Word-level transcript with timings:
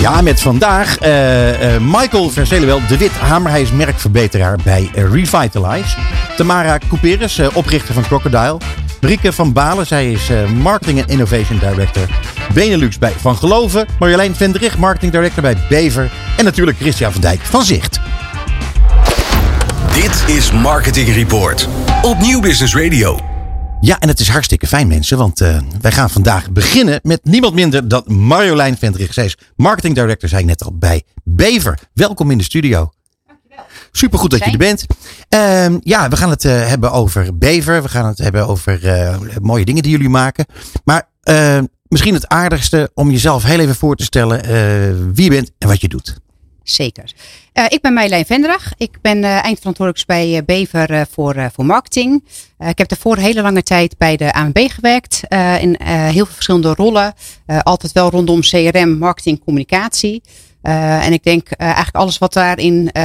Ja, 0.00 0.20
met 0.20 0.40
vandaag 0.40 0.98
eh, 0.98 1.74
eh, 1.74 1.80
Michael 1.82 2.30
Verzelenwel 2.30 2.80
de 2.88 2.96
Wit 2.96 3.10
Hamer. 3.12 3.74
Merkverbeteraar 3.74 4.58
bij 4.64 4.90
eh, 4.94 5.12
Revitalize. 5.12 5.96
Tamara 6.36 6.78
Couperus, 6.88 7.40
oprichter 7.52 7.94
van 7.94 8.02
Crocodile. 8.02 8.56
Brieke 9.00 9.32
van 9.32 9.52
Balen, 9.52 9.86
zij 9.86 10.12
is 10.12 10.30
Marketing 10.62 10.98
en 10.98 11.08
Innovation 11.08 11.58
Director 11.58 12.08
Benelux 12.54 12.98
bij 12.98 13.12
Van 13.16 13.36
Geloven. 13.36 13.86
Marjolein 13.98 14.34
Vendrich, 14.34 14.78
Marketing 14.78 15.12
Director 15.12 15.42
bij 15.42 15.56
Bever. 15.68 16.10
En 16.36 16.44
natuurlijk 16.44 16.78
Christian 16.78 17.12
van 17.12 17.20
Dijk 17.20 17.40
van 17.40 17.64
Zicht. 17.64 18.00
Dit 19.94 20.36
is 20.36 20.52
Marketing 20.52 21.14
Report 21.14 21.68
op 22.02 22.18
Nieuw 22.18 22.40
Business 22.40 22.74
Radio. 22.74 23.29
Ja, 23.80 23.98
en 23.98 24.08
het 24.08 24.20
is 24.20 24.28
hartstikke 24.28 24.66
fijn 24.66 24.88
mensen, 24.88 25.18
want 25.18 25.40
eh, 25.40 25.60
wij 25.80 25.92
gaan 25.92 26.10
vandaag 26.10 26.50
beginnen 26.50 27.00
met 27.02 27.24
niemand 27.24 27.54
minder 27.54 27.88
dan 27.88 28.04
Marjolein 28.06 28.76
Vendrich. 28.76 29.12
Zij 29.12 29.24
is 29.24 29.38
Marketing 29.56 29.94
Director, 29.94 30.28
zei 30.28 30.40
ik 30.40 30.46
net 30.46 30.64
al, 30.64 30.76
bij 30.78 31.02
Bever. 31.24 31.78
Welkom 31.94 32.30
in 32.30 32.38
de 32.38 32.44
studio. 32.44 32.90
Supergoed 33.92 34.30
dat 34.30 34.44
je 34.44 34.50
er 34.50 34.58
bent. 34.58 34.86
Ehm, 35.28 35.78
ja, 35.82 36.08
we 36.08 36.16
gaan 36.16 36.30
het 36.30 36.44
eh, 36.44 36.66
hebben 36.66 36.92
over 36.92 37.38
Bever. 37.38 37.82
We 37.82 37.88
gaan 37.88 38.06
het 38.06 38.18
hebben 38.18 38.46
over 38.46 38.86
eh, 38.86 39.16
mooie 39.42 39.64
dingen 39.64 39.82
die 39.82 39.92
jullie 39.92 40.08
maken. 40.08 40.46
Maar 40.84 41.08
eh, 41.22 41.58
misschien 41.88 42.14
het 42.14 42.28
aardigste 42.28 42.90
om 42.94 43.10
jezelf 43.10 43.42
heel 43.42 43.58
even 43.58 43.74
voor 43.74 43.96
te 43.96 44.04
stellen 44.04 44.42
wie 45.14 45.24
je 45.24 45.30
bent 45.30 45.50
en 45.58 45.68
wat 45.68 45.80
je 45.80 45.88
doet. 45.88 46.18
Zeker. 46.62 47.12
Eh, 47.52 47.64
ik 47.68 47.80
ben 47.80 47.92
Marjolein 47.92 48.24
Vendrag. 48.24 48.72
Ik 48.76 48.98
ben 49.00 49.24
eh, 49.24 49.44
eindverantwoordelijk 49.44 50.06
bij 50.06 50.36
eh, 50.36 50.44
Bever 50.44 51.06
voor, 51.10 51.50
voor 51.52 51.66
marketing. 51.66 52.24
Ik 52.58 52.78
heb 52.78 52.88
daarvoor 52.88 53.16
een 53.16 53.22
hele 53.22 53.42
lange 53.42 53.62
tijd 53.62 53.98
bij 53.98 54.16
de 54.16 54.32
ANB 54.32 54.58
gewerkt. 54.58 55.20
in 55.60 55.76
heel 55.82 56.12
veel 56.12 56.34
verschillende 56.34 56.74
rollen. 56.74 57.14
Altijd 57.62 57.92
wel 57.92 58.10
rondom 58.10 58.40
CRM, 58.40 58.98
marketing, 58.98 59.44
communicatie. 59.44 60.22
En 60.62 61.12
ik 61.12 61.22
denk 61.22 61.50
eigenlijk 61.50 61.96
alles 61.96 62.18
wat 62.18 62.32
daarin 62.32 62.90
eh, 62.92 63.02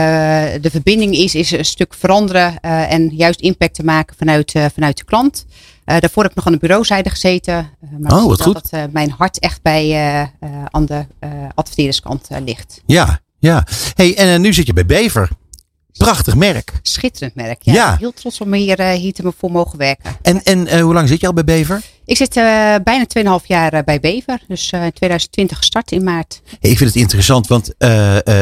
de 0.62 0.70
verbinding 0.70 1.16
is, 1.16 1.36
is 1.36 1.52
een 1.52 1.66
stuk 1.66 1.94
veranderen 1.94 2.60
en 2.62 3.10
juist 3.16 3.40
impact 3.40 3.74
te 3.74 3.84
maken 3.84 4.16
vanuit, 4.18 4.52
vanuit 4.74 4.98
de 4.98 5.04
klant. 5.04 5.46
Daarvoor 5.86 6.22
heb 6.24 6.32
ik 6.32 6.38
nog 6.38 6.46
aan 6.46 6.54
de 6.54 6.60
bureauzijde 6.60 7.10
gezeten. 7.10 7.70
maar 8.00 8.14
Oh, 8.14 8.26
wat 8.26 8.42
goed. 8.42 8.70
dat 8.72 8.92
mijn 8.92 9.10
hart 9.18 9.40
echt 9.40 9.62
bij 9.62 9.96
aan 10.72 10.86
de 10.86 11.06
adverteerderskant 11.56 12.28
ligt. 12.46 12.82
Ja, 12.86 13.20
ja. 13.46 13.68
Hey, 13.94 14.18
en 14.18 14.34
eh, 14.34 14.40
nu 14.40 14.54
zit 14.54 14.68
je 14.68 14.74
bij 14.74 14.86
Bever. 14.86 15.30
Prachtig 15.98 16.36
merk. 16.36 16.74
Schitterend 16.82 17.36
merk. 17.36 17.58
Ja, 17.62 17.74
Ja. 17.74 17.96
Heel 18.00 18.14
trots 18.14 18.42
om 18.42 18.54
hier, 18.54 18.80
eh, 18.80 18.92
hier 18.92 19.14
te 19.14 19.34
voor 19.38 19.52
mogen 19.52 19.78
werken. 19.78 20.16
En, 20.22 20.44
en 20.44 20.68
eh, 20.68 20.82
hoe 20.82 20.94
lang 20.94 21.08
zit 21.08 21.22
je 21.22 21.28
al 21.28 21.34
bij 21.34 21.44
Bever? 21.44 21.82
Ik 22.06 22.18
zit 22.18 22.36
eh, 22.38 22.76
bijna 22.84 23.06
2,5 23.40 23.46
jaar 23.46 23.84
bij 23.84 24.00
Bever. 24.00 24.40
Dus 24.48 24.72
in 24.72 24.92
2020 24.94 25.58
gestart 25.58 25.92
in 25.92 26.04
maart. 26.04 26.42
Hey, 26.60 26.72
ik 26.72 26.78
vind 26.78 26.90
het 26.90 27.00
interessant, 27.00 27.48
want 27.48 27.74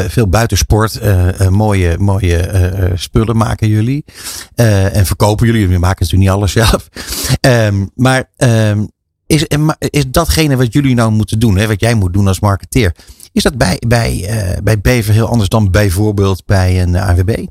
veel 0.08 0.28
buitensport, 0.28 1.00
mooie, 1.50 1.98
mooie 1.98 2.92
spullen 2.96 3.38
maken 3.38 3.68
jullie. 3.68 4.06
En 4.56 5.06
verkopen 5.06 5.46
jullie. 5.46 5.62
Jullie 5.62 5.80
maken 5.80 6.06
natuurlijk 6.06 6.30
niet 6.30 6.40
alles 6.40 6.52
zelf. 6.52 6.90
Ehm, 7.40 7.86
maar 7.96 8.30
ehm, 8.38 8.86
is, 9.26 9.46
is 9.80 10.04
datgene 10.08 10.56
wat 10.56 10.74
jullie 10.74 10.96
nou 10.96 11.12
moeten 11.12 11.40
doen, 11.40 11.58
hè, 11.58 11.68
wat 11.68 11.80
jij 11.80 11.94
moet 11.94 12.14
doen 12.14 12.28
als 12.28 12.40
marketeer, 12.40 12.96
is 13.34 13.44
dat 13.44 13.58
bij, 13.58 13.82
bij, 13.88 14.26
eh, 14.28 14.58
bij 14.64 14.80
Bever 14.82 15.14
heel 15.14 15.28
anders 15.28 15.50
dan 15.50 15.72
bijvoorbeeld 15.72 16.46
bij 16.46 16.82
een 16.82 16.96
AWB? 16.96 17.46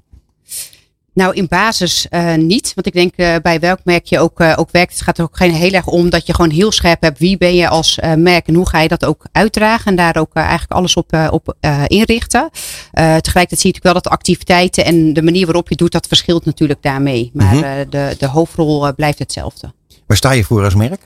Nou, 1.14 1.34
in 1.34 1.46
basis 1.48 2.08
eh, 2.08 2.34
niet. 2.34 2.72
Want 2.74 2.86
ik 2.86 2.92
denk 2.92 3.12
eh, 3.16 3.34
bij 3.42 3.60
welk 3.60 3.78
merk 3.84 4.04
je 4.06 4.18
ook, 4.18 4.40
eh, 4.40 4.52
ook 4.56 4.70
werkt. 4.70 4.92
Het 4.92 5.02
gaat 5.02 5.18
er 5.18 5.24
ook 5.24 5.36
geen 5.36 5.52
heel 5.54 5.72
erg 5.72 5.86
om 5.86 6.10
dat 6.10 6.26
je 6.26 6.34
gewoon 6.34 6.50
heel 6.50 6.72
scherp 6.72 7.02
hebt. 7.02 7.18
Wie 7.18 7.36
ben 7.38 7.54
je 7.54 7.68
als 7.68 7.98
eh, 7.98 8.14
merk 8.14 8.46
en 8.46 8.54
hoe 8.54 8.68
ga 8.68 8.80
je 8.80 8.88
dat 8.88 9.04
ook 9.04 9.26
uitdragen. 9.32 9.86
En 9.86 9.96
daar 9.96 10.16
ook 10.16 10.30
eh, 10.34 10.42
eigenlijk 10.42 10.72
alles 10.72 10.94
op, 10.96 11.12
eh, 11.12 11.28
op 11.30 11.56
eh, 11.60 11.82
inrichten. 11.86 12.50
Eh, 12.50 13.16
tegelijkertijd 13.16 13.60
zie 13.60 13.70
je 13.70 13.74
natuurlijk 13.76 13.82
wel 13.84 13.92
dat 13.94 14.04
de 14.04 14.10
activiteiten 14.10 14.84
en 14.84 15.12
de 15.12 15.22
manier 15.22 15.44
waarop 15.46 15.68
je 15.68 15.76
doet. 15.76 15.92
Dat 15.92 16.06
verschilt 16.06 16.44
natuurlijk 16.44 16.82
daarmee. 16.82 17.30
Maar 17.34 17.54
Mhm. 17.54 17.64
eh, 17.64 17.72
de, 17.90 18.14
de 18.18 18.26
hoofdrol 18.26 18.86
eh, 18.86 18.92
blijft 18.94 19.18
hetzelfde. 19.18 19.72
Waar 20.12 20.20
sta 20.20 20.32
je 20.32 20.44
voor 20.44 20.64
als 20.64 20.74
merk? 20.74 21.00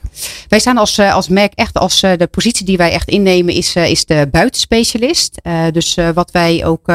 Wij 0.48 0.58
staan 0.58 0.76
als, 0.76 0.98
eh, 0.98 1.14
als 1.14 1.28
merk 1.28 1.52
echt 1.54 1.74
als 1.78 2.02
eh, 2.02 2.12
de 2.16 2.26
positie 2.26 2.66
die 2.66 2.76
wij 2.76 2.90
echt 2.92 3.08
innemen 3.08 3.54
is, 3.54 3.74
eh, 3.74 3.90
is 3.90 4.04
de 4.04 4.28
buitenspecialist. 4.30 5.40
Dus 5.72 5.96
wat 6.14 6.30
wij 6.30 6.64
ook 6.64 6.92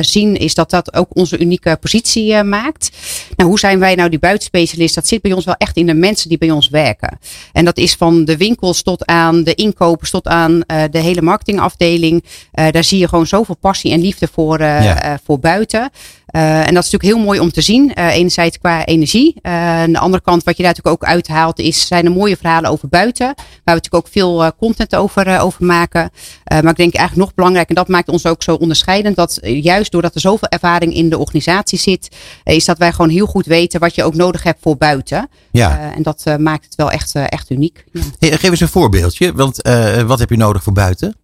zien 0.00 0.36
is 0.36 0.54
dat 0.54 0.70
dat 0.70 0.94
ook 0.94 1.16
onze 1.16 1.38
unieke 1.38 1.76
positie 1.80 2.42
maakt. 2.42 2.90
Nou, 3.36 3.48
hoe 3.48 3.58
zijn 3.58 3.78
wij 3.78 3.94
nou 3.94 4.08
die 4.08 4.18
buitenspecialist? 4.18 4.94
Dat 4.94 5.06
zit 5.06 5.22
bij 5.22 5.32
ons 5.32 5.44
wel 5.44 5.54
echt 5.54 5.76
in 5.76 5.86
de 5.86 5.94
mensen 5.94 6.28
die 6.28 6.38
bij 6.38 6.50
ons 6.50 6.68
werken. 6.68 7.18
En 7.52 7.64
dat 7.64 7.76
is 7.76 7.94
van 7.94 8.24
de 8.24 8.36
winkels 8.36 8.82
tot 8.82 9.06
aan 9.06 9.44
de 9.44 9.54
inkopers 9.54 10.10
tot 10.10 10.26
aan 10.26 10.60
de 10.90 10.98
hele 10.98 11.22
marketingafdeling. 11.22 12.24
Daar 12.52 12.84
zie 12.84 12.98
je 12.98 13.08
gewoon 13.08 13.26
zoveel 13.26 13.56
passie 13.56 13.92
en 13.92 14.00
liefde 14.00 14.28
voor, 14.32 14.60
Ja. 14.60 15.18
voor 15.24 15.38
buiten. 15.38 15.90
Eh, 16.34 16.66
en 16.66 16.74
dat 16.74 16.84
is 16.84 16.90
natuurlijk 16.90 17.02
heel 17.02 17.24
mooi 17.24 17.40
om 17.40 17.52
te 17.52 17.60
zien. 17.60 17.94
Eh, 17.94 18.14
enerzijds 18.14 18.58
qua 18.58 18.84
energie. 18.84 19.34
Eh, 19.42 19.52
aan 19.52 19.92
de 19.92 19.98
andere 19.98 20.22
kant, 20.22 20.44
wat 20.44 20.56
je 20.56 20.62
daar 20.62 20.72
natuurlijk 20.76 21.02
ook 21.02 21.08
uithaalt, 21.08 21.58
is, 21.58 21.86
zijn 21.86 22.04
er 22.04 22.10
mooie 22.10 22.36
verhalen 22.36 22.70
over 22.70 22.88
buiten. 22.88 23.26
Waar 23.26 23.34
we 23.64 23.72
natuurlijk 23.72 24.06
ook 24.06 24.12
veel 24.12 24.52
content 24.58 24.96
over, 24.96 25.40
over 25.40 25.64
maken. 25.64 26.10
Maar 26.44 26.70
ik 26.70 26.76
denk 26.76 26.94
eigenlijk 26.94 27.16
nog 27.16 27.34
belangrijk, 27.34 27.68
en 27.68 27.74
dat 27.74 27.88
maakt 27.88 28.08
ons 28.08 28.26
ook 28.26 28.42
zo 28.42 28.54
onderscheidend, 28.54 29.16
dat 29.16 29.38
juist 29.42 29.92
doordat 29.92 30.14
er 30.14 30.20
zoveel 30.20 30.48
ervaring 30.48 30.94
in 30.94 31.08
de 31.10 31.18
organisatie 31.18 31.78
zit, 31.78 32.08
is 32.44 32.64
dat 32.64 32.78
wij 32.78 32.92
gewoon 32.92 33.10
heel 33.10 33.26
goed 33.26 33.46
weten 33.46 33.80
wat 33.80 33.94
je 33.94 34.04
ook 34.04 34.14
nodig 34.14 34.42
hebt 34.42 34.58
voor 34.62 34.76
buiten. 34.76 35.28
Ja. 35.50 35.92
En 35.94 36.02
dat 36.02 36.24
maakt 36.38 36.64
het 36.64 36.74
wel 36.74 36.90
echt, 36.90 37.14
echt 37.14 37.50
uniek. 37.50 37.84
Ja. 37.92 38.00
Hey, 38.18 38.30
geef 38.30 38.50
eens 38.50 38.60
een 38.60 38.68
voorbeeldje, 38.68 39.32
want 39.32 39.62
wat 40.06 40.18
heb 40.18 40.30
je 40.30 40.36
nodig 40.36 40.62
voor 40.62 40.72
buiten? 40.72 41.16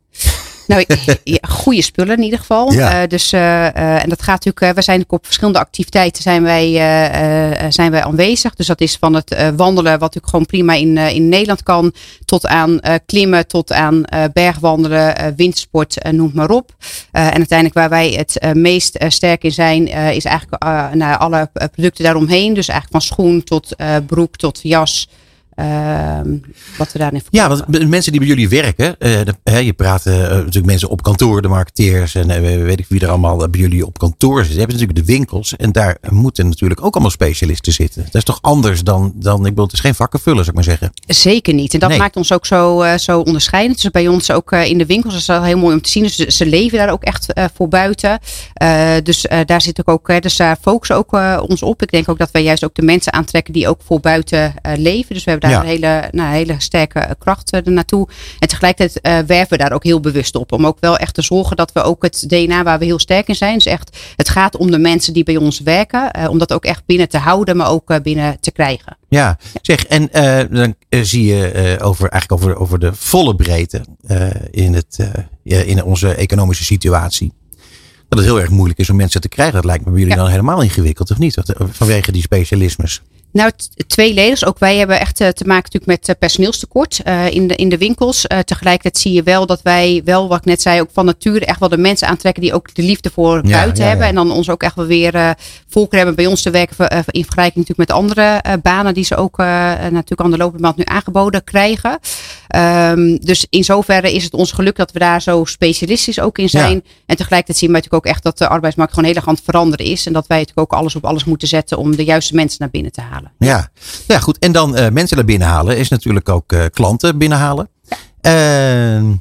Nou, 0.70 0.84
goede 1.48 1.82
spullen 1.82 2.16
in 2.16 2.22
ieder 2.22 2.38
geval. 2.38 2.72
Ja. 2.72 3.02
Eh, 3.02 3.08
dus, 3.08 3.32
eh, 3.32 3.66
eh, 3.66 4.02
en 4.02 4.08
dat 4.08 4.22
gaat 4.22 4.44
natuurlijk, 4.44 4.76
we 4.76 4.82
zijn 4.82 5.04
op 5.08 5.24
verschillende 5.24 5.58
activiteiten 5.58 6.22
zijn 6.22 6.42
wij, 6.42 6.72
zijn 7.68 7.90
wij 7.90 8.02
aanwezig. 8.02 8.54
Dus 8.54 8.66
dat 8.66 8.80
is 8.80 8.96
van 8.96 9.14
het 9.14 9.36
wandelen, 9.56 9.92
wat 9.92 10.00
natuurlijk 10.00 10.28
gewoon 10.28 10.46
prima 10.46 10.74
in, 10.74 10.96
in 10.96 11.28
Nederland 11.28 11.62
kan, 11.62 11.92
tot 12.24 12.46
aan 12.46 12.80
klimmen, 13.06 13.46
tot 13.46 13.72
aan 13.72 14.02
bergwandelen, 14.32 15.34
windsport, 15.36 16.12
noem 16.12 16.30
maar 16.34 16.50
op. 16.50 16.74
En 17.10 17.32
uiteindelijk 17.32 17.74
waar 17.74 17.88
wij 17.88 18.10
het 18.10 18.54
meest 18.54 19.04
sterk 19.08 19.44
in 19.44 19.52
zijn, 19.52 19.86
is 19.88 20.24
eigenlijk 20.24 20.64
naar 20.94 21.16
alle 21.16 21.50
producten 21.72 22.04
daaromheen. 22.04 22.54
Dus 22.54 22.68
eigenlijk 22.68 23.04
van 23.04 23.16
schoen 23.16 23.44
tot 23.44 23.76
broek 24.06 24.36
tot 24.36 24.60
jas. 24.62 25.08
Ehm, 25.60 26.36
wat 26.78 26.92
we 26.92 26.98
daarin 26.98 27.22
Ja, 27.30 27.40
verkopen. 27.40 27.64
want 27.70 27.80
de 27.82 27.86
mensen 27.88 28.10
die 28.12 28.20
bij 28.20 28.28
jullie 28.30 28.48
werken, 28.48 28.98
eh, 28.98 29.10
de- 29.42 29.64
je 29.64 29.72
praat 29.72 30.06
eh, 30.06 30.14
natuurlijk 30.14 30.66
mensen 30.66 30.88
op 30.88 31.02
kantoor, 31.02 31.42
de 31.42 31.48
marketeers 31.48 32.14
en 32.14 32.30
eh, 32.30 32.40
weet 32.62 32.78
ik 32.78 32.86
wie 32.88 33.00
er 33.00 33.08
allemaal 33.08 33.36
bij 33.36 33.60
jullie 33.60 33.86
op 33.86 33.98
kantoor 33.98 34.36
zitten. 34.38 34.54
Je 34.54 34.60
hebt 34.60 34.72
natuurlijk 34.72 34.98
de 35.06 35.12
winkels 35.12 35.56
en 35.56 35.72
daar 35.72 35.96
moeten 36.08 36.48
natuurlijk 36.48 36.84
ook 36.84 36.92
allemaal 36.92 37.10
specialisten 37.10 37.72
zitten. 37.72 38.02
Dat 38.04 38.14
is 38.14 38.24
toch 38.24 38.38
anders 38.42 38.82
dan, 38.82 39.12
dan 39.14 39.36
ik 39.38 39.42
bedoel, 39.42 39.64
het 39.64 39.72
is 39.72 39.80
geen 39.80 39.94
vakkenvullen, 39.94 40.44
zou 40.44 40.48
ik 40.48 40.54
maar 40.66 40.76
zeggen. 40.78 40.92
Zeker 41.06 41.54
niet. 41.54 41.74
En 41.74 41.80
dat 41.80 41.88
Nee. 41.88 41.98
maakt 41.98 42.16
ons 42.16 42.32
ook 42.32 42.46
zo, 42.46 42.84
zo 42.98 43.20
onderscheidend. 43.20 43.82
Dus 43.82 43.90
bij 43.90 44.08
ons 44.08 44.30
ook 44.30 44.52
in 44.52 44.78
de 44.78 44.86
winkels 44.86 45.14
is 45.14 45.24
dat 45.26 45.44
heel 45.44 45.58
mooi 45.58 45.74
om 45.74 45.82
te 45.82 45.90
zien. 45.90 46.02
Dus 46.02 46.16
ze, 46.16 46.30
ze 46.30 46.46
leven 46.46 46.78
daar 46.78 46.90
ook 46.92 47.02
echt 47.02 47.26
voor 47.54 47.68
buiten. 47.68 48.18
Dus 49.02 49.26
daar 49.46 49.60
zit 49.62 49.86
ook, 49.86 50.08
eh, 50.08 50.20
dus 50.20 50.36
daar 50.36 50.56
focussen 50.60 50.96
ook 50.96 51.12
ons 51.48 51.62
op. 51.62 51.82
Ik 51.82 51.90
denk 51.90 52.08
ook 52.08 52.18
dat 52.18 52.30
wij 52.30 52.42
juist 52.42 52.64
ook 52.64 52.74
de 52.74 52.82
mensen 52.82 53.12
aantrekken 53.12 53.52
die 53.52 53.68
ook 53.68 53.80
voor 53.84 54.00
buiten 54.00 54.54
leven. 54.76 55.14
Dus 55.14 55.24
we 55.24 55.30
hebben 55.30 55.48
daar 55.49 55.49
Ja. 55.50 55.60
een 55.60 55.66
hele, 55.66 56.08
nou, 56.10 56.32
hele 56.34 56.54
sterke 56.58 56.98
eh, 56.98 57.10
kracht 57.18 57.50
eh, 57.52 57.62
naartoe. 57.62 58.08
En 58.38 58.48
tegelijkertijd 58.48 59.00
eh, 59.00 59.18
werven 59.26 59.48
we 59.48 59.56
daar 59.56 59.72
ook 59.72 59.84
heel 59.84 60.00
bewust 60.00 60.34
op. 60.34 60.52
Om 60.52 60.66
ook 60.66 60.76
wel 60.80 60.96
echt 60.96 61.14
te 61.14 61.22
zorgen 61.22 61.56
dat 61.56 61.72
we 61.72 61.82
ook 61.82 62.02
het 62.02 62.24
DNA 62.28 62.62
waar 62.62 62.78
we 62.78 62.84
heel 62.84 62.98
sterk 62.98 63.28
in 63.28 63.34
zijn. 63.34 63.54
Dus 63.54 63.66
echt, 63.66 63.96
het 64.16 64.28
gaat 64.28 64.56
om 64.56 64.70
de 64.70 64.78
mensen 64.78 65.12
die 65.12 65.24
bij 65.24 65.36
ons 65.36 65.60
werken. 65.60 66.10
eh, 66.10 66.28
om 66.30 66.38
dat 66.38 66.52
ook 66.52 66.64
echt 66.64 66.82
binnen 66.86 67.08
te 67.08 67.18
houden, 67.18 67.56
maar 67.56 67.70
ook 67.70 68.02
binnen 68.02 68.40
te 68.40 68.52
krijgen. 68.52 68.96
Ja, 69.08 69.38
zeg, 69.62 69.86
en 69.86 70.08
dan 70.50 70.74
zie 71.04 71.24
je 71.24 71.78
over, 71.82 72.08
eigenlijk 72.08 72.42
over, 72.42 72.56
over 72.56 72.78
de 72.78 72.94
volle 72.94 73.34
breedte 73.36 73.84
in, 74.50 74.74
het, 74.74 74.98
in 75.42 75.84
onze 75.84 76.14
economische 76.14 76.64
situatie. 76.64 77.32
Dat 78.08 78.18
het 78.18 78.28
heel 78.28 78.40
erg 78.40 78.50
moeilijk 78.50 78.78
is 78.78 78.90
om 78.90 78.96
mensen 78.96 79.20
te 79.20 79.28
krijgen. 79.28 79.54
Dat 79.54 79.64
lijkt 79.64 79.84
me 79.84 79.90
bij 79.90 80.00
jullie 80.00 80.14
Ja. 80.16 80.20
dan 80.22 80.30
helemaal 80.30 80.62
ingewikkeld, 80.62 81.10
of 81.10 81.18
niet? 81.18 81.38
Vanwege 81.70 82.12
die 82.12 82.22
specialismes. 82.22 83.02
Nou, 83.32 83.50
tweeledig. 83.86 84.44
Ook 84.44 84.58
wij 84.58 84.76
hebben 84.76 85.00
echt 85.00 85.16
te 85.16 85.44
maken 85.46 85.70
natuurlijk 85.72 86.06
met 86.06 86.18
personeelstekort 86.18 87.00
in, 87.30 87.46
de, 87.46 87.54
in 87.54 87.68
de 87.68 87.78
winkels. 87.78 88.26
tegelijkertijd 88.44 88.98
zie 88.98 89.12
je 89.12 89.22
wel 89.22 89.46
dat 89.46 89.62
wij 89.62 90.02
wel, 90.04 90.28
wat 90.28 90.38
ik 90.38 90.44
net 90.44 90.62
zei, 90.62 90.80
ook 90.80 90.90
van 90.92 91.04
nature 91.04 91.44
echt 91.44 91.60
wel 91.60 91.68
de 91.68 91.78
mensen 91.78 92.08
aantrekken 92.08 92.42
die 92.42 92.54
ook 92.54 92.74
de 92.74 92.82
liefde 92.82 93.10
voor 93.10 93.42
buiten 93.42 93.86
hebben. 93.88 94.06
En 94.06 94.14
dan 94.14 94.30
ons 94.30 94.50
ook 94.50 94.62
echt 94.62 94.74
wel 94.74 94.86
weer 94.86 95.34
volker 95.68 95.96
hebben 95.96 96.14
bij 96.14 96.26
ons 96.26 96.42
te 96.42 96.50
werken 96.50 96.88
in 97.06 97.24
vergelijking 97.24 97.66
natuurlijk 97.66 97.88
met 97.88 97.90
andere 97.90 98.42
banen 98.62 98.94
die 98.94 99.04
ze 99.04 99.16
ook 99.16 99.36
natuurlijk 99.36 100.20
aan 100.20 100.30
de 100.30 100.36
lopende 100.36 100.62
band 100.62 100.76
nu 100.76 100.84
aangeboden 100.86 101.44
krijgen. 101.44 101.98
Um, 102.56 103.18
dus 103.18 103.46
in 103.50 103.64
zoverre 103.64 104.12
is 104.12 104.24
het 104.24 104.34
ons 104.34 104.52
geluk 104.52 104.76
dat 104.76 104.92
we 104.92 104.98
daar 104.98 105.22
zo 105.22 105.44
specialistisch 105.44 106.20
ook 106.20 106.38
in 106.38 106.48
zijn. 106.48 106.84
En 107.06 107.16
tegelijkertijd 107.16 107.58
zien 107.58 107.68
we 107.68 107.74
natuurlijk 107.74 108.06
ook 108.06 108.12
echt 108.12 108.22
dat 108.22 108.38
de 108.38 108.48
arbeidsmarkt 108.48 108.92
gewoon 108.92 109.08
heel 109.08 109.18
erg 109.18 109.28
aan 109.28 109.34
het 109.34 109.44
veranderen 109.44 109.86
is. 109.86 110.06
En 110.06 110.12
dat 110.12 110.26
wij 110.26 110.38
natuurlijk 110.38 110.72
ook 110.72 110.78
alles 110.78 110.96
op 110.96 111.04
alles 111.04 111.24
moeten 111.24 111.48
zetten 111.48 111.78
om 111.78 111.96
de 111.96 112.04
juiste 112.04 112.34
mensen 112.34 112.56
naar 112.60 112.70
binnen 112.70 112.92
te 112.92 113.00
halen. 113.00 113.19
Ja, 113.38 113.68
ja 114.06 114.18
goed. 114.18 114.38
En 114.38 114.52
dan 114.52 114.78
uh, 114.78 114.88
mensen 114.88 115.16
naar 115.16 115.26
binnen 115.26 115.48
halen 115.48 115.76
is 115.78 115.88
natuurlijk 115.88 116.28
ook 116.28 116.52
uh, 116.52 116.64
klanten 116.72 117.18
binnenhalen. 117.18 117.68
Ja. 117.82 117.96
Uh, 118.98 119.14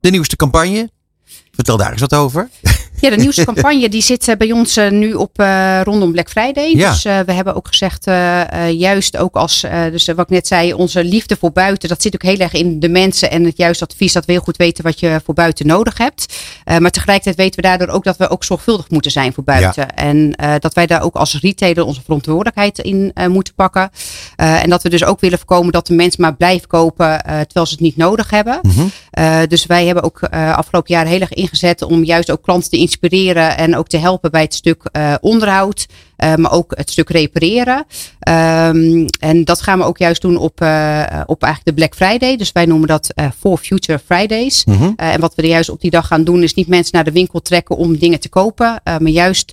de 0.00 0.10
nieuwste 0.10 0.36
campagne. 0.36 0.90
Vertel 1.52 1.76
daar 1.76 1.92
eens 1.92 2.00
wat 2.00 2.14
over. 2.14 2.48
Ja, 3.00 3.10
de 3.10 3.16
nieuwste 3.16 3.44
campagne 3.54 3.88
die 3.88 4.02
zit 4.02 4.28
eh, 4.28 4.36
bij 4.36 4.52
ons 4.52 4.76
eh, 4.76 4.90
nu 4.90 5.14
op 5.14 5.40
uh, 5.40 5.80
rondom 5.82 6.12
Black 6.12 6.28
Friday. 6.28 6.76
Ja. 6.76 6.90
Dus 6.90 7.02
we 7.02 7.32
hebben 7.32 7.54
ook 7.54 7.68
gezegd, 7.68 8.04
juist 8.70 9.16
ook 9.16 9.36
als, 9.36 9.64
dus 9.90 10.06
wat 10.06 10.18
ik 10.18 10.28
net 10.28 10.46
zei, 10.46 10.74
onze 10.74 11.04
liefde 11.04 11.36
voor 11.36 11.52
buiten, 11.52 11.88
dat 11.88 12.02
zit 12.02 12.14
ook 12.14 12.22
heel 12.22 12.38
erg 12.38 12.52
in 12.52 12.80
de 12.80 12.88
mensen 12.88 13.30
en 13.30 13.44
het 13.44 13.56
juiste 13.56 13.84
advies 13.84 14.12
dat 14.12 14.24
we 14.24 14.32
heel 14.32 14.40
goed 14.40 14.56
weten 14.56 14.84
wat 14.84 15.00
je 15.00 15.20
voor 15.24 15.34
buiten 15.34 15.66
nodig 15.66 15.98
hebt. 15.98 16.34
maar 16.78 16.90
tegelijkertijd 16.90 17.36
weten 17.36 17.60
we 17.60 17.68
daardoor 17.68 17.88
ook 17.88 18.04
dat 18.04 18.16
we 18.16 18.28
ook 18.28 18.44
zorgvuldig 18.44 18.90
moeten 18.90 19.10
zijn 19.10 19.32
voor 19.32 19.44
buiten. 19.44 19.86
Ja. 19.86 19.94
En 19.94 20.34
dat 20.58 20.74
wij 20.74 20.86
daar 20.86 21.02
ook 21.02 21.14
als 21.14 21.40
retailer 21.40 21.84
onze 21.84 22.02
verantwoordelijkheid 22.02 22.78
in 22.78 23.12
moeten 23.28 23.54
pakken. 23.54 23.90
en 24.36 24.70
dat 24.70 24.82
we 24.82 24.88
dus 24.88 25.04
ook 25.04 25.20
willen 25.20 25.38
voorkomen 25.38 25.72
dat 25.72 25.86
de 25.86 25.94
mensen 25.94 26.22
maar 26.22 26.36
blijven 26.36 26.68
kopen 26.68 27.22
terwijl 27.22 27.66
ze 27.66 27.72
het 27.72 27.80
niet 27.80 27.96
nodig 27.96 28.30
hebben. 28.30 28.58
Mm 28.62 28.70
-hmm. 28.70 29.46
dus 29.48 29.66
wij 29.66 29.86
hebben 29.86 30.04
ook 30.04 30.22
afgelopen 30.30 30.94
jaar 30.94 31.06
heel 31.06 31.20
erg 31.20 31.32
ingezet 31.32 31.82
om 31.82 32.04
juist 32.04 32.30
ook 32.30 32.42
klanten 32.42 32.70
te 32.70 32.76
inspireren 32.76 32.93
en 33.00 33.76
ook 33.76 33.88
te 33.88 33.98
helpen 33.98 34.30
bij 34.30 34.42
het 34.42 34.54
stuk 34.54 34.88
uh, 34.92 35.14
onderhoud. 35.20 35.86
Uh, 36.18 36.34
maar 36.34 36.52
ook 36.52 36.72
het 36.76 36.90
stuk 36.90 37.10
repareren. 37.10 37.84
Um, 38.28 39.06
en 39.20 39.44
dat 39.44 39.62
gaan 39.62 39.78
we 39.78 39.84
ook 39.84 39.98
juist 39.98 40.22
doen 40.22 40.36
op, 40.36 40.60
uh, 40.60 41.20
op 41.26 41.42
eigenlijk 41.42 41.64
de 41.64 41.74
Black 41.74 41.94
Friday. 41.94 42.36
Dus 42.36 42.52
wij 42.52 42.66
noemen 42.66 42.88
dat 42.88 43.12
uh, 43.14 43.26
For 43.38 43.58
Future 43.58 43.98
Fridays. 43.98 44.64
Mm 44.64 44.74
-hmm. 44.74 44.92
en 44.96 45.20
wat 45.20 45.34
we 45.34 45.42
er 45.42 45.48
juist 45.48 45.68
op 45.68 45.80
die 45.80 45.90
dag 45.90 46.06
gaan 46.06 46.24
doen, 46.24 46.42
is 46.42 46.54
niet 46.54 46.68
mensen 46.68 46.94
naar 46.94 47.04
de 47.04 47.12
winkel 47.12 47.40
trekken 47.40 47.76
om 47.76 47.98
dingen 47.98 48.20
te 48.20 48.28
kopen. 48.28 48.80
maar 48.84 49.08
juist 49.08 49.52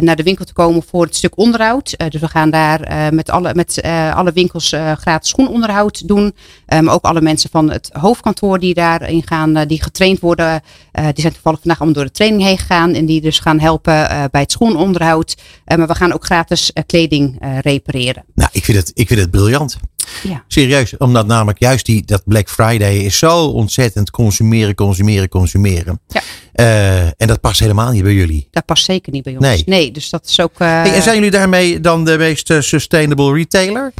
naar 0.00 0.16
de 0.16 0.22
winkel 0.22 0.44
te 0.44 0.52
komen 0.52 0.82
voor 0.88 1.04
het 1.04 1.16
stuk 1.16 1.38
onderhoud. 1.38 1.94
dus 2.08 2.20
we 2.20 2.28
gaan 2.28 2.50
daar 2.50 3.14
met, 3.14 3.30
alle, 3.30 3.54
met 3.54 3.82
alle 4.14 4.32
winkels 4.32 4.74
gratis 4.96 5.28
schoenonderhoud 5.28 6.08
doen. 6.08 6.34
Maar 6.66 6.94
ook 6.94 7.04
alle 7.04 7.20
mensen 7.20 7.50
van 7.50 7.70
het 7.70 7.90
hoofdkantoor 7.92 8.58
die 8.58 8.74
daarin 8.74 9.22
gaan, 9.26 9.66
die 9.66 9.82
getraind 9.82 10.20
worden. 10.20 10.62
die 10.92 11.20
zijn 11.20 11.32
toevallig 11.32 11.60
vandaag 11.60 11.78
allemaal 11.78 11.94
door 11.94 12.04
de 12.04 12.10
training 12.10 12.42
heen 12.42 12.58
gegaan. 12.58 12.94
En 12.94 13.06
die 13.06 13.20
dus 13.20 13.38
gaan 13.38 13.60
helpen 13.60 14.08
bij 14.30 14.40
het 14.40 14.50
schoenonderhoud. 14.50 15.36
maar 15.64 15.86
we 15.86 15.94
gaan 15.94 16.12
ook 16.12 16.24
gratis 16.24 16.72
kleding 16.86 17.38
repareren. 17.60 18.24
Nou, 18.34 18.50
ik 18.52 18.64
vind 18.64 18.78
het, 18.78 18.90
ik 18.94 19.06
vind 19.06 19.20
het 19.20 19.30
briljant. 19.30 19.78
Ja. 20.22 20.44
Serieus, 20.48 20.96
omdat 20.96 21.26
namelijk 21.26 21.58
juist 21.58 21.86
die, 21.86 22.04
dat 22.04 22.22
Black 22.24 22.48
Friday 22.48 22.96
is 22.96 23.18
zo 23.18 23.44
ontzettend 23.44 24.10
consumeren, 24.10 24.74
consumeren, 24.74 25.28
consumeren. 25.28 26.00
Ja. 26.08 26.22
Uh, 26.54 27.00
en 27.06 27.26
dat 27.26 27.40
past 27.40 27.60
helemaal 27.60 27.92
niet 27.92 28.02
bij 28.02 28.12
jullie. 28.12 28.48
Dat 28.50 28.64
past 28.64 28.84
zeker 28.84 29.12
niet 29.12 29.22
bij 29.22 29.32
ons. 29.32 29.42
Nee, 29.42 29.62
nee 29.66 29.90
dus 29.90 30.10
dat 30.10 30.26
is 30.28 30.40
ook. 30.40 30.52
Uh... 30.52 30.58
Hey, 30.58 30.92
en 30.92 31.02
zijn 31.02 31.14
jullie 31.14 31.30
daarmee 31.30 31.80
dan 31.80 32.04
de 32.04 32.18
meest 32.18 32.52
sustainable 32.58 33.34
retailer? 33.34 33.92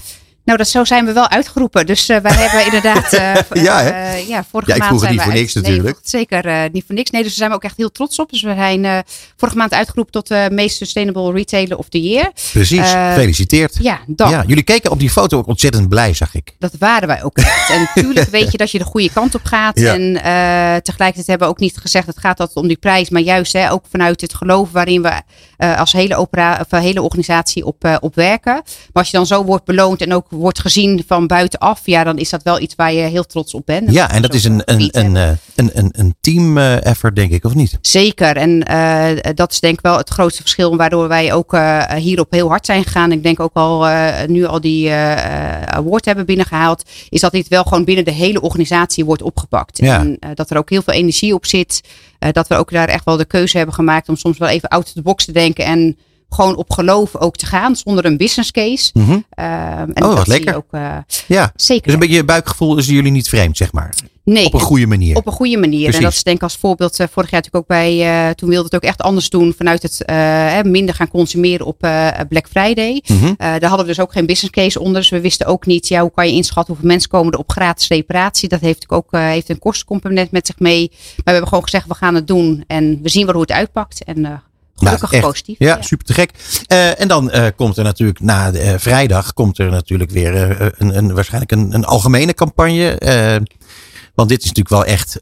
Nou, 0.47 0.59
dat, 0.59 0.69
zo 0.69 0.85
zijn 0.85 1.05
we 1.05 1.13
wel 1.13 1.29
uitgeroepen. 1.29 1.87
Dus 1.87 2.11
uh, 2.11 2.17
wij 2.19 2.33
hebben 2.33 2.65
inderdaad. 2.65 3.13
Uh, 3.13 3.65
ja, 3.65 3.83
hè? 3.83 3.91
Uh, 3.91 4.29
ja, 4.29 4.45
vorige 4.51 4.71
ja, 4.71 4.77
ik 4.77 4.83
maand. 4.83 5.01
Zijn 5.01 5.13
niet 5.13 5.23
voor 5.23 5.33
niks 5.33 5.57
uit, 5.57 5.65
natuurlijk. 5.65 5.99
Nee, 6.03 6.23
zeker 6.23 6.71
niet 6.73 6.85
voor 6.87 6.95
niks. 6.95 7.11
Nee, 7.11 7.23
dus 7.23 7.31
daar 7.31 7.39
zijn 7.39 7.51
we 7.51 7.57
ook 7.57 7.65
echt 7.65 7.77
heel 7.77 7.91
trots 7.91 8.19
op. 8.19 8.31
Dus 8.31 8.43
we 8.43 8.55
zijn 8.55 9.05
vorige 9.37 9.59
maand 9.59 9.73
uitgeroepen 9.73 10.13
tot 10.13 10.29
de 10.29 10.49
meest 10.53 10.77
sustainable 10.77 11.33
retailer 11.33 11.79
of 11.79 11.89
the 11.89 12.03
year. 12.03 12.33
Precies, 12.53 12.91
gefeliciteerd. 12.91 13.77
Ja, 13.81 14.01
dan. 14.07 14.31
Ja, 14.31 14.45
jullie 14.47 14.63
keken 14.63 14.91
op 14.91 14.99
die 14.99 15.11
foto 15.11 15.39
ook 15.39 15.47
ontzettend 15.47 15.89
blij, 15.89 16.15
zag 16.15 16.35
ik. 16.35 16.55
Dat 16.59 16.73
waren 16.79 17.09
wij 17.09 17.23
ook 17.23 17.37
echt. 17.37 17.71
En 17.71 17.81
natuurlijk 17.95 18.29
weet 18.29 18.53
je 18.53 18.59
dat 18.59 18.71
je 18.71 18.79
de 18.79 18.85
goede 18.85 19.11
kant 19.13 19.35
op 19.35 19.45
gaat. 19.45 19.81
Ja. 19.81 19.95
En 19.95 20.13
tegelijkertijd 20.83 21.27
hebben 21.27 21.47
we 21.47 21.53
ook 21.53 21.61
niet 21.61 21.77
gezegd 21.77 22.07
het 22.07 22.19
gaat 22.19 22.41
altijd 22.41 22.59
om 22.59 22.69
die 22.69 22.77
prijs. 22.77 23.11
Maar 23.11 23.23
juist 23.23 23.53
hè, 23.53 23.73
ook 23.73 23.85
vanuit 23.91 24.21
het 24.21 24.35
geloof 24.35 24.71
waarin 24.73 25.03
we 25.03 25.23
als 25.59 25.93
hele, 25.93 26.17
opera, 26.17 26.67
of, 26.71 26.81
hele 26.81 27.03
organisatie 27.03 27.65
op, 27.65 27.99
op 28.01 28.15
werken. 28.15 28.53
Maar 28.53 28.63
als 28.93 29.11
je 29.11 29.17
dan 29.17 29.27
zo 29.27 29.45
wordt 29.45 29.65
beloond 29.65 30.01
en 30.01 30.15
ook 30.15 30.27
wordt 30.31 30.61
gezien 30.61 31.05
van 31.07 31.27
buitenaf, 31.27 31.81
ja, 31.85 32.05
dan 32.05 32.19
is 32.19 32.31
dat 32.31 32.43
wel 32.43 32.61
iets 32.61 32.75
waar 32.75 32.93
je 32.93 33.01
heel 33.01 33.27
trots 33.27 33.55
op 33.55 33.67
bent. 33.67 33.93
Ja, 33.93 34.11
en 34.11 34.23
dat 34.23 34.35
is 34.35 34.45
een, 34.45 34.63
een, 34.65 34.89
een, 34.91 35.17
eh, 35.17 35.29
een, 35.55 35.71
een, 35.73 35.91
een 35.93 36.15
team 36.21 36.59
eh, 36.59 36.85
effort, 36.85 37.17
denk 37.17 37.31
ik, 37.31 37.45
of 37.45 37.55
niet? 37.55 37.79
Zeker. 37.81 38.37
En 38.37 38.71
uh, 38.71 39.35
dat 39.35 39.53
is 39.53 39.61
denk 39.61 39.75
ik 39.75 39.85
wel 39.85 39.97
het 39.97 40.11
grootste 40.11 40.41
verschil 40.41 40.77
waardoor 40.77 41.09
wij 41.09 41.33
ook 41.33 41.55
uh, 41.55 41.93
hierop 41.93 42.31
heel 42.31 42.49
hard 42.49 42.67
zijn 42.67 42.85
gegaan. 42.85 43.13
Ik 43.13 43.23
denk 43.23 43.41
ook 43.41 43.55
al 43.55 43.87
nu 44.27 44.45
al 44.45 44.61
die 44.61 44.93
award 45.67 46.05
hebben 46.05 46.27
binnengehaald, 46.27 46.83
is 47.09 47.21
dat 47.21 47.33
dit 47.33 47.49
wel 47.49 47.63
gewoon 47.63 47.85
binnen 47.85 48.05
de 48.05 48.11
hele 48.11 48.41
organisatie 48.41 49.05
wordt 49.05 49.23
opgepakt. 49.23 49.79
Ja. 49.79 49.99
En 49.99 50.19
dat 50.35 50.51
er 50.51 50.59
ook 50.59 50.71
heel 50.71 50.83
veel 50.83 50.95
energie 50.95 51.35
op 51.35 51.47
zit. 51.47 51.81
Dat 52.33 52.49
we 52.49 52.55
ook 52.55 52.71
daar 52.71 52.89
echt 52.89 53.05
wel 53.05 53.17
de 53.17 53.25
keuze 53.25 53.57
hebben 53.57 53.75
gemaakt 53.75 54.09
om 54.09 54.17
soms 54.17 54.39
wel 54.39 54.49
even 54.49 54.69
out 54.69 54.85
of 54.87 54.93
the 54.93 55.03
box 55.03 55.25
te 55.25 55.33
denken 55.33 55.65
en 55.65 55.97
gewoon 56.37 56.57
op 56.57 56.71
geloof 56.71 57.17
ook 57.17 57.37
te 57.37 57.47
gaan, 57.47 57.77
zonder 57.77 58.05
een 58.05 58.17
business 58.17 58.51
case. 58.51 58.91
Mm 58.93 59.05
-hmm. 59.05 59.25
uh, 59.39 59.79
en 59.79 60.05
oh, 60.05 60.15
wat 60.15 60.27
lekker. 60.27 60.57
Ook, 60.57 60.69
uh, 60.71 60.97
ja, 61.27 61.53
zeker. 61.57 61.85
Dus 61.85 61.93
een 61.93 61.99
beetje 61.99 62.25
buikgevoel 62.25 62.79
is 62.79 62.87
jullie 62.87 63.13
niet 63.13 63.29
vreemd, 63.29 63.57
zeg 63.57 63.73
maar. 63.73 63.95
Nee, 64.25 64.47
op 64.47 64.55
een 64.55 64.61
goede 64.61 64.87
manier. 64.87 65.17
Op 65.17 65.27
een 65.27 65.33
goede 65.33 65.57
manier. 65.57 65.83
Precies. 65.83 65.97
En 65.97 66.03
dat 66.03 66.13
is 66.13 66.23
denk 66.23 66.37
ik 66.37 66.43
als 66.43 66.57
voorbeeld 66.57 67.01
uh, 67.01 67.07
vorig 67.11 67.31
jaar 67.31 67.41
natuurlijk 67.41 67.65
ook 67.65 67.79
bij, 67.79 68.27
uh, 68.29 68.31
toen 68.31 68.49
wilde 68.49 68.65
het 68.65 68.75
ook 68.75 68.83
echt 68.83 69.03
anders 69.03 69.29
doen 69.29 69.55
vanuit 69.57 69.83
het 69.83 70.03
uh, 70.11 70.73
minder 70.73 70.95
gaan 70.95 71.09
consumeren 71.09 71.67
op 71.67 71.79
Black 72.29 72.49
Friday. 72.51 73.03
Mm 73.07 73.19
-hmm. 73.19 73.35
daar 73.39 73.63
hadden 73.63 73.87
we 73.87 73.87
dus 73.87 74.01
ook 74.01 74.13
geen 74.13 74.27
business 74.27 74.55
case 74.55 74.81
onder. 74.81 75.01
Dus 75.01 75.11
we 75.11 75.21
wisten 75.21 75.47
ook 75.47 75.67
niet, 75.67 75.89
ja, 75.89 76.01
hoe 76.01 76.11
kan 76.11 76.27
je 76.27 76.33
inschatten 76.33 76.73
hoeveel 76.73 76.91
mensen 76.91 77.11
komen 77.11 77.33
er 77.33 77.39
op 77.39 77.51
gratis 77.51 77.89
reparatie. 77.89 78.49
Dat 78.49 78.61
heeft 78.61 78.91
ook 78.91 79.09
heeft 79.11 79.49
een 79.49 79.59
kostencomponent 79.59 80.31
met 80.31 80.47
zich 80.47 80.59
mee. 80.59 80.89
Maar 80.91 81.25
we 81.25 81.31
hebben 81.31 81.49
gewoon 81.49 81.65
gezegd, 81.65 81.87
we 81.87 81.95
gaan 81.95 82.15
het 82.15 82.27
doen 82.27 82.65
en 82.67 82.99
we 83.03 83.09
zien 83.09 83.25
wel 83.25 83.35
hoe 83.35 83.43
het 83.43 83.53
uitpakt. 83.53 84.05
En 84.05 84.43
Gelukkig 84.77 85.11
nou, 85.11 85.23
positief. 85.23 85.59
Ja, 85.59 85.83
super 85.83 86.07
te 86.07 86.13
gek. 86.13 86.31
Uh, 86.73 87.01
en 87.01 87.09
dan 87.09 87.31
uh, 87.35 87.47
komt 87.57 87.77
er 87.77 87.85
natuurlijk 87.85 88.21
na 88.21 88.51
de, 88.51 88.65
uh, 88.65 88.75
vrijdag 88.77 89.33
komt 89.33 89.59
er 89.59 89.71
natuurlijk 89.71 90.11
weer 90.11 90.61
een, 90.79 90.97
een, 90.97 91.15
waarschijnlijk 91.15 91.53
een, 91.53 91.75
een 91.75 91.85
algemene 91.85 92.35
campagne. 92.35 92.99
want 94.15 94.29
dit 94.29 94.43
is 94.43 94.53
natuurlijk 94.53 94.69
wel 94.69 94.85
echt 94.85 95.21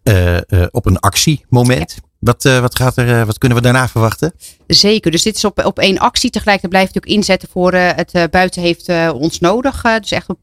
op 0.71 0.87
een 0.87 0.99
actiemoment. 0.99 1.95
Ja. 1.95 2.03
Wat, 2.25 2.45
uh, 2.45 2.61
wat, 2.61 2.77
gaat 2.77 2.97
er, 2.97 3.09
uh, 3.09 3.23
wat 3.25 3.39
kunnen 3.39 3.59
we 3.59 3.65
daarna 3.65 3.89
verwachten? 3.89 4.33
Zeker, 4.67 5.11
dus 5.11 5.23
dit 5.23 5.37
is 5.37 5.45
op, 5.45 5.65
op 5.65 5.79
één 5.79 5.99
actie. 5.99 6.31
Tegelijkertijd 6.31 6.73
blijft 6.73 6.95
natuurlijk 6.95 7.17
inzetten 7.17 7.49
voor 7.49 7.75
uh, 7.75 7.91
het 7.95 8.31
buiten 8.31 8.63
heeft 8.63 8.89
ons 9.13 9.41
nodig. 9.41 9.83
dus 10.01 10.11
echt 10.11 10.29
op, 10.29 10.39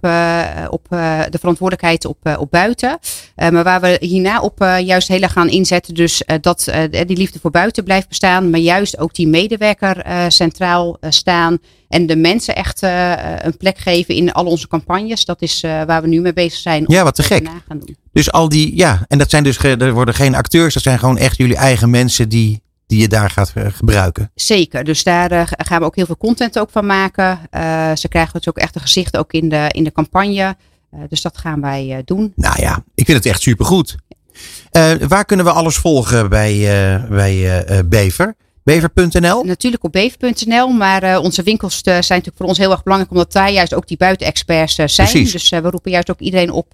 op 0.70 0.86
de 1.30 1.38
verantwoordelijkheid 1.40 2.06
op, 2.06 2.38
op 2.38 2.52
buiten. 2.52 3.00
maar 3.36 3.64
waar 3.64 3.82
we 3.82 3.98
hierna 4.00 4.42
op 4.42 4.60
juist 4.84 5.08
heel 5.08 5.22
erg 5.22 5.32
gaan 5.32 5.50
inzetten. 5.50 5.94
Dus 5.94 6.24
dat 6.42 6.72
die 6.92 7.18
liefde 7.18 7.40
voor 7.40 7.52
buiten 7.52 7.84
blijft 7.84 8.08
bestaan. 8.08 8.50
Maar 8.50 8.60
juist 8.60 8.98
ook 8.98 9.14
die 9.14 9.28
medewerker 9.28 10.06
centraal 10.32 10.98
staan. 11.10 11.58
En 11.92 12.06
de 12.06 12.16
mensen 12.16 12.56
echt 12.56 12.82
een 13.42 13.58
plek 13.58 13.78
geven 13.78 14.16
in 14.16 14.32
al 14.32 14.46
onze 14.46 14.68
campagnes. 14.68 15.26
Dat 15.26 15.42
is 15.42 15.62
waar 15.62 16.02
we 16.02 16.08
nu 16.08 16.22
mee 16.22 16.34
bezig 16.34 16.60
zijn. 16.60 16.84
Ja, 16.88 17.04
wat 17.04 17.16
te 17.16 17.24
gek. 17.24 17.50
Gaan 17.68 17.80
doen. 17.80 17.96
Dus 18.12 18.32
al 18.32 18.50
die, 18.50 18.76
ja, 18.76 19.06
en 19.08 19.18
dat 19.18 19.30
zijn 19.30 19.44
dus, 19.44 19.58
er 19.58 19.94
worden 19.94 20.14
geen 20.14 20.36
acteurs, 20.36 20.74
dat 20.74 20.84
zijn 20.84 21.00
gewoon 21.00 21.18
echt 21.18 21.38
jullie 21.38 21.56
eigen 21.56 21.90
mensen 21.90 22.30
die, 22.30 22.62
die 22.88 23.00
je 23.00 23.08
daar 23.08 23.30
gaat 23.30 23.52
eh, 23.56 23.66
gebruiken. 23.70 24.32
Zeker, 24.36 24.84
dus 24.84 25.04
daar 25.04 25.32
uh, 25.32 25.42
gaan 25.46 25.80
we 25.80 25.86
ook 25.86 25.96
heel 25.96 26.06
veel 26.06 26.18
content 26.18 26.60
ook 26.60 26.70
van 26.70 26.86
maken. 26.86 27.40
Ze 27.98 28.08
krijgen 28.10 28.34
dus 28.34 28.50
ook 28.50 28.58
echt 28.58 28.76
een 28.76 28.82
gezicht 28.82 29.18
ook 29.18 29.34
in 29.34 29.50
de, 29.50 29.66
in 29.68 29.84
de 29.84 29.92
campagne. 29.92 30.56
Dus 31.10 31.22
dat 31.22 31.38
gaan 31.38 31.62
wij 31.62 32.02
doen. 32.06 32.34
Nou 32.36 32.62
ja, 32.62 32.84
ik 32.96 33.06
vind 33.06 33.18
het 33.18 33.26
echt 33.26 33.42
supergoed. 33.42 33.96
waar 35.08 35.26
kunnen 35.26 35.46
we 35.46 35.52
alles 35.52 35.76
volgen 35.76 36.30
bij, 36.30 36.58
bij 37.10 37.86
Bever? 37.86 38.36
Bever.nl? 38.64 39.44
Natuurlijk 39.44 39.84
op 39.84 39.92
bever.nl, 39.92 40.68
maar 40.68 41.04
uh, 41.04 41.20
onze 41.22 41.44
winkels 41.44 41.76
uh, 41.76 41.84
zijn 41.84 42.04
natuurlijk 42.08 42.38
voor 42.38 42.46
ons 42.46 42.58
heel 42.58 42.72
erg 42.72 42.84
belangrijk 42.84 43.14
omdat 43.14 43.32
daar 43.32 43.52
juist 43.52 43.74
ook 43.74 43.88
die 43.88 43.98
buitenexperts 43.98 44.78
uh, 44.78 44.88
zijn. 44.88 45.08
Precies. 45.08 45.32
Dus 45.32 45.50
we 45.50 45.70
roepen 45.70 45.92
juist 45.92 46.12
ook 46.12 46.20
iedereen 46.20 46.52
op 46.52 46.68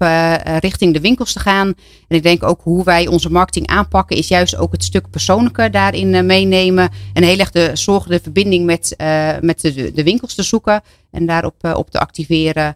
richting 0.59 0.93
de 0.93 0.99
winkels 0.99 1.33
te 1.33 1.39
gaan. 1.39 1.67
En 2.07 2.15
ik 2.15 2.23
denk 2.23 2.43
ook 2.43 2.61
hoe 2.63 2.83
wij 2.83 3.07
onze 3.07 3.31
marketing 3.31 3.67
aanpakken 3.67 4.17
is 4.17 4.27
juist 4.27 4.55
ook 4.55 4.71
het 4.71 4.83
stuk 4.83 5.09
persoonlijke 5.09 5.69
daarin 5.69 6.25
meenemen. 6.25 6.89
En 7.13 7.23
heel 7.23 7.37
erg 7.37 7.51
de 7.51 7.69
zorgen 7.73 8.11
de 8.11 8.19
verbinding 8.23 8.65
met, 8.65 8.95
met 9.41 9.61
de, 9.61 9.91
de 9.93 10.03
winkels 10.03 10.35
te 10.35 10.43
zoeken 10.43 10.81
en 11.11 11.25
daarop 11.25 11.73
op 11.73 11.91
te 11.91 11.99
activeren. 11.99 12.75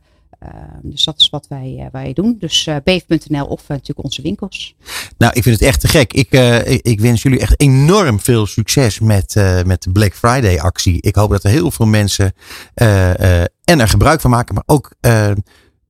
Dus 0.81 1.03
dat 1.03 1.19
is 1.19 1.29
wat 1.29 1.47
wij, 1.49 1.89
wij 1.91 2.13
doen. 2.13 2.35
Dus 2.39 2.69
beef.nl 2.83 3.45
of 3.45 3.67
natuurlijk 3.67 4.03
onze 4.03 4.21
winkels. 4.21 4.75
Nou, 5.17 5.33
ik 5.33 5.43
vind 5.43 5.59
het 5.59 5.67
echt 5.67 5.79
te 5.79 5.87
gek. 5.87 6.13
Ik, 6.13 6.31
ik, 6.65 6.81
ik, 6.81 6.99
wens 6.99 7.21
jullie 7.21 7.39
echt 7.39 7.59
enorm 7.59 8.19
veel 8.19 8.45
succes 8.45 8.99
met, 8.99 9.35
met 9.65 9.83
de 9.83 9.91
Black 9.91 10.13
Friday 10.13 10.59
actie. 10.59 11.01
Ik 11.01 11.15
hoop 11.15 11.29
dat 11.29 11.43
er 11.43 11.49
heel 11.49 11.71
veel 11.71 11.85
mensen 11.85 12.33
en 13.63 13.79
er 13.79 13.87
gebruik 13.87 14.21
van 14.21 14.31
maken, 14.31 14.55
maar 14.55 14.63
ook 14.65 14.91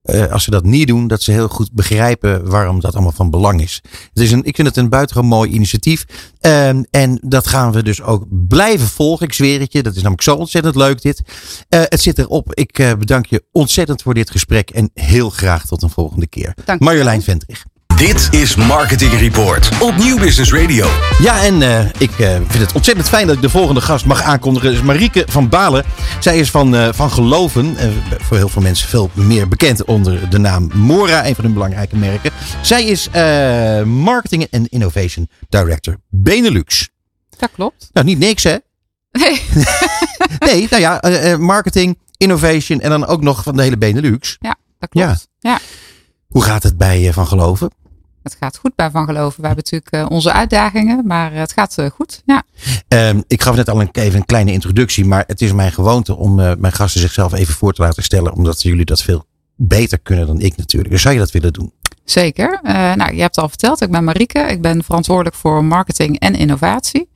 uh, 0.03 0.31
als 0.31 0.43
ze 0.43 0.51
dat 0.51 0.63
niet 0.63 0.87
doen, 0.87 1.07
dat 1.07 1.21
ze 1.21 1.31
heel 1.31 1.47
goed 1.47 1.71
begrijpen 1.73 2.49
waarom 2.49 2.79
dat 2.79 2.93
allemaal 2.93 3.11
van 3.11 3.29
belang 3.29 3.61
is. 3.61 3.81
Het 4.13 4.23
is 4.23 4.31
een, 4.31 4.43
ik 4.43 4.55
vind 4.55 4.67
het 4.67 4.77
een 4.77 4.89
buitengewoon 4.89 5.29
mooi 5.29 5.51
initiatief. 5.51 6.05
Um, 6.41 6.85
en 6.91 7.19
dat 7.23 7.47
gaan 7.47 7.71
we 7.71 7.83
dus 7.83 8.01
ook 8.01 8.25
blijven 8.29 8.87
volgen. 8.87 9.25
Ik 9.25 9.33
zweer 9.33 9.59
het 9.59 9.73
je, 9.73 9.83
dat 9.83 9.91
is 9.91 10.01
namelijk 10.01 10.23
zo 10.23 10.35
ontzettend 10.35 10.75
leuk 10.75 11.01
dit. 11.01 11.21
Uh, 11.69 11.81
het 11.83 12.01
zit 12.01 12.19
erop. 12.19 12.53
Ik 12.53 12.79
uh, 12.79 12.93
bedank 12.93 13.25
je 13.25 13.43
ontzettend 13.51 14.01
voor 14.01 14.13
dit 14.13 14.31
gesprek 14.31 14.69
en 14.69 14.91
heel 14.93 15.29
graag 15.29 15.65
tot 15.65 15.81
een 15.81 15.89
volgende 15.89 16.27
keer. 16.27 16.53
Marjolein 16.77 17.21
Vendrich. 17.21 17.65
Dit 18.01 18.33
is 18.33 18.55
Marketing 18.55 19.13
Report 19.13 19.81
op 19.81 19.97
Nieuw 19.97 20.17
Business 20.17 20.53
Radio. 20.53 20.87
Ja, 21.19 21.43
en 21.43 21.61
uh, 21.61 21.85
ik 21.85 22.19
uh, 22.19 22.35
vind 22.35 22.53
het 22.53 22.73
ontzettend 22.73 23.09
fijn 23.09 23.27
dat 23.27 23.35
ik 23.35 23.41
de 23.41 23.49
volgende 23.49 23.81
gast 23.81 24.05
mag 24.05 24.21
aankondigen. 24.21 24.69
Dat 24.69 24.77
is 24.77 24.85
Marieke 24.85 25.25
van 25.27 25.49
Balen. 25.49 25.85
Zij 26.19 26.37
is 26.39 26.51
van, 26.51 26.75
uh, 26.75 26.89
van 26.93 27.11
Geloven. 27.11 27.75
voor 28.19 28.37
heel 28.37 28.49
veel 28.49 28.61
mensen 28.61 28.89
veel 28.89 29.09
meer 29.13 29.47
bekend 29.47 29.85
onder 29.85 30.29
de 30.29 30.37
naam 30.37 30.71
Mora. 30.73 31.27
Een 31.27 31.35
van 31.35 31.43
hun 31.43 31.53
belangrijke 31.53 31.95
merken. 31.97 32.31
Zij 32.61 32.85
is 32.85 33.09
Marketing 33.85 34.47
en 34.49 34.67
Innovation 34.69 35.29
Director 35.49 35.97
Benelux. 36.09 36.89
Dat 37.37 37.49
klopt. 37.53 37.89
Nou, 37.93 38.05
niet 38.05 38.19
niks 38.19 38.43
hè? 38.43 38.57
Nee. 39.11 39.41
nee, 40.49 40.67
nou 40.69 40.81
ja, 40.81 41.37
marketing, 41.37 41.97
innovation 42.17 42.79
en 42.79 42.89
dan 42.89 43.05
ook 43.05 43.21
nog 43.21 43.43
van 43.43 43.55
de 43.55 43.61
hele 43.61 43.77
Benelux. 43.77 44.37
Ja, 44.39 44.55
dat 44.79 44.89
klopt. 44.89 45.27
Ja. 45.39 45.51
ja. 45.51 45.59
Hoe 46.27 46.43
gaat 46.43 46.63
het 46.63 46.77
bij 46.77 47.13
Van 47.13 47.27
Geloven? 47.27 47.79
Het 48.23 48.37
gaat 48.39 48.57
goed 48.57 48.75
bij 48.75 48.91
Van 48.91 49.05
Geloven. 49.05 49.41
We 49.41 49.47
hebben 49.47 49.63
natuurlijk 49.69 49.95
uh, 49.95 50.15
onze 50.17 50.31
uitdagingen, 50.31 51.07
maar 51.07 51.33
het 51.33 51.51
gaat 51.51 51.75
uh, 51.79 51.85
goed. 51.85 52.21
Ja. 52.25 52.43
Um, 52.87 53.23
ik 53.27 53.41
gaf 53.41 53.55
net 53.55 53.69
al 53.69 53.81
een, 53.81 53.89
even 53.91 54.19
een 54.19 54.25
kleine 54.25 54.51
introductie, 54.51 55.05
maar 55.05 55.23
het 55.27 55.41
is 55.41 55.53
mijn 55.53 55.71
gewoonte 55.71 56.15
om 56.15 56.39
uh, 56.39 56.51
mijn 56.57 56.73
gasten 56.73 57.01
zichzelf 57.01 57.33
even 57.33 57.53
voor 57.53 57.73
te 57.73 57.81
laten 57.81 58.03
stellen, 58.03 58.33
omdat 58.33 58.61
jullie 58.61 58.85
dat 58.85 59.01
veel 59.01 59.25
beter 59.55 59.99
kunnen 59.99 60.27
dan 60.27 60.39
ik 60.39 60.57
natuurlijk. 60.57 60.93
Dus 60.93 61.01
zou 61.01 61.13
je 61.13 61.19
dat 61.19 61.31
willen 61.31 61.53
doen? 61.53 61.73
Zeker. 62.03 62.59
nou, 62.95 63.15
je 63.15 63.21
hebt 63.21 63.37
al 63.37 63.49
verteld, 63.49 63.81
ik 63.81 63.91
ben 63.91 64.03
Marieke. 64.03 64.39
Ik 64.39 64.61
ben 64.61 64.83
verantwoordelijk 64.83 65.35
voor 65.35 65.65
marketing 65.65 66.19
en 66.19 66.35
innovatie. 66.35 67.09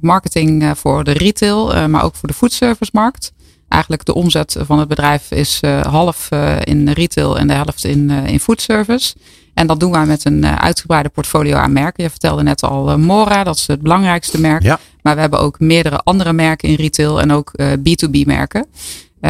marketing 0.00 0.78
voor 0.78 1.04
de 1.04 1.12
retail, 1.12 1.88
maar 1.88 2.04
ook 2.04 2.14
voor 2.14 2.28
de 2.28 2.34
foodservice-markt. 2.34 3.32
Eigenlijk 3.68 4.04
de 4.04 4.14
omzet 4.14 4.56
van 4.58 4.78
het 4.78 4.88
bedrijf 4.88 5.30
is 5.30 5.60
half 5.82 6.28
in 6.64 6.88
retail 6.88 7.38
en 7.38 7.46
de 7.46 7.54
helft 7.54 7.84
in, 7.84 8.10
in 8.10 8.40
foodservice. 8.40 9.14
En 9.56 9.66
dat 9.66 9.80
doen 9.80 9.90
wij 9.90 10.06
met 10.06 10.24
een 10.24 10.44
eh, 10.44 10.54
uitgebreide 10.54 11.08
portfolio 11.08 11.56
aan 11.56 11.72
merken. 11.72 12.04
Je 12.04 12.10
vertelde 12.10 12.42
net 12.42 12.62
al 12.62 12.90
uh, 12.90 12.96
Mora, 12.96 13.44
dat 13.44 13.56
is 13.56 13.66
het 13.66 13.82
belangrijkste 13.82 14.40
merk. 14.40 14.62
Ja. 14.62 14.78
Maar 15.02 15.14
we 15.14 15.20
hebben 15.20 15.40
ook 15.40 15.60
meerdere 15.60 16.00
andere 16.04 16.32
merken 16.32 16.68
in 16.68 16.74
retail 16.74 17.20
en 17.20 17.32
ook 17.32 17.52
B2B 17.60 18.10
eh, 18.10 18.24
merken. 18.24 18.66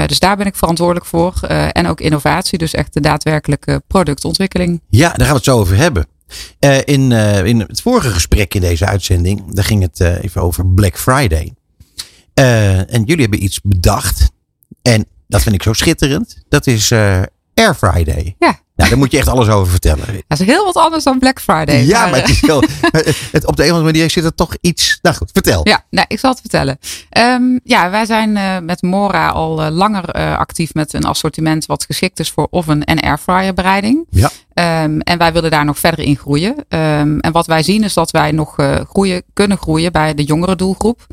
dus 0.06 0.18
daar 0.18 0.36
ben 0.36 0.46
ik 0.46 0.56
verantwoordelijk 0.56 1.06
voor. 1.06 1.40
en 1.72 1.86
ook 1.86 2.00
innovatie, 2.00 2.58
dus 2.58 2.72
echt 2.72 2.94
de 2.94 3.00
daadwerkelijke 3.00 3.82
productontwikkeling. 3.86 4.80
Ja, 4.88 5.08
daar 5.08 5.26
gaan 5.26 5.28
we 5.28 5.34
het 5.34 5.44
zo 5.44 5.58
over 5.58 5.76
hebben. 5.76 6.06
in, 6.84 7.12
in 7.46 7.60
het 7.60 7.80
vorige 7.80 8.10
gesprek 8.10 8.54
in 8.54 8.60
deze 8.60 8.86
uitzending, 8.86 9.54
daar 9.54 9.64
ging 9.64 9.82
het 9.82 10.00
even 10.00 10.42
over 10.42 10.66
Black 10.66 10.98
Friday. 10.98 11.52
en 12.34 13.02
jullie 13.04 13.20
hebben 13.22 13.42
iets 13.42 13.60
bedacht. 13.62 14.30
En 14.82 15.06
dat 15.28 15.42
vind 15.42 15.54
ik 15.54 15.62
zo 15.62 15.72
schitterend. 15.72 16.36
Dat 16.48 16.66
is 16.66 16.92
Air 17.54 17.74
Friday. 17.74 18.34
Ja. 18.38 18.64
Nou, 18.76 18.88
daar 18.88 18.98
moet 18.98 19.10
je 19.10 19.18
echt 19.18 19.28
alles 19.28 19.48
over 19.48 19.70
vertellen. 19.70 20.06
Dat 20.28 20.40
is 20.40 20.46
heel 20.46 20.64
wat 20.64 20.76
anders 20.76 21.04
dan 21.04 21.18
Black 21.18 21.40
Friday. 21.40 21.84
Ja, 21.84 22.06
maar, 22.06 22.20
het 22.20 22.28
is 22.28 22.40
wel, 22.40 22.62
het, 23.32 23.46
op 23.46 23.56
de 23.56 23.62
een 23.62 23.70
of 23.70 23.76
andere 23.76 23.92
manier 23.92 24.10
zit 24.10 24.24
er 24.24 24.34
toch 24.34 24.56
iets. 24.60 24.98
Nou 25.02 25.16
goed, 25.16 25.30
vertel. 25.32 25.60
Ja, 25.62 25.84
nee, 25.90 26.04
ik 26.08 26.18
zal 26.18 26.30
het 26.30 26.40
vertellen. 26.40 26.78
Um, 27.18 27.60
ja, 27.64 27.90
wij 27.90 28.04
zijn 28.04 28.36
uh, 28.36 28.58
met 28.58 28.82
Mora 28.82 29.28
al 29.28 29.64
uh, 29.64 29.70
langer 29.70 30.16
uh, 30.16 30.38
actief 30.38 30.74
met 30.74 30.92
een 30.92 31.04
assortiment 31.04 31.66
wat 31.66 31.84
geschikt 31.84 32.18
is 32.18 32.30
voor 32.30 32.46
oven- 32.50 32.84
en 32.84 33.00
airfryer 33.00 33.54
bereiding. 33.54 34.06
Ja. 34.10 34.30
Um, 34.84 35.00
en 35.00 35.18
wij 35.18 35.32
willen 35.32 35.50
daar 35.50 35.64
nog 35.64 35.78
verder 35.78 36.04
in 36.04 36.16
groeien. 36.16 36.54
Um, 36.68 37.20
en 37.20 37.32
wat 37.32 37.46
wij 37.46 37.62
zien 37.62 37.84
is 37.84 37.94
dat 37.94 38.10
wij 38.10 38.32
nog 38.32 38.56
groeien, 38.88 39.22
kunnen 39.32 39.58
groeien 39.58 39.92
bij 39.92 40.14
de 40.14 40.24
jongere 40.24 40.56
doelgroep. 40.56 41.06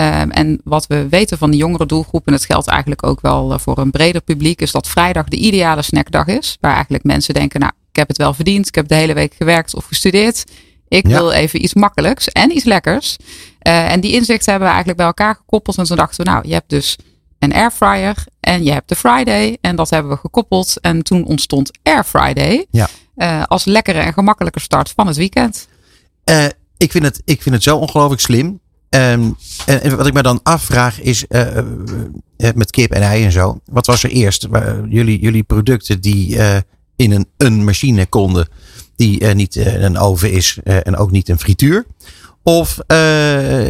Um, 0.00 0.30
en 0.30 0.60
wat 0.64 0.86
we 0.86 1.08
weten 1.08 1.38
van 1.38 1.50
de 1.50 1.56
jongere 1.56 1.86
doelgroep, 1.86 2.26
en 2.26 2.32
dat 2.32 2.44
geldt 2.44 2.68
eigenlijk 2.68 3.06
ook 3.06 3.20
wel 3.20 3.58
voor 3.58 3.78
een 3.78 3.90
breder 3.90 4.20
publiek, 4.20 4.60
is 4.60 4.72
dat 4.72 4.88
vrijdag 4.88 5.28
de 5.28 5.36
ideale 5.36 5.82
snackdag 5.82 6.26
is. 6.26 6.56
Waar 6.60 6.74
eigenlijk 6.74 7.04
mensen 7.04 7.34
denken, 7.34 7.60
nou, 7.60 7.72
ik 7.90 7.96
heb 7.96 8.08
het 8.08 8.16
wel 8.16 8.34
verdiend. 8.34 8.68
Ik 8.68 8.74
heb 8.74 8.88
de 8.88 8.94
hele 8.94 9.14
week 9.14 9.34
gewerkt 9.34 9.74
of 9.74 9.84
gestudeerd. 9.84 10.44
Ik 10.88 11.06
wil 11.06 11.30
even 11.30 11.62
iets 11.62 11.74
makkelijks 11.74 12.28
en 12.28 12.50
iets 12.50 12.64
lekkers. 12.64 13.16
Uh, 13.66 13.92
en 13.92 14.00
die 14.00 14.12
inzichten 14.12 14.50
hebben 14.50 14.68
we 14.68 14.74
eigenlijk 14.74 14.96
bij 14.96 15.06
elkaar 15.06 15.34
gekoppeld. 15.34 15.78
En 15.78 15.84
toen 15.84 15.96
dachten 15.96 16.24
we, 16.24 16.30
nou, 16.30 16.48
je 16.48 16.52
hebt 16.52 16.70
dus 16.70 16.96
een 17.38 17.52
airfryer 17.52 18.24
en 18.40 18.64
je 18.64 18.72
hebt 18.72 18.88
de 18.88 18.96
Friday. 18.96 19.58
En 19.60 19.76
dat 19.76 19.90
hebben 19.90 20.12
we 20.12 20.18
gekoppeld. 20.18 20.80
En 20.80 21.02
toen 21.02 21.24
ontstond 21.24 21.70
Air 21.82 22.04
Friday 22.04 22.66
ja. 22.70 22.88
uh, 23.16 23.42
als 23.46 23.64
lekkere 23.64 23.98
en 23.98 24.12
gemakkelijke 24.12 24.60
start 24.60 24.92
van 24.96 25.06
het 25.06 25.16
weekend. 25.16 25.68
Uh, 26.24 26.44
ik, 26.76 26.90
vind 26.90 27.04
het, 27.04 27.22
ik 27.24 27.42
vind 27.42 27.54
het 27.54 27.64
zo 27.64 27.76
ongelooflijk 27.76 28.20
slim. 28.20 28.60
Um, 28.90 29.36
en 29.66 29.96
wat 29.96 30.06
ik 30.06 30.12
me 30.12 30.22
dan 30.22 30.40
afvraag 30.42 31.00
is, 31.00 31.24
uh, 31.28 31.46
met 32.54 32.70
kip 32.70 32.90
en 32.90 33.02
ei 33.02 33.24
en 33.24 33.32
zo. 33.32 33.60
Wat 33.64 33.86
was 33.86 34.02
er 34.02 34.10
eerst? 34.10 34.48
Jullie, 34.88 35.20
jullie 35.20 35.42
producten 35.42 36.00
die 36.00 36.36
in 36.96 37.12
een, 37.12 37.26
een 37.36 37.64
machine 37.64 38.06
konden. 38.06 38.48
Die 38.96 39.26
niet 39.26 39.56
een 39.56 39.98
oven 39.98 40.32
is 40.32 40.58
en 40.62 40.96
ook 40.96 41.10
niet 41.10 41.28
een 41.28 41.38
frituur. 41.38 41.86
Of 42.48 42.78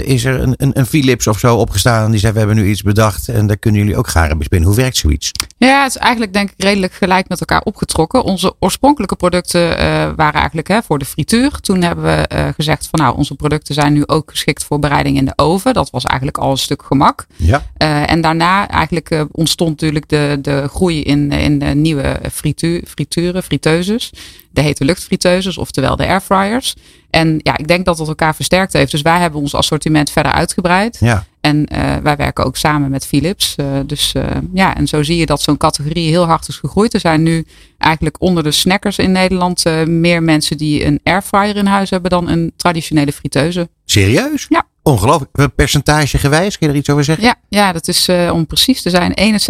is 0.02 0.24
er 0.24 0.40
een, 0.40 0.54
een, 0.56 0.78
een, 0.78 0.86
Philips 0.86 1.26
of 1.26 1.38
zo 1.38 1.56
opgestaan 1.56 2.04
en 2.04 2.10
die 2.10 2.20
zei 2.20 2.32
we 2.32 2.38
hebben 2.38 2.56
nu 2.56 2.68
iets 2.68 2.82
bedacht 2.82 3.28
en 3.28 3.46
daar 3.46 3.56
kunnen 3.56 3.80
jullie 3.80 3.96
ook 3.96 4.08
garen 4.08 4.38
bespinnen. 4.38 4.68
Hoe 4.68 4.76
werkt 4.76 4.96
zoiets? 4.96 5.32
Ja, 5.58 5.82
het 5.82 5.94
is 5.94 6.00
eigenlijk 6.00 6.32
denk 6.32 6.50
ik 6.50 6.54
redelijk 6.62 6.92
gelijk 6.92 7.28
met 7.28 7.40
elkaar 7.40 7.62
opgetrokken. 7.62 8.22
Onze 8.22 8.54
oorspronkelijke 8.58 9.16
producten 9.16 9.68
waren 10.16 10.32
eigenlijk 10.32 10.68
hè, 10.68 10.82
voor 10.82 10.98
de 10.98 11.04
frituur. 11.04 11.50
Toen 11.60 11.82
hebben 11.82 12.04
we 12.04 12.52
gezegd 12.56 12.88
van 12.90 13.00
nou 13.00 13.16
onze 13.16 13.34
producten 13.34 13.74
zijn 13.74 13.92
nu 13.92 14.02
ook 14.06 14.30
geschikt 14.30 14.64
voor 14.64 14.78
bereiding 14.78 15.16
in 15.16 15.24
de 15.24 15.32
oven. 15.36 15.74
Dat 15.74 15.90
was 15.90 16.04
eigenlijk 16.04 16.38
al 16.38 16.50
een 16.50 16.58
stuk 16.58 16.82
gemak. 16.82 17.26
Ja. 17.36 17.62
en 18.06 18.20
daarna 18.20 18.68
eigenlijk 18.68 19.26
ontstond 19.32 19.70
natuurlijk 19.70 20.08
de, 20.08 20.38
de 20.42 20.68
groei 20.68 21.02
in, 21.02 21.32
in 21.32 21.58
de 21.58 21.66
nieuwe 21.66 22.20
frituur, 22.32 22.82
frituren, 22.86 23.42
friteuses 23.42 24.12
de 24.56 24.62
hete 24.62 24.84
luchtfriteuses, 24.84 25.58
oftewel 25.58 25.96
de 25.96 26.06
airfryers. 26.06 26.74
En 27.16 27.40
ja, 27.42 27.56
ik 27.56 27.68
denk 27.68 27.84
dat 27.84 27.96
dat 27.96 28.08
elkaar 28.08 28.34
versterkt 28.34 28.72
heeft. 28.72 28.90
Dus 28.90 29.02
wij 29.02 29.18
hebben 29.18 29.40
ons 29.40 29.54
assortiment 29.54 30.10
verder 30.10 30.32
uitgebreid. 30.32 30.96
Ja. 31.00 31.26
En 31.40 31.56
uh, 31.72 31.96
wij 31.96 32.16
werken 32.16 32.44
ook 32.44 32.56
samen 32.56 32.90
met 32.90 33.06
Philips. 33.06 33.54
Uh, 33.60 33.66
dus 33.86 34.12
uh, 34.16 34.24
ja, 34.52 34.76
en 34.76 34.86
zo 34.86 35.02
zie 35.02 35.16
je 35.16 35.26
dat 35.26 35.42
zo'n 35.42 35.56
categorie 35.56 36.08
heel 36.08 36.24
hard 36.24 36.48
is 36.48 36.56
gegroeid. 36.56 36.94
Er 36.94 37.00
zijn 37.00 37.22
nu 37.22 37.46
eigenlijk 37.78 38.16
onder 38.18 38.42
de 38.42 38.50
snackers 38.50 38.98
in 38.98 39.12
Nederland 39.12 39.64
meer 39.86 40.22
mensen 40.22 40.56
die 40.56 40.84
een 40.84 41.00
airfryer 41.02 41.56
in 41.56 41.66
huis 41.66 41.90
hebben 41.90 42.10
dan 42.10 42.28
een 42.28 42.52
traditionele 42.56 43.12
friteuse. 43.12 43.68
Serieus? 43.84 44.46
Ja. 44.48 44.66
Ongelooflijk. 44.86 45.54
Percentage 45.54 46.18
gewijs, 46.18 46.58
kun 46.58 46.66
je 46.66 46.72
er 46.72 46.78
iets 46.78 46.90
over 46.90 47.04
zeggen? 47.04 47.24
Ja, 47.24 47.34
ja 47.48 47.72
dat 47.72 47.88
is 47.88 48.08
uh, 48.08 48.32
om 48.32 48.46
precies 48.46 48.82
te 48.82 48.90
zijn 48.90 49.40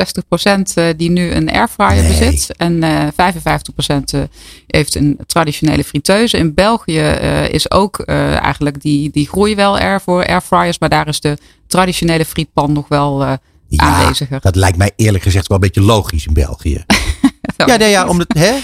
61% 0.93 0.97
die 0.97 1.11
nu 1.11 1.31
een 1.31 1.51
airfryer 1.51 2.03
nee. 2.03 2.09
bezit. 2.09 2.57
En 2.57 2.83
uh, 2.83 3.07
55% 3.07 4.29
heeft 4.67 4.95
een 4.95 5.19
traditionele 5.27 5.85
friteuse. 5.85 6.39
In 6.39 6.55
België 6.55 7.01
uh, 7.01 7.49
is 7.49 7.71
ook 7.71 8.01
eigenlijk 8.01 8.81
die, 8.81 9.11
die 9.11 9.29
groei 9.29 9.55
wel 9.55 9.79
er 9.79 10.01
voor 10.01 10.27
airfryers. 10.27 10.79
Maar 10.79 10.89
daar 10.89 11.09
is 11.09 11.21
de 11.21 11.39
traditionele 11.67 12.25
frietpan 12.25 12.73
nog 12.73 12.89
wel 12.89 13.25
ja, 13.25 13.39
aanweziger. 13.77 14.41
Dat 14.41 14.57
lijkt 14.57 14.79
mij 14.79 14.93
eerlijk 14.97 15.25
gezegd 15.25 15.47
wel 15.47 15.57
een 15.57 15.63
beetje 15.63 15.83
logisch 15.83 16.27
in 16.27 16.35
België. 16.35 16.85
ja, 17.67 17.77
nee, 17.77 17.91
ja, 17.91 18.09
omdat, 18.09 18.27
hè? 18.39 18.59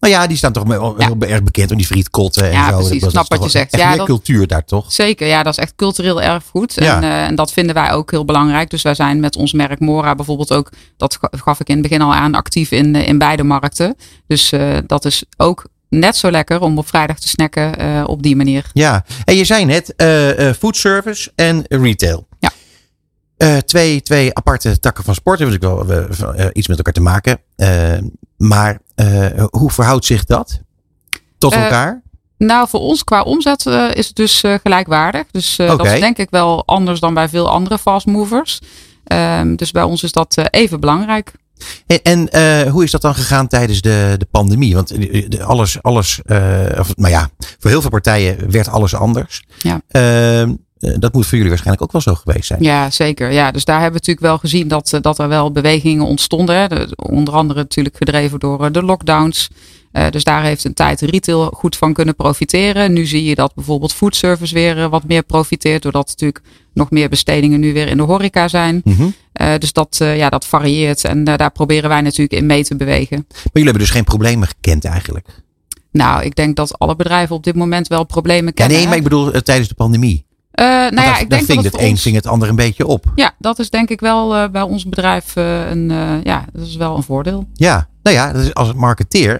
Nou 0.00 0.12
ja, 0.12 0.26
die 0.26 0.36
staan 0.36 0.52
toch 0.52 0.68
heel 0.68 0.94
ja. 0.98 1.10
erg 1.18 1.42
bekend 1.42 1.70
om 1.70 1.76
die 1.76 1.86
frietkotten 1.86 2.44
en 2.44 2.52
ja, 2.52 2.70
zo. 2.70 2.76
Precies, 2.76 3.00
dat 3.00 3.10
snap 3.10 3.28
wat 3.28 3.42
je 3.42 3.48
zegt. 3.48 3.76
Ja, 3.76 3.96
dat, 3.96 4.06
cultuur 4.06 4.46
daar 4.46 4.64
toch? 4.64 4.92
Zeker, 4.92 5.26
ja, 5.26 5.42
dat 5.42 5.52
is 5.52 5.58
echt 5.58 5.72
cultureel 5.76 6.22
erfgoed. 6.22 6.74
Ja. 6.74 6.96
En, 6.96 7.02
uh, 7.02 7.24
en 7.24 7.34
dat 7.34 7.52
vinden 7.52 7.74
wij 7.74 7.92
ook 7.92 8.10
heel 8.10 8.24
belangrijk. 8.24 8.70
Dus 8.70 8.82
wij 8.82 8.94
zijn 8.94 9.20
met 9.20 9.36
ons 9.36 9.52
merk 9.52 9.80
Mora 9.80 10.14
bijvoorbeeld 10.14 10.52
ook, 10.52 10.72
dat 10.96 11.18
gaf 11.30 11.60
ik 11.60 11.68
in 11.68 11.74
het 11.74 11.82
begin 11.82 12.02
al 12.02 12.14
aan, 12.14 12.34
actief 12.34 12.70
in, 12.70 12.94
in 12.94 13.18
beide 13.18 13.42
markten. 13.42 13.96
Dus 14.26 14.52
uh, 14.52 14.76
dat 14.86 15.04
is 15.04 15.24
ook 15.36 15.66
net 15.88 16.16
zo 16.16 16.30
lekker 16.30 16.60
om 16.60 16.78
op 16.78 16.88
vrijdag 16.88 17.18
te 17.18 17.28
snacken 17.28 17.82
uh, 17.82 18.04
op 18.06 18.22
die 18.22 18.36
manier. 18.36 18.70
Ja, 18.72 19.04
en 19.24 19.34
je 19.34 19.44
zei 19.44 19.64
net 19.64 19.94
uh, 19.96 20.52
food 20.52 20.76
service 20.76 21.30
en 21.34 21.64
retail. 21.68 22.27
Uh, 23.38 23.56
twee, 23.56 24.02
twee 24.02 24.34
aparte 24.34 24.78
takken 24.78 25.04
van 25.04 25.14
sport 25.14 25.38
hebben 25.38 25.58
natuurlijk 25.60 26.18
wel 26.18 26.34
uh, 26.38 26.46
iets 26.52 26.68
met 26.68 26.76
elkaar 26.76 26.92
te 26.92 27.00
maken. 27.00 27.40
Uh, 27.56 27.98
maar 28.36 28.80
hoe 29.50 29.70
verhoudt 29.70 30.04
zich 30.04 30.24
dat 30.24 30.60
tot 31.38 31.52
elkaar? 31.52 32.02
Nou, 32.38 32.68
voor 32.68 32.80
ons 32.80 33.04
qua 33.04 33.22
omzet 33.22 33.66
is 33.92 34.06
het 34.06 34.16
dus 34.16 34.44
gelijkwaardig. 34.62 35.24
Dus 35.30 35.60
okay. 35.60 35.76
dat 35.76 35.86
is 35.86 36.00
denk 36.00 36.18
ik 36.18 36.30
wel 36.30 36.66
anders 36.66 37.00
dan 37.00 37.14
bij 37.14 37.28
veel 37.28 37.50
andere 37.50 37.78
fast 37.78 38.06
movers. 38.06 38.60
Um, 39.12 39.56
dus 39.56 39.70
bij 39.70 39.82
ons 39.82 40.02
is 40.02 40.12
dat 40.12 40.48
even 40.50 40.80
belangrijk. 40.80 41.32
En, 41.86 42.02
en 42.02 42.28
eh, 42.28 42.72
hoe 42.72 42.84
is 42.84 42.90
dat 42.90 43.02
dan 43.02 43.14
gegaan 43.14 43.46
tijdens 43.46 43.80
de, 43.80 44.14
de 44.18 44.26
pandemie? 44.30 44.74
Want 44.74 44.90
eh, 44.90 45.46
alles, 45.46 45.82
alles 45.82 46.20
eh, 46.24 46.78
of, 46.78 46.96
nou 46.96 47.12
ja, 47.12 47.30
voor 47.58 47.70
heel 47.70 47.80
veel 47.80 47.90
partijen 47.90 48.50
werd 48.50 48.68
alles 48.68 48.94
anders. 48.94 49.44
Ja. 49.58 49.80
Ehm, 49.88 50.50
eh, 50.50 50.56
dat 50.78 51.12
moet 51.12 51.24
voor 51.26 51.32
jullie 51.34 51.48
waarschijnlijk 51.48 51.82
ook 51.82 51.92
wel 51.92 52.00
zo 52.00 52.14
geweest 52.14 52.46
zijn. 52.46 52.62
Ja, 52.62 52.90
zeker. 52.90 53.32
Ja, 53.32 53.50
dus 53.50 53.64
daar 53.64 53.80
hebben 53.80 54.00
we 54.00 54.06
natuurlijk 54.06 54.26
wel 54.26 54.38
gezien 54.38 54.68
dat, 54.68 54.92
eh, 54.92 55.00
dat 55.00 55.18
er 55.18 55.28
wel 55.28 55.52
bewegingen 55.52 56.04
ontstonden. 56.04 56.56
Hè. 56.56 56.68
De- 56.68 56.96
onder 56.96 57.34
andere 57.34 57.58
natuurlijk 57.60 57.96
gedreven 57.96 58.38
door 58.38 58.64
eh, 58.64 58.72
de 58.72 58.82
lockdowns. 58.82 59.48
Eh, 59.92 60.10
dus 60.10 60.24
daar 60.24 60.42
heeft 60.42 60.64
een 60.64 60.74
tijd 60.74 61.00
retail 61.00 61.50
goed 61.54 61.76
van 61.76 61.92
kunnen 61.92 62.14
profiteren. 62.16 62.92
Nu 62.92 63.06
zie 63.06 63.24
je 63.24 63.34
dat 63.34 63.54
bijvoorbeeld 63.54 63.92
foodservice 63.92 64.54
weer 64.54 64.78
eh, 64.78 64.88
wat 64.90 65.04
meer 65.04 65.22
profiteert. 65.22 65.82
Doordat 65.82 66.06
natuurlijk 66.06 66.40
nog 66.74 66.90
meer 66.90 67.08
bestedingen 67.08 67.60
nu 67.60 67.72
weer 67.72 67.88
in 67.88 67.96
de 67.96 68.02
horeca 68.02 68.48
zijn. 68.48 68.80
Mhm. 68.84 69.06
Eh, 69.32 69.52
dus 69.58 69.72
dat, 69.72 69.98
eh, 70.00 70.16
ja, 70.16 70.28
dat 70.28 70.46
varieert. 70.46 71.04
En 71.04 71.24
eh, 71.24 71.36
daar 71.36 71.50
proberen 71.52 71.88
wij 71.88 72.00
natuurlijk 72.00 72.32
in 72.32 72.46
mee 72.46 72.64
te 72.64 72.76
bewegen. 72.76 73.24
Maar 73.28 73.38
jullie 73.44 73.68
hebben 73.68 73.82
dus 73.82 73.90
geen 73.90 74.04
problemen 74.04 74.48
gekend 74.48 74.84
eigenlijk. 74.84 75.26
Nou, 75.92 76.24
ik 76.24 76.34
denk 76.34 76.56
dat 76.56 76.78
alle 76.78 76.96
bedrijven 76.96 77.36
op 77.36 77.44
dit 77.44 77.54
moment 77.54 77.88
wel 77.88 78.04
problemen 78.04 78.44
Ja, 78.46 78.52
kennen. 78.52 78.76
nee, 78.76 78.86
maar 78.86 78.96
ik 78.96 79.02
bedoel 79.02 79.32
eh, 79.32 79.40
tijdens 79.40 79.68
de 79.68 79.74
pandemie. 79.74 80.26
Eh, 80.58 80.64
nou 80.66 80.94
ja, 81.00 81.18
ik 81.18 81.30
denk 81.30 81.44
ving 81.44 81.62
dat 81.62 81.72
het 81.72 81.80
een 81.82 81.90
ons- 81.90 82.04
het 82.04 82.26
ander 82.26 82.48
een 82.48 82.56
beetje 82.56 82.86
op. 82.86 83.04
Ja, 83.14 83.32
dat 83.38 83.58
is 83.58 83.70
denk 83.70 83.88
ik 83.88 84.00
wel 84.00 84.34
eh, 84.36 84.48
bij 84.48 84.62
ons 84.62 84.88
bedrijf 84.88 85.36
eh, 85.36 85.70
een, 85.70 85.88
ja, 86.24 86.44
dat 86.52 86.66
is 86.66 86.76
wel 86.76 86.96
een 86.96 87.02
voordeel. 87.02 87.48
Ja, 87.54 87.88
nou 88.02 88.16
ja, 88.16 88.32
dat 88.32 88.42
is, 88.42 88.54
als 88.54 88.72
marketeer 88.72 89.38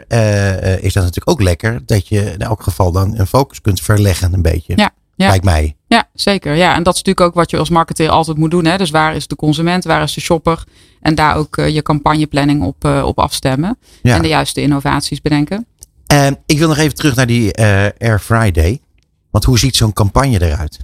is 0.82 0.92
dat 0.92 1.02
natuurlijk 1.02 1.30
ook 1.30 1.42
lekker. 1.42 1.80
Dat 1.86 2.08
je 2.08 2.32
in 2.32 2.38
elk 2.38 2.62
geval 2.62 2.92
dan 2.92 3.18
een 3.18 3.26
focus 3.26 3.60
kunt 3.60 3.80
verleggen 3.80 4.32
een 4.32 4.42
beetje. 4.42 4.72
Ja, 4.76 4.90
ja. 5.14 5.28
Lijkt 5.28 5.44
mij. 5.44 5.76
Ja, 5.86 6.08
zeker. 6.14 6.54
Ja, 6.54 6.74
en 6.74 6.82
dat 6.82 6.94
is 6.94 7.02
natuurlijk 7.02 7.26
ook 7.26 7.34
wat 7.34 7.50
je 7.50 7.56
als 7.58 7.70
marketeer 7.70 8.08
altijd 8.08 8.36
moet 8.36 8.50
doen. 8.50 8.64
Hè? 8.64 8.76
Dus 8.76 8.90
waar 8.90 9.14
is 9.16 9.26
de 9.26 9.36
consument, 9.36 9.84
waar 9.84 10.02
is 10.02 10.14
de 10.14 10.20
shopper? 10.20 10.64
En 11.00 11.14
daar 11.14 11.36
ook 11.36 11.56
je 11.56 11.82
campagneplanning 11.82 12.62
op, 12.62 12.84
op 12.84 13.18
afstemmen. 13.18 13.78
Ja. 14.02 14.14
En 14.14 14.22
de 14.22 14.28
juiste 14.28 14.60
innovaties 14.60 15.20
bedenken. 15.20 15.66
En 16.06 16.38
ik 16.46 16.58
wil 16.58 16.68
nog 16.68 16.76
even 16.76 16.94
terug 16.94 17.14
naar 17.14 17.26
die 17.26 17.56
Air 17.98 18.18
Friday. 18.18 18.80
Want 19.30 19.44
hoe 19.44 19.58
ziet 19.58 19.76
zo'n 19.76 19.92
campagne 19.92 20.42
eruit? 20.42 20.78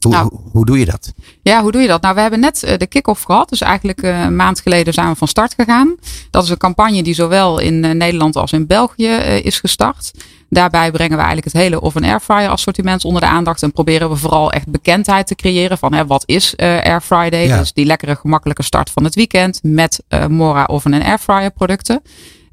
Hoe, 0.00 0.12
Nou. 0.12 0.30
hoe, 0.52 0.66
doe 0.66 0.78
je 0.78 0.84
dat? 0.84 1.12
Ja, 1.42 1.62
hoe 1.62 1.72
doe 1.72 1.82
je 1.82 1.88
dat? 1.88 2.02
Nou, 2.02 2.14
we 2.14 2.20
hebben 2.20 2.40
net 2.40 2.62
eh, 2.62 2.78
de 2.78 2.86
kick-off 2.86 3.22
gehad. 3.22 3.48
Dus 3.48 3.60
eigenlijk 3.60 4.02
eh, 4.02 4.20
een 4.20 4.36
maand 4.36 4.60
geleden 4.60 4.94
zijn 4.94 5.08
we 5.08 5.14
van 5.14 5.28
start 5.28 5.54
gegaan. 5.54 5.96
Dat 6.30 6.42
is 6.42 6.50
een 6.50 6.56
campagne 6.56 7.02
die 7.02 7.14
zowel 7.14 7.58
in 7.58 7.84
eh, 7.84 7.90
Nederland 7.90 8.36
als 8.36 8.52
in 8.52 8.66
België 8.66 9.08
is 9.42 9.60
gestart. 9.60 10.12
Daarbij 10.48 10.90
brengen 10.90 11.16
we 11.16 11.22
eigenlijk 11.22 11.52
het 11.52 11.62
hele 11.62 11.82
oven 11.82 12.04
airfryer 12.04 12.48
assortiment 12.48 13.04
onder 13.04 13.20
de 13.20 13.26
aandacht. 13.26 13.62
En 13.62 13.72
proberen 13.72 14.10
we 14.10 14.16
vooral 14.16 14.52
echt 14.52 14.68
bekendheid 14.68 15.26
te 15.26 15.34
creëren 15.34 15.78
van 15.78 15.92
hè, 15.92 16.06
wat 16.06 16.22
is 16.26 16.54
eh 16.54 16.68
Air 16.68 17.00
Friday. 17.00 17.46
Ja. 17.46 17.58
Dus 17.58 17.72
die 17.72 17.84
lekkere 17.84 18.16
gemakkelijke 18.16 18.62
start 18.62 18.90
van 18.90 19.04
het 19.04 19.14
weekend 19.14 19.60
met 19.62 20.02
eh, 20.08 20.26
Mora 20.26 20.64
oven 20.64 20.92
en 20.92 21.02
airfryer 21.02 21.50
producten. 21.50 22.02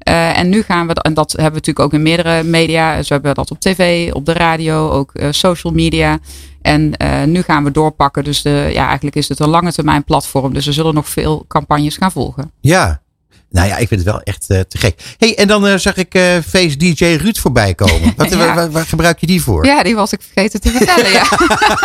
Eh, 0.04 0.38
en 0.38 0.48
nu 0.48 0.62
gaan 0.62 0.86
we, 0.86 0.94
en 0.94 1.14
dat 1.14 1.30
hebben 1.32 1.50
we 1.50 1.56
natuurlijk 1.56 1.86
ook 1.86 1.92
in 1.92 2.02
meerdere 2.02 2.42
media. 2.42 2.96
Dus 2.96 3.08
we 3.08 3.14
hebben 3.14 3.34
dat 3.34 3.50
op 3.50 3.60
tv, 3.60 4.12
op 4.12 4.26
de 4.26 4.32
radio, 4.32 4.90
ook 4.90 5.14
eh, 5.14 5.28
social 5.30 5.72
media. 5.72 6.18
En 6.62 6.96
eh, 6.96 7.22
nu 7.22 7.42
gaan 7.42 7.64
we 7.64 7.70
doorpakken. 7.70 8.24
Dus 8.24 8.42
de, 8.42 8.68
ja, 8.72 8.86
eigenlijk 8.86 9.16
is 9.16 9.28
het 9.28 9.40
een 9.40 9.48
lange 9.48 9.72
termijn 9.72 10.04
platform. 10.04 10.52
Dus 10.54 10.66
er 10.66 10.72
zullen 10.72 10.94
nog 10.94 11.08
veel 11.08 11.44
campagnes 11.48 11.96
gaan 11.96 12.12
volgen. 12.12 12.50
Ja. 12.60 13.02
Nou 13.50 13.68
ja, 13.68 13.76
ik 13.76 13.88
vind 13.88 14.00
het 14.00 14.10
wel 14.10 14.20
echt 14.22 14.46
te 14.46 14.66
gek. 14.68 15.14
hey, 15.18 15.36
en 15.36 15.48
dan 15.48 15.66
eh, 15.66 15.76
zag 15.76 15.96
ik 15.96 16.14
eh 16.14 16.22
Face 16.48 16.76
DJ 16.76 17.04
Ruud 17.04 17.36
voorbij 17.38 17.74
komen. 17.74 18.12
Wat, 18.16 18.30
Ja. 18.30 18.36
waar, 18.36 18.54
waar- 18.54 18.70
waar 18.70 18.86
gebruik 18.86 19.18
je 19.20 19.26
die 19.26 19.42
voor? 19.42 19.66
Ja, 19.66 19.82
die 19.82 19.94
was 19.94 20.12
ik 20.12 20.22
vergeten 20.22 20.60
te 20.60 20.70
vertellen. 20.70 21.10
ja. 21.10 21.24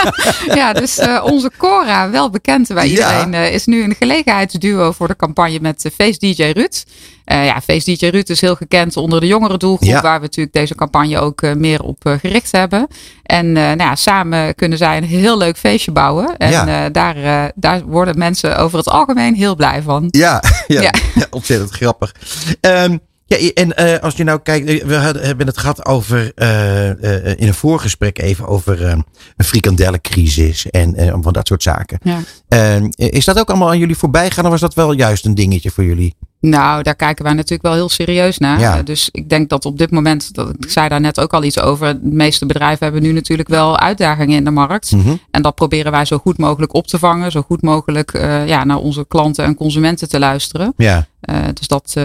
ja, 0.62 0.74
dus 0.74 1.00
onze 1.24 1.52
Cora, 1.58 2.10
wel 2.10 2.30
bekend 2.30 2.68
bij 2.68 2.88
iedereen, 2.88 3.34
is 3.34 3.66
nu 3.66 3.84
een 3.84 3.96
gelegenheidsduo 4.00 4.92
voor 4.92 5.08
de 5.08 5.16
campagne 5.16 5.60
met 5.62 5.90
Face 5.98 6.20
DJ 6.20 6.44
Ruud. 6.44 6.84
Eh, 7.30 7.46
ja, 7.46 7.62
DJ 7.68 8.06
Ruud 8.08 8.30
is 8.30 8.42
heel 8.42 8.56
gekend 8.56 8.98
onder 8.98 9.20
de 9.20 9.28
jongere 9.28 9.58
doelgroep, 9.58 9.90
Ja. 9.90 10.02
waar 10.02 10.16
we 10.20 10.26
natuurlijk 10.26 10.56
deze 10.56 10.76
campagne 10.76 11.20
ook 11.20 11.42
eh, 11.42 11.54
meer 11.54 11.84
op 11.84 12.06
eh, 12.06 12.14
gericht 12.20 12.52
hebben. 12.52 12.88
En 13.24 13.52
nou 13.52 13.78
ja, 13.78 13.96
samen 13.96 14.56
kunnen 14.56 14.78
zij 14.78 14.98
een 14.98 15.04
heel 15.04 15.38
leuk 15.38 15.58
feestje 15.58 15.92
bouwen. 15.92 16.38
En 16.38 16.52
Ja. 16.52 16.90
daar, 16.90 17.52
daar 17.56 17.82
worden 17.86 18.18
mensen 18.18 18.58
over 18.58 18.78
het 18.78 18.88
algemeen 18.88 19.36
heel 19.36 19.56
blij 19.56 19.82
van. 19.82 20.08
Ja, 20.10 20.42
ja, 20.68 20.82
Ja. 20.82 20.92
ja, 21.16 21.26
ontzettend 21.30 21.72
grappig. 21.72 22.16
Ehm, 22.62 22.98
ja, 23.30 23.52
en 23.54 23.76
eh, 23.76 24.00
als 24.00 24.16
je 24.16 24.24
nou 24.24 24.40
kijkt, 24.44 24.68
eh, 24.68 24.84
we 24.84 24.96
hadden, 24.96 25.26
hebben 25.26 25.48
het 25.48 25.58
gehad 25.58 25.86
over, 25.86 26.32
eh, 26.36 26.90
in 27.26 27.48
een 27.48 27.54
voorgesprek 27.54 28.20
even 28.20 28.48
over 28.48 28.86
eh, 28.86 28.92
een 29.38 29.46
frikandellencrisis 29.46 30.70
en 30.70 30.96
van 31.22 31.34
dat 31.34 31.48
soort 31.48 31.64
zaken. 31.64 32.00
Ja. 32.04 32.20
Ehm, 32.48 32.88
is 32.96 33.26
dat 33.26 33.40
ook 33.40 33.50
allemaal 33.50 33.70
aan 33.70 33.80
jullie 33.80 33.98
voorbij 33.98 34.32
gaan 34.32 34.46
of 34.46 34.52
was 34.52 34.62
dat 34.62 34.74
wel 34.74 34.92
juist 34.92 35.26
een 35.26 35.36
dingetje 35.36 35.72
voor 35.72 35.84
jullie? 35.84 36.16
Nou, 36.40 36.84
daar 36.84 36.96
kijken 36.96 37.24
wij 37.24 37.34
natuurlijk 37.34 37.62
wel 37.62 37.74
heel 37.74 37.90
serieus 37.90 38.38
naar. 38.38 38.60
Ja. 38.60 38.84
Dus 38.84 39.10
ik 39.12 39.30
denk 39.30 39.50
dat 39.50 39.66
op 39.66 39.78
dit 39.78 39.92
moment, 39.92 40.34
dat, 40.34 40.50
ik 40.50 40.70
zei 40.70 40.88
daar 40.88 41.02
net 41.02 41.20
ook 41.20 41.34
al 41.34 41.44
iets 41.44 41.60
over, 41.60 42.02
de 42.02 42.16
meeste 42.16 42.46
bedrijven 42.46 42.84
hebben 42.84 43.02
nu 43.02 43.12
natuurlijk 43.12 43.50
wel 43.50 43.80
uitdagingen 43.80 44.38
in 44.38 44.44
de 44.44 44.52
markt. 44.52 44.92
Mhm. 44.92 45.16
En 45.32 45.42
dat 45.42 45.56
proberen 45.56 45.92
wij 45.92 46.06
zo 46.06 46.18
goed 46.18 46.38
mogelijk 46.38 46.74
op 46.74 46.88
te 46.88 47.00
vangen, 47.00 47.32
zo 47.32 47.42
goed 47.42 47.62
mogelijk 47.62 48.12
ja, 48.46 48.64
naar 48.64 48.78
onze 48.78 49.06
klanten 49.08 49.46
en 49.46 49.56
consumenten 49.56 50.10
te 50.10 50.20
luisteren. 50.20 50.74
Ja. 50.78 51.08
Dus 51.54 51.68
dat. 51.68 51.96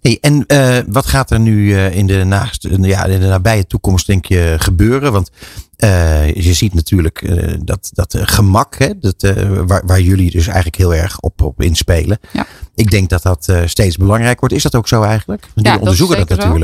Hey, 0.00 0.18
en 0.20 0.46
eh, 0.46 0.78
wat 0.86 1.06
gaat 1.06 1.30
er 1.30 1.40
nu 1.40 1.74
eh, 1.74 1.96
in, 1.96 2.06
de 2.06 2.24
naaste, 2.24 2.80
ja, 2.80 3.04
in 3.04 3.20
de 3.20 3.26
nabije 3.26 3.66
toekomst 3.66 4.06
denk 4.06 4.26
je 4.26 4.54
gebeuren? 4.58 5.12
Want 5.12 5.30
eh, 5.76 6.34
je 6.34 6.52
ziet 6.52 6.74
natuurlijk 6.74 7.30
dat, 7.64 7.90
dat 7.92 8.16
gemak, 8.20 8.78
hè, 8.78 8.98
dat, 8.98 9.32
waar, 9.66 9.82
waar 9.86 10.00
jullie 10.00 10.30
dus 10.30 10.46
eigenlijk 10.46 10.76
heel 10.76 10.94
erg 10.94 11.20
op, 11.20 11.42
op 11.42 11.62
inspelen. 11.62 12.18
Ja. 12.32 12.46
Ik 12.74 12.90
denk 12.90 13.08
dat 13.08 13.22
dat 13.22 13.52
steeds 13.64 13.96
belangrijker 13.96 14.40
wordt. 14.40 14.54
Is 14.54 14.62
dat 14.62 14.74
ook 14.74 14.88
zo 14.88 15.02
eigenlijk? 15.02 15.40
Want 15.42 15.52
jullie 15.54 15.72
is 15.72 15.78
onderzoeken 15.78 16.26
dat, 16.26 16.42
zo. 16.42 16.58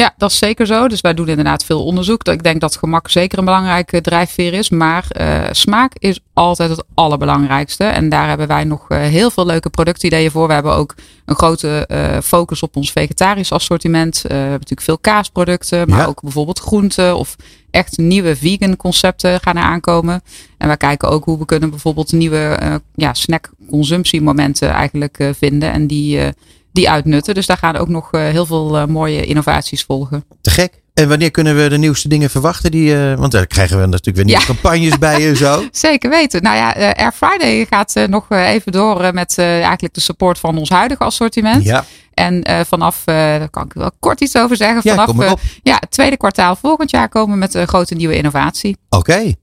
Ja, 0.00 0.14
dat 0.16 0.30
is 0.30 0.38
zeker 0.38 0.66
zo. 0.66 0.88
Dus 0.88 1.00
wij 1.00 1.14
doen 1.14 1.28
inderdaad 1.28 1.64
veel 1.64 1.84
onderzoek. 1.84 2.28
Ik 2.28 2.42
denk 2.42 2.60
dat 2.60 2.76
gemak 2.76 3.08
zeker 3.10 3.38
een 3.38 3.44
belangrijke 3.44 4.00
drijfveer 4.00 4.52
is. 4.52 4.70
Maar 4.70 5.06
eh, 5.08 5.40
smaak 5.50 5.92
is 5.98 6.20
altijd 6.32 6.70
het 6.70 6.84
allerbelangrijkste. 6.94 7.84
En 7.84 8.08
daar 8.08 8.28
hebben 8.28 8.46
wij 8.46 8.64
nog 8.64 8.88
eh, 8.88 8.98
heel 8.98 9.30
veel 9.30 9.46
leuke 9.46 9.70
productideeën 9.70 10.30
voor. 10.30 10.46
We 10.46 10.52
hebben 10.52 10.74
ook 10.74 10.94
een 11.24 11.34
grote 11.34 11.86
eh, 11.86 12.18
focus 12.22 12.62
op 12.62 12.76
ons 12.76 12.92
vegetarisch 12.92 13.52
assortiment. 13.52 14.22
We 14.22 14.28
hebben 14.32 14.50
natuurlijk 14.50 14.80
veel 14.80 14.98
kaasproducten. 14.98 15.88
Maar 15.88 15.98
Ja. 15.98 16.04
ook 16.04 16.22
bijvoorbeeld 16.22 16.58
groenten 16.58 17.16
of 17.16 17.36
echt 17.70 17.98
nieuwe 17.98 18.36
vegan 18.36 18.76
concepten 18.76 19.40
gaan 19.40 19.56
er 19.56 19.62
aankomen. 19.62 20.22
En 20.58 20.66
wij 20.66 20.76
kijken 20.76 21.08
ook 21.08 21.24
hoe 21.24 21.38
we 21.38 21.44
kunnen 21.44 21.70
bijvoorbeeld 21.70 22.12
nieuwe 22.12 22.38
eh, 22.60 22.74
ja, 22.94 23.14
snack 23.14 23.50
consumptiemomenten 23.70 24.70
eigenlijk 24.70 25.30
vinden. 25.32 25.72
En 25.72 25.86
die... 25.86 26.32
die 26.72 26.90
uitnutten. 26.90 27.34
Dus 27.34 27.46
daar 27.46 27.56
gaan 27.56 27.76
ook 27.76 27.88
nog 27.88 28.12
eh, 28.12 28.20
heel 28.20 28.46
veel 28.46 28.76
eh, 28.78 28.86
mooie 28.86 29.24
innovaties 29.26 29.82
volgen. 29.82 30.24
Te 30.40 30.50
gek. 30.50 30.82
En 30.94 31.08
wanneer 31.08 31.30
kunnen 31.30 31.56
we 31.56 31.68
de 31.68 31.78
nieuwste 31.78 32.08
dingen 32.08 32.30
verwachten? 32.30 32.70
Die, 32.70 32.96
eh, 33.10 33.14
want 33.18 33.32
daar 33.32 33.46
krijgen 33.46 33.76
we 33.80 33.86
natuurlijk 33.86 34.16
weer 34.16 34.24
nieuwe 34.24 34.40
Ja. 34.40 34.46
campagnes 34.46 34.98
bij 34.98 35.28
en 35.28 35.36
zo. 35.36 35.62
Zeker 35.72 36.10
weten. 36.10 36.42
Nou 36.42 36.56
ja, 36.56 36.92
Air 36.92 37.12
Friday 37.12 37.66
gaat 37.70 37.94
nog 38.08 38.30
even 38.30 38.72
door 38.72 39.14
met 39.14 39.38
eigenlijk 39.38 39.94
de 39.94 40.00
support 40.00 40.38
van 40.38 40.58
ons 40.58 40.68
huidige 40.68 41.04
assortiment. 41.04 41.64
Ja, 41.64 41.84
En 42.14 42.42
vanaf, 42.66 43.02
daar 43.04 43.50
kan 43.50 43.64
ik 43.64 43.72
wel 43.72 43.90
kort 44.00 44.20
iets 44.20 44.36
over 44.36 44.56
zeggen. 44.56 44.80
ja 44.84 44.94
Vanaf 45.06 45.30
op. 45.32 45.40
ja, 45.62 45.76
het 45.80 45.90
tweede 45.90 46.16
kwartaal 46.16 46.56
volgend 46.56 46.90
jaar 46.90 47.08
komen 47.08 47.32
we 47.32 47.38
met 47.38 47.54
een 47.54 47.68
grote 47.68 47.94
nieuwe 47.94 48.16
innovatie. 48.16 48.76
Oké. 48.88 49.34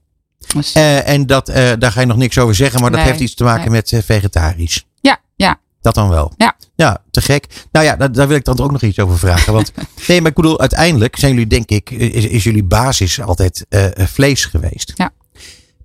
Dus, 0.54 0.72
en 1.04 1.26
dat, 1.26 1.46
daar 1.78 1.92
ga 1.92 2.00
je 2.00 2.06
nog 2.06 2.16
niks 2.16 2.38
over 2.38 2.54
zeggen, 2.54 2.80
maar 2.80 2.90
dat 2.90 2.98
Nee, 3.00 3.08
heeft 3.08 3.20
iets 3.20 3.34
te 3.34 3.44
maken 3.44 3.70
nee. 3.72 3.82
met 3.90 4.02
vegetarisch. 4.04 4.84
ja, 5.00 5.16
ja, 5.36 5.56
Dat 5.88 6.04
dan 6.04 6.08
wel. 6.08 6.32
Ja. 6.36 6.56
Ja, 6.74 7.02
te 7.10 7.20
gek. 7.20 7.66
Nou 7.72 7.84
ja, 7.84 7.96
daar, 7.96 8.12
daar 8.12 8.28
wil 8.28 8.36
ik 8.36 8.44
dan 8.44 8.58
ook 8.58 8.70
nog 8.72 8.82
iets 8.82 8.98
over 8.98 9.18
vragen. 9.18 9.52
Want 9.52 9.72
nee, 10.08 10.20
maar 10.20 10.30
ik 10.30 10.36
bedoel, 10.36 10.60
uiteindelijk 10.60 11.16
zijn 11.16 11.32
jullie, 11.32 11.46
denk 11.46 11.68
ik, 11.68 11.90
is, 11.90 12.24
is 12.24 12.44
jullie 12.44 12.64
basis 12.64 13.20
altijd 13.20 13.66
eh, 13.68 13.86
vlees 13.96 14.44
geweest. 14.44 14.92
Ja. 14.94 15.10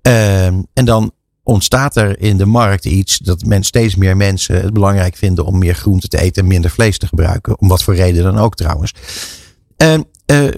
Ehm, 0.02 0.62
en 0.72 0.84
dan 0.84 1.12
ontstaat 1.42 1.96
er 1.96 2.20
in 2.20 2.36
de 2.36 2.46
markt 2.46 2.84
iets 2.84 3.18
dat 3.18 3.44
men 3.44 3.62
steeds 3.62 3.94
meer 3.94 4.16
mensen 4.16 4.62
het 4.62 4.72
belangrijk 4.72 5.16
vinden 5.16 5.44
om 5.44 5.58
meer 5.58 5.74
groente 5.74 6.08
te 6.08 6.20
eten 6.20 6.42
en 6.42 6.48
minder 6.48 6.70
vlees 6.70 6.98
te 6.98 7.06
gebruiken. 7.06 7.60
Om 7.60 7.68
wat 7.68 7.82
voor 7.82 7.94
reden 7.94 8.22
dan 8.22 8.38
ook 8.38 8.54
trouwens. 8.54 8.94
Eh, 9.76 10.48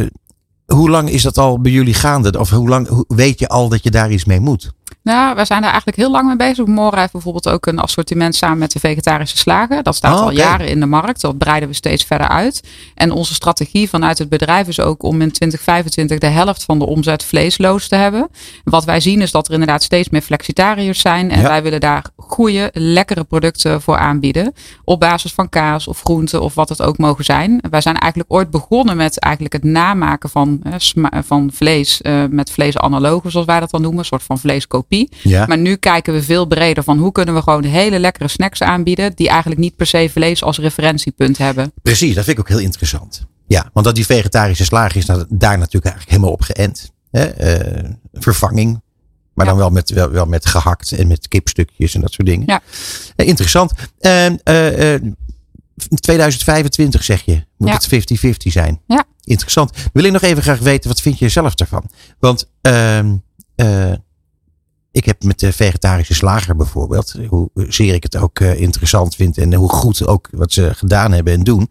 hoe 0.65 0.91
lang 0.91 1.11
is 1.11 1.23
dat 1.23 1.39
al 1.39 1.61
bij 1.61 1.73
jullie 1.73 1.95
gaande? 1.95 2.39
Of 2.39 2.51
hoe 2.51 2.69
lang 2.69 3.05
weet 3.09 3.39
je 3.39 3.49
al 3.49 3.69
dat 3.69 3.83
je 3.83 3.91
daar 3.91 4.11
iets 4.11 4.25
mee 4.25 4.41
moet? 4.41 4.73
Nou, 5.07 5.35
wij 5.35 5.45
zijn 5.45 5.61
daar 5.61 5.71
eigenlijk 5.71 5.99
heel 5.99 6.11
lang 6.11 6.27
mee 6.27 6.37
bezig. 6.37 6.67
Mora 6.67 7.01
heeft 7.01 7.13
bijvoorbeeld 7.13 7.49
ook 7.49 7.67
een 7.67 7.79
assortiment 7.79 8.35
samen 8.35 8.59
met 8.59 8.73
de 8.73 8.79
vegetarische 8.79 9.37
slagen. 9.37 9.85
Dat 9.85 9.95
staat 9.97 10.15
Oh, 10.19 10.23
al 10.23 10.31
jaren 10.31 10.69
in 10.69 10.81
de 10.81 10.87
markt. 10.87 11.21
Dat 11.21 11.39
breiden 11.39 11.69
we 11.69 11.75
steeds 11.75 12.05
verder 12.05 12.29
uit. 12.29 12.63
En 12.95 13.11
onze 13.11 13.35
strategie 13.35 13.89
vanuit 13.89 14.19
het 14.19 14.29
bedrijf 14.29 14.69
is 14.69 14.81
ook 14.81 15.03
om 15.03 15.21
in 15.23 15.33
2025 15.33 16.19
de 16.19 16.27
helft 16.27 16.65
van 16.65 16.79
de 16.79 16.87
omzet 16.87 17.25
vleesloos 17.25 17.89
te 17.89 17.95
hebben. 17.97 18.29
Wat 18.65 18.85
wij 18.85 19.01
zien 19.01 19.21
is 19.21 19.31
dat 19.31 19.47
er 19.47 19.53
inderdaad 19.53 19.83
steeds 19.83 20.09
meer 20.09 20.21
flexitariërs 20.23 21.01
zijn. 21.01 21.31
En 21.31 21.41
Ja. 21.41 21.49
wij 21.49 21.63
willen 21.63 21.81
daar 21.81 22.05
goede, 22.17 22.71
lekkere 22.73 23.25
producten 23.25 23.83
voor 23.83 23.97
aanbieden. 23.99 24.53
Op 24.85 25.01
basis 25.01 25.33
van 25.33 25.49
kaas 25.49 25.89
of 25.89 26.01
groenten 26.03 26.43
of 26.43 26.55
wat 26.55 26.69
het 26.69 26.83
ook 26.83 26.99
mogen 26.99 27.25
zijn. 27.25 27.61
Wij 27.71 27.81
zijn 27.81 27.97
eigenlijk 27.99 28.33
ooit 28.33 28.51
begonnen 28.51 28.97
met 28.97 29.19
eigenlijk 29.19 29.55
het 29.55 29.65
namaken 29.65 30.31
van, 30.31 30.61
eh, 30.63 30.73
van 31.25 31.51
vlees. 31.53 32.03
eh, 32.03 32.25
met 32.31 32.51
vleesanalogen 32.51 33.31
zoals 33.31 33.47
wij 33.47 33.61
dat 33.61 33.71
dan 33.71 33.81
noemen. 33.81 33.99
Een 33.99 34.05
soort 34.05 34.23
van 34.23 34.39
vleeskopie. 34.39 34.95
Ja. 35.23 35.47
Maar 35.47 35.59
nu 35.59 35.77
kijken 35.77 36.13
we 36.13 36.23
veel 36.23 36.47
breder 36.47 36.85
van 36.85 36.99
hoe 36.99 37.13
kunnen 37.13 37.35
we 37.35 37.43
gewoon 37.43 37.65
hele 37.65 37.99
lekkere 37.99 38.29
snacks 38.29 38.63
aanbieden. 38.63 39.13
Die 39.15 39.29
eigenlijk 39.29 39.61
niet 39.61 39.77
per 39.77 39.87
se 39.87 40.09
vlees 40.13 40.43
als 40.43 40.59
referentiepunt 40.59 41.39
hebben. 41.39 41.73
Precies, 41.83 42.15
dat 42.15 42.25
vind 42.25 42.39
ik 42.39 42.43
ook 42.43 42.49
heel 42.49 42.65
interessant. 42.65 43.27
Ja, 43.47 43.71
want 43.73 43.87
dat 43.87 43.95
die 43.95 44.07
vegetarische 44.07 44.65
slager 44.65 44.97
is 44.97 45.07
daar 45.07 45.19
natuurlijk 45.59 45.85
eigenlijk 45.85 46.09
helemaal 46.11 46.33
op 46.33 46.41
geënt. 46.43 46.93
Hè? 47.11 47.25
Eh, 47.25 47.91
vervanging. 48.13 48.85
Maar 49.35 49.45
Ja. 49.47 49.51
dan 49.53 49.61
wel 49.61 49.71
met, 49.71 49.91
wel, 49.91 50.11
wel 50.11 50.27
met 50.27 50.47
gehakt 50.47 50.93
en 50.93 51.07
met 51.07 51.29
kipstukjes 51.29 51.95
en 51.95 52.01
dat 52.01 52.13
soort 52.13 52.29
dingen. 52.29 52.47
Ja. 52.47 52.61
Interessant. 53.17 53.73
En, 53.99 54.41
eh, 54.43 54.95
eh, 54.95 55.03
2025 56.01 57.05
zeg 57.05 57.23
je, 57.25 57.45
moet 57.57 57.69
Ja. 57.69 57.75
het 57.75 57.87
50-50 57.87 58.53
zijn. 58.53 58.81
Ja. 58.87 59.05
Interessant. 59.25 59.71
Wil 59.93 60.05
ik 60.05 60.13
nog 60.13 60.23
even 60.23 60.43
graag 60.43 60.59
weten, 60.59 60.89
wat 60.89 61.01
vind 61.01 61.19
je 61.19 61.29
zelf 61.29 61.55
daarvan? 61.55 61.91
Want 62.19 62.51
ehm, 62.61 63.15
eh, 63.55 63.93
ik 64.97 65.05
heb 65.05 65.23
met 65.23 65.39
de 65.41 65.53
vegetarische 65.53 66.15
slager 66.15 66.57
bijvoorbeeld, 66.57 67.15
hoe 67.29 67.51
zeer 67.55 67.95
ik 67.95 68.03
het 68.03 68.17
ook 68.17 68.41
eh, 68.41 68.61
interessant 68.61 69.15
vind 69.15 69.39
en 69.39 69.55
hoe 69.55 69.69
goed 69.69 70.07
ook 70.07 70.29
wat 70.31 70.53
ze 70.53 70.75
gedaan 70.75 71.13
hebben 71.13 71.33
en 71.33 71.45
doen, 71.45 71.71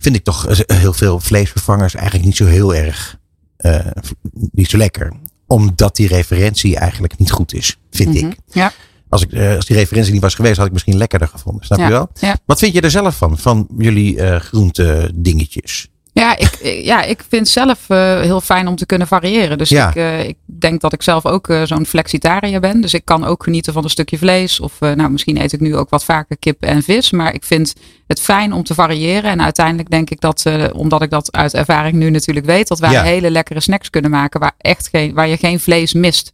vind 0.00 0.16
ik 0.16 0.24
toch 0.24 0.46
eh, 0.46 0.76
heel 0.78 0.92
veel 0.92 1.20
vleesvervangers 1.20 1.94
eigenlijk 1.94 2.24
niet 2.26 2.36
zo 2.36 2.44
heel 2.44 2.74
erg, 2.74 3.16
eh, 3.56 3.86
niet 4.52 4.70
zo 4.70 4.76
lekker. 4.76 5.12
Omdat 5.46 5.96
die 5.96 6.08
referentie 6.08 6.76
eigenlijk 6.76 7.18
niet 7.18 7.30
goed 7.30 7.54
is, 7.54 7.78
vind 7.90 8.14
Mhm. 8.14 8.26
ik. 8.26 8.36
Ja. 8.52 8.72
Als, 9.08 9.22
ik 9.22 9.34
als 9.56 9.66
die 9.66 9.76
referentie 9.76 10.12
niet 10.12 10.22
was 10.22 10.34
geweest, 10.34 10.56
had 10.56 10.66
ik 10.66 10.72
misschien 10.72 10.96
lekkerder 10.96 11.28
gevonden. 11.28 11.64
Snap 11.64 11.78
Ja. 11.78 11.84
je 11.84 11.90
wel? 11.90 12.08
Ja. 12.20 12.36
Wat 12.46 12.58
vind 12.58 12.72
je 12.72 12.80
er 12.80 12.90
zelf 12.90 13.16
van, 13.16 13.38
van 13.38 13.66
jullie 13.78 14.20
eh 14.20 14.40
groente 14.40 15.10
dingetjes? 15.14 15.88
Ja, 16.12 16.36
ik, 16.36 16.58
ja, 16.84 17.02
ik 17.02 17.24
vind 17.28 17.48
zelf 17.48 17.88
heel 17.88 18.40
fijn 18.40 18.66
om 18.68 18.76
te 18.76 18.86
kunnen 18.86 19.06
variëren. 19.06 19.58
Dus 19.58 19.68
Ja. 19.68 19.94
ik, 19.94 20.26
ik 20.28 20.36
denk 20.60 20.80
dat 20.80 20.92
ik 20.92 21.02
zelf 21.02 21.26
ook 21.26 21.48
eh, 21.48 21.62
zo'n 21.62 21.86
flexitariër 21.86 22.60
ben. 22.60 22.80
Dus 22.80 22.94
ik 22.94 23.04
kan 23.04 23.24
ook 23.24 23.42
genieten 23.42 23.72
van 23.72 23.84
een 23.84 23.90
stukje 23.90 24.18
vlees. 24.18 24.60
Of 24.60 24.80
eh, 24.80 24.92
nou, 24.92 25.10
misschien 25.10 25.40
eet 25.40 25.52
ik 25.52 25.60
nu 25.60 25.76
ook 25.76 25.90
wat 25.90 26.04
vaker 26.04 26.36
kip 26.38 26.62
en 26.62 26.82
vis. 26.82 27.10
Maar 27.10 27.34
ik 27.34 27.44
vind 27.44 27.74
het 28.06 28.20
fijn 28.20 28.52
om 28.52 28.62
te 28.62 28.74
variëren. 28.74 29.30
En 29.30 29.42
uiteindelijk 29.42 29.90
denk 29.90 30.10
ik 30.10 30.20
dat, 30.20 30.46
eh, 30.46 30.64
omdat 30.72 31.02
ik 31.02 31.10
dat 31.10 31.32
uit 31.32 31.54
ervaring 31.54 31.96
nu 31.96 32.10
natuurlijk 32.10 32.46
weet, 32.46 32.68
dat 32.68 32.78
wij 32.78 32.90
Ja. 32.90 33.02
hele 33.02 33.30
lekkere 33.30 33.60
snacks 33.60 33.90
kunnen 33.90 34.10
maken 34.10 34.40
waar, 34.40 34.54
echt 34.58 34.88
geen, 34.88 35.14
waar 35.14 35.28
je 35.28 35.36
geen 35.36 35.60
vlees 35.60 35.92
mist. 35.92 36.30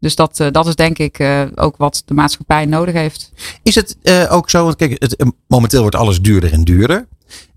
Dus 0.00 0.14
dat, 0.14 0.44
dat 0.50 0.66
is 0.66 0.74
denk 0.74 0.98
ik 0.98 1.24
ook 1.54 1.76
wat 1.76 2.02
de 2.04 2.14
maatschappij 2.14 2.64
nodig 2.64 2.94
heeft. 2.94 3.32
Is 3.62 3.74
het 3.74 3.96
ook 4.30 4.50
zo, 4.50 4.64
want 4.64 4.76
kijk, 4.76 4.96
het, 4.98 5.24
momenteel 5.46 5.80
wordt 5.80 5.96
alles 5.96 6.20
duurder 6.20 6.52
en 6.52 6.64
duurder. 6.64 7.06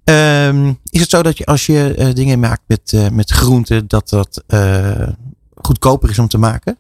Ehm, 0.03 0.73
is 0.89 0.99
het 0.99 1.09
zo 1.09 1.23
dat 1.23 1.37
je 1.37 1.45
als 1.45 1.65
je 1.65 2.11
dingen 2.13 2.39
maakt 2.39 2.61
met, 2.67 3.09
met 3.11 3.31
groenten, 3.31 3.87
dat 3.87 4.09
dat 4.09 4.43
goedkoper 5.61 6.09
is 6.09 6.19
om 6.19 6.27
te 6.27 6.37
maken? 6.37 6.77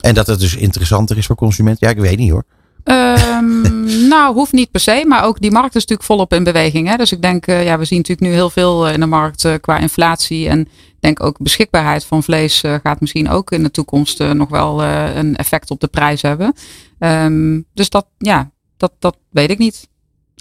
En 0.00 0.14
dat 0.14 0.26
het 0.26 0.40
dus 0.40 0.56
interessanter 0.56 1.18
is 1.18 1.26
voor 1.26 1.36
consumenten? 1.36 1.86
Ja, 1.86 1.94
ik 1.94 2.00
weet 2.00 2.18
niet 2.18 2.30
hoor. 2.30 2.44
Ehm, 2.84 3.60
nou, 4.08 4.34
hoeft 4.34 4.52
niet 4.52 4.70
per 4.70 4.80
se, 4.80 5.04
maar 5.06 5.24
ook 5.24 5.40
die 5.40 5.50
markt 5.50 5.74
is 5.74 5.80
natuurlijk 5.80 6.08
volop 6.08 6.32
in 6.32 6.44
beweging. 6.44 6.88
Hè? 6.88 6.96
Dus 6.96 7.12
ik 7.12 7.22
denk, 7.22 7.46
eh, 7.46 7.64
ja, 7.64 7.78
we 7.78 7.84
zien 7.84 7.98
natuurlijk 7.98 8.28
nu 8.28 8.32
heel 8.34 8.50
veel 8.50 8.86
eh, 8.86 8.92
in 8.94 9.00
de 9.00 9.06
markt 9.06 9.44
eh, 9.44 9.54
qua 9.60 9.78
inflatie. 9.78 10.48
En 10.48 10.60
ik 10.60 10.96
denk 11.00 11.22
ook 11.22 11.38
beschikbaarheid 11.38 12.04
van 12.04 12.22
vlees 12.22 12.62
gaat 12.82 13.00
misschien 13.00 13.28
ook 13.28 13.50
in 13.50 13.62
de 13.62 13.70
toekomst 13.70 14.18
nog 14.18 14.48
wel 14.48 14.84
een 14.84 15.36
effect 15.36 15.70
op 15.70 15.80
de 15.80 15.86
prijs 15.86 16.22
hebben. 16.22 16.54
Ehm, 16.98 17.60
dus 17.74 17.90
dat, 17.90 18.06
ja, 18.18 18.50
dat, 18.76 18.92
dat 18.98 19.16
weet 19.30 19.50
ik 19.50 19.58
niet. 19.58 19.88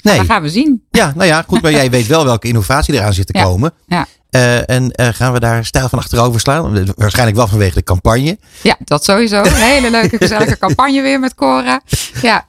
Nee. 0.01 0.17
Dat 0.17 0.25
gaan 0.25 0.41
we 0.41 0.49
zien. 0.49 0.83
Ja, 0.91 1.13
nou 1.15 1.27
ja, 1.27 1.41
goed, 1.41 1.61
maar 1.61 1.71
jij 1.81 1.89
weet 1.89 2.07
wel 2.07 2.25
welke 2.25 2.47
innovatie 2.47 2.93
eraan 2.93 3.13
zit 3.13 3.27
te 3.27 3.37
Ja, 3.37 3.43
komen. 3.43 3.73
ja. 3.87 4.07
Eh, 4.31 4.69
en 4.69 4.91
eh, 4.91 5.07
gaan 5.07 5.33
we 5.33 5.39
daar 5.39 5.65
stijl 5.65 5.89
van 5.89 5.99
achterover 5.99 6.39
slaan? 6.39 6.93
Waarschijnlijk 6.95 7.37
wel 7.37 7.47
vanwege 7.47 7.73
de 7.73 7.83
campagne. 7.83 8.37
Ja, 8.61 8.75
dat 8.83 9.03
sowieso. 9.03 9.43
Een 9.43 9.53
hele 9.73 9.91
leuke, 9.91 10.17
gezellige 10.17 10.57
campagne 10.57 11.01
weer 11.01 11.19
met 11.19 11.35
Cora. 11.35 11.81
Ja, 12.21 12.47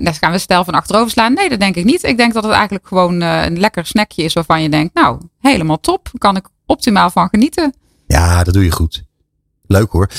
nou, 0.00 0.14
gaan 0.20 0.32
we 0.32 0.38
stijl 0.38 0.64
van 0.64 0.74
achterover 0.74 1.10
slaan? 1.10 1.32
Nee, 1.32 1.48
dat 1.48 1.60
denk 1.60 1.76
ik 1.76 1.84
niet. 1.84 2.02
Ik 2.02 2.16
denk 2.16 2.32
dat 2.32 2.42
het 2.42 2.52
eigenlijk 2.52 2.86
gewoon 2.86 3.20
een 3.20 3.58
lekker 3.58 3.86
snackje 3.86 4.22
is 4.22 4.32
waarvan 4.32 4.62
je 4.62 4.68
denkt, 4.68 4.94
nou, 4.94 5.20
helemaal 5.40 5.80
top. 5.80 6.08
Kan 6.18 6.36
ik 6.36 6.48
optimaal 6.66 7.10
van 7.10 7.28
genieten. 7.28 7.74
Ja, 8.06 8.44
dat 8.44 8.54
doe 8.54 8.64
je 8.64 8.70
goed. 8.70 9.04
Leuk 9.66 9.90
hoor. 9.90 10.10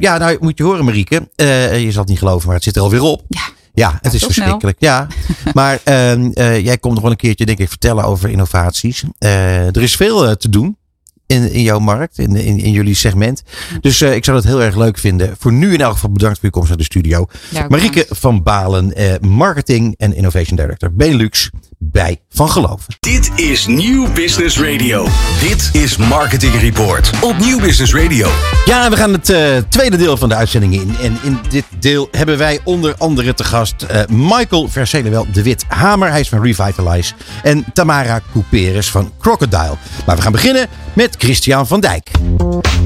Ja, 0.00 0.18
nou 0.18 0.36
moet 0.40 0.58
je 0.58 0.64
horen 0.64 0.84
Marieke. 0.84 1.28
Je 1.36 1.88
zal 1.90 2.00
het 2.00 2.08
niet 2.08 2.18
geloven, 2.18 2.46
maar 2.46 2.54
het 2.54 2.64
zit 2.64 2.76
er 2.76 2.82
alweer 2.82 3.02
op. 3.02 3.22
Ja. 3.28 3.42
Ja, 3.76 3.98
het 4.02 4.14
is 4.14 4.20
zo 4.20 4.30
snel. 4.30 4.34
verschrikkelijk. 4.34 4.76
Ja, 4.80 5.06
maar 5.52 5.80
ehm, 5.84 6.30
eh, 6.32 6.64
jij 6.64 6.78
komt 6.78 6.94
nog 6.94 7.02
wel 7.02 7.10
een 7.10 7.16
keertje, 7.16 7.46
denk 7.46 7.58
ik, 7.58 7.68
vertellen 7.68 8.04
over 8.04 8.30
innovaties. 8.30 9.04
Eh, 9.18 9.66
er 9.66 9.82
is 9.82 9.96
veel 9.96 10.26
eh, 10.26 10.32
te 10.32 10.48
doen 10.48 10.76
in, 11.26 11.52
in 11.52 11.62
jouw 11.62 11.78
markt, 11.78 12.18
in, 12.18 12.36
in, 12.36 12.58
in 12.58 12.72
jullie 12.72 12.94
segment. 12.94 13.42
Dus 13.80 14.02
ik 14.02 14.24
zou 14.24 14.36
het 14.36 14.46
heel 14.46 14.62
erg 14.62 14.76
leuk 14.76 14.98
vinden. 14.98 15.36
Voor 15.38 15.52
nu 15.52 15.72
in 15.72 15.80
elk 15.80 15.92
geval 15.92 16.10
bedankt 16.10 16.38
voor 16.38 16.48
je 16.48 16.54
komst 16.54 16.68
naar 16.68 16.78
de 16.78 16.84
studio. 16.84 17.26
Ja, 17.50 17.66
Marieke 17.68 18.06
van 18.08 18.42
Balen, 18.42 18.94
Marketing 19.20 19.94
en 19.96 20.14
Innovation 20.14 20.56
Director 20.56 20.92
Benelux 20.92 21.50
bij 21.90 22.20
Van 22.30 22.50
Geloven. 22.50 22.94
Dit 23.00 23.30
is 23.36 23.66
Nieuw 23.66 24.12
Business 24.12 24.60
Radio. 24.60 25.06
Dit 25.40 25.70
is 25.72 25.96
Marketing 25.96 26.60
Report 26.60 27.10
op 27.20 27.38
Nieuw 27.38 27.60
Business 27.60 27.94
Radio. 27.94 28.28
Ja, 28.64 28.90
we 28.90 28.96
gaan 28.96 29.12
het 29.12 29.30
eh, 29.30 29.56
tweede 29.68 29.96
deel 29.96 30.16
van 30.16 30.28
de 30.28 30.34
uitzending 30.34 30.74
in. 30.74 30.96
En 31.02 31.18
in 31.22 31.38
dit 31.48 31.64
deel 31.80 32.08
hebben 32.10 32.38
wij 32.38 32.60
onder 32.64 32.94
andere 32.98 33.34
te 33.34 33.44
gast 33.44 33.82
eh, 33.82 34.02
Michael 34.08 34.68
Vercelewel 34.68 35.26
de 35.32 35.42
Wit 35.42 35.64
Hamer. 35.68 36.10
Hij 36.10 36.20
is 36.20 36.28
van 36.28 36.42
Revitalize. 36.42 37.14
En 37.42 37.64
Tamara 37.72 38.20
Couperus 38.32 38.90
van 38.90 39.12
Crocodile. 39.20 39.76
Maar 40.06 40.16
we 40.16 40.22
gaan 40.22 40.32
beginnen 40.32 40.68
met 40.92 41.14
Christian 41.18 41.66
van 41.66 41.80
Dijk. 41.80 42.10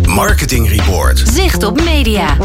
Marketing 0.05 0.69
Report. 0.69 1.23
Zicht 1.33 1.65
op 1.65 1.85
media. 1.85 2.37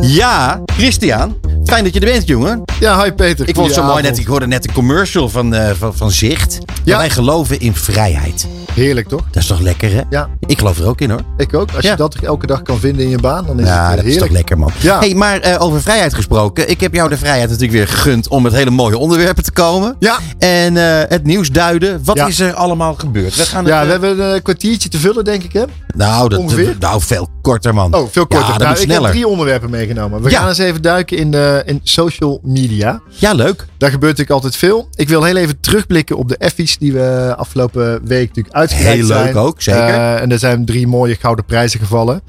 Ja, 0.00 0.60
Christian. 0.66 1.49
Fijn 1.70 1.84
dat 1.84 1.94
je 1.94 2.00
er 2.00 2.12
bent, 2.12 2.26
jongen. 2.28 2.62
Ja, 2.80 3.04
hi 3.04 3.12
Peter. 3.12 3.48
Ik 3.48 3.54
vond 3.54 3.66
het 3.66 3.76
zo 3.76 3.82
mooi 3.84 4.02
net. 4.02 4.18
Ik 4.18 4.26
hoorde 4.26 4.46
net 4.46 4.66
een 4.68 4.72
commercial 4.74 5.28
van, 5.28 5.54
eh, 5.54 5.70
van, 5.78 5.94
van 5.96 6.10
Zicht. 6.10 6.58
Ja. 6.84 6.96
Wij 6.98 7.10
geloven 7.10 7.60
in 7.60 7.74
vrijheid. 7.74 8.46
Heerlijk 8.72 9.08
toch? 9.08 9.20
Dat 9.30 9.42
is 9.42 9.48
toch 9.48 9.60
lekker, 9.60 9.92
hè? 9.92 10.00
Ja, 10.10 10.28
Ik 10.46 10.58
geloof 10.58 10.78
er 10.78 10.86
ook 10.86 11.00
in, 11.00 11.10
hoor. 11.10 11.20
ik 11.36 11.54
ook. 11.54 11.72
Als 11.74 11.84
Ja. 11.84 11.90
je 11.90 11.96
dat 11.96 12.14
elke 12.14 12.46
dag 12.46 12.62
kan 12.62 12.78
vinden 12.78 13.04
in 13.04 13.10
je 13.10 13.18
baan, 13.18 13.46
dan 13.46 13.60
is 13.60 13.66
Ja, 13.66 13.86
het 13.86 13.96
dat 13.96 14.04
eh, 14.04 14.10
is 14.10 14.16
toch 14.16 14.28
heerlijk. 14.28 14.32
lekker, 14.32 14.58
man. 14.58 14.70
Ja. 14.80 14.98
Hey, 14.98 15.14
maar 15.14 15.38
eh, 15.40 15.62
over 15.62 15.82
vrijheid 15.82 16.14
gesproken. 16.14 16.70
Ik 16.70 16.80
heb 16.80 16.94
jou 16.94 17.08
de 17.08 17.16
vrijheid 17.16 17.44
natuurlijk 17.50 17.72
weer 17.72 17.88
gegund 17.88 18.28
om 18.28 18.42
met 18.42 18.52
hele 18.52 18.70
mooie 18.70 18.98
onderwerpen 18.98 19.42
te 19.44 19.52
komen. 19.52 19.96
Ja. 19.98 20.18
En 20.38 20.74
het 21.08 21.24
nieuws 21.24 21.50
duiden. 21.50 22.00
Wat 22.04 22.28
is 22.28 22.40
er 22.40 22.54
allemaal 22.54 22.94
gebeurd? 22.94 23.36
We 23.36 23.42
gaan 23.42 23.64
Ja, 23.66 23.84
we 23.84 23.90
hebben 23.90 24.18
een 24.34 24.42
kwartiertje 24.42 24.88
te 24.88 24.98
vullen, 24.98 25.24
denk 25.24 25.42
ik, 25.42 25.52
hè? 25.52 25.62
nou, 25.96 26.28
dat, 26.28 26.38
ongeveer? 26.38 26.76
nou, 26.78 27.02
veel 27.02 27.28
korter, 27.40 27.74
man. 27.74 27.94
Oh, 27.94 28.08
veel 28.10 28.26
korter. 28.26 28.38
Ja, 28.38 28.46
dat 28.48 28.58
nou, 28.58 28.68
moet 28.70 28.78
ik 28.78 28.84
sneller. 28.84 29.02
heb 29.02 29.12
drie 29.12 29.26
onderwerpen 29.26 29.70
meegenomen. 29.70 30.22
We 30.22 30.30
Ja. 30.30 30.38
gaan 30.38 30.48
eens 30.48 30.58
even 30.58 30.82
duiken 30.82 31.16
in, 31.16 31.30
de, 31.30 31.62
in 31.66 31.80
social 31.82 32.40
media. 32.42 33.00
Ja, 33.08 33.32
leuk. 33.32 33.66
Daar 33.78 33.90
gebeurt 33.90 34.10
natuurlijk 34.16 34.30
altijd 34.30 34.56
veel. 34.56 34.88
Ik 34.94 35.08
wil 35.08 35.22
heel 35.22 35.36
even 35.36 35.60
terugblikken 35.60 36.16
op 36.16 36.28
de 36.28 36.36
effies 36.36 36.78
die 36.78 36.92
we 36.92 37.34
afgelopen 37.36 38.06
week 38.06 38.28
natuurlijk 38.28 38.54
uitgereikt 38.54 38.96
Heel 38.98 39.06
zijn. 39.06 39.24
leuk 39.24 39.36
ook, 39.36 39.62
zeker. 39.62 39.80
Eh, 39.88 40.20
en 40.20 40.30
er 40.32 40.38
zijn 40.38 40.64
drie 40.64 40.86
mooie 40.86 41.16
gouden 41.20 41.44
prijzen 41.44 41.80
gevallen. 41.80 42.20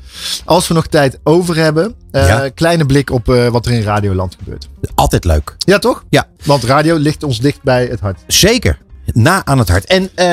Als 0.46 0.68
we 0.68 0.74
nog 0.74 0.88
tijd 0.88 1.20
over 1.24 1.56
hebben, 1.56 1.96
eh, 2.12 2.28
Ja. 2.28 2.50
kleine 2.50 2.86
blik 2.86 3.12
op 3.12 3.30
eh, 3.30 3.48
wat 3.48 3.66
er 3.66 3.72
in 3.72 3.82
Radioland 3.84 4.36
gebeurt. 4.44 4.68
Altijd 4.96 5.26
leuk. 5.26 5.56
Ja, 5.58 5.80
toch? 5.80 6.04
Ja. 6.10 6.28
Want 6.46 6.64
radio 6.64 6.96
ligt 6.96 7.24
ons 7.24 7.40
dicht 7.40 7.64
bij 7.64 7.86
het 7.86 8.00
hart. 8.00 8.20
Zeker. 8.28 8.78
Na 9.06 9.46
aan 9.46 9.58
het 9.60 9.70
hart. 9.70 9.86
En 9.86 10.10
eh, 10.16 10.28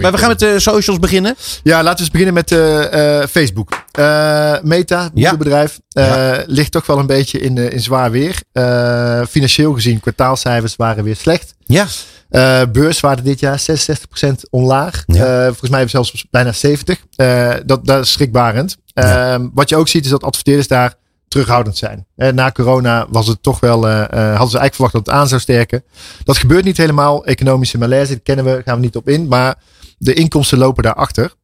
maar 0.00 0.12
we 0.12 0.18
gaan 0.18 0.28
met 0.28 0.38
de 0.38 0.60
socials 0.60 0.98
beginnen. 0.98 1.34
Ja, 1.62 1.76
laten 1.82 1.94
we 1.96 2.00
eens 2.00 2.10
beginnen 2.10 2.34
met 2.34 2.52
eh, 2.52 3.20
eh, 3.22 3.28
Facebook. 3.28 3.70
Eh, 3.92 4.54
Meta, 4.62 5.10
moederbedrijf, 5.14 5.78
eh, 5.88 6.06
Ja. 6.06 6.42
ligt 6.46 6.72
toch 6.72 6.86
wel 6.86 6.98
een 6.98 7.06
beetje 7.06 7.38
in, 7.38 7.58
eh, 7.58 7.72
in 7.72 7.80
zwaar 7.80 8.10
weer. 8.10 8.42
Eh, 8.52 9.20
financieel 9.30 9.72
gezien, 9.72 10.00
kwartaalcijfers 10.00 10.76
waren 10.76 11.04
weer 11.04 11.16
slecht. 11.16 11.54
Ja. 11.66 11.86
Eh, 12.30 12.62
beurswaarde 12.72 13.22
dit 13.22 13.40
jaar 13.40 13.58
66% 13.58 14.46
omlaag. 14.50 15.02
Ja. 15.06 15.26
Eh, 15.38 15.46
volgens 15.46 15.70
mij 15.70 15.88
zelfs 15.88 16.24
bijna 16.30 16.52
70%. 16.52 17.08
Eh, 17.16 17.54
dat, 17.66 17.86
dat 17.86 18.04
is 18.04 18.12
schrikbarend. 18.12 18.76
Ja. 18.84 19.34
Eh, 19.34 19.44
wat 19.54 19.68
je 19.68 19.76
ook 19.76 19.88
ziet 19.88 20.04
is 20.04 20.10
dat 20.10 20.22
adverteerders 20.24 20.68
daar 20.68 20.94
terughoudend 21.30 21.76
zijn. 21.76 22.06
Eh, 22.16 22.32
na 22.32 22.52
corona 22.52 23.06
was 23.10 23.26
het 23.26 23.42
toch 23.42 23.60
wel, 23.60 23.88
eh, 23.88 23.96
hadden 23.98 24.50
ze 24.50 24.58
eigenlijk 24.58 24.74
verwacht 24.74 24.92
dat 24.92 25.06
het 25.06 25.14
aan 25.14 25.28
zou 25.28 25.40
sterken. 25.40 25.84
Dat 26.24 26.36
gebeurt 26.36 26.64
niet 26.64 26.76
helemaal. 26.76 27.24
Economische 27.24 27.78
malaise, 27.78 28.12
dat 28.12 28.22
kennen 28.22 28.44
we, 28.44 28.62
gaan 28.64 28.74
we 28.74 28.80
niet 28.80 28.96
op 28.96 29.08
in. 29.08 29.28
Maar 29.28 29.58
de 29.98 30.14
inkomsten 30.14 30.58
lopen 30.58 30.82
daarachter. 30.82 31.34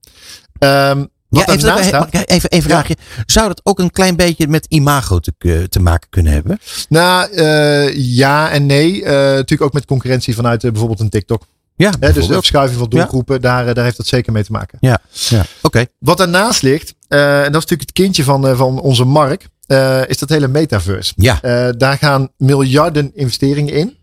Ehm 0.58 1.04
wat 1.28 1.46
Ja, 1.46 1.52
even, 1.52 1.84
staat, 1.84 2.14
even, 2.14 2.48
Ja. 2.56 2.60
vraagje. 2.62 2.96
Zou 3.26 3.48
dat 3.48 3.60
ook 3.62 3.78
een 3.78 3.90
klein 3.90 4.16
beetje 4.16 4.48
met 4.48 4.66
imago 4.68 5.18
te, 5.18 5.66
te 5.68 5.80
maken 5.80 6.08
kunnen 6.10 6.32
hebben? 6.32 6.58
nou, 6.88 7.42
ja 7.96 8.50
en 8.50 8.66
nee. 8.66 9.04
Natuurlijk 9.04 9.62
ook 9.62 9.72
met 9.72 9.84
concurrentie 9.84 10.34
vanuit 10.34 10.60
bijvoorbeeld 10.60 11.00
een 11.00 11.08
TikTok. 11.08 11.46
Ja, 11.76 11.90
dus 11.90 12.26
de 12.26 12.34
verschuiving 12.34 12.78
van 12.78 12.88
doelgroepen, 12.88 13.40
daar, 13.40 13.74
daar 13.74 13.84
heeft 13.84 13.96
dat 13.96 14.06
zeker 14.06 14.32
mee 14.32 14.44
te 14.44 14.52
maken. 14.52 14.78
Ja, 14.80 14.98
ja. 15.10 15.44
oké. 15.62 15.86
Wat 15.98 16.18
daarnaast 16.18 16.62
ligt, 16.62 16.94
en 17.08 17.18
dat 17.18 17.46
is 17.46 17.52
natuurlijk 17.52 17.80
het 17.80 17.92
kindje 17.92 18.24
van, 18.24 18.56
van 18.56 18.80
onze 18.80 19.04
markt, 19.04 19.48
eh, 19.66 20.08
is 20.08 20.18
dat 20.18 20.28
hele 20.28 20.48
metaverse. 20.48 21.12
Ja, 21.16 21.42
Eh, 21.42 21.68
daar 21.76 21.98
gaan 21.98 22.28
miljarden 22.36 23.10
investeringen 23.14 23.74
in. 23.74 23.96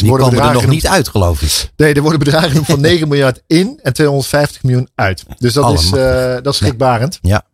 Die 0.00 0.08
worden 0.08 0.26
komen 0.26 0.48
er 0.48 0.52
nog 0.52 0.66
niet 0.66 0.86
uit, 0.86 1.08
geloof 1.08 1.42
ik. 1.42 1.70
Nee, 1.76 1.94
er 1.94 2.02
worden 2.02 2.18
bedragen 2.18 2.64
van 2.70 2.80
9 2.80 3.08
miljard 3.08 3.42
in 3.46 3.78
en 3.82 3.92
250 3.92 4.62
miljoen 4.62 4.88
uit. 4.94 5.24
Dus 5.38 5.52
dat 5.52 5.72
is, 5.72 5.90
dat 6.42 6.46
is 6.46 6.56
schrikbarend. 6.56 7.18
Ja. 7.22 7.46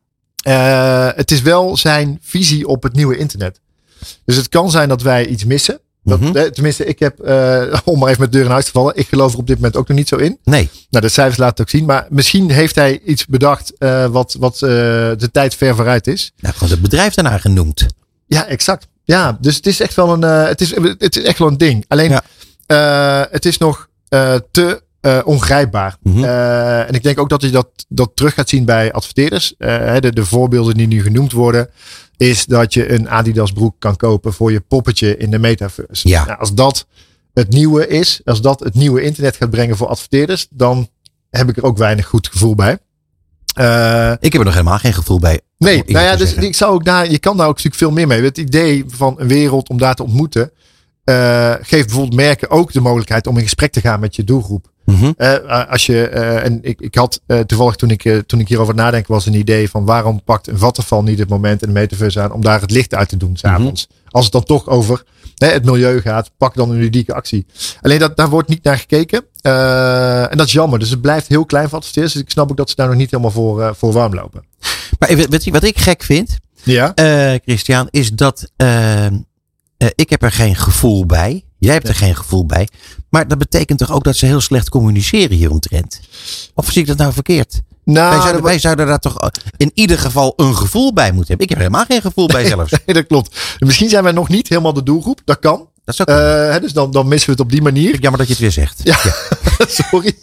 Eh, 0.44 1.08
het 1.16 1.30
is 1.30 1.42
wel 1.42 1.76
zijn 1.76 2.18
visie 2.22 2.66
op 2.66 2.82
het 2.82 2.94
nieuwe 2.94 3.16
internet. 3.16 3.60
Dus 4.24 4.36
het 4.36 4.48
kan 4.48 4.70
zijn 4.70 4.88
dat 4.88 5.02
wij 5.02 5.26
iets 5.26 5.44
missen. 5.44 5.80
Dat, 6.04 6.20
Mhm. 6.20 6.50
tenminste, 6.52 6.84
ik 6.84 6.98
heb, 6.98 7.18
eh, 7.20 7.62
om 7.84 7.98
maar 7.98 8.08
even 8.08 8.20
met 8.20 8.32
de 8.32 8.36
deur 8.36 8.46
in 8.46 8.52
huis 8.52 8.64
te 8.64 8.70
vallen, 8.70 8.96
ik 8.96 9.08
geloof 9.08 9.32
er 9.32 9.38
op 9.38 9.46
dit 9.46 9.56
moment 9.56 9.76
ook 9.76 9.88
nog 9.88 9.96
niet 9.96 10.08
zo 10.08 10.16
in. 10.16 10.38
Nee. 10.44 10.70
Nou, 10.90 11.04
de 11.04 11.10
cijfers 11.10 11.36
laten 11.38 11.52
het 11.56 11.60
ook 11.60 11.78
zien. 11.78 11.84
Maar 11.84 12.06
misschien 12.10 12.50
heeft 12.50 12.74
hij 12.74 13.00
iets 13.04 13.26
bedacht 13.26 13.72
eh, 13.78 14.06
wat, 14.06 14.36
wat 14.38 14.54
eh, 14.54 14.60
de 14.60 15.28
tijd 15.32 15.54
ver 15.54 15.74
vooruit 15.76 16.06
is. 16.06 16.32
Nou, 16.36 16.54
gewoon 16.54 16.70
het 16.70 16.82
bedrijf 16.82 17.14
daarna 17.14 17.38
genoemd. 17.38 17.86
Ja, 18.26 18.46
exact. 18.46 18.86
Ja, 19.04 19.38
dus 19.40 19.56
het 19.56 19.66
is 19.66 19.80
echt 19.80 19.94
wel 19.94 20.12
een, 20.12 20.22
het 20.22 20.60
is, 20.60 20.74
het 20.98 21.16
is 21.16 21.22
echt 21.22 21.38
wel 21.38 21.48
een 21.48 21.58
ding. 21.58 21.84
Alleen, 21.88 22.10
Ja. 22.66 23.28
het 23.30 23.44
is 23.44 23.58
nog 23.58 23.88
te 24.50 24.82
ongrijpbaar. 25.24 25.96
Mhm. 26.02 26.24
En 26.24 26.94
ik 26.94 27.02
denk 27.02 27.18
ook 27.18 27.28
dat 27.28 27.42
je 27.42 27.50
dat, 27.50 27.68
dat 27.88 28.10
terug 28.14 28.34
gaat 28.34 28.48
zien 28.48 28.64
bij 28.64 28.92
adverteerders. 28.92 29.54
De, 29.58 30.10
de 30.14 30.24
voorbeelden 30.24 30.74
die 30.74 30.86
nu 30.86 31.02
genoemd 31.02 31.32
worden, 31.32 31.70
is 32.16 32.44
dat 32.46 32.74
je 32.74 32.92
een 32.92 33.10
Adidas 33.10 33.52
broek 33.52 33.74
kan 33.78 33.96
kopen 33.96 34.32
voor 34.32 34.52
je 34.52 34.60
poppetje 34.60 35.16
in 35.16 35.30
de 35.30 35.38
metaverse. 35.38 36.08
Ja. 36.08 36.24
Nou, 36.24 36.38
als 36.38 36.54
dat 36.54 36.86
het 37.34 37.48
nieuwe 37.50 37.86
is, 37.88 38.20
als 38.24 38.40
dat 38.40 38.60
het 38.60 38.74
nieuwe 38.74 39.02
internet 39.02 39.36
gaat 39.36 39.50
brengen 39.50 39.76
voor 39.76 39.86
adverteerders, 39.88 40.46
dan 40.50 40.88
heb 41.30 41.48
ik 41.48 41.56
er 41.56 41.64
ook 41.64 41.78
weinig 41.78 42.06
goed 42.06 42.28
gevoel 42.28 42.54
bij. 42.54 42.78
Eh, 43.54 44.10
Ik 44.20 44.32
heb 44.32 44.40
er 44.40 44.44
nog 44.44 44.54
helemaal 44.54 44.78
geen 44.78 44.94
gevoel 44.94 45.18
bij. 45.18 45.40
Nee, 45.58 45.82
nou 45.86 46.04
ja, 46.04 46.16
dus 46.16 46.28
zeggen. 46.28 46.46
ik 46.46 46.54
zou 46.54 46.72
ook 46.72 46.84
daar, 46.84 47.10
je 47.10 47.18
kan 47.18 47.36
daar 47.36 47.46
ook 47.46 47.56
natuurlijk 47.56 47.82
veel 47.82 47.90
meer 47.90 48.06
mee. 48.06 48.22
Het 48.22 48.38
idee 48.38 48.84
van 48.86 49.14
een 49.18 49.28
wereld 49.28 49.68
om 49.68 49.78
daar 49.78 49.94
te 49.94 50.02
ontmoeten, 50.02 50.50
eh, 51.04 51.52
geeft 51.60 51.86
bijvoorbeeld 51.86 52.14
merken 52.14 52.50
ook 52.50 52.72
de 52.72 52.80
mogelijkheid 52.80 53.26
om 53.26 53.36
in 53.36 53.42
gesprek 53.42 53.72
te 53.72 53.80
gaan 53.80 54.00
met 54.00 54.16
je 54.16 54.24
doelgroep. 54.24 54.72
Mhm. 54.84 55.12
Eh, 55.16 55.70
als 55.70 55.86
je, 55.86 56.08
eh, 56.08 56.44
en 56.44 56.58
ik, 56.62 56.80
ik 56.80 56.94
had 56.94 57.20
eh, 57.26 57.40
toevallig 57.40 57.76
toen 57.76 57.90
ik, 57.90 58.22
toen 58.26 58.40
ik 58.40 58.48
hierover 58.48 58.74
nadenken 58.74 59.12
was 59.12 59.26
een 59.26 59.34
idee 59.34 59.70
van 59.70 59.84
waarom 59.84 60.22
pakt 60.22 60.46
een 60.46 60.58
vattenval 60.58 61.02
niet 61.02 61.18
het 61.18 61.28
moment 61.28 61.62
in 61.62 61.68
de 61.68 61.74
metaverse 61.74 62.20
aan 62.20 62.32
om 62.32 62.40
daar 62.40 62.60
het 62.60 62.70
licht 62.70 62.94
uit 62.94 63.08
te 63.08 63.16
doen 63.16 63.36
s'avonds. 63.36 63.88
Als 64.08 64.24
het 64.24 64.32
dan 64.32 64.44
toch 64.44 64.68
over 64.68 65.02
hè, 65.34 65.46
het 65.46 65.64
milieu 65.64 66.00
gaat, 66.00 66.30
pak 66.36 66.54
dan 66.54 66.70
een 66.70 66.78
ludieke 66.78 67.14
actie. 67.14 67.46
Alleen 67.80 67.98
dat, 67.98 68.16
daar 68.16 68.28
wordt 68.28 68.48
niet 68.48 68.62
naar 68.62 68.78
gekeken. 68.78 69.24
En 70.30 70.36
dat 70.36 70.46
is 70.46 70.52
jammer. 70.52 70.78
Dus 70.78 70.90
het 70.90 71.00
blijft 71.00 71.26
heel 71.26 71.44
klein 71.44 71.68
voor 71.68 71.78
adverteerders. 71.78 72.14
Dus 72.14 72.22
ik 72.22 72.30
snap 72.30 72.50
ook 72.50 72.56
dat 72.56 72.68
ze 72.68 72.76
daar 72.76 72.88
nog 72.88 72.96
niet 72.96 73.10
helemaal 73.10 73.32
voor, 73.32 73.74
voor 73.76 73.92
warm 73.92 74.14
lopen. 74.14 74.44
Maar 74.98 75.16
weet 75.16 75.28
weet 75.28 75.44
je 75.44 75.50
wat 75.50 75.64
ik 75.64 75.78
gek 75.78 76.02
vind, 76.02 76.38
Ja. 76.62 76.92
Christian, 77.44 77.88
is 77.90 78.10
dat 78.12 78.50
ik 79.94 80.10
heb 80.10 80.22
er 80.22 80.32
geen 80.32 80.56
gevoel 80.56 81.06
bij. 81.06 81.44
Jij 81.64 81.72
hebt 81.74 81.88
er 81.88 81.94
geen 81.94 82.16
gevoel 82.16 82.46
bij. 82.46 82.68
Maar 83.10 83.28
dat 83.28 83.38
betekent 83.38 83.78
toch 83.78 83.90
ook 83.92 84.04
dat 84.04 84.16
ze 84.16 84.26
heel 84.26 84.40
slecht 84.40 84.68
communiceren 84.68 85.36
hieromtrent? 85.36 86.00
Of 86.54 86.70
zie 86.72 86.80
ik 86.82 86.86
dat 86.88 86.96
nou 86.96 87.12
verkeerd? 87.12 87.60
Nou, 87.84 88.08
wij, 88.08 88.16
zouden, 88.20 88.32
dat- 88.32 88.50
wij 88.50 88.58
zouden 88.58 88.86
daar 88.86 88.98
toch 88.98 89.30
in 89.56 89.70
ieder 89.74 89.98
geval 89.98 90.32
een 90.36 90.56
gevoel 90.56 90.92
bij 90.92 91.08
moeten 91.12 91.26
hebben. 91.28 91.44
Ik 91.46 91.48
heb 91.48 91.58
helemaal 91.58 91.84
geen 91.84 92.00
gevoel 92.00 92.26
bij 92.26 92.46
zelfs. 92.54 92.70
Nee, 92.70 92.94
dat 92.96 93.06
klopt. 93.06 93.56
Misschien 93.58 93.88
zijn 93.88 94.02
wij 94.02 94.12
nog 94.12 94.28
niet 94.28 94.48
helemaal 94.48 94.72
de 94.72 94.82
doelgroep. 94.82 95.20
Dat 95.24 95.38
kan. 95.38 95.68
Dat 95.84 96.00
ook 96.00 96.08
Eh, 96.08 96.56
dus 96.60 96.72
dan, 96.72 96.90
dan 96.90 97.08
missen 97.08 97.26
we 97.26 97.32
het 97.32 97.40
op 97.44 97.50
die 97.50 97.62
manier. 97.62 98.00
jammer 98.00 98.18
dat 98.18 98.26
je 98.26 98.32
het 98.32 98.42
weer 98.42 98.52
zegt. 98.52 98.80
Ja, 98.84 98.96
sorry. 99.90 100.16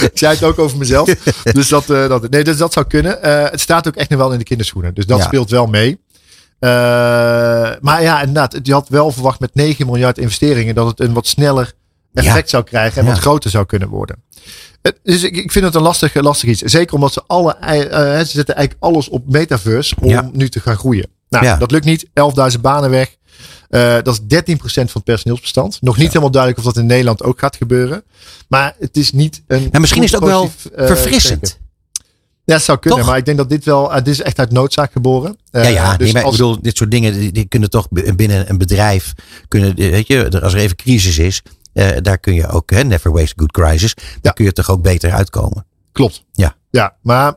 ik 0.00 0.10
zei 0.14 0.34
het 0.34 0.42
ook 0.42 0.58
over 0.58 0.78
mezelf. 0.78 1.08
Dus 1.52 1.68
dat, 1.68 1.90
eh, 1.90 2.08
dat, 2.08 2.30
nee, 2.30 2.44
dus 2.44 2.56
dat 2.56 2.72
zou 2.72 2.86
kunnen. 2.86 3.22
Eh, 3.22 3.50
het 3.50 3.60
staat 3.60 3.88
ook 3.88 3.96
echt 3.96 4.10
nog 4.10 4.18
wel 4.18 4.32
in 4.32 4.38
de 4.38 4.44
kinderschoenen. 4.44 4.94
Dus 4.94 5.06
dat 5.06 5.18
Ja. 5.18 5.24
speelt 5.24 5.50
wel 5.50 5.66
mee. 5.66 6.00
Eh, 6.62 6.68
maar 7.80 8.02
ja, 8.02 8.18
inderdaad. 8.20 8.58
Je 8.62 8.72
had 8.72 8.88
wel 8.88 9.10
verwacht 9.10 9.40
met 9.40 9.54
9 9.54 9.86
miljard 9.86 10.18
investeringen 10.18 10.74
dat 10.74 10.86
het 10.86 11.00
een 11.00 11.12
wat 11.12 11.26
sneller 11.26 11.72
effect 12.14 12.50
zou 12.50 12.62
krijgen 12.64 12.98
en 13.00 13.04
Ja. 13.06 13.10
wat 13.12 13.20
groter 13.20 13.50
zou 13.50 13.66
kunnen 13.66 13.88
worden. 13.88 14.16
Dus 15.02 15.22
ik, 15.22 15.36
ik 15.36 15.52
vind 15.52 15.64
het 15.64 15.74
een 15.74 15.82
lastig, 15.82 16.14
lastig 16.14 16.48
iets. 16.48 16.60
Zeker 16.62 16.94
omdat 16.94 17.12
ze 17.12 17.22
alle, 17.26 17.54
eh, 17.56 18.18
ze 18.18 18.26
zetten 18.26 18.54
eigenlijk 18.54 18.84
alles 18.84 19.08
op 19.08 19.28
metaverse 19.28 19.94
om 20.00 20.08
Ja. 20.08 20.30
nu 20.32 20.48
te 20.48 20.60
gaan 20.60 20.76
groeien. 20.76 21.06
Nou, 21.28 21.44
Ja. 21.44 21.56
dat 21.56 21.70
lukt 21.70 21.84
niet. 21.84 22.06
11.000 22.14 22.62
banen 22.62 22.90
weg. 22.90 23.16
Eh, 23.68 23.94
dat 24.02 24.14
is 24.14 24.20
13% 24.20 24.90
van 24.90 25.00
het 25.00 25.04
personeelsbestand. 25.04 25.78
Nog 25.80 25.96
niet 25.96 26.08
helemaal 26.08 26.30
duidelijk 26.30 26.60
of 26.66 26.72
dat 26.72 26.82
in 26.82 26.86
Nederland 26.88 27.22
ook 27.22 27.38
gaat 27.38 27.56
gebeuren. 27.56 28.02
Maar 28.48 28.74
het 28.78 28.96
is 28.96 29.12
niet 29.12 29.42
een. 29.46 29.68
En 29.70 29.80
misschien 29.80 30.02
is 30.02 30.12
het 30.12 30.20
ook 30.22 30.28
wel 30.28 30.50
eh, 30.74 30.86
verfrissend. 30.86 31.58
Ja, 32.44 32.54
het 32.54 32.62
zou 32.62 32.78
kunnen. 32.78 32.98
Toch? 33.00 33.08
Maar 33.08 33.18
ik 33.18 33.24
denk 33.24 33.36
dat 33.36 33.48
dit 33.48 33.64
wel. 33.64 33.90
eh, 33.92 33.96
dit 33.96 34.06
is 34.14 34.22
echt 34.22 34.38
uit 34.38 34.50
noodzaak 34.52 34.92
geboren. 34.92 35.36
Eh, 35.50 35.62
ja, 35.62 35.68
ja. 35.68 35.96
dus 35.96 36.04
nee, 36.04 36.12
maar 36.12 36.22
als- 36.22 36.34
ik 36.34 36.40
bedoel, 36.40 36.62
dit 36.62 36.76
soort 36.76 36.90
dingen 36.90 37.12
die, 37.12 37.32
die 37.32 37.44
kunnen 37.48 37.70
toch 37.70 37.88
binnen 37.90 38.50
een 38.50 38.58
bedrijf. 38.58 39.12
Kunnen, 39.48 39.76
eh, 39.76 39.90
weet 39.90 40.06
je, 40.06 40.40
als 40.42 40.52
er 40.54 40.58
even 40.60 40.76
crisis 40.76 41.18
is, 41.18 41.42
eh, 41.72 41.88
daar 42.00 42.18
kun 42.18 42.34
je 42.34 42.46
ook, 42.48 42.70
hè, 42.70 42.84
never 42.84 43.12
waste 43.12 43.32
a 43.32 43.34
good 43.36 43.52
crisis. 43.52 43.94
Daar 43.94 44.04
Ja. 44.22 44.30
kun 44.30 44.44
je 44.44 44.52
toch 44.52 44.70
ook 44.70 44.82
beter 44.82 45.12
uitkomen. 45.12 45.66
Klopt. 45.92 46.24
Ja. 46.32 46.54
Ja, 46.70 46.96
maar 47.02 47.34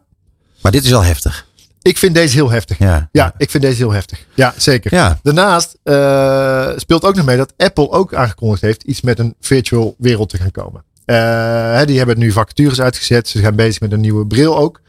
Maar 0.61 0.71
dit 0.71 0.83
is 0.83 0.89
wel 0.89 1.03
heftig. 1.03 1.45
ik 1.81 1.97
vind 1.97 2.13
deze 2.15 2.35
heel 2.35 2.49
heftig. 2.49 2.77
Ja. 2.77 3.09
Ja, 3.11 3.33
ik 3.37 3.49
vind 3.49 3.63
deze 3.63 3.77
heel 3.77 3.91
heftig. 3.91 4.25
Ja, 4.33 4.53
zeker. 4.57 4.93
Ja. 4.93 5.19
Daarnaast 5.23 5.77
eh, 5.83 6.69
speelt 6.75 7.03
ook 7.03 7.15
nog 7.15 7.25
mee 7.25 7.37
dat 7.37 7.53
Apple 7.57 7.89
ook 7.91 8.13
aangekondigd 8.13 8.61
heeft 8.61 8.83
iets 8.83 9.01
met 9.01 9.19
een 9.19 9.35
virtual 9.39 9.95
wereld 9.97 10.29
te 10.29 10.37
gaan 10.37 10.51
komen. 10.51 10.83
Eh, 11.05 11.81
die 11.85 11.97
hebben 11.97 12.19
nu 12.19 12.31
vacatures 12.31 12.81
uitgezet. 12.81 13.27
Ze 13.27 13.39
zijn 13.39 13.55
bezig 13.55 13.79
met 13.81 13.91
een 13.91 14.01
nieuwe 14.01 14.27
bril 14.27 14.57
ook. 14.57 14.81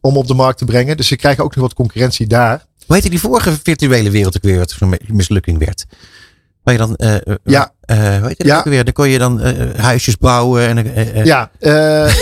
Om 0.00 0.16
op 0.16 0.26
de 0.26 0.34
markt 0.34 0.58
te 0.58 0.64
brengen. 0.64 0.96
Dus 0.96 1.06
ze 1.06 1.16
krijgen 1.16 1.44
ook 1.44 1.54
nog 1.54 1.64
wat 1.64 1.74
concurrentie 1.74 2.26
daar. 2.26 2.64
Hoe 2.86 2.94
heette 2.96 3.10
die 3.10 3.20
vorige 3.20 3.52
virtuele 3.62 4.10
wereld 4.10 4.36
ook 4.36 4.42
weer, 4.42 4.58
wat 4.58 4.70
zo'n 4.70 4.98
mislukking 5.06 5.58
werd? 5.58 5.84
Waar 6.62 6.74
je 6.74 6.80
dan, 6.80 6.96
eh, 6.96 7.14
eh, 7.14 7.20
Ja. 7.44 7.72
hoe 7.86 8.26
heet 8.26 8.42
Ja. 8.46 8.62
weer? 8.64 8.84
Dan 8.84 8.92
kon 8.92 9.08
je 9.08 9.18
dan 9.18 9.40
huisjes 9.76 10.16
bouwen. 10.16 10.66
En, 10.86 11.24
Ja, 11.24 11.50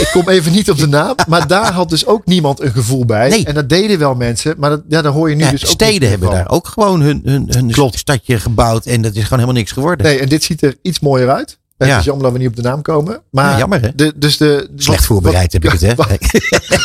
ik 0.01 0.09
kom 0.13 0.29
even 0.29 0.53
niet 0.53 0.71
op 0.71 0.77
de 0.79 0.87
naam. 0.87 1.15
Maar 1.29 1.47
daar 1.47 1.73
had 1.73 1.89
dus 1.91 2.07
ook 2.07 2.27
niemand 2.27 2.61
een 2.61 2.73
gevoel 2.73 3.05
bij. 3.05 3.29
Nee. 3.29 3.45
En 3.45 3.55
dat 3.55 3.69
deden 3.69 3.99
wel 3.99 4.15
mensen. 4.15 4.55
Maar 4.59 4.71
dat, 4.71 4.83
ja, 4.89 5.03
daar 5.03 5.13
hoor 5.13 5.31
je 5.31 5.37
nu 5.37 5.45
ja, 5.45 5.51
dus 5.51 5.65
ook 5.65 5.71
steden 5.71 6.09
hebben 6.09 6.29
van. 6.29 6.37
daar 6.37 6.51
ook 6.51 6.67
gewoon 6.69 7.01
hun, 7.01 7.21
hun, 7.25 7.47
hun 7.51 7.71
Klopt. 7.71 7.99
stadje 7.99 8.41
gebouwd. 8.41 8.87
En 8.87 9.03
dat 9.03 9.15
is 9.15 9.23
gewoon 9.23 9.39
helemaal 9.39 9.61
niks 9.61 9.73
geworden. 9.73 10.07
Nee, 10.07 10.19
en 10.19 10.29
dit 10.29 10.43
ziet 10.45 10.63
er 10.63 10.77
iets 10.83 11.01
mooier 11.01 11.31
uit. 11.31 11.59
Het 11.79 11.89
Ja. 11.89 11.99
is 11.99 12.05
jammer 12.05 12.25
dat 12.25 12.33
we 12.33 12.39
niet 12.39 12.49
op 12.49 12.57
de 12.57 12.63
naam 12.63 12.83
komen. 12.83 13.21
Maar 13.31 13.51
Ja, 13.53 13.59
jammer, 13.59 13.81
hè? 13.81 13.89
De, 13.95 14.13
dus 14.17 14.37
de, 14.37 14.69
Slecht 14.77 14.99
wat- 14.99 15.07
voorbereid 15.07 15.53
heb 15.53 15.65
ik 15.65 15.71
het, 15.73 15.81
hè? 15.81 15.95
Wat, 15.95 16.09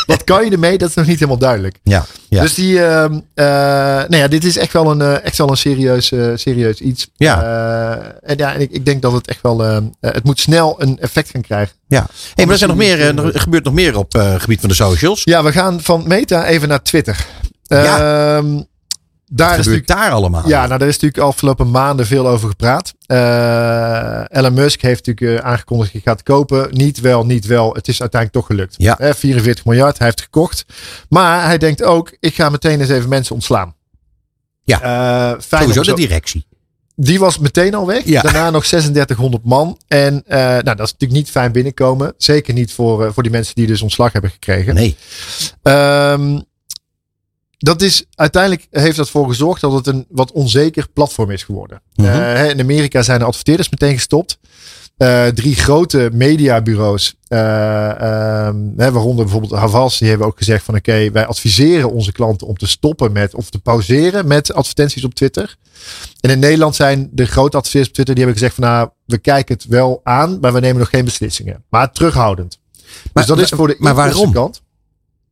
wat 0.06 0.24
kan 0.30 0.44
je 0.44 0.50
ermee? 0.50 0.78
Dat 0.78 0.88
is 0.88 0.94
nog 0.94 1.06
niet 1.06 1.14
helemaal 1.18 1.38
duidelijk. 1.38 1.78
Ja, 1.82 2.04
ja. 2.28 2.40
Dus 2.42 2.54
die, 2.54 2.82
eh, 2.84 3.08
nou 3.34 4.16
ja, 4.16 4.28
dit 4.28 4.44
is 4.44 4.56
echt 4.56 4.72
wel 4.72 4.90
een, 4.90 5.00
eh, 5.00 5.24
echt 5.24 5.38
wel 5.38 5.50
een 5.50 5.56
serieus, 5.56 6.12
eh, 6.12 6.30
serieus 6.34 6.80
iets. 6.80 7.08
Ja. 7.16 7.42
En 8.22 8.36
ja, 8.36 8.54
en 8.54 8.60
ik, 8.60 8.70
ik 8.70 8.84
denk 8.84 9.02
dat 9.02 9.12
het 9.12 9.26
echt 9.28 9.42
wel, 9.42 9.64
ehm, 9.64 9.82
eh, 10.00 10.12
het 10.12 10.24
moet 10.24 10.40
snel 10.40 10.82
een 10.82 10.98
effect 10.98 11.30
gaan 11.30 11.40
krijgen. 11.42 11.74
ja. 11.88 12.06
Hey, 12.34 12.44
maar 12.44 12.52
er, 12.52 12.58
zijn 12.58 12.70
nog 12.70 12.78
meer, 12.78 13.00
er 13.00 13.40
gebeurt 13.40 13.64
nog 13.64 13.74
meer 13.74 13.96
op 13.96 14.12
het 14.12 14.40
gebied 14.42 14.60
van 14.60 14.68
de 14.68 14.74
socials. 14.74 15.20
Ja, 15.24 15.42
we 15.42 15.52
gaan 15.52 15.80
van 15.80 16.04
Meta 16.06 16.46
even 16.46 16.68
naar 16.68 16.82
Twitter. 16.82 17.26
Ja. 17.62 18.36
Ehm, 18.36 18.52
Wat 18.54 18.64
daar 19.36 19.50
is 19.50 19.56
natuurlijk, 19.56 19.86
daar 19.86 20.10
allemaal? 20.10 20.48
ja, 20.48 20.66
nou, 20.66 20.78
daar 20.78 20.88
is 20.88 20.98
natuurlijk 20.98 21.22
afgelopen 21.22 21.70
maanden 21.70 22.06
veel 22.06 22.28
over 22.28 22.48
gepraat. 22.48 22.94
Eh, 23.06 24.38
Elon 24.38 24.54
Musk 24.54 24.82
heeft 24.82 25.06
natuurlijk 25.06 25.40
eh, 25.40 25.50
aangekondigd 25.50 25.92
dat 25.92 26.02
hij 26.02 26.12
gaat 26.12 26.22
kopen. 26.22 26.68
Niet 26.70 27.00
wel, 27.00 27.26
niet 27.26 27.46
wel. 27.46 27.74
Het 27.74 27.88
is 27.88 28.00
uiteindelijk 28.00 28.40
toch 28.40 28.56
gelukt. 28.56 28.74
Ja. 28.78 28.98
Eh, 28.98 29.14
44 29.14 29.64
miljard, 29.64 29.98
hij 29.98 30.06
heeft 30.06 30.20
gekocht. 30.20 30.64
Maar 31.08 31.44
hij 31.44 31.58
denkt 31.58 31.82
ook, 31.82 32.16
ik 32.20 32.34
ga 32.34 32.48
meteen 32.48 32.80
eens 32.80 32.88
even 32.88 33.08
mensen 33.08 33.34
ontslaan. 33.34 33.74
Ja. 34.64 34.80
Eh, 34.80 35.40
fijn 35.40 35.62
Sowieso 35.62 35.82
de 35.82 36.00
directie. 36.00 36.46
die 36.96 37.18
was 37.18 37.38
meteen 37.38 37.74
al 37.74 37.86
weg. 37.86 38.04
Ja. 38.04 38.22
Daarna 38.22 38.50
nog 38.50 38.64
3600 38.64 39.44
man. 39.44 39.78
En 39.88 40.22
nou, 40.26 40.62
dat 40.62 40.80
is 40.80 40.92
natuurlijk 40.92 41.12
niet 41.12 41.30
fijn 41.30 41.52
binnenkomen. 41.52 42.14
Zeker 42.16 42.54
niet 42.54 42.72
voor, 42.72 43.12
voor 43.12 43.22
die 43.22 43.32
mensen 43.32 43.54
die 43.54 43.66
dus 43.66 43.82
ontslag 43.82 44.12
hebben 44.12 44.30
gekregen. 44.30 44.74
Nee. 44.74 44.96
Ehm, 45.62 46.38
dat 47.58 47.82
is, 47.82 48.04
uiteindelijk 48.14 48.66
heeft 48.70 48.96
dat 48.96 49.10
voor 49.10 49.28
gezorgd 49.28 49.60
dat 49.60 49.72
het 49.72 49.86
een 49.86 50.06
wat 50.08 50.32
onzeker 50.32 50.86
platform 50.92 51.30
is 51.30 51.42
geworden. 51.42 51.80
Mhm. 51.94 52.08
Eh, 52.08 52.48
in 52.48 52.60
Amerika 52.60 53.02
zijn 53.02 53.18
de 53.18 53.24
adverteerders 53.24 53.70
meteen 53.70 53.94
gestopt. 53.94 54.38
Eh, 54.96 55.26
drie 55.26 55.54
grote 55.54 56.10
mediabureaus, 56.12 57.14
ehm, 57.28 58.56
hè, 58.76 58.92
waaronder 58.92 59.24
bijvoorbeeld 59.24 59.52
Havas, 59.52 59.98
die 59.98 60.08
hebben 60.08 60.26
ook 60.26 60.38
gezegd 60.38 60.64
van 60.64 60.74
oké, 60.74 61.10
wij 61.10 61.26
adviseren 61.26 61.90
onze 61.90 62.12
klanten 62.12 62.46
om 62.46 62.56
te 62.56 62.66
stoppen 62.66 63.12
met 63.12 63.34
of 63.34 63.50
te 63.50 63.58
pauzeren 63.58 64.26
met 64.26 64.52
advertenties 64.52 65.04
op 65.04 65.14
Twitter. 65.14 65.56
En 66.20 66.30
in 66.30 66.38
Nederland 66.38 66.74
zijn 66.74 67.08
de 67.12 67.26
grote 67.26 67.56
adverteerders 67.56 67.88
op 67.88 67.94
Twitter, 67.94 68.14
die 68.14 68.24
hebben 68.24 68.42
gezegd 68.42 68.60
van 68.60 68.70
nou, 68.70 68.88
we 69.04 69.18
kijken 69.18 69.54
het 69.54 69.66
wel 69.66 70.00
aan, 70.02 70.38
maar 70.40 70.52
we 70.52 70.60
nemen 70.60 70.78
nog 70.78 70.90
geen 70.90 71.04
beslissingen. 71.04 71.64
Maar 71.68 71.92
terughoudend. 71.92 72.58
Maar- 73.12 73.26
dus 73.26 73.36
dat 73.36 73.38
is 73.38 73.48
voor 73.48 73.68
de 73.68 73.76
maar 73.78 73.94
waarom? 73.94 74.32
kant 74.32 74.62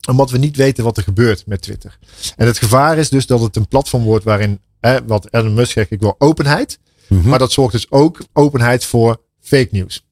omdat 0.08 0.30
we 0.30 0.38
niet 0.38 0.56
weten 0.56 0.84
wat 0.84 0.96
er 0.96 1.02
gebeurt 1.02 1.46
met 1.46 1.62
Twitter. 1.62 1.98
En 2.36 2.46
het 2.46 2.58
gevaar 2.58 2.98
is 2.98 3.08
dus 3.08 3.26
dat 3.26 3.40
het 3.40 3.56
een 3.56 3.68
platform 3.68 4.02
wordt 4.02 4.24
waarin, 4.24 4.60
hè, 4.80 5.04
wat 5.06 5.28
Elon 5.30 5.54
Musk 5.54 5.72
zegt, 5.72 5.90
ik 5.90 6.00
wil 6.00 6.14
openheid. 6.18 6.78
Mhm. 7.08 7.28
Maar 7.28 7.38
dat 7.38 7.52
zorgt 7.52 7.72
dus 7.72 7.90
ook 7.90 8.18
openheid 8.32 8.84
voor 8.84 9.20
fake 9.40 9.68
nieuws. 9.70 10.06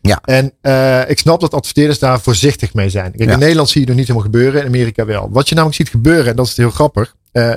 Ja. 0.00 0.20
En 0.24 0.52
eh, 0.60 1.10
ik 1.10 1.18
snap 1.18 1.40
dat 1.40 1.54
adverteerders 1.54 1.98
daar 1.98 2.20
voorzichtig 2.20 2.74
mee 2.74 2.88
zijn. 2.90 3.12
Kijk, 3.12 3.28
Ja. 3.28 3.32
In 3.34 3.38
Nederland 3.38 3.68
zie 3.68 3.80
je 3.80 3.86
het 3.86 3.96
nog 3.96 4.06
niet 4.06 4.06
helemaal 4.14 4.30
gebeuren, 4.32 4.60
in 4.60 4.66
Amerika 4.66 5.04
wel. 5.04 5.28
Wat 5.30 5.48
je 5.48 5.54
namelijk 5.54 5.78
ziet 5.80 5.88
gebeuren, 5.90 6.26
en 6.26 6.36
dat 6.36 6.46
is 6.46 6.56
heel 6.56 6.70
grappig. 6.70 7.14
eh, 7.32 7.54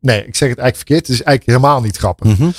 nee, 0.00 0.18
ik 0.26 0.36
zeg 0.36 0.48
het 0.48 0.58
eigenlijk 0.58 0.76
verkeerd. 0.76 1.06
Het 1.06 1.16
is 1.16 1.22
eigenlijk 1.22 1.46
helemaal 1.58 1.80
niet 1.80 1.96
grappig. 1.96 2.38
Mhm. 2.38 2.50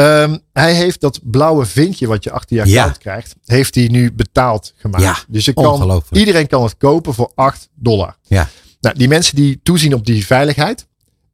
Ehm, 0.00 0.38
hij 0.52 0.74
heeft 0.74 1.00
dat 1.00 1.20
blauwe 1.22 1.64
vinkje 1.66 2.06
wat 2.06 2.24
je 2.24 2.30
achter 2.30 2.56
je 2.56 2.66
Ja. 2.66 2.78
account 2.78 2.98
krijgt, 2.98 3.34
heeft 3.44 3.74
hij 3.74 3.86
nu 3.86 4.12
betaald 4.12 4.72
gemaakt. 4.76 5.02
Ja, 5.02 5.16
dus 5.28 5.44
je 5.44 5.52
kan, 5.52 6.02
iedereen 6.12 6.46
kan 6.46 6.62
het 6.62 6.76
kopen 6.76 7.14
voor 7.14 7.32
8 7.34 7.68
dollar. 7.74 8.16
Ja. 8.22 8.48
Nou, 8.80 8.98
die 8.98 9.08
mensen 9.08 9.36
die 9.36 9.60
toezien 9.62 9.94
op 9.94 10.06
die 10.06 10.26
veiligheid 10.26 10.86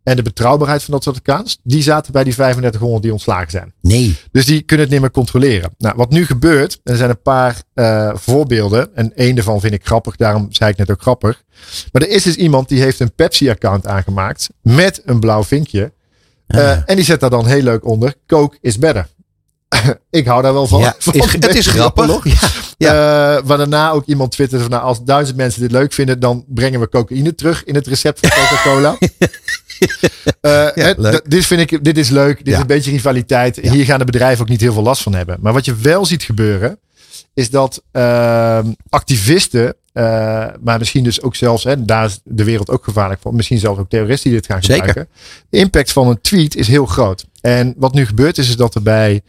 en 0.02 0.16
de 0.16 0.22
betrouwbaarheid 0.22 0.82
van 0.82 0.94
dat 0.94 1.02
soort 1.02 1.16
accounts, 1.16 1.58
die 1.62 1.82
zaten 1.82 2.12
bij 2.12 2.24
die 2.24 2.34
3500 2.34 3.02
die 3.02 3.12
ontslagen 3.12 3.50
zijn. 3.50 3.72
Nee. 3.80 4.16
Dus 4.30 4.44
die 4.44 4.62
kunnen 4.62 4.84
het 4.84 4.94
niet 4.94 5.02
meer 5.02 5.10
controleren. 5.10 5.74
Nou, 5.78 5.94
wat 5.96 6.10
nu 6.10 6.26
gebeurt, 6.26 6.80
er 6.82 6.96
zijn 6.96 7.10
een 7.10 7.22
paar 7.22 7.62
uh, 7.74 8.10
voorbeelden. 8.14 8.94
En 8.96 9.16
één 9.16 9.34
daarvan 9.34 9.60
vind 9.60 9.72
ik 9.72 9.86
grappig, 9.86 10.16
daarom 10.16 10.46
zei 10.50 10.70
ik 10.70 10.76
net 10.76 10.90
ook 10.90 11.00
grappig. 11.02 11.42
Maar 11.92 12.02
er 12.02 12.08
is 12.08 12.22
dus 12.22 12.36
iemand 12.36 12.68
die 12.68 12.80
heeft 12.80 13.00
een 13.00 13.14
Pepsi-account 13.14 13.86
aangemaakt 13.86 14.48
met 14.62 15.02
een 15.04 15.20
blauw 15.20 15.44
vinkje. 15.44 15.92
Uh, 16.48 16.70
en 16.70 16.96
die 16.96 17.04
zet 17.04 17.20
daar 17.20 17.30
dan 17.30 17.46
heel 17.46 17.62
leuk 17.62 17.84
onder, 17.84 18.14
Coke 18.26 18.58
is 18.60 18.78
better. 18.78 19.06
ik 20.10 20.26
hou 20.26 20.42
daar 20.42 20.52
wel 20.52 20.66
van. 20.66 20.80
Ja, 20.80 20.96
is, 21.12 21.32
het 21.32 21.54
is 21.54 21.66
grappig. 21.66 22.24
Ja, 22.24 22.48
ja. 22.78 23.36
Uh, 23.36 23.42
waar 23.44 23.58
daarna 23.58 23.90
ook 23.90 24.06
iemand 24.06 24.32
twitterde 24.32 24.64
van 24.64 24.72
nou, 24.72 24.84
als 24.84 25.04
duizend 25.04 25.36
mensen 25.36 25.60
dit 25.60 25.70
leuk 25.70 25.92
vinden, 25.92 26.20
dan 26.20 26.44
brengen 26.48 26.80
we 26.80 26.88
cocaïne 26.88 27.34
terug 27.34 27.64
in 27.64 27.74
het 27.74 27.86
recept 27.86 28.20
van 28.20 28.30
Coca-Cola. 28.30 28.96
uh, 30.40 30.68
ja, 30.94 31.20
dit 31.24 31.46
vind 31.46 31.60
ik, 31.72 31.84
dit 31.84 31.98
is 31.98 32.08
leuk. 32.08 32.44
Dit 32.44 32.54
is 32.54 32.60
een 32.60 32.66
beetje 32.66 32.90
rivaliteit. 32.90 33.56
Hier 33.56 33.84
gaan 33.84 33.98
de 33.98 34.04
bedrijven 34.04 34.42
ook 34.42 34.50
niet 34.50 34.60
heel 34.60 34.72
veel 34.72 34.82
last 34.82 35.02
van 35.02 35.14
hebben. 35.14 35.38
Maar 35.40 35.52
wat 35.52 35.64
je 35.64 35.74
wel 35.74 36.04
ziet 36.06 36.22
gebeuren, 36.22 36.78
is 37.34 37.50
dat 37.50 37.82
uh, 37.92 38.58
activisten, 38.88 39.74
uh, 39.96 40.46
maar 40.60 40.78
misschien 40.78 41.04
dus 41.04 41.22
ook 41.22 41.34
zelfs, 41.34 41.64
hè, 41.64 41.84
daar 41.84 42.04
is 42.04 42.20
de 42.24 42.44
wereld 42.44 42.70
ook 42.70 42.84
gevaarlijk 42.84 43.20
voor. 43.20 43.34
Misschien 43.34 43.58
zelfs 43.58 43.80
ook 43.80 43.88
terroristen 43.88 44.30
die 44.30 44.38
dit 44.40 44.50
gaan 44.50 44.60
gebruiken. 44.60 44.92
Zeker. 44.92 45.08
De 45.50 45.58
impact 45.58 45.92
van 45.92 46.08
een 46.08 46.20
tweet 46.20 46.56
is 46.56 46.68
heel 46.68 46.86
groot. 46.86 47.26
En 47.40 47.74
wat 47.76 47.94
nu 47.94 48.06
gebeurt 48.06 48.38
is, 48.38 48.48
is 48.48 48.56
dat 48.56 48.74
er 48.74 48.82
bij 48.82 49.22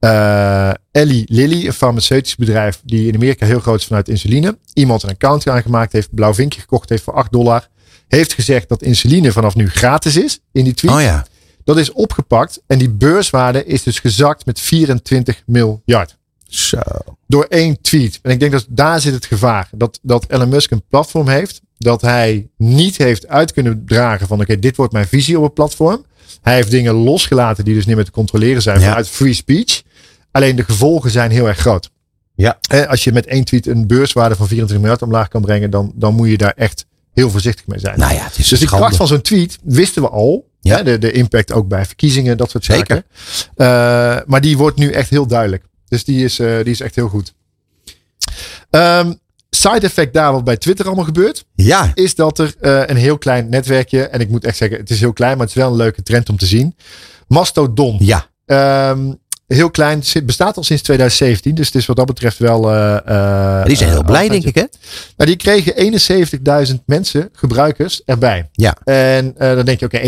uh, 0.00 0.70
Ellie 0.90 1.24
Lilly, 1.26 1.66
een 1.66 1.72
farmaceutisch 1.72 2.36
bedrijf 2.36 2.80
die 2.84 3.08
in 3.08 3.14
Amerika 3.14 3.46
heel 3.46 3.60
groot 3.60 3.80
is 3.80 3.86
vanuit 3.86 4.08
insuline, 4.08 4.58
iemand 4.72 5.02
een 5.02 5.08
account 5.08 5.48
aangemaakt 5.48 5.92
heeft, 5.92 6.14
blauw 6.14 6.34
vinkje 6.34 6.60
gekocht 6.60 6.88
heeft 6.88 7.02
voor 7.02 7.14
8 7.14 7.32
dollar, 7.32 7.68
heeft 8.08 8.32
gezegd 8.32 8.68
dat 8.68 8.82
insuline 8.82 9.32
vanaf 9.32 9.54
nu 9.54 9.70
gratis 9.70 10.16
is 10.16 10.40
in 10.52 10.64
die 10.64 10.74
tweet. 10.74 10.94
Oh 10.94 11.00
ja. 11.00 11.26
Dat 11.64 11.78
is 11.78 11.92
opgepakt 11.92 12.62
en 12.66 12.78
die 12.78 12.90
beurswaarde 12.90 13.64
is 13.64 13.82
dus 13.82 13.98
gezakt 13.98 14.46
met 14.46 14.60
24 14.60 15.42
miljard. 15.46 16.17
Zo. 16.48 16.78
Door 17.26 17.44
één 17.44 17.80
tweet. 17.80 18.18
En 18.22 18.30
ik 18.30 18.40
denk 18.40 18.52
dat 18.52 18.66
daar 18.68 19.00
zit 19.00 19.14
het 19.14 19.26
gevaar. 19.26 19.68
Dat, 19.76 19.98
dat 20.02 20.24
Elon 20.28 20.48
Musk 20.48 20.70
een 20.70 20.82
platform 20.88 21.28
heeft. 21.28 21.60
Dat 21.78 22.00
hij 22.00 22.48
niet 22.56 22.96
heeft 22.96 23.26
uit 23.28 23.52
kunnen 23.52 23.82
dragen 23.86 24.26
van 24.26 24.40
oké, 24.40 24.58
dit 24.58 24.76
wordt 24.76 24.92
mijn 24.92 25.06
visie 25.08 25.36
op 25.38 25.44
het 25.44 25.54
platform. 25.54 26.04
Hij 26.42 26.54
heeft 26.54 26.70
dingen 26.70 26.94
losgelaten 26.94 27.64
die 27.64 27.74
dus 27.74 27.86
niet 27.86 27.96
meer 27.96 28.04
te 28.04 28.10
controleren 28.10 28.62
zijn 28.62 28.80
Ja. 28.80 28.86
vanuit 28.86 29.08
free 29.08 29.32
speech. 29.34 29.82
Alleen 30.30 30.56
de 30.56 30.64
gevolgen 30.64 31.10
zijn 31.10 31.30
heel 31.30 31.46
erg 31.48 31.58
groot. 31.58 31.90
Ja. 32.34 32.58
Als 32.88 33.04
je 33.04 33.12
met 33.12 33.26
één 33.26 33.44
tweet 33.44 33.66
een 33.66 33.86
beurswaarde 33.86 34.36
van 34.36 34.46
24 34.46 34.78
miljard 34.78 35.02
omlaag 35.02 35.28
kan 35.28 35.42
brengen, 35.42 35.70
dan, 35.70 35.92
dan 35.94 36.14
moet 36.14 36.28
je 36.28 36.36
daar 36.38 36.52
echt 36.56 36.86
heel 37.12 37.30
voorzichtig 37.30 37.66
mee 37.66 37.78
zijn. 37.78 37.98
Nou 37.98 38.14
ja, 38.14 38.24
het 38.24 38.38
is 38.38 38.48
Dus 38.48 38.60
schande. 38.60 38.76
kracht 38.76 38.96
van 38.96 39.06
zo'n 39.06 39.20
tweet 39.22 39.58
wisten 39.62 40.02
we 40.02 40.08
al. 40.08 40.46
Ja. 40.60 40.76
Hè, 40.76 40.82
de, 40.82 40.98
de 40.98 41.12
impact 41.12 41.52
ook 41.52 41.68
bij 41.68 41.86
verkiezingen, 41.86 42.36
dat 42.36 42.50
soort 42.50 42.64
Zeker. 42.64 43.04
zaken. 43.56 44.18
Eh, 44.20 44.26
maar 44.26 44.40
die 44.40 44.56
wordt 44.56 44.76
nu 44.78 44.90
echt 44.90 45.10
heel 45.10 45.26
duidelijk. 45.26 45.64
Dus 45.88 46.04
die 46.04 46.24
is, 46.24 46.38
eh, 46.38 46.56
die 46.56 46.72
is 46.72 46.80
echt 46.80 46.94
heel 46.94 47.08
goed. 47.08 47.34
Ehm, 48.70 49.12
side 49.50 49.80
effect 49.86 50.12
daar 50.14 50.32
wat 50.32 50.44
bij 50.44 50.56
Twitter 50.56 50.86
allemaal 50.86 51.04
gebeurt. 51.04 51.44
Ja. 51.54 51.90
Is 51.94 52.14
dat 52.14 52.38
er 52.38 52.54
eh, 52.60 52.82
een 52.86 52.96
heel 52.96 53.18
klein 53.18 53.48
netwerkje. 53.48 54.02
En 54.02 54.20
ik 54.20 54.28
moet 54.28 54.44
echt 54.44 54.56
zeggen, 54.56 54.78
het 54.78 54.90
is 54.90 55.00
heel 55.00 55.12
klein. 55.12 55.32
Maar 55.36 55.46
het 55.46 55.56
is 55.56 55.62
wel 55.62 55.70
een 55.70 55.76
leuke 55.76 56.02
trend 56.02 56.28
om 56.28 56.36
te 56.36 56.46
zien. 56.46 56.76
Mastodon. 57.28 57.96
Ja. 58.00 58.26
Ehm, 58.46 59.12
heel 59.46 59.70
klein. 59.70 60.02
Bestaat 60.24 60.56
al 60.56 60.62
sinds 60.64 60.82
2017. 60.82 61.54
Dus 61.54 61.66
het 61.66 61.74
is 61.74 61.86
wat 61.86 61.96
dat 61.96 62.06
betreft 62.06 62.38
wel... 62.38 62.70
eh, 62.72 63.64
Die 63.64 63.76
zijn 63.76 63.90
heel 63.90 64.04
blij, 64.04 64.28
denk 64.28 64.44
ik, 64.44 64.54
hè? 64.54 64.64
nou, 65.16 65.30
die 65.30 65.36
kregen 65.36 65.74
71.000 66.68 66.74
mensen, 66.86 67.28
gebruikers, 67.32 68.02
erbij. 68.04 68.48
Ja. 68.52 68.76
En 68.84 69.34
dan 69.38 69.64
denk 69.64 69.80
je, 69.80 69.86
oké, 69.86 69.98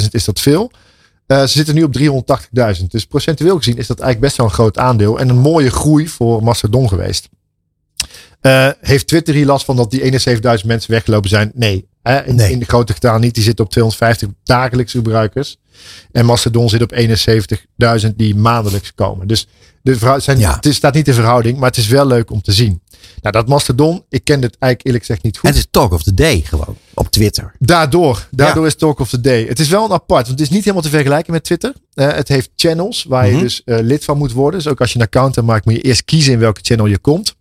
71.000 0.00 0.08
is 0.10 0.24
dat 0.24 0.40
veel. 0.40 0.70
Eh, 1.26 1.40
ze 1.40 1.46
zitten 1.48 1.74
nu 1.74 1.82
op 1.82 1.92
380.000. 1.92 2.90
Dus 2.90 3.04
procentueel 3.06 3.56
gezien 3.56 3.76
is 3.76 3.86
dat 3.86 4.00
eigenlijk 4.00 4.20
best 4.20 4.36
wel 4.36 4.46
een 4.46 4.52
groot 4.52 4.78
aandeel. 4.78 5.18
En 5.18 5.28
een 5.28 5.38
mooie 5.38 5.70
groei 5.70 6.08
voor 6.08 6.42
Mastodon 6.42 6.88
geweest. 6.88 7.28
Eh, 8.40 8.68
heeft 8.80 9.06
Twitter 9.06 9.34
hier 9.34 9.46
last 9.46 9.64
van 9.64 9.76
dat 9.76 9.90
die 9.90 10.02
71.000 10.02 10.66
mensen 10.66 10.90
weggelopen 10.90 11.28
zijn? 11.30 11.50
Nee. 11.54 11.88
Hè, 12.02 12.24
in, 12.24 12.34
Nee. 12.34 12.50
in 12.52 12.58
de 12.58 12.64
grote 12.64 12.92
getal 12.92 13.18
niet. 13.18 13.34
Die 13.34 13.42
zitten 13.44 13.64
op 13.64 13.70
250 13.70 14.28
dagelijkse 14.44 14.96
gebruikers. 14.96 15.56
En 16.12 16.24
Mastodon 16.26 16.68
zit 16.68 16.82
op 16.82 16.92
71.000 16.92 18.16
die 18.16 18.34
maandelijks 18.34 18.94
komen. 18.94 19.26
Dus 19.26 19.46
de 19.82 19.96
verhou- 19.98 20.20
zijn, 20.20 20.38
Ja. 20.38 20.58
het 20.60 20.74
staat 20.74 20.94
niet 20.94 21.08
in 21.08 21.14
verhouding, 21.14 21.58
maar 21.58 21.68
het 21.68 21.78
is 21.78 21.88
wel 21.88 22.06
leuk 22.06 22.30
om 22.30 22.42
te 22.42 22.52
zien. 22.52 22.82
Nou, 23.20 23.34
dat 23.34 23.48
Mastodon, 23.48 24.04
ik 24.08 24.24
ken 24.24 24.42
het 24.42 24.56
eigenlijk 24.58 24.84
eerlijk 24.84 25.04
gezegd 25.04 25.22
niet 25.22 25.38
goed. 25.38 25.48
Het 25.48 25.58
is 25.58 25.66
talk 25.70 25.92
of 25.92 26.02
the 26.02 26.14
day 26.14 26.40
gewoon. 26.40 26.76
Op 26.94 27.10
Twitter. 27.10 27.54
Daardoor, 27.58 28.28
daardoor 28.30 28.62
Ja. 28.62 28.68
is 28.68 28.76
Talk 28.76 28.98
of 28.98 29.08
the 29.08 29.20
Day. 29.20 29.46
Het 29.46 29.58
is 29.58 29.68
wel 29.68 29.84
een 29.84 29.92
apart, 29.92 30.26
want 30.26 30.38
het 30.38 30.40
is 30.40 30.48
niet 30.54 30.60
helemaal 30.64 30.82
te 30.82 30.88
vergelijken 30.88 31.32
met 31.32 31.44
Twitter. 31.44 31.72
Eh, 31.94 32.12
het 32.12 32.28
heeft 32.28 32.50
channels 32.56 33.04
waar 33.08 33.26
Mhm. 33.26 33.34
je 33.36 33.42
dus 33.42 33.64
eh, 33.64 33.78
lid 33.80 34.04
van 34.04 34.18
moet 34.18 34.32
worden. 34.32 34.60
Dus 34.62 34.68
ook 34.72 34.80
als 34.80 34.92
je 34.92 34.98
een 34.98 35.04
account 35.04 35.38
aanmaakt, 35.38 35.64
moet 35.64 35.74
je 35.74 35.80
eerst 35.80 36.04
kiezen 36.04 36.32
in 36.32 36.38
welke 36.38 36.60
channel 36.62 36.86
je 36.86 36.98
komt. 36.98 37.34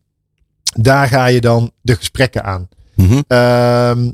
Daar 0.79 1.07
ga 1.07 1.25
je 1.25 1.41
dan 1.41 1.71
de 1.81 1.95
gesprekken 1.95 2.43
aan. 2.43 2.67
Mhm. 2.95 3.21
Ehm, 3.27 4.11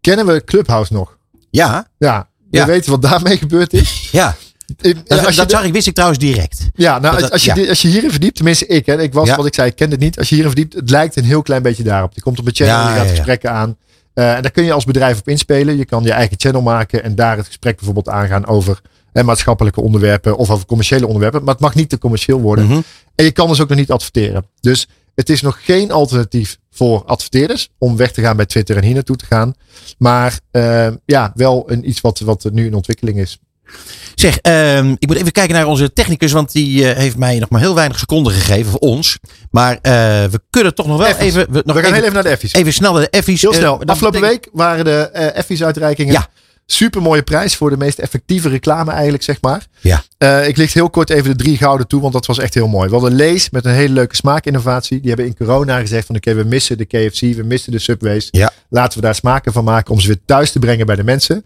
kennen 0.00 0.26
we 0.26 0.44
Clubhouse 0.44 0.92
nog? 0.92 1.18
Ja. 1.50 1.88
Ja, 1.98 2.28
we 2.50 2.56
Ja. 2.56 2.66
weten 2.66 2.90
wat 2.90 3.02
daarmee 3.02 3.36
gebeurd 3.38 3.72
is. 3.72 4.08
Ja. 4.12 4.36
Dat, 4.76 5.26
als 5.26 5.34
zag 5.34 5.64
ik, 5.64 5.72
wist 5.72 5.86
ik 5.86 5.94
trouwens 5.94 6.20
direct. 6.20 6.68
ja, 6.74 6.98
nou, 6.98 7.14
dat- 7.14 7.22
als, 7.22 7.30
als, 7.30 7.44
je, 7.44 7.60
ja. 7.60 7.68
als 7.68 7.82
je 7.82 7.88
hierin 7.88 8.10
verdiept, 8.10 8.34
tenminste 8.36 8.66
ik, 8.66 8.86
hè, 8.86 9.02
ik 9.02 9.12
was 9.12 9.28
Ja. 9.28 9.36
wat 9.36 9.46
ik 9.46 9.54
zei, 9.54 9.68
ik 9.68 9.76
ken 9.76 9.90
het 9.90 10.00
niet. 10.00 10.18
Als 10.18 10.28
je 10.28 10.34
hierin 10.34 10.52
verdiept, 10.52 10.74
het 10.74 10.90
lijkt 10.90 11.16
een 11.16 11.24
heel 11.24 11.42
klein 11.42 11.62
beetje 11.62 11.82
daarop. 11.82 12.12
Je 12.14 12.20
komt 12.20 12.38
op 12.38 12.46
een 12.46 12.54
channel, 12.54 12.74
Ja, 12.76 12.92
je 12.94 12.98
gaat 13.00 13.08
gesprekken 13.10 13.50
aan. 13.52 13.76
Eh, 14.14 14.34
en 14.34 14.42
daar 14.42 14.50
kun 14.50 14.64
je 14.64 14.72
als 14.72 14.84
bedrijf 14.84 15.18
op 15.18 15.28
inspelen. 15.28 15.76
Je 15.76 15.84
kan 15.84 16.02
je 16.02 16.12
eigen 16.12 16.36
channel 16.40 16.62
maken 16.62 17.02
en 17.04 17.14
daar 17.14 17.36
het 17.36 17.46
gesprek 17.46 17.76
bijvoorbeeld 17.76 18.08
aangaan 18.08 18.46
over 18.46 18.80
eh, 19.12 19.24
maatschappelijke 19.24 19.80
onderwerpen 19.80 20.36
of 20.36 20.50
over 20.50 20.66
commerciële 20.66 21.06
onderwerpen. 21.06 21.44
Maar 21.44 21.52
het 21.54 21.62
mag 21.62 21.74
niet 21.74 21.88
te 21.88 21.98
commercieel 21.98 22.40
worden. 22.40 22.64
Mhm. 22.66 22.80
En 23.14 23.24
je 23.24 23.32
kan 23.32 23.48
dus 23.48 23.60
ook 23.60 23.68
nog 23.68 23.78
niet 23.78 23.90
adverteren. 23.90 24.46
Dus 24.60 24.88
het 25.14 25.28
is 25.30 25.42
nog 25.42 25.58
geen 25.64 25.90
alternatief 25.90 26.58
voor 26.70 27.04
adverteerders 27.04 27.68
om 27.78 27.96
weg 27.96 28.12
te 28.12 28.20
gaan 28.20 28.36
bij 28.36 28.46
Twitter 28.46 28.76
en 28.76 28.82
hier 28.84 28.94
naartoe 28.94 29.16
te 29.16 29.24
gaan. 29.26 29.54
Maar 29.98 30.40
eh, 30.50 30.88
ja, 31.04 31.32
wel 31.34 31.64
een, 31.70 31.88
iets 31.88 32.00
wat, 32.00 32.18
wat 32.20 32.48
nu 32.52 32.66
in 32.66 32.74
ontwikkeling 32.74 33.18
is. 33.18 33.38
Zeg, 34.14 34.38
ehm, 34.38 34.94
ik 34.98 35.06
moet 35.06 35.16
even 35.16 35.32
kijken 35.32 35.54
naar 35.54 35.66
onze 35.66 35.92
technicus, 35.92 36.32
want 36.32 36.52
die 36.52 36.88
eh, 36.90 36.96
heeft 36.96 37.16
mij 37.16 37.38
nog 37.38 37.48
maar 37.48 37.60
heel 37.60 37.74
weinig 37.74 37.98
seconden 37.98 38.32
gegeven 38.32 38.70
voor 38.70 38.80
ons. 38.80 39.18
Maar 39.50 39.72
eh, 39.82 39.92
we 40.24 40.40
kunnen 40.50 40.74
toch 40.74 40.86
nog 40.86 40.96
wel 40.98 41.06
Effies. 41.06 41.24
even, 41.34 41.52
we, 41.52 41.62
nog 41.64 41.76
We 41.76 41.82
gaan 41.82 41.82
even, 41.82 41.92
heel 41.94 42.02
even 42.02 42.12
naar 42.14 42.22
de 42.22 42.28
Effies. 42.28 42.52
even 42.52 42.72
snel 42.72 42.92
naar 42.92 43.02
de 43.02 43.08
Effies. 43.10 43.40
Heel 43.40 43.50
Eh, 43.52 43.56
snel. 43.58 43.82
Afgelopen 43.84 44.20
betekent- 44.20 44.44
week 44.44 44.48
waren 44.52 44.84
de 44.84 45.10
Effies 45.34 45.62
uitreikingen. 45.64 46.12
Ja. 46.12 46.28
Super 46.72 47.02
mooie 47.02 47.22
prijs 47.22 47.56
voor 47.56 47.70
de 47.70 47.76
meest 47.76 47.98
effectieve 47.98 48.48
reclame 48.48 48.90
eigenlijk, 48.90 49.22
zeg 49.22 49.40
maar. 49.40 49.66
Ja. 49.80 50.02
Eh, 50.18 50.48
ik 50.48 50.56
licht 50.56 50.74
heel 50.74 50.90
kort 50.90 51.10
even 51.10 51.30
de 51.30 51.36
drie 51.36 51.56
gouden 51.56 51.86
toe, 51.86 52.00
want 52.00 52.12
dat 52.12 52.26
was 52.26 52.38
echt 52.38 52.54
heel 52.54 52.68
mooi. 52.68 52.88
We 52.88 52.94
hadden 52.94 53.14
Lees 53.14 53.50
met 53.50 53.64
een 53.64 53.72
hele 53.72 53.92
leuke 53.92 54.16
smaakinnovatie. 54.16 55.00
Die 55.00 55.08
hebben 55.08 55.26
in 55.26 55.36
corona 55.36 55.78
gezegd 55.78 56.06
van 56.06 56.16
oké, 56.16 56.34
we 56.34 56.44
missen 56.44 56.78
de 56.78 56.84
KFC, 56.84 57.20
we 57.20 57.42
missen 57.42 57.72
de 57.72 57.78
Subways. 57.78 58.28
Ja. 58.30 58.52
Laten 58.68 58.98
we 58.98 59.04
daar 59.04 59.14
smaken 59.14 59.52
van 59.52 59.64
maken 59.64 59.92
om 59.92 60.00
ze 60.00 60.06
weer 60.06 60.20
thuis 60.26 60.52
te 60.52 60.58
brengen 60.58 60.86
bij 60.86 60.96
de 60.96 61.04
mensen. 61.04 61.44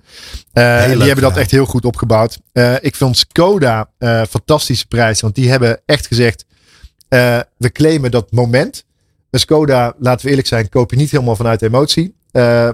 En 0.52 0.88
die 0.88 0.96
leuk 0.96 1.06
hebben 1.06 1.24
dat 1.24 1.36
echt 1.36 1.50
heel 1.50 1.66
goed 1.66 1.84
opgebouwd. 1.84 2.38
Eh, 2.52 2.74
ik 2.80 2.94
vond 2.94 3.16
Skoda 3.16 3.90
fantastische 4.28 4.86
prijs, 4.86 5.20
want 5.20 5.34
die 5.34 5.50
hebben 5.50 5.80
echt 5.86 6.06
gezegd, 6.06 6.44
we 7.08 7.72
claimen 7.72 8.10
dat 8.10 8.32
moment. 8.32 8.84
Een 9.30 9.40
Skoda, 9.40 9.94
laten 9.98 10.24
we 10.24 10.30
eerlijk 10.30 10.48
zijn, 10.48 10.68
koop 10.68 10.90
je 10.90 10.96
niet 10.96 11.10
helemaal 11.10 11.36
vanuit 11.36 11.62
emotie. 11.62 12.14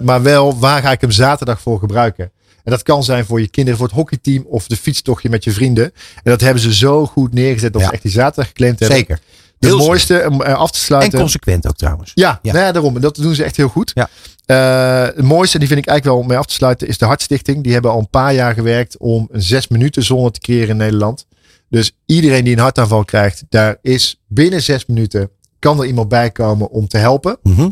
Maar 0.02 0.22
wel, 0.22 0.58
waar 0.58 0.82
ga 0.82 0.92
ik 0.92 1.00
hem 1.00 1.10
zaterdag 1.10 1.60
voor 1.60 1.78
gebruiken? 1.78 2.32
En 2.64 2.70
dat 2.70 2.82
kan 2.82 3.04
zijn 3.04 3.24
voor 3.24 3.40
je 3.40 3.48
kinderen, 3.48 3.78
voor 3.78 3.88
het 3.88 3.96
hockeyteam 3.96 4.44
of 4.48 4.66
de 4.66 4.76
fietstochtje 4.76 5.28
met 5.28 5.44
je 5.44 5.50
vrienden. 5.52 5.84
En 5.84 5.92
dat 6.30 6.40
hebben 6.40 6.62
ze 6.62 6.74
zo 6.74 7.06
goed 7.06 7.32
neergezet 7.34 7.72
dat 7.72 7.82
Ja. 7.82 7.86
ze 7.88 7.92
echt 7.94 8.02
die 8.02 8.12
zaterdag 8.12 8.46
geclaimd 8.46 8.78
hebben. 8.80 8.98
Zeker. 8.98 9.18
De 9.58 9.66
Heel 9.68 9.76
mooiste 9.78 10.26
om 10.30 10.42
eh, 10.42 10.54
af 10.54 10.70
te 10.70 10.78
En 10.78 10.84
sluiten. 10.84 11.18
consequent 11.18 11.66
ook 11.68 11.76
trouwens. 11.76 12.10
Ja, 12.14 12.38
Ja. 12.42 12.52
Nou 12.52 12.64
ja, 12.64 12.72
daarom. 12.72 12.94
En 12.94 13.00
dat 13.00 13.14
doen 13.16 13.34
ze 13.34 13.44
echt 13.44 13.56
heel 13.56 13.68
goed. 13.68 13.90
Ja. 13.94 14.08
Eh, 14.46 15.16
het 15.16 15.24
mooiste, 15.24 15.58
die 15.58 15.68
vind 15.68 15.80
ik 15.80 15.86
eigenlijk 15.86 16.16
wel 16.16 16.24
om 16.24 16.28
mee 16.30 16.38
af 16.38 16.46
te 16.46 16.54
sluiten, 16.54 16.88
is 16.88 16.98
de 16.98 17.04
Hartstichting. 17.04 17.62
Die 17.62 17.72
hebben 17.72 17.90
al 17.90 17.98
een 17.98 18.10
paar 18.10 18.34
jaar 18.34 18.54
gewerkt 18.54 18.98
om 18.98 19.28
een 19.30 19.42
zes 19.42 19.68
minuten 19.68 20.02
zone 20.02 20.30
te 20.30 20.40
creëren 20.40 20.68
in 20.68 20.76
Nederland. 20.76 21.26
Dus 21.68 21.92
iedereen 22.06 22.44
die 22.44 22.52
een 22.52 22.58
hartaanval 22.62 23.04
krijgt, 23.04 23.44
daar 23.48 23.76
is 23.82 24.20
binnen 24.28 24.62
zes 24.62 24.86
minuten 24.86 25.30
kan 25.58 25.80
er 25.80 25.86
iemand 25.86 26.08
bij 26.08 26.30
komen 26.30 26.70
om 26.70 26.88
te 26.88 26.98
helpen. 26.98 27.36
Mhm. 27.42 27.68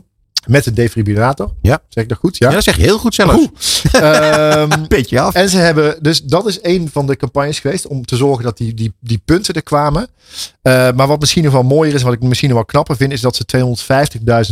Met 0.47 0.67
een 0.67 0.75
defibrillator. 0.75 1.55
Ja. 1.63 1.83
Zeg 1.89 2.03
ik 2.03 2.09
dat 2.09 2.19
goed? 2.19 2.37
Ja. 2.39 2.49
Ja. 2.49 2.55
dat 2.55 2.65
zeg 2.65 2.77
je 2.77 2.83
heel 2.83 2.99
goed 2.99 3.15
zelfs. 3.15 3.83
Ehm, 3.93 4.69
Beetje 4.89 5.21
af. 5.21 5.35
en 5.35 5.49
ze 5.49 5.57
hebben, 5.57 5.97
dus 6.03 6.23
dat 6.23 6.47
is 6.47 6.59
een 6.63 6.89
van 6.93 7.07
de 7.07 7.17
campagnes 7.17 7.59
geweest 7.61 7.87
om 7.87 8.05
te 8.05 8.17
zorgen 8.17 8.45
dat 8.45 8.57
die, 8.57 8.75
die, 8.75 8.93
die 9.01 9.23
punten 9.25 9.55
er 9.55 9.63
kwamen. 9.63 10.09
Eh, 10.63 10.93
maar 10.93 11.07
wat 11.07 11.21
misschien 11.21 11.45
nog 11.45 11.53
wel 11.53 11.63
mooier 11.63 11.95
is, 11.95 12.03
wat 12.03 12.13
ik 12.13 12.23
misschien 12.23 12.49
nog 12.49 12.59
wel 12.59 12.67
knapper 12.67 12.97
vind, 12.97 13.13
is 13.13 13.21
dat 13.21 13.37
ze 13.37 13.45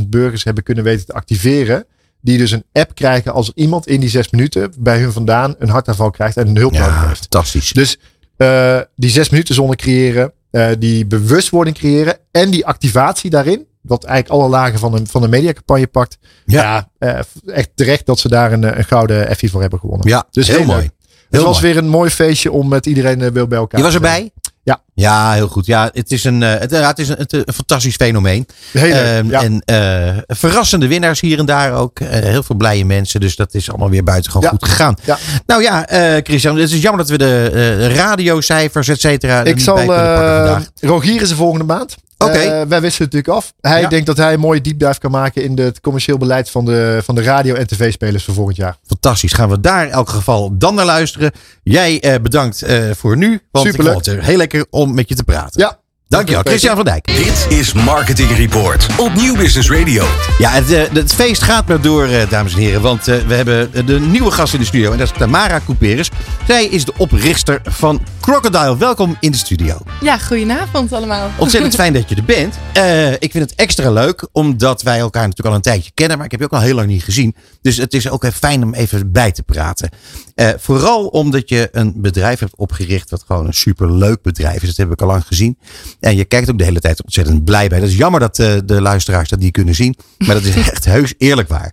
250.000 0.01 0.09
burgers 0.09 0.44
hebben 0.44 0.62
kunnen 0.64 0.85
weten 0.85 1.07
te 1.07 1.12
activeren. 1.12 1.85
Die 2.20 2.39
dus 2.39 2.51
een 2.51 2.64
app 2.72 2.95
krijgen 2.95 3.32
als 3.32 3.47
er 3.49 3.53
iemand 3.57 3.86
in 3.86 4.01
die 4.01 4.09
zes 4.09 4.30
minuten 4.30 4.72
bij 4.78 4.99
hun 5.01 5.12
vandaan 5.12 5.55
een 5.59 5.68
hartaanval 5.68 6.11
krijgt 6.11 6.36
en 6.36 6.49
een 6.49 6.57
hulp 6.57 6.72
nodig 6.72 6.86
Ja, 6.86 7.07
heeft. 7.07 7.20
fantastisch. 7.20 7.72
Dus 7.72 7.97
eh, 8.36 8.80
die 8.97 9.11
zes 9.11 9.28
minuten 9.28 9.55
zone 9.55 9.76
creëren, 9.76 10.32
eh, 10.51 10.68
die 10.78 11.07
bewustwording 11.07 11.76
creëren 11.76 12.18
en 12.30 12.51
die 12.51 12.66
activatie 12.66 13.30
daarin. 13.30 13.66
Wat 13.81 14.05
eigenlijk 14.05 14.41
alle 14.41 14.51
lagen 14.51 14.79
van 14.79 14.93
de, 14.93 15.03
van 15.07 15.22
de 15.22 15.29
mediacampagne 15.29 15.87
pakt. 15.87 16.18
Ja. 16.47 16.62
Ja, 16.62 16.89
eh, 16.99 17.55
echt 17.55 17.70
terecht 17.74 18.07
dat 18.07 18.18
ze 18.18 18.29
daar 18.29 18.53
een, 18.53 18.64
eh, 18.64 18.79
een 18.79 18.85
gouden 18.85 19.29
Effie 19.29 19.51
voor 19.51 19.61
hebben 19.61 19.79
gewonnen. 19.79 20.09
Ja, 20.09 20.24
Dus 20.31 20.47
heel, 20.49 20.57
heel 20.57 20.66
mooi. 20.66 20.79
leuk. 20.81 20.91
Heel 21.31 21.41
Het 21.41 21.49
was 21.49 21.61
mooi. 21.61 21.72
weer 21.74 21.83
een 21.83 21.89
mooi 21.89 22.11
feestje 22.11 22.53
om 22.53 22.68
met 22.68 22.87
iedereen 22.87 23.22
eh, 23.22 23.31
weer 23.31 23.49
bij 23.49 23.59
elkaar 23.59 23.79
Je 23.81 23.87
was 23.87 23.95
erbij? 23.95 24.31
Ja. 24.62 24.83
Ja, 24.95 25.33
heel 25.33 25.49
goed. 25.49 25.66
Ja, 25.66 25.91
het 25.93 26.11
is 26.12 26.24
een, 26.24 26.43
eh, 26.43 26.59
het, 26.59 26.70
ja, 26.70 26.89
het 26.89 26.99
is 26.99 27.09
een, 27.09 27.16
het, 27.18 27.33
een 27.33 27.55
fantastisch 27.55 27.95
fenomeen. 27.97 28.47
Heel 28.72 28.93
leuk, 28.93 29.05
Ehm, 29.05 29.31
ja. 29.31 29.43
En 29.43 29.61
eh, 29.64 30.16
verrassende 30.26 30.89
winnaars 30.89 31.20
hier 31.20 31.39
en 31.39 31.47
daar 31.47 31.72
ook. 31.74 32.01
Eh, 32.01 32.09
heel 32.09 32.43
veel 32.43 32.57
blije 32.57 32.85
mensen. 32.85 33.20
Dus 33.20 33.37
dat 33.37 33.55
is 33.55 33.68
allemaal 33.70 33.91
weer 33.91 34.05
buitengewoon 34.05 34.43
Ja. 34.43 34.49
goed 34.51 34.64
gegaan. 34.64 34.97
Ja. 35.05 35.18
Nou 35.47 35.62
ja, 35.62 35.87
eh, 35.87 36.20
Christian, 36.22 36.57
het 36.57 36.70
is 36.72 36.81
jammer 36.83 37.07
dat 37.07 37.11
we 37.11 37.18
de 37.18 37.51
eh, 37.55 37.95
radiocijfers, 37.97 38.89
et 38.89 39.01
cetera, 39.01 39.41
er 39.41 39.47
Ik 39.47 39.55
niet 39.55 39.64
zal. 39.64 39.74
bij 39.74 39.87
kunnen 39.87 40.05
pakken 40.05 40.31
eh 40.33 40.37
vandaag. 40.47 40.66
Rogier 40.81 41.22
is 41.22 41.29
de 41.29 41.35
volgende 41.35 41.64
maand. 41.64 41.97
Oké. 42.18 42.32
Eh, 42.38 42.48
wij 42.48 42.80
wisten 42.80 43.04
het 43.04 43.12
natuurlijk 43.14 43.28
af. 43.28 43.52
Hij 43.60 43.80
Ja. 43.80 43.88
denkt 43.88 44.06
dat 44.06 44.16
hij 44.16 44.32
een 44.32 44.40
mooie 44.40 44.60
deep 44.60 44.78
dive 44.78 44.98
kan 44.98 45.10
maken 45.10 45.42
in 45.42 45.58
het 45.58 45.80
commercieel 45.80 46.18
beleid 46.18 46.50
van 46.50 46.64
de, 46.64 47.00
van 47.04 47.14
de 47.14 47.22
radio- 47.22 47.54
en 47.54 47.66
tv-spelers 47.66 48.24
voor 48.24 48.34
volgend 48.34 48.56
jaar. 48.56 48.76
Fantastisch. 48.86 49.32
Gaan 49.32 49.48
we 49.48 49.60
daar 49.60 49.84
in 49.86 49.90
elk 49.92 50.08
geval 50.08 50.58
dan 50.58 50.74
naar 50.74 50.84
luisteren. 50.84 51.32
Jij 51.62 52.00
eh, 52.00 52.20
bedankt 52.22 52.62
eh, 52.62 52.90
voor 52.96 53.16
nu. 53.16 53.40
Want 53.50 53.66
Superleuk. 53.66 53.96
ik 53.96 54.04
vond 54.04 54.16
het 54.16 54.24
heel 54.24 54.36
lekker 54.36 54.66
om 54.70 54.94
met 54.94 55.08
je 55.08 55.14
te 55.14 55.24
praten. 55.24 55.60
Ja. 55.60 55.78
Dankjewel, 56.09 56.42
Christian 56.42 56.76
van 56.76 56.84
Dijk. 56.84 57.06
Dit 57.06 57.46
is 57.48 57.72
Marketing 57.72 58.30
Report 58.30 58.86
op 58.98 59.14
Nieuw 59.14 59.36
Business 59.36 59.70
Radio. 59.70 60.04
Ja, 60.38 60.50
het, 60.50 60.70
eh, 60.72 60.82
het 60.92 61.14
feest 61.14 61.42
gaat 61.42 61.68
maar 61.68 61.80
door, 61.80 62.04
eh, 62.04 62.30
dames 62.30 62.52
en 62.52 62.59
heren. 62.59 62.80
Want 62.80 63.09
eh, 63.09 63.18
we 63.26 63.34
hebben 63.34 63.86
de 63.86 64.00
nieuwe 64.00 64.30
gast 64.30 64.54
in 64.54 64.61
de 64.61 64.66
studio. 64.66 64.92
En 64.92 64.98
dat 64.98 65.11
is 65.11 65.18
Tamara 65.18 65.61
Couperus. 65.64 66.11
Zij 66.46 66.66
is 66.66 66.84
de 66.84 66.92
oprichter 66.96 67.61
van 67.64 68.00
Crocodile. 68.20 68.76
Welkom 68.76 69.16
in 69.20 69.30
de 69.30 69.36
studio. 69.36 69.78
Ja, 70.00 70.18
goedenavond 70.18 70.92
allemaal. 70.92 71.30
Ontzettend 71.36 71.74
fijn 71.74 71.92
dat 71.98 72.09
je 72.09 72.14
er 72.14 72.24
bent. 72.24 72.54
Eh, 72.72 73.12
ik 73.12 73.30
vind 73.30 73.50
het 73.50 73.54
extra 73.54 73.90
leuk, 73.90 74.28
omdat 74.32 74.82
wij 74.82 74.98
elkaar 74.98 75.22
natuurlijk 75.22 75.48
al 75.48 75.54
een 75.54 75.62
tijdje 75.62 75.90
kennen. 75.94 76.16
Maar 76.16 76.26
ik 76.26 76.30
heb 76.30 76.40
je 76.40 76.46
ook 76.46 76.52
al 76.52 76.61
heel 76.61 76.74
lang 76.74 76.88
niet 76.88 77.04
gezien. 77.04 77.34
Dus 77.62 77.76
het 77.76 77.94
is 77.94 78.11
ook 78.11 78.26
fijn 78.32 78.62
om 78.62 78.74
even 78.74 79.12
bij 79.12 79.32
te 79.32 79.42
praten. 79.42 79.90
Eh, 80.34 80.48
vooral 80.59 81.06
omdat 81.06 81.48
je 81.48 81.68
een 81.72 81.92
bedrijf 81.96 82.38
hebt 82.38 82.56
opgericht. 82.56 83.11
wat 83.11 83.24
gewoon 83.26 83.46
een 83.46 83.54
superleuk 83.54 84.22
bedrijf 84.22 84.62
is. 84.62 84.68
Dat 84.68 84.76
heb 84.76 84.92
ik 84.92 85.00
al 85.02 85.06
lang 85.06 85.26
gezien. 85.26 85.59
En 86.01 86.16
je 86.16 86.24
kijkt 86.24 86.51
ook 86.51 86.59
de 86.59 86.64
hele 86.64 86.80
tijd 86.80 87.03
ontzettend 87.03 87.44
blij 87.44 87.68
bij. 87.68 87.80
Dat 87.80 87.88
is 87.88 87.96
jammer 87.96 88.20
dat 88.20 88.38
eh, 88.38 88.55
de 88.64 88.80
luisteraars 88.80 89.28
dat 89.28 89.38
niet 89.38 89.53
kunnen 89.53 89.74
zien. 89.74 89.96
Maar 90.18 90.34
dat 90.34 90.44
is 90.44 90.57
echt 90.72 90.84
heus 90.84 91.14
eerlijk 91.18 91.49
waar. 91.49 91.72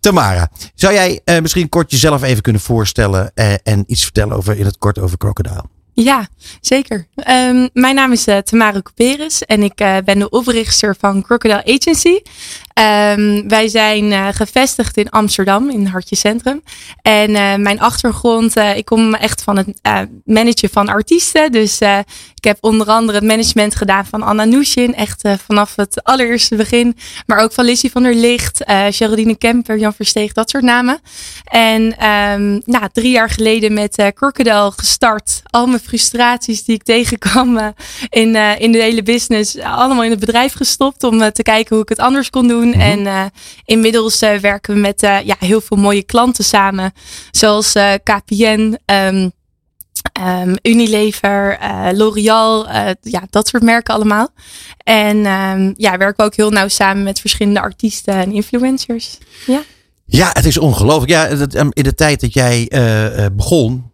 Tamara, 0.00 0.50
zou 0.74 0.94
jij 0.94 1.20
eh, 1.24 1.40
misschien 1.40 1.68
kort 1.68 1.90
jezelf 1.90 2.22
even 2.22 2.42
kunnen 2.42 2.62
voorstellen. 2.62 3.30
eh, 3.34 3.54
en 3.62 3.84
iets 3.86 4.02
vertellen 4.02 4.36
over, 4.36 4.58
in 4.58 4.64
het 4.64 4.78
kort 4.78 4.98
over 4.98 5.18
Crocodile? 5.18 5.64
Ja, 5.94 6.28
zeker. 6.60 7.06
Ehm, 7.14 7.68
mijn 7.72 7.94
naam 7.94 8.12
is 8.12 8.28
uh, 8.28 8.38
Tamara 8.38 8.80
Couperus 8.82 9.42
en 9.42 9.62
ik 9.62 9.80
uh, 9.80 9.96
ben 10.04 10.18
de 10.18 10.30
oprichter 10.30 10.96
van 10.98 11.22
Crocodile 11.22 11.64
Agency. 11.64 12.18
Um, 12.74 13.48
wij 13.48 13.68
zijn 13.68 14.04
uh, 14.04 14.28
gevestigd 14.30 14.96
in 14.96 15.10
Amsterdam, 15.10 15.70
in 15.70 15.86
Hartje 15.86 16.16
Centrum. 16.16 16.62
En 17.02 17.30
uh, 17.30 17.54
mijn 17.54 17.80
achtergrond, 17.80 18.56
ik 18.56 18.84
kom 18.84 19.14
echt 19.14 19.42
van 19.42 19.56
het 19.56 19.80
managen 20.24 20.70
van 20.70 20.88
artiesten. 20.88 21.52
Dus 21.52 21.80
ik 22.34 22.44
heb 22.44 22.58
onder 22.60 22.86
andere 22.86 23.18
het 23.18 23.26
management 23.26 23.74
gedaan 23.74 24.06
van 24.06 24.22
Anna 24.22 24.44
Nushin, 24.44 24.94
echt 24.94 25.22
vanaf 25.46 25.76
het 25.76 26.04
allereerste 26.04 26.56
begin. 26.56 26.96
Maar 27.26 27.38
ook 27.38 27.52
van 27.52 27.64
Lizzie 27.64 27.90
van 27.90 28.02
der 28.02 28.14
Licht, 28.14 28.64
Geraldine 28.90 29.36
Kemper, 29.36 29.78
Jan 29.78 29.94
Versteeg, 29.94 30.32
dat 30.32 30.50
soort 30.50 30.64
namen. 30.64 31.00
En 31.44 31.82
um, 31.82 32.62
nou, 32.64 32.88
drie 32.92 33.10
jaar 33.10 33.30
geleden 33.30 33.72
met 33.72 34.12
Crocodile 34.14 34.72
gestart. 34.76 35.42
Al 35.50 35.66
mijn 35.66 35.80
frustraties 35.80 36.64
die 36.64 36.74
ik 36.74 36.82
tegenkwam 36.92 37.56
uh, 37.56 37.66
in, 38.08 38.34
uh, 38.34 38.60
in 38.60 38.72
de 38.72 38.78
hele 38.78 39.02
business, 39.02 39.58
allemaal 39.58 40.04
in 40.04 40.10
het 40.10 40.20
bedrijf 40.20 40.52
gestopt 40.52 41.04
om 41.04 41.20
uh, 41.20 41.26
te 41.26 41.42
kijken 41.42 41.74
hoe 41.74 41.82
ik 41.84 41.88
het 41.88 41.98
anders 41.98 42.30
kon 42.30 42.48
doen. 42.48 42.61
Mm 42.66 42.72
-hmm. 42.72 43.06
En 43.06 43.32
inmiddels 43.64 44.18
werken 44.18 44.74
we 44.74 44.80
met 44.80 45.00
ja, 45.00 45.36
heel 45.38 45.60
veel 45.60 45.76
mooie 45.76 46.02
klanten 46.02 46.44
samen, 46.44 46.92
zoals 47.30 47.72
KPN. 48.02 48.78
Um, 48.86 49.32
Um, 50.20 50.54
Unilever, 50.62 51.58
L'Oreal, 51.92 52.68
ja, 53.00 53.22
dat 53.30 53.48
soort 53.48 53.62
merken 53.62 53.94
allemaal. 53.94 54.28
En 54.76 55.16
um, 55.16 55.74
ja, 55.76 55.96
werken 55.96 56.16
we 56.16 56.22
ook 56.22 56.36
heel 56.36 56.50
nauw 56.50 56.68
samen 56.68 57.02
met 57.02 57.20
verschillende 57.20 57.60
artiesten 57.60 58.14
en 58.14 58.32
influencers. 58.32 59.18
Ja, 59.46 59.62
ja 60.04 60.30
het 60.32 60.44
is 60.44 60.58
ongelooflijk. 60.58 61.10
Ja, 61.10 61.26
in 61.70 61.82
de 61.82 61.94
tijd 61.94 62.20
dat 62.20 62.34
jij 62.34 62.70
begon, 63.32 63.90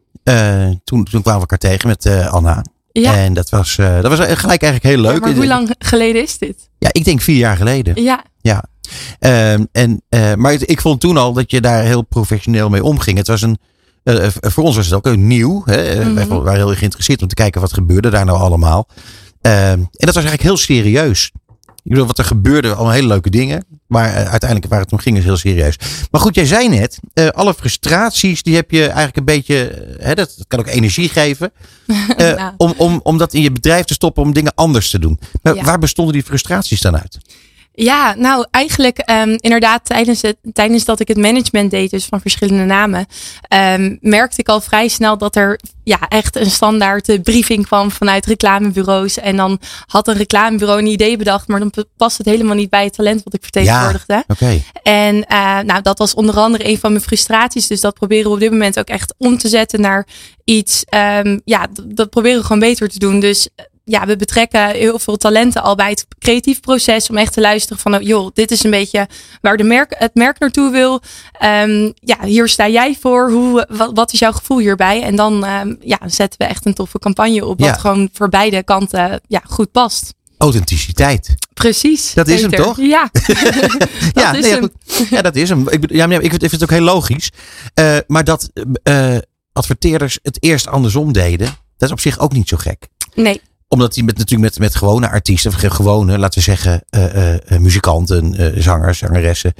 toen, 0.84 1.04
toen 1.04 1.22
kwamen 1.22 1.40
we 1.40 1.46
elkaar 1.48 1.58
tegen 1.58 1.88
met 1.88 2.06
Anna. 2.30 2.64
Ja. 2.92 3.16
En 3.16 3.32
dat 3.32 3.50
was, 3.50 3.76
dat 3.76 4.06
was 4.06 4.18
gelijk 4.18 4.62
eigenlijk 4.62 4.82
heel 4.82 4.98
leuk. 4.98 5.12
Ja, 5.12 5.18
maar 5.18 5.34
hoe 5.34 5.46
lang 5.46 5.74
geleden 5.78 6.22
is 6.22 6.38
dit? 6.38 6.68
Ja, 6.78 6.88
ik 6.92 7.04
denk 7.04 7.20
vier 7.20 7.36
jaar 7.36 7.56
geleden. 7.56 8.02
Ja. 8.02 8.24
Ja. 8.48 8.64
Um, 9.52 9.68
en, 9.72 10.02
maar 10.40 10.52
ik 10.52 10.80
vond 10.80 11.00
toen 11.00 11.16
al 11.16 11.32
dat 11.32 11.50
je 11.50 11.60
daar 11.60 11.82
heel 11.82 12.02
professioneel 12.02 12.68
mee 12.68 12.84
omging. 12.84 13.18
Het 13.18 13.26
was 13.26 13.42
een 13.42 13.58
uh, 14.04 14.26
voor 14.40 14.64
ons 14.64 14.76
was 14.76 14.86
het 14.86 14.94
ook 14.94 15.04
heel 15.04 15.14
nieuw. 15.14 15.62
Hè? 15.64 15.94
Mm 15.94 16.02
-hmm. 16.02 16.14
Wij 16.14 16.26
waren 16.26 16.54
heel 16.54 16.68
erg 16.68 16.78
geïnteresseerd 16.78 17.22
om 17.22 17.28
te 17.28 17.34
kijken 17.34 17.60
wat 17.60 17.72
gebeurde 17.72 18.10
daar 18.10 18.24
nou 18.24 18.38
allemaal. 18.38 18.88
Uh, 19.42 19.70
en 19.70 19.88
dat 19.90 20.14
was 20.14 20.24
eigenlijk 20.24 20.42
heel 20.42 20.56
serieus. 20.56 21.30
Ik 21.82 21.94
bedoel, 21.94 22.06
wat 22.06 22.18
er 22.18 22.24
gebeurde, 22.24 22.74
allemaal 22.74 22.92
hele 22.92 23.06
leuke 23.06 23.30
dingen. 23.30 23.64
Maar 23.86 24.08
uh, 24.08 24.14
uiteindelijk 24.14 24.70
waar 24.70 24.80
het 24.80 24.92
om 24.92 24.98
ging 24.98 25.16
is 25.16 25.24
heel 25.24 25.36
serieus. 25.36 25.76
Maar 26.10 26.20
goed, 26.20 26.34
jij 26.34 26.46
zei 26.46 26.68
net, 26.68 26.98
uh, 27.14 27.28
alle 27.28 27.54
frustraties 27.54 28.42
die 28.42 28.54
heb 28.54 28.70
je 28.70 28.82
eigenlijk 28.82 29.16
een 29.16 29.24
beetje, 29.24 29.86
hè, 29.98 30.14
dat, 30.14 30.34
dat 30.36 30.46
kan 30.46 30.58
ook 30.58 30.66
energie 30.66 31.08
geven. 31.08 31.52
Uh, 32.18 32.36
nou. 32.36 32.54
om, 32.56 32.74
om, 32.76 33.00
om 33.02 33.18
dat 33.18 33.34
in 33.34 33.42
je 33.42 33.52
bedrijf 33.52 33.84
te 33.84 33.94
stoppen, 33.94 34.22
om 34.22 34.32
dingen 34.32 34.54
anders 34.54 34.90
te 34.90 34.98
doen. 34.98 35.18
Maar 35.42 35.54
ja. 35.54 35.64
waar 35.64 35.78
bestonden 35.78 36.14
die 36.14 36.22
frustraties 36.22 36.80
dan 36.80 36.96
uit? 36.96 37.18
Ja, 37.80 38.14
nou 38.14 38.46
eigenlijk 38.50 39.10
um, 39.10 39.36
inderdaad 39.40 39.84
tijdens, 39.84 40.22
het, 40.22 40.36
tijdens 40.52 40.84
dat 40.84 41.00
ik 41.00 41.08
het 41.08 41.16
management 41.16 41.70
deed, 41.70 41.90
dus 41.90 42.04
van 42.04 42.20
verschillende 42.20 42.64
namen, 42.64 43.06
um, 43.76 43.98
merkte 44.00 44.40
ik 44.40 44.48
al 44.48 44.60
vrij 44.60 44.88
snel 44.88 45.18
dat 45.18 45.36
er 45.36 45.60
ja, 45.84 45.98
echt 46.08 46.36
een 46.36 46.50
standaard 46.50 47.22
briefing 47.22 47.66
kwam 47.66 47.90
vanuit 47.90 48.26
reclamebureaus. 48.26 49.18
En 49.18 49.36
dan 49.36 49.60
had 49.86 50.08
een 50.08 50.16
reclamebureau 50.16 50.80
een 50.80 50.86
idee 50.86 51.16
bedacht, 51.16 51.48
maar 51.48 51.58
dan 51.58 51.72
past 51.96 52.18
het 52.18 52.26
helemaal 52.26 52.54
niet 52.54 52.70
bij 52.70 52.84
het 52.84 52.92
talent 52.92 53.22
wat 53.24 53.34
ik 53.34 53.42
vertegenwoordigde. 53.42 54.12
Ja, 54.12 54.24
okay. 54.28 54.64
En 54.82 55.14
uh, 55.16 55.58
nou, 55.60 55.82
dat 55.82 55.98
was 55.98 56.14
onder 56.14 56.36
andere 56.36 56.68
een 56.68 56.78
van 56.78 56.92
mijn 56.92 57.04
frustraties. 57.04 57.66
Dus 57.66 57.80
dat 57.80 57.94
proberen 57.94 58.24
we 58.24 58.34
op 58.34 58.40
dit 58.40 58.50
moment 58.50 58.78
ook 58.78 58.88
echt 58.88 59.14
om 59.18 59.38
te 59.38 59.48
zetten 59.48 59.80
naar 59.80 60.06
iets, 60.44 60.84
um, 61.24 61.40
ja, 61.44 61.66
dat 61.84 62.10
proberen 62.10 62.38
we 62.38 62.44
gewoon 62.44 62.60
beter 62.60 62.88
te 62.88 62.98
doen. 62.98 63.20
Dus 63.20 63.48
ja, 63.88 64.06
we 64.06 64.16
betrekken 64.16 64.68
heel 64.68 64.98
veel 64.98 65.16
talenten 65.16 65.62
al 65.62 65.74
bij 65.74 65.90
het 65.90 66.06
creatief 66.18 66.60
proces 66.60 67.10
om 67.10 67.16
echt 67.16 67.32
te 67.32 67.40
luisteren 67.40 67.78
van, 67.78 68.02
joh, 68.02 68.30
dit 68.34 68.50
is 68.50 68.64
een 68.64 68.70
beetje 68.70 69.08
waar 69.40 69.56
de 69.56 69.64
merk, 69.64 69.94
het 69.98 70.14
merk 70.14 70.38
naartoe 70.38 70.70
wil. 70.70 71.02
Um, 71.42 71.92
ja, 71.94 72.16
hier 72.24 72.48
sta 72.48 72.68
jij 72.68 72.96
voor. 73.00 73.30
Hoe, 73.30 73.66
wat, 73.68 73.90
wat 73.94 74.12
is 74.12 74.18
jouw 74.18 74.32
gevoel 74.32 74.58
hierbij? 74.58 75.02
En 75.02 75.16
dan 75.16 75.48
um, 75.48 75.76
ja, 75.80 75.98
zetten 76.06 76.38
we 76.38 76.44
echt 76.44 76.66
een 76.66 76.74
toffe 76.74 76.98
campagne 76.98 77.46
op, 77.46 77.58
wat 77.58 77.68
Ja. 77.68 77.74
gewoon 77.74 78.08
voor 78.12 78.28
beide 78.28 78.62
kanten 78.62 79.20
ja, 79.26 79.42
goed 79.44 79.72
past. 79.72 80.14
Authenticiteit. 80.38 81.34
Precies. 81.54 82.14
Dat 82.14 82.28
is 82.28 82.40
hem 82.40 82.50
toch? 82.50 82.76
Ja. 82.80 83.08
dat 83.12 83.88
ja, 84.14 84.34
is 84.34 84.42
nee, 84.42 84.52
hem. 84.52 84.60
goed. 84.60 85.08
ja, 85.10 85.22
dat 85.22 85.36
is 85.36 85.48
hem. 85.48 85.68
Ik, 85.68 85.90
ja, 85.90 86.06
ik, 86.06 86.30
vind, 86.30 86.32
ik 86.32 86.38
vind 86.38 86.52
het 86.52 86.62
ook 86.62 86.70
heel 86.70 86.80
logisch. 86.80 87.30
Eh, 87.74 87.96
maar 88.06 88.24
dat 88.24 88.50
eh, 88.82 89.16
adverteerders 89.52 90.18
het 90.22 90.42
eerst 90.42 90.66
andersom 90.66 91.12
deden, 91.12 91.46
dat 91.76 91.88
is 91.88 91.90
op 91.90 92.00
zich 92.00 92.18
ook 92.18 92.32
niet 92.32 92.48
zo 92.48 92.56
gek. 92.56 92.86
Nee. 93.14 93.40
Omdat 93.68 93.94
die 93.94 94.04
met, 94.04 94.18
natuurlijk 94.18 94.50
met, 94.50 94.58
met 94.58 94.74
gewone 94.76 95.08
artiesten, 95.08 95.50
of 95.50 95.56
gewone, 95.60 96.18
laten 96.18 96.38
we 96.38 96.44
zeggen, 96.44 96.84
eh, 96.90 97.58
muzikanten, 97.58 98.62
zangers, 98.62 98.98
zangeressen, 98.98 99.54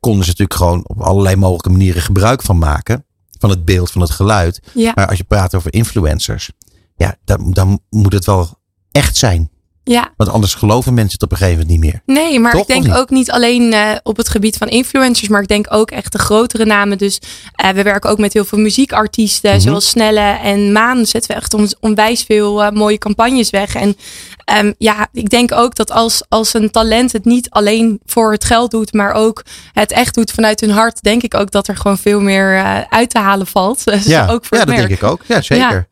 konden 0.00 0.24
ze 0.24 0.30
natuurlijk 0.30 0.54
gewoon 0.54 0.88
op 0.88 1.00
allerlei 1.00 1.36
mogelijke 1.36 1.70
manieren 1.70 2.02
gebruik 2.02 2.42
van 2.42 2.58
maken. 2.58 3.04
Van 3.38 3.50
het 3.50 3.64
beeld, 3.64 3.90
van 3.90 4.00
het 4.00 4.10
geluid. 4.10 4.60
Ja. 4.74 4.92
Maar 4.94 5.06
als 5.06 5.18
je 5.18 5.24
praat 5.24 5.54
over 5.54 5.72
influencers, 5.72 6.50
ja, 6.96 7.16
dan, 7.24 7.50
dan 7.52 7.80
moet 7.90 8.12
het 8.12 8.24
wel 8.24 8.58
echt 8.90 9.16
zijn. 9.16 9.50
Ja. 9.86 10.12
Want 10.16 10.30
anders 10.30 10.54
geloven 10.54 10.94
mensen 10.94 11.12
het 11.12 11.22
op 11.22 11.30
een 11.30 11.36
gegeven 11.36 11.60
moment 11.60 11.80
niet 11.82 11.92
meer. 11.92 12.16
Nee, 12.16 12.40
maar 12.40 12.52
Toch, 12.52 12.60
ik 12.60 12.66
denk 12.66 12.84
niet? 12.84 12.94
ook 12.94 13.10
niet 13.10 13.30
alleen 13.30 13.72
eh, 13.72 13.90
op 14.02 14.16
het 14.16 14.28
gebied 14.28 14.56
van 14.56 14.68
influencers, 14.68 15.28
maar 15.28 15.42
ik 15.42 15.48
denk 15.48 15.66
ook 15.70 15.90
echt 15.90 16.12
de 16.12 16.18
grotere 16.18 16.64
namen. 16.64 16.98
Dus 16.98 17.18
eh, 17.54 17.70
we 17.70 17.82
werken 17.82 18.10
ook 18.10 18.18
met 18.18 18.32
heel 18.32 18.44
veel 18.44 18.58
muziekartiesten, 18.58 19.50
Mhm. 19.50 19.60
zoals 19.60 19.88
Snelle 19.88 20.38
en 20.42 20.72
Maan. 20.72 21.06
Zetten 21.06 21.30
we 21.30 21.36
echt 21.36 21.54
ons 21.54 21.74
onwijs 21.80 22.22
veel 22.22 22.62
eh, 22.62 22.70
mooie 22.70 22.98
campagnes 22.98 23.50
weg. 23.50 23.74
En 23.74 23.96
ehm, 24.44 24.72
ja, 24.78 25.08
ik 25.12 25.30
denk 25.30 25.52
ook 25.52 25.74
dat 25.74 25.90
als, 25.90 26.22
als 26.28 26.54
een 26.54 26.70
talent 26.70 27.12
het 27.12 27.24
niet 27.24 27.50
alleen 27.50 28.00
voor 28.06 28.32
het 28.32 28.44
geld 28.44 28.70
doet, 28.70 28.92
maar 28.92 29.12
ook 29.12 29.42
het 29.72 29.92
echt 29.92 30.14
doet 30.14 30.30
vanuit 30.30 30.60
hun 30.60 30.70
hart, 30.70 31.02
denk 31.02 31.22
ik 31.22 31.34
ook 31.34 31.50
dat 31.50 31.68
er 31.68 31.76
gewoon 31.76 31.98
veel 31.98 32.20
meer 32.20 32.62
uit 32.90 33.10
te 33.10 33.18
halen 33.18 33.46
valt. 33.46 33.84
Dus 33.94 34.04
Ja, 34.04 34.28
ook 34.28 34.44
voor 34.44 34.58
ja 34.58 34.64
dat 34.64 34.74
merk. 34.74 34.88
denk 34.88 35.00
ik 35.00 35.08
ook. 35.08 35.20
Ja, 35.26 35.40
zeker. 35.42 35.88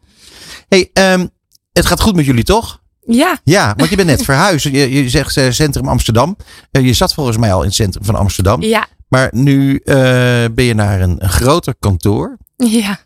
Hey, 0.69 0.91
ehm, 0.93 1.27
het 1.73 1.87
gaat 1.87 2.01
goed 2.01 2.15
met 2.17 2.25
jullie 2.25 2.45
toch? 2.45 2.81
Ja, 3.07 3.39
Ja, 3.45 3.75
want 3.77 3.91
je 3.91 3.97
bent 3.97 4.09
net 4.09 4.25
verhuisd. 4.31 4.65
Je, 4.65 4.93
je 4.93 5.09
zegt 5.09 5.37
eh, 5.37 5.51
centrum 5.51 5.89
Amsterdam. 5.89 6.37
Eh, 6.71 6.87
je 6.87 6.93
zat 6.93 7.15
volgens 7.15 7.37
mij 7.37 7.53
al 7.53 7.61
in 7.61 7.67
het 7.67 7.75
centrum 7.75 8.05
van 8.05 8.15
Amsterdam. 8.15 8.63
ja, 8.63 8.87
Maar 9.09 9.29
nu 9.33 9.77
eh, 9.85 9.95
ben 10.53 10.65
je 10.65 10.75
naar 10.75 11.01
een, 11.01 11.17
een 11.19 11.29
groter 11.31 11.75
kantoor. 11.79 12.37
ja. 12.57 12.99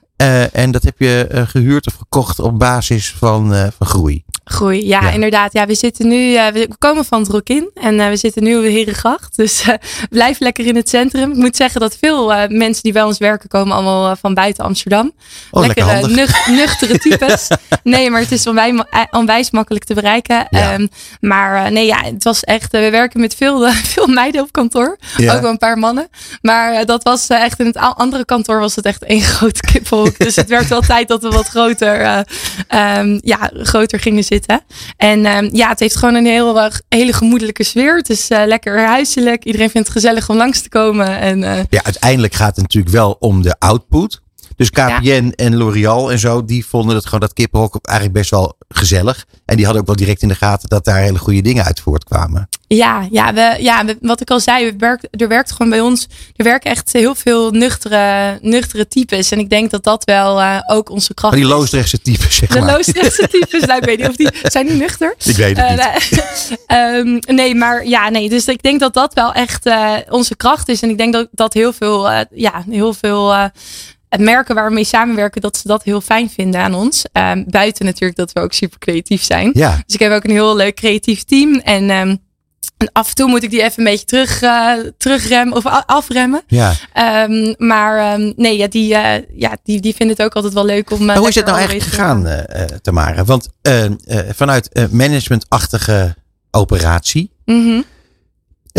En 0.52 0.70
dat 0.70 0.82
heb 0.82 0.94
je 0.98 1.26
eh, 1.30 1.48
gehuurd 1.48 1.86
of 1.86 1.94
gekocht 1.94 2.38
op 2.38 2.58
basis 2.58 3.14
van, 3.18 3.54
van 3.76 3.86
groei. 3.86 4.24
Groei, 4.48 4.86
ja, 4.86 5.00
Ja. 5.02 5.10
inderdaad. 5.10 5.52
Ja, 5.52 5.66
we 5.66 5.74
zitten 5.74 6.08
nu, 6.08 6.34
eh, 6.34 6.46
we 6.46 6.68
komen 6.78 7.04
van 7.04 7.20
het 7.20 7.28
Rock 7.30 7.48
in 7.48 7.70
en 7.74 8.00
eh, 8.00 8.08
we 8.08 8.16
zitten 8.16 8.42
nu 8.42 8.56
op 8.56 8.62
de 8.62 8.68
Herengracht. 8.68 9.36
Dus 9.36 9.62
eh 9.62 9.74
blijf 10.10 10.38
lekker 10.40 10.66
in 10.66 10.76
het 10.76 10.88
centrum. 10.88 11.30
Ik 11.30 11.36
moet 11.36 11.56
zeggen 11.56 11.80
dat 11.80 11.96
veel 12.00 12.32
mensen 12.48 12.82
die 12.82 12.92
bij 12.92 13.02
ons 13.02 13.18
werken 13.18 13.48
komen 13.48 13.74
allemaal 13.74 14.16
van 14.16 14.34
buiten 14.34 14.64
Amsterdam. 14.64 15.12
Oh, 15.50 15.66
lekker 15.66 16.10
nuch- 16.10 16.46
nuchtere 16.60 16.98
types. 16.98 17.48
nee, 17.82 18.10
maar 18.10 18.20
het 18.20 18.32
is 18.32 18.46
onwijs, 18.46 18.82
onwijs 19.10 19.50
makkelijk 19.50 19.84
te 19.84 19.94
bereiken. 19.94 20.46
Ja. 20.50 20.72
Ehm, 20.72 20.86
maar 21.20 21.72
nee, 21.72 21.86
ja, 21.86 22.02
het 22.02 22.24
was 22.24 22.44
echt, 22.44 22.72
we 22.72 22.90
werken 22.90 23.20
met 23.20 23.34
veel, 23.34 23.70
veel 23.94 24.06
meiden 24.06 24.42
op 24.42 24.52
kantoor. 24.52 24.96
Ja. 25.16 25.34
Ook 25.34 25.40
wel 25.40 25.50
een 25.50 25.58
paar 25.58 25.78
mannen. 25.78 26.08
Maar 26.42 26.84
dat 26.84 27.02
was 27.02 27.26
echt 27.28 27.60
in 27.60 27.66
het 27.66 27.76
andere 27.76 28.24
kantoor 28.24 28.58
was 28.60 28.76
het 28.76 28.84
echt 28.84 29.04
één 29.04 29.22
grote 29.22 29.60
kippenhok. 29.60 30.18
dus 30.18 30.36
het 30.36 30.48
werd 30.48 30.68
wel 30.68 30.80
tijd 30.80 31.08
dat 31.08 31.22
we 31.22 31.28
wat 31.28 31.46
groter, 31.48 32.00
eh, 32.00 32.18
ehm, 32.68 33.18
ja, 33.22 33.50
groter 33.54 33.98
gingen 34.00 34.14
zitten. 34.18 34.34
En 34.96 35.26
ehm, 35.26 35.48
ja, 35.52 35.68
het 35.68 35.80
heeft 35.80 35.96
gewoon 35.96 36.14
een 36.14 36.26
heel, 36.26 36.70
hele 36.88 37.12
gemoedelijke 37.12 37.64
sfeer. 37.64 37.96
Het 37.96 38.10
is 38.10 38.30
eh, 38.30 38.46
lekker 38.46 38.86
huiselijk. 38.86 39.44
Iedereen 39.44 39.70
vindt 39.70 39.88
het 39.88 39.96
gezellig 39.96 40.30
om 40.30 40.36
langs 40.36 40.62
te 40.62 40.68
komen. 40.68 41.18
En 41.20 41.44
eh, 41.44 41.60
Ja, 41.70 41.84
uiteindelijk 41.84 42.34
gaat 42.34 42.56
het 42.56 42.64
natuurlijk 42.64 42.94
wel 42.94 43.16
om 43.18 43.42
de 43.42 43.56
output. 43.58 44.20
Dus 44.56 44.70
KPN 44.70 45.32
en 45.36 45.56
L'Oreal 45.56 46.10
en 46.12 46.18
zo, 46.18 46.44
die 46.44 46.66
vonden 46.66 46.94
het 46.96 47.04
gewoon 47.04 47.20
dat 47.20 47.32
kippenhok 47.32 47.78
eigenlijk 47.82 48.18
best 48.18 48.30
wel 48.30 48.56
gezellig. 48.68 49.24
En 49.44 49.56
die 49.56 49.64
hadden 49.64 49.80
ook 49.82 49.88
wel 49.88 49.96
direct 49.96 50.22
in 50.22 50.28
de 50.28 50.34
gaten 50.34 50.68
dat 50.68 50.84
daar 50.84 50.98
hele 50.98 51.18
goede 51.18 51.42
dingen 51.42 51.64
uit 51.64 51.80
voortkwamen. 51.80 52.48
Ja, 52.68 53.06
ja, 53.10 53.34
we, 53.34 53.56
ja 53.62 53.84
we- 53.84 53.98
wat 54.00 54.20
ik 54.20 54.30
al 54.30 54.40
zei, 54.40 54.72
we 54.76 54.98
er 55.10 55.28
werkt 55.28 55.52
gewoon 55.52 55.70
bij 55.70 55.80
ons, 55.80 56.06
er 56.36 56.44
werken 56.44 56.70
echt 56.70 56.92
heel 56.92 57.14
veel 57.14 57.50
nuchtere, 57.50 58.38
nuchtere 58.42 58.88
types. 58.88 59.30
En 59.30 59.38
ik 59.38 59.50
denk 59.50 59.70
dat 59.70 59.84
dat 59.84 60.04
wel 60.04 60.40
eh, 60.40 60.58
ook 60.66 60.90
onze 60.90 61.14
kracht 61.14 61.34
Maar 61.34 61.42
die 61.44 61.52
is. 61.52 61.56
Loosdrechtse 61.58 62.00
types, 62.02 62.36
zeg 62.36 62.48
De 62.48 62.58
maar. 62.60 62.72
Loosdrechtse 62.72 63.28
types, 63.38 63.64
nou, 63.64 63.78
ik 63.78 63.84
weet 63.84 63.98
niet 63.98 64.08
of 64.08 64.16
die, 64.16 64.28
zijn 64.42 64.66
die 64.66 64.76
nuchter? 64.76 65.14
Ik 65.24 65.36
weet 65.36 65.56
het 65.56 65.78
Eh, 65.78 65.94
niet. 65.94 66.10
nee. 66.48 66.58
Ehm, 66.78 67.34
nee, 67.36 67.54
maar 67.54 67.86
ja, 67.86 68.08
nee. 68.08 68.28
Dus 68.28 68.46
ik 68.46 68.62
denk 68.62 68.80
dat 68.80 68.94
dat 68.94 69.14
wel 69.14 69.32
echt 69.32 69.66
eh, 69.66 69.92
onze 70.08 70.36
kracht 70.36 70.68
is. 70.68 70.82
En 70.82 70.90
ik 70.90 70.98
denk 70.98 71.12
dat, 71.12 71.28
dat 71.32 71.52
heel 71.52 71.72
veel, 71.72 72.10
ja, 72.34 72.64
heel 72.70 72.94
veel 72.94 73.50
merken 74.20 74.54
waar 74.54 74.68
we 74.68 74.74
mee 74.74 74.84
samenwerken, 74.84 75.40
dat 75.40 75.56
ze 75.56 75.68
dat 75.68 75.82
heel 75.82 76.00
fijn 76.00 76.30
vinden 76.30 76.60
aan 76.60 76.74
ons. 76.74 77.04
Ehm, 77.12 77.44
buiten 77.46 77.84
natuurlijk 77.84 78.18
dat 78.18 78.32
we 78.32 78.40
ook 78.40 78.52
super 78.52 78.78
creatief 78.78 79.22
zijn. 79.22 79.50
Ja, 79.54 79.82
Dus 79.86 79.94
ik 79.94 80.00
heb 80.00 80.12
ook 80.12 80.24
een 80.24 80.30
heel 80.30 80.56
leuk 80.56 80.74
creatief 80.74 81.22
team. 81.24 81.54
En, 81.54 81.90
ehm, 81.90 82.16
en 82.76 82.88
af 82.92 83.08
en 83.08 83.14
toe 83.14 83.28
moet 83.28 83.42
ik 83.42 83.50
die 83.50 83.62
even 83.62 83.78
een 83.78 83.84
beetje 83.90 84.04
terug, 84.06 84.42
eh, 84.42 84.72
terugremmen 84.98 85.56
of 85.56 85.64
afremmen. 85.86 86.42
ja. 86.46 86.72
Ehm, 86.92 87.54
maar 87.58 88.18
nee, 88.36 88.56
ja, 88.56 88.66
die, 88.68 88.94
eh, 88.94 89.22
ja, 89.34 89.56
die, 89.62 89.80
die 89.80 89.94
vinden 89.94 90.16
het 90.16 90.24
ook 90.26 90.34
altijd 90.34 90.52
wel 90.52 90.64
leuk 90.64 90.90
om. 90.90 91.00
eh, 91.00 91.06
Maar 91.06 91.16
hoe 91.16 91.28
is 91.28 91.34
het 91.34 91.44
nou 91.46 91.56
eigenlijk 91.58 91.88
gegaan, 91.88 92.26
eh, 92.26 92.64
Tamara? 92.64 93.24
Want 93.24 93.48
vanuit 94.34 94.70
managementachtige 94.90 96.14
operatie 96.50 97.30
Mhm. 97.44 97.80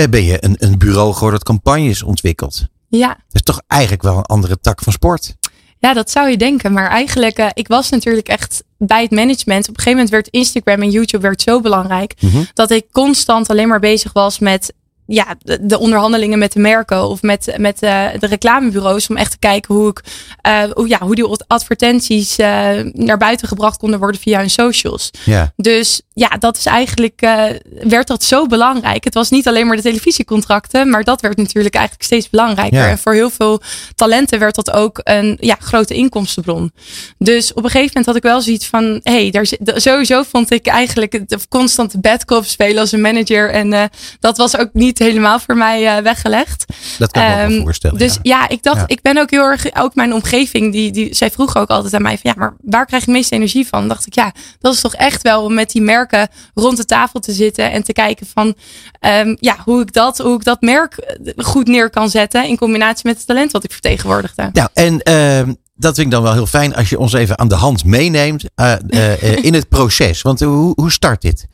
ben 0.10 0.24
je 0.24 0.38
een, 0.44 0.56
een 0.60 0.78
bureau 0.78 1.14
geworden 1.14 1.40
dat 1.40 1.48
campagnes 1.48 2.04
ontwikkelt. 2.04 2.66
Ja. 2.88 3.08
Dat 3.08 3.18
is 3.32 3.42
toch 3.42 3.62
eigenlijk 3.68 4.02
wel 4.02 4.18
een 4.18 4.24
andere 4.24 4.60
tak 4.60 4.82
van 4.82 4.94
sport. 4.94 5.36
Ja, 5.80 5.94
dat 5.94 6.12
zou 6.12 6.30
je 6.30 6.38
denken. 6.38 6.74
Maar 6.74 6.90
eigenlijk, 6.90 7.38
eh, 7.38 7.48
ik 7.54 7.68
was 7.68 7.90
natuurlijk 7.90 8.28
echt 8.28 8.64
bij 8.78 9.02
het 9.02 9.12
management. 9.12 9.70
Op 9.70 9.78
een 9.78 9.84
gegeven 9.84 9.92
moment 9.92 10.10
werd 10.10 10.28
Instagram 10.28 10.82
en 10.82 10.90
YouTube 10.90 11.24
werd 11.24 11.42
zo 11.42 11.62
belangrijk. 11.62 12.14
Mhm. 12.20 12.44
Dat 12.54 12.72
ik 12.72 12.86
constant 12.92 13.50
alleen 13.50 13.68
maar 13.68 13.80
bezig 13.80 14.14
was 14.14 14.40
met 14.40 14.74
ja, 15.08 15.36
de, 15.40 15.66
de 15.66 15.80
onderhandelingen 15.80 16.40
met 16.40 16.52
de 16.52 16.60
merken 16.60 17.08
of 17.08 17.22
met, 17.22 17.54
met 17.58 17.82
eh, 17.82 18.06
de 18.20 18.28
reclamebureaus. 18.28 19.10
Om 19.10 19.18
echt 19.18 19.32
te 19.32 19.40
kijken 19.40 19.76
hoe, 19.76 19.90
ik, 19.90 20.04
eh, 20.42 20.64
hoe, 20.74 20.88
ja, 20.88 20.98
hoe 21.00 21.16
die 21.16 21.28
advertenties 21.48 22.38
eh, 22.38 22.70
naar 22.94 23.18
buiten 23.18 23.48
gebracht 23.48 23.78
konden 23.78 24.00
worden 24.00 24.22
via 24.22 24.40
hun 24.40 24.50
socials. 24.50 25.12
Ja. 25.24 25.54
Dus 25.56 26.02
ja, 26.14 26.28
dat 26.28 26.58
is 26.58 26.66
eigenlijk, 26.66 27.28
werd 27.84 28.08
dat 28.08 28.24
zo 28.24 28.46
belangrijk. 28.46 29.04
Het 29.04 29.14
was 29.14 29.30
niet 29.30 29.48
alleen 29.48 29.68
maar 29.68 29.76
de 29.76 29.82
televisiecontracten, 29.82 30.90
maar 30.90 31.04
dat 31.04 31.22
werd 31.22 31.38
natuurlijk 31.38 31.76
eigenlijk 31.76 32.06
steeds 32.06 32.30
belangrijker. 32.30 32.80
Ja. 32.80 32.90
En 32.90 32.98
voor 32.98 33.14
heel 33.14 33.30
veel 33.30 33.62
talenten 33.96 34.40
werd 34.40 34.56
dat 34.56 34.72
ook 34.72 35.00
een 35.04 35.38
ja, 35.40 35.56
grote 35.60 35.94
inkomstenbron. 35.94 36.72
Dus 37.18 37.54
op 37.54 37.64
een 37.64 37.70
gegeven 37.70 37.88
moment 37.88 38.06
had 38.06 38.16
ik 38.16 38.24
wel 38.24 38.42
zoiets 38.42 38.68
van, 38.68 39.00
hey, 39.04 39.32
daar 39.32 39.48
sowieso 39.62 40.24
vond 40.24 40.52
ik 40.52 40.68
eigenlijk 40.68 41.14
het 41.14 41.48
constante 41.48 42.00
bad 42.00 42.26
cop 42.26 42.46
spelen 42.46 42.80
als 42.80 42.92
een 42.92 43.02
manager. 43.02 43.50
En 43.50 43.90
dat 44.20 44.38
was 44.38 44.58
ook 44.58 44.70
niet 44.74 44.97
helemaal 45.00 45.40
voor 45.40 45.58
mij 45.58 45.98
eh, 45.98 46.04
weggelegd. 46.04 46.66
Dat 46.98 47.12
kan 47.12 47.22
ik 47.24 47.28
me 47.30 47.36
Ehm, 47.44 47.62
voorstellen. 47.62 47.98
Dus 47.98 48.14
ja. 48.14 48.20
ja, 48.40 48.50
ik 48.50 48.64
dacht, 48.64 48.78
Ja. 48.80 48.84
ik 48.88 49.02
ben 49.02 49.18
ook 49.18 49.32
heel 49.32 49.44
erg, 49.44 49.66
ook 49.76 49.96
mijn 49.96 50.14
omgeving, 50.14 50.72
die, 50.72 50.92
die, 50.92 51.16
zij 51.16 51.32
vroeg 51.32 51.56
ook 51.56 51.70
altijd 51.70 51.94
aan 51.94 52.02
mij 52.02 52.18
van, 52.18 52.32
ja, 52.34 52.34
maar 52.38 52.56
waar 52.62 52.86
krijg 52.86 53.02
je 53.06 53.12
de 53.12 53.18
meeste 53.18 53.36
energie 53.36 53.68
van? 53.68 53.88
Dacht 53.88 54.08
ik, 54.08 54.14
ja, 54.16 54.32
dat 54.60 54.74
is 54.74 54.82
toch 54.82 54.96
echt 54.96 55.22
wel 55.22 55.44
om 55.44 55.54
met 55.54 55.72
die 55.72 55.82
merken 55.82 56.28
rond 56.54 56.78
de 56.78 56.86
tafel 56.86 57.20
te 57.20 57.32
zitten 57.32 57.72
en 57.72 57.84
te 57.84 57.94
kijken 57.94 58.28
van, 58.34 58.56
ehm, 59.00 59.36
ja, 59.40 59.56
hoe 59.66 59.82
ik 59.82 59.94
dat, 59.94 60.18
hoe 60.18 60.36
ik 60.36 60.44
dat 60.44 60.62
merk 60.62 60.98
eh, 60.98 61.34
goed 61.46 61.68
neer 61.68 61.90
kan 61.90 62.10
zetten 62.10 62.48
in 62.48 62.58
combinatie 62.58 63.08
met 63.08 63.18
het 63.18 63.28
talent 63.28 63.52
wat 63.52 63.64
ik 63.64 63.72
vertegenwoordigde. 63.72 64.50
Nou, 64.54 64.70
en 64.74 65.02
ehm, 65.02 65.54
dat 65.76 65.96
vind 65.96 66.08
ik 66.08 66.12
dan 66.14 66.24
wel 66.24 66.34
heel 66.34 66.46
fijn 66.46 66.76
als 66.76 66.90
je 66.90 67.00
ons 67.00 67.14
even 67.14 67.40
aan 67.40 67.48
de 67.48 67.56
hand 67.56 67.86
meeneemt 67.86 68.44
eh, 68.56 69.44
in 69.44 69.54
het 69.54 69.70
proces. 69.70 70.22
Want 70.22 70.40
hoe, 70.40 70.74
hoe 70.76 70.92
start 70.92 71.22
dit? 71.22 71.46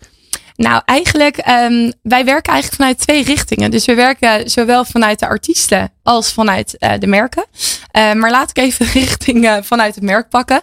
Nou, 0.55 0.81
eigenlijk, 0.85 1.37
ehm, 1.37 1.91
wij 2.01 2.25
werken 2.25 2.53
eigenlijk 2.53 2.81
vanuit 2.81 2.99
twee 2.99 3.23
richtingen. 3.23 3.71
Dus 3.71 3.85
we 3.85 3.93
werken 3.93 4.49
zowel 4.49 4.85
vanuit 4.85 5.19
de 5.19 5.27
artiesten 5.27 5.91
als 6.03 6.33
vanuit 6.33 6.77
eh, 6.77 6.91
de 6.99 7.07
merken. 7.07 7.45
Eh, 7.91 8.13
maar 8.13 8.31
laat 8.31 8.49
ik 8.49 8.57
even 8.57 8.85
richting 9.01 9.45
eh, 9.45 9.57
vanuit 9.61 9.95
het 9.95 10.03
merk 10.03 10.29
pakken. 10.29 10.61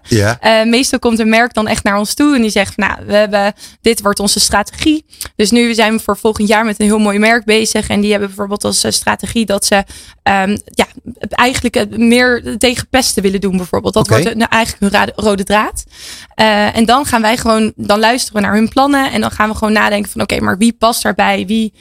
Meestal 0.64 0.98
komt 0.98 1.18
een 1.18 1.28
merk 1.28 1.54
dan 1.54 1.68
echt 1.68 1.84
naar 1.84 1.98
ons 1.98 2.14
toe 2.14 2.34
en 2.34 2.40
die 2.40 2.50
zegt, 2.50 2.76
nou, 2.76 3.06
we 3.06 3.14
hebben, 3.14 3.52
dit 3.80 4.00
wordt 4.00 4.20
onze 4.20 4.40
strategie. 4.40 5.04
Dus 5.36 5.50
nu 5.50 5.74
zijn 5.74 5.96
we 5.96 6.02
voor 6.02 6.16
volgend 6.16 6.48
jaar 6.48 6.64
met 6.64 6.80
een 6.80 6.86
heel 6.86 6.98
mooi 6.98 7.18
merk 7.18 7.44
bezig. 7.44 7.88
En 7.88 8.00
die 8.00 8.10
hebben 8.10 8.28
bijvoorbeeld 8.28 8.64
als 8.64 8.84
strategie 8.88 9.46
dat 9.46 9.64
ze 9.64 9.84
ehm, 10.22 10.56
ja, 10.64 10.86
eigenlijk 11.28 11.98
meer 11.98 12.56
tegen 12.58 12.88
pesten 12.88 13.22
willen 13.22 13.40
doen 13.40 13.56
bijvoorbeeld. 13.56 13.94
Dat 13.94 14.08
wordt 14.08 14.34
nou, 14.34 14.50
eigenlijk 14.50 14.94
hun 14.94 15.12
rode 15.16 15.44
draad. 15.44 15.84
En 16.74 16.84
dan 16.84 17.06
gaan 17.06 17.22
wij 17.22 17.36
gewoon, 17.36 17.72
dan 17.76 17.98
luisteren 17.98 18.40
we 18.40 18.46
naar 18.46 18.56
hun 18.56 18.68
plannen 18.68 19.12
en 19.12 19.20
dan 19.20 19.30
gaan 19.30 19.48
we 19.48 19.54
gewoon 19.54 19.72
nadenken 19.72 20.10
van, 20.10 20.20
oké, 20.20 20.40
maar 20.40 20.58
wie 20.58 20.72
past 20.72 21.02
daarbij? 21.02 21.46
Wie, 21.46 21.72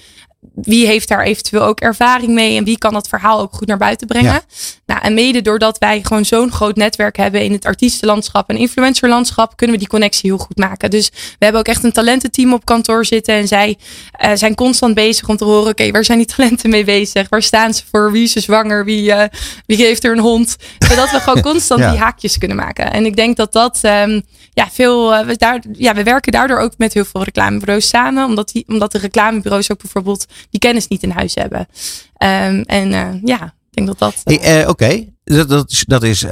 wie 0.61 0.85
heeft 0.85 1.07
daar 1.07 1.23
eventueel 1.23 1.63
ook 1.63 1.79
ervaring 1.79 2.33
mee 2.33 2.57
en 2.57 2.63
wie 2.63 2.77
kan 2.77 2.93
dat 2.93 3.07
verhaal 3.07 3.39
ook 3.39 3.53
goed 3.53 3.67
naar 3.67 3.77
buiten 3.77 4.07
brengen? 4.07 4.31
Ja. 4.31 4.41
Nou, 4.85 5.01
en 5.01 5.13
mede 5.13 5.41
doordat 5.41 5.77
wij 5.77 5.99
gewoon 6.03 6.25
zo'n 6.25 6.51
groot 6.51 6.75
netwerk 6.75 7.17
hebben 7.17 7.43
in 7.43 7.51
het 7.51 7.65
artiestenlandschap 7.65 8.49
en 8.49 8.57
influencerlandschap, 8.57 9.55
kunnen 9.57 9.75
we 9.75 9.81
die 9.81 9.91
connectie 9.91 10.29
heel 10.29 10.39
goed 10.39 10.57
maken. 10.57 10.89
Dus 10.89 11.09
we 11.09 11.43
hebben 11.45 11.61
ook 11.61 11.67
echt 11.67 11.83
een 11.83 11.91
talententeam 11.91 12.53
op 12.53 12.65
kantoor 12.65 13.05
zitten 13.05 13.35
en 13.35 13.47
zij 13.47 13.77
eh, 14.11 14.31
zijn 14.33 14.55
constant 14.55 14.93
bezig 14.93 15.29
om 15.29 15.37
te 15.37 15.43
horen, 15.43 15.69
oké, 15.71 15.91
waar 15.91 16.05
zijn 16.05 16.17
die 16.17 16.27
talenten 16.35 16.69
mee 16.69 16.83
bezig? 16.83 17.29
Waar 17.29 17.43
staan 17.43 17.73
ze 17.73 17.83
voor? 17.91 18.11
Wie 18.11 18.23
is 18.23 18.35
er 18.35 18.41
zwanger? 18.41 18.85
Wie, 18.85 19.11
eh, 19.11 19.29
wie 19.65 19.77
heeft 19.77 20.03
er 20.03 20.11
een 20.11 20.19
hond? 20.19 20.55
Zodat 20.79 21.11
we 21.11 21.19
gewoon 21.19 21.41
constant 21.51 21.79
Ja. 21.79 21.89
die 21.91 21.99
haakjes 21.99 22.37
kunnen 22.37 22.57
maken. 22.57 22.91
En 22.91 23.05
ik 23.05 23.15
denk 23.15 23.37
dat 23.37 23.53
dat 23.53 23.79
ehm, 23.81 24.21
ja, 24.53 24.69
veel, 24.71 25.13
eh, 25.13 25.25
we, 25.25 25.35
daar, 25.37 25.63
ja, 25.71 25.93
we 25.93 26.03
werken 26.03 26.31
daardoor 26.31 26.59
ook 26.59 26.73
met 26.77 26.93
heel 26.93 27.05
veel 27.05 27.23
reclamebureaus 27.23 27.87
samen, 27.87 28.25
omdat, 28.25 28.49
die, 28.51 28.63
omdat 28.67 28.91
de 28.91 28.97
reclamebureaus 28.97 29.71
ook 29.71 29.81
bijvoorbeeld 29.81 30.25
die 30.49 30.59
kennis 30.59 30.87
niet 30.87 31.03
in 31.03 31.09
huis 31.09 31.35
hebben. 31.35 31.67
Ehm, 32.13 32.61
en 32.65 32.93
eh, 32.93 33.07
ja, 33.23 33.43
ik 33.43 33.51
denk 33.75 33.87
dat 33.87 33.99
dat. 33.99 34.21
eh, 34.23 34.37
Hey, 34.41 34.61
eh, 34.61 34.69
Oké, 34.69 35.05
dat, 35.23 35.49
dat 35.49 35.71
is, 35.71 35.83
dat 35.87 36.03
is 36.03 36.25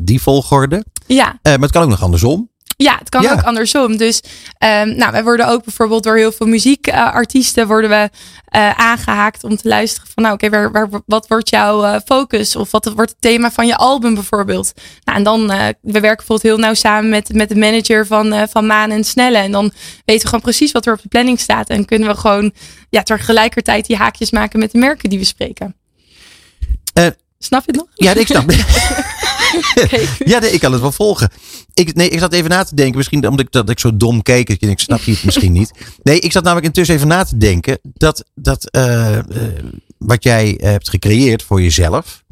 die 0.00 0.22
volgorde. 0.22 0.84
ja, 1.06 1.38
maar 1.42 1.58
het 1.60 1.70
kan 1.70 1.82
ook 1.82 1.88
nog 1.88 2.02
andersom. 2.02 2.50
Ja, 2.82 2.96
het 2.98 3.08
kan 3.08 3.22
Ja. 3.22 3.32
ook 3.32 3.42
andersom. 3.42 3.96
Dus 3.96 4.20
ehm, 4.58 4.96
nou, 4.96 5.12
wij 5.12 5.22
worden 5.22 5.48
ook 5.48 5.64
bijvoorbeeld 5.64 6.02
door 6.02 6.16
heel 6.16 6.32
veel 6.32 6.46
muziekartiesten 6.46 7.66
worden 7.66 7.90
we 7.90 8.10
eh, 8.44 8.70
aangehaakt 8.70 9.44
om 9.44 9.56
te 9.56 9.68
luisteren 9.68 10.08
van 10.14 10.22
nou 10.22 10.34
oké, 10.34 10.50
waar, 10.50 10.72
waar, 10.72 10.88
wat 11.06 11.28
wordt 11.28 11.50
jouw 11.50 11.84
eh, 11.84 12.00
focus? 12.04 12.56
Of 12.56 12.70
wat 12.70 12.84
wordt 12.94 13.10
het 13.10 13.20
thema 13.20 13.50
van 13.50 13.66
je 13.66 13.76
album 13.76 14.14
bijvoorbeeld? 14.14 14.72
Nou, 15.04 15.18
en 15.18 15.24
dan, 15.24 15.50
eh, 15.50 15.66
we 15.80 16.00
werken 16.00 16.16
bijvoorbeeld 16.26 16.42
heel 16.42 16.58
nauw 16.58 16.74
samen 16.74 17.10
met, 17.10 17.32
met 17.34 17.48
de 17.48 17.56
manager 17.56 18.06
van, 18.06 18.48
van 18.48 18.66
Maan 18.66 18.90
en 18.90 19.04
Snelle. 19.04 19.38
En 19.38 19.52
dan 19.52 19.72
weten 20.04 20.22
we 20.22 20.28
gewoon 20.28 20.40
precies 20.40 20.72
wat 20.72 20.86
er 20.86 20.92
op 20.92 21.02
de 21.02 21.08
planning 21.08 21.40
staat. 21.40 21.68
En 21.68 21.84
kunnen 21.84 22.08
we 22.08 22.16
gewoon 22.16 22.52
ja, 22.90 23.02
tegelijkertijd 23.02 23.86
die 23.86 23.96
haakjes 23.96 24.30
maken 24.30 24.58
met 24.58 24.72
de 24.72 24.78
merken 24.78 25.10
die 25.10 25.18
we 25.18 25.24
spreken. 25.24 25.76
Snap 27.38 27.64
je 27.66 27.70
het 27.72 27.76
nog? 27.80 27.86
Ja, 27.94 28.14
ik 28.14 28.26
snap. 28.26 28.50
Ja, 30.24 30.38
nee, 30.38 30.50
ik 30.50 30.60
kan 30.60 30.72
het 30.72 30.80
wel 30.80 30.92
volgen. 30.92 31.30
Ik, 31.74 31.94
nee, 31.94 32.08
ik 32.08 32.18
zat 32.18 32.32
even 32.32 32.50
na 32.50 32.64
te 32.64 32.74
denken. 32.74 32.96
Misschien 32.96 33.28
omdat 33.28 33.46
ik, 33.46 33.52
dat 33.52 33.70
ik 33.70 33.78
zo 33.78 33.96
dom 33.96 34.22
keek. 34.22 34.48
Ik 34.48 34.60
denk, 34.60 34.78
snap 34.78 35.00
je 35.00 35.12
het 35.12 35.24
misschien 35.24 35.52
niet. 35.52 35.72
Nee, 36.02 36.20
ik 36.20 36.32
zat 36.32 36.42
namelijk 36.42 36.66
intussen 36.66 36.94
even 36.94 37.08
na 37.08 37.24
te 37.24 37.36
denken. 37.36 37.78
Dat, 37.82 38.24
dat 38.34 38.70
eh, 38.70 39.18
eh, 39.18 39.24
wat 39.98 40.22
jij 40.22 40.58
hebt 40.60 40.88
gecreëerd 40.88 41.42
voor 41.42 41.62
jezelf. 41.62 42.24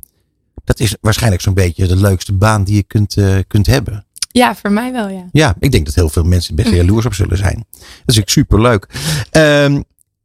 Dat 0.65 0.81
is 0.81 0.97
waarschijnlijk 1.01 1.43
zo'n 1.43 1.55
beetje 1.55 1.87
de 1.87 1.97
leukste 1.97 2.33
baan 2.33 2.65
die 2.65 2.75
je 2.75 2.83
kunt, 2.83 3.17
eh, 3.17 3.37
kunt 3.47 3.67
hebben. 3.67 4.05
Ja, 4.33 4.57
voor 4.57 4.73
mij 4.73 4.93
wel, 4.93 5.09
ja. 5.09 5.29
Ja, 5.33 5.55
ik 5.59 5.73
denk 5.73 5.85
dat 5.87 5.95
heel 5.95 6.09
veel 6.09 6.25
mensen 6.25 6.55
best 6.55 6.71
jaloers 6.81 7.07
op 7.07 7.15
zullen 7.15 7.37
zijn. 7.37 7.67
Dat 7.71 7.81
is 7.81 8.17
natuurlijk 8.17 8.31
superleuk. 8.31 8.87
Ehm 9.31 9.81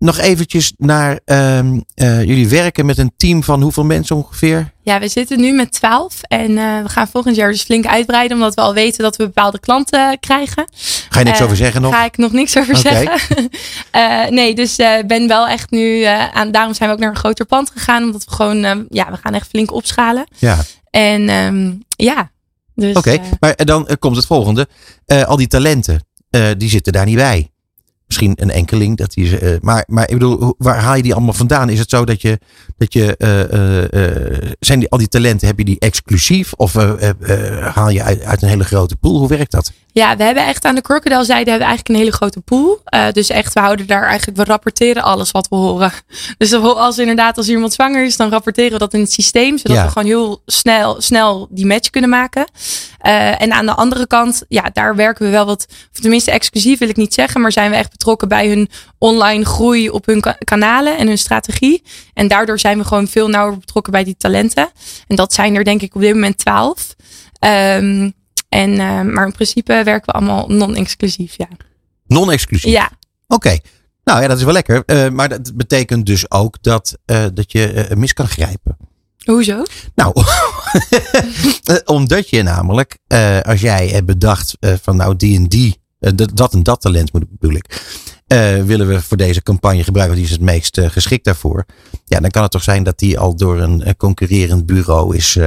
nog 0.06 0.18
eventjes 0.18 0.74
naar 0.78 1.20
ehm, 1.26 1.80
eh, 1.93 2.24
jullie 2.24 2.47
werken 2.49 2.86
met 2.86 2.97
een 2.97 3.12
team 3.18 3.43
van 3.43 3.62
hoeveel 3.62 3.84
mensen 3.84 4.16
ongeveer? 4.16 4.74
Ja, 4.84 4.99
we 4.99 5.08
zitten 5.08 5.39
nu 5.39 5.53
met 5.53 5.72
12 5.72 6.22
en 6.22 6.58
eh, 6.58 6.82
we 6.84 6.89
gaan 6.89 7.08
volgend 7.08 7.36
jaar 7.36 7.51
dus 7.51 7.62
flink 7.64 7.86
uitbreiden, 7.86 8.38
omdat 8.38 8.53
we 8.53 8.62
al 8.62 8.74
weten 8.74 9.03
dat 9.03 9.16
we 9.16 9.24
bepaalde 9.26 9.60
klanten 9.60 10.20
krijgen. 10.20 10.68
Ga 11.10 11.20
je 11.20 11.26
niks 11.26 11.38
Eh, 11.39 11.43
over 11.45 11.58
zeggen 11.58 11.82
nog? 11.82 11.93
Ga 11.95 12.06
ik 12.06 12.18
nog 12.18 12.32
niks 12.32 12.58
over 12.58 12.76
zeggen. 12.78 13.20
Eh, 13.91 14.28
nee, 14.30 14.56
dus 14.56 14.76
ben 15.08 15.28
wel 15.28 15.47
echt 15.47 15.72
nu 15.72 16.03
eh, 16.03 16.28
aan. 16.28 16.51
Daarom 16.51 16.74
zijn 16.74 16.89
we 16.89 16.95
ook 16.95 17.01
naar 17.01 17.10
een 17.10 17.16
groter 17.16 17.45
pand 17.45 17.70
gegaan, 17.70 18.03
omdat 18.03 18.26
we 18.26 18.32
gewoon, 18.32 18.64
eh, 18.64 18.76
ja, 18.89 19.12
we 19.12 19.18
gaan 19.24 19.34
echt 19.34 19.47
flink 19.47 19.74
opschalen. 19.74 20.28
Ja, 20.38 20.58
En 20.89 21.30
ehm, 21.30 21.72
ja, 21.89 22.32
dus. 22.76 22.95
oké. 22.95 23.12
eh, 23.12 23.20
Maar 23.39 23.56
dan 23.66 23.88
eh, 23.88 23.95
komt 23.99 24.16
het 24.16 24.26
volgende. 24.26 24.68
Eh, 25.06 25.24
al 25.24 25.36
die 25.38 25.47
talenten, 25.47 26.06
eh, 26.30 26.47
die 26.58 26.70
zitten 26.70 26.93
daar 26.93 27.06
niet 27.06 27.16
bij. 27.16 27.49
Misschien 28.16 28.49
een 28.49 28.55
enkeling. 28.55 28.97
Dat 28.97 29.13
die, 29.13 29.28
ze, 29.28 29.38
eh, 29.38 29.57
maar, 29.61 29.84
maar 29.88 30.09
ik 30.09 30.13
bedoel, 30.13 30.55
waar 30.57 30.80
haal 30.80 30.95
je 30.95 31.01
die 31.03 31.13
allemaal 31.13 31.34
vandaan? 31.34 31.70
Is 31.70 31.80
het 31.80 31.89
zo 31.89 32.03
dat 32.05 32.22
je, 32.22 32.39
dat 32.78 32.93
je 32.93 33.18
eh, 33.18 33.84
eh, 33.84 34.53
zijn 34.59 34.80
die, 34.80 34.89
al 34.89 34.97
die 34.97 35.07
talenten, 35.07 35.47
heb 35.47 35.57
je 35.57 35.66
die 35.66 35.80
exclusief? 35.80 36.53
Of 36.53 36.74
haal 37.74 37.89
je 37.89 38.03
uit, 38.03 38.24
uit 38.24 38.41
een 38.41 38.47
hele 38.47 38.63
grote 38.63 38.95
pool? 38.95 39.18
Hoe 39.18 39.28
werkt 39.28 39.51
dat? 39.51 39.72
Ja, 39.91 40.18
we 40.18 40.24
hebben 40.24 40.45
echt 40.45 40.66
aan 40.66 40.76
de 40.76 40.82
Crocodile 40.82 41.24
zijde 41.24 41.49
hebben 41.49 41.68
we 41.68 41.74
eigenlijk 41.74 41.89
een 41.89 41.95
hele 41.95 42.11
grote 42.11 42.41
pool. 42.41 42.82
Dus 43.11 43.30
echt, 43.30 43.53
we 43.53 43.59
houden 43.59 43.88
daar 43.88 44.03
eigenlijk, 44.07 44.38
we 44.38 44.43
rapporteren 44.43 45.03
alles 45.03 45.32
wat 45.32 45.47
we 45.47 45.55
horen. 45.55 45.91
Dus 46.38 46.53
als 46.53 46.97
inderdaad, 46.97 47.38
als 47.38 47.49
iemand 47.49 47.74
zwanger 47.74 48.05
is, 48.05 48.18
dan 48.18 48.30
rapporteren 48.30 48.72
we 48.72 48.78
dat 48.78 48.93
in 48.93 48.99
het 48.99 49.11
systeem. 49.11 49.57
Zodat 49.57 49.78
Ja. 49.78 49.84
we 49.84 49.91
gewoon 49.91 50.07
heel 50.07 50.41
snel, 50.45 51.01
snel 51.01 51.47
die 51.49 51.66
match 51.66 51.89
kunnen 51.89 52.09
maken. 52.09 52.45
Eh, 53.06 53.41
en 53.41 53.51
aan 53.53 53.66
de 53.66 53.74
andere 53.74 54.08
kant, 54.08 54.43
ja, 54.47 54.70
daar 54.74 54.95
werken 54.95 55.26
we 55.26 55.32
wel 55.32 55.45
wat, 55.45 55.66
of 55.93 55.99
tenminste 55.99 56.32
exclusief 56.32 56.80
wil 56.80 56.89
ik 56.89 56.95
niet 56.95 57.14
zeggen, 57.14 57.41
maar 57.41 57.51
zijn 57.51 57.70
we 57.72 57.76
echt 57.78 57.89
betrokken 57.91 58.28
bij 58.28 58.47
hun 58.47 58.70
online 58.97 59.45
groei 59.45 59.89
op 59.89 60.06
hun 60.06 60.22
ka- 60.22 60.38
kanalen 60.43 60.97
en 60.97 61.08
hun 61.08 61.18
strategie. 61.18 61.84
En 62.14 62.28
daardoor 62.28 62.60
zijn 62.60 62.78
we 62.78 62.84
gewoon 62.84 63.08
veel 63.08 63.28
nauwer 63.28 63.58
betrokken 63.60 63.91
bij 63.91 64.03
die 64.03 64.16
talenten. 64.18 64.70
En 65.08 65.16
dat 65.16 65.34
zijn 65.34 65.56
er 65.56 65.64
denk 65.64 65.82
ik 65.82 65.95
op 65.95 66.01
dit 66.01 66.14
moment 66.14 66.38
twaalf. 66.38 66.95
Ehm, 67.39 68.10
en, 68.49 68.72
eh, 68.80 69.01
maar 69.01 69.26
in 69.26 69.32
principe 69.34 69.82
werken 69.84 70.06
we 70.06 70.12
allemaal 70.12 70.47
non-exclusief, 70.47 71.38
ja. 71.38 71.47
Non-exclusief? 72.08 72.72
Ja, 72.72 72.89
Oké. 73.28 73.58
Nou 74.03 74.22
ja, 74.22 74.28
dat 74.28 74.38
is 74.38 74.43
wel 74.43 74.53
lekker. 74.53 74.84
Eh, 74.86 75.10
maar 75.10 75.30
dat 75.30 75.56
betekent 75.56 76.06
dus 76.06 76.32
ook 76.32 76.58
dat, 76.64 76.97
dat 77.34 77.51
je 77.51 77.91
mis 77.95 78.14
kan 78.14 78.28
grijpen. 78.28 78.78
Hoezo? 79.26 79.63
Nou, 79.95 80.13
eh, 81.63 81.76
omdat 81.86 82.30
je 82.30 82.43
namelijk, 82.43 82.97
eh, 83.07 83.39
als 83.41 83.61
jij 83.61 83.88
hebt 83.88 84.05
bedacht 84.05 84.55
eh, 84.59 84.73
van 84.82 84.95
nou 84.95 85.15
die 85.15 85.38
en 85.38 85.47
die, 85.47 85.78
dat- 86.34 86.53
en 86.53 86.63
dat 86.63 86.82
talent 86.82 87.11
bedoel 87.11 87.53
ik, 87.55 87.82
willen 88.65 88.88
we 88.88 89.01
voor 89.01 89.17
deze 89.17 89.43
campagne 89.43 89.84
gebruiken, 89.84 90.15
die 90.17 90.26
is 90.26 90.32
het 90.32 90.41
meest 90.41 90.80
geschikt 90.84 91.26
daarvoor. 91.26 91.65
Ja, 92.05 92.19
dan 92.19 92.30
kan 92.30 92.41
het 92.43 92.51
toch 92.51 92.63
zijn 92.63 92.84
dat 92.84 92.99
die 92.99 93.19
al 93.19 93.36
door 93.36 93.59
een 93.59 93.95
concurrerend 93.97 94.65
bureau 94.65 95.15
is, 95.15 95.38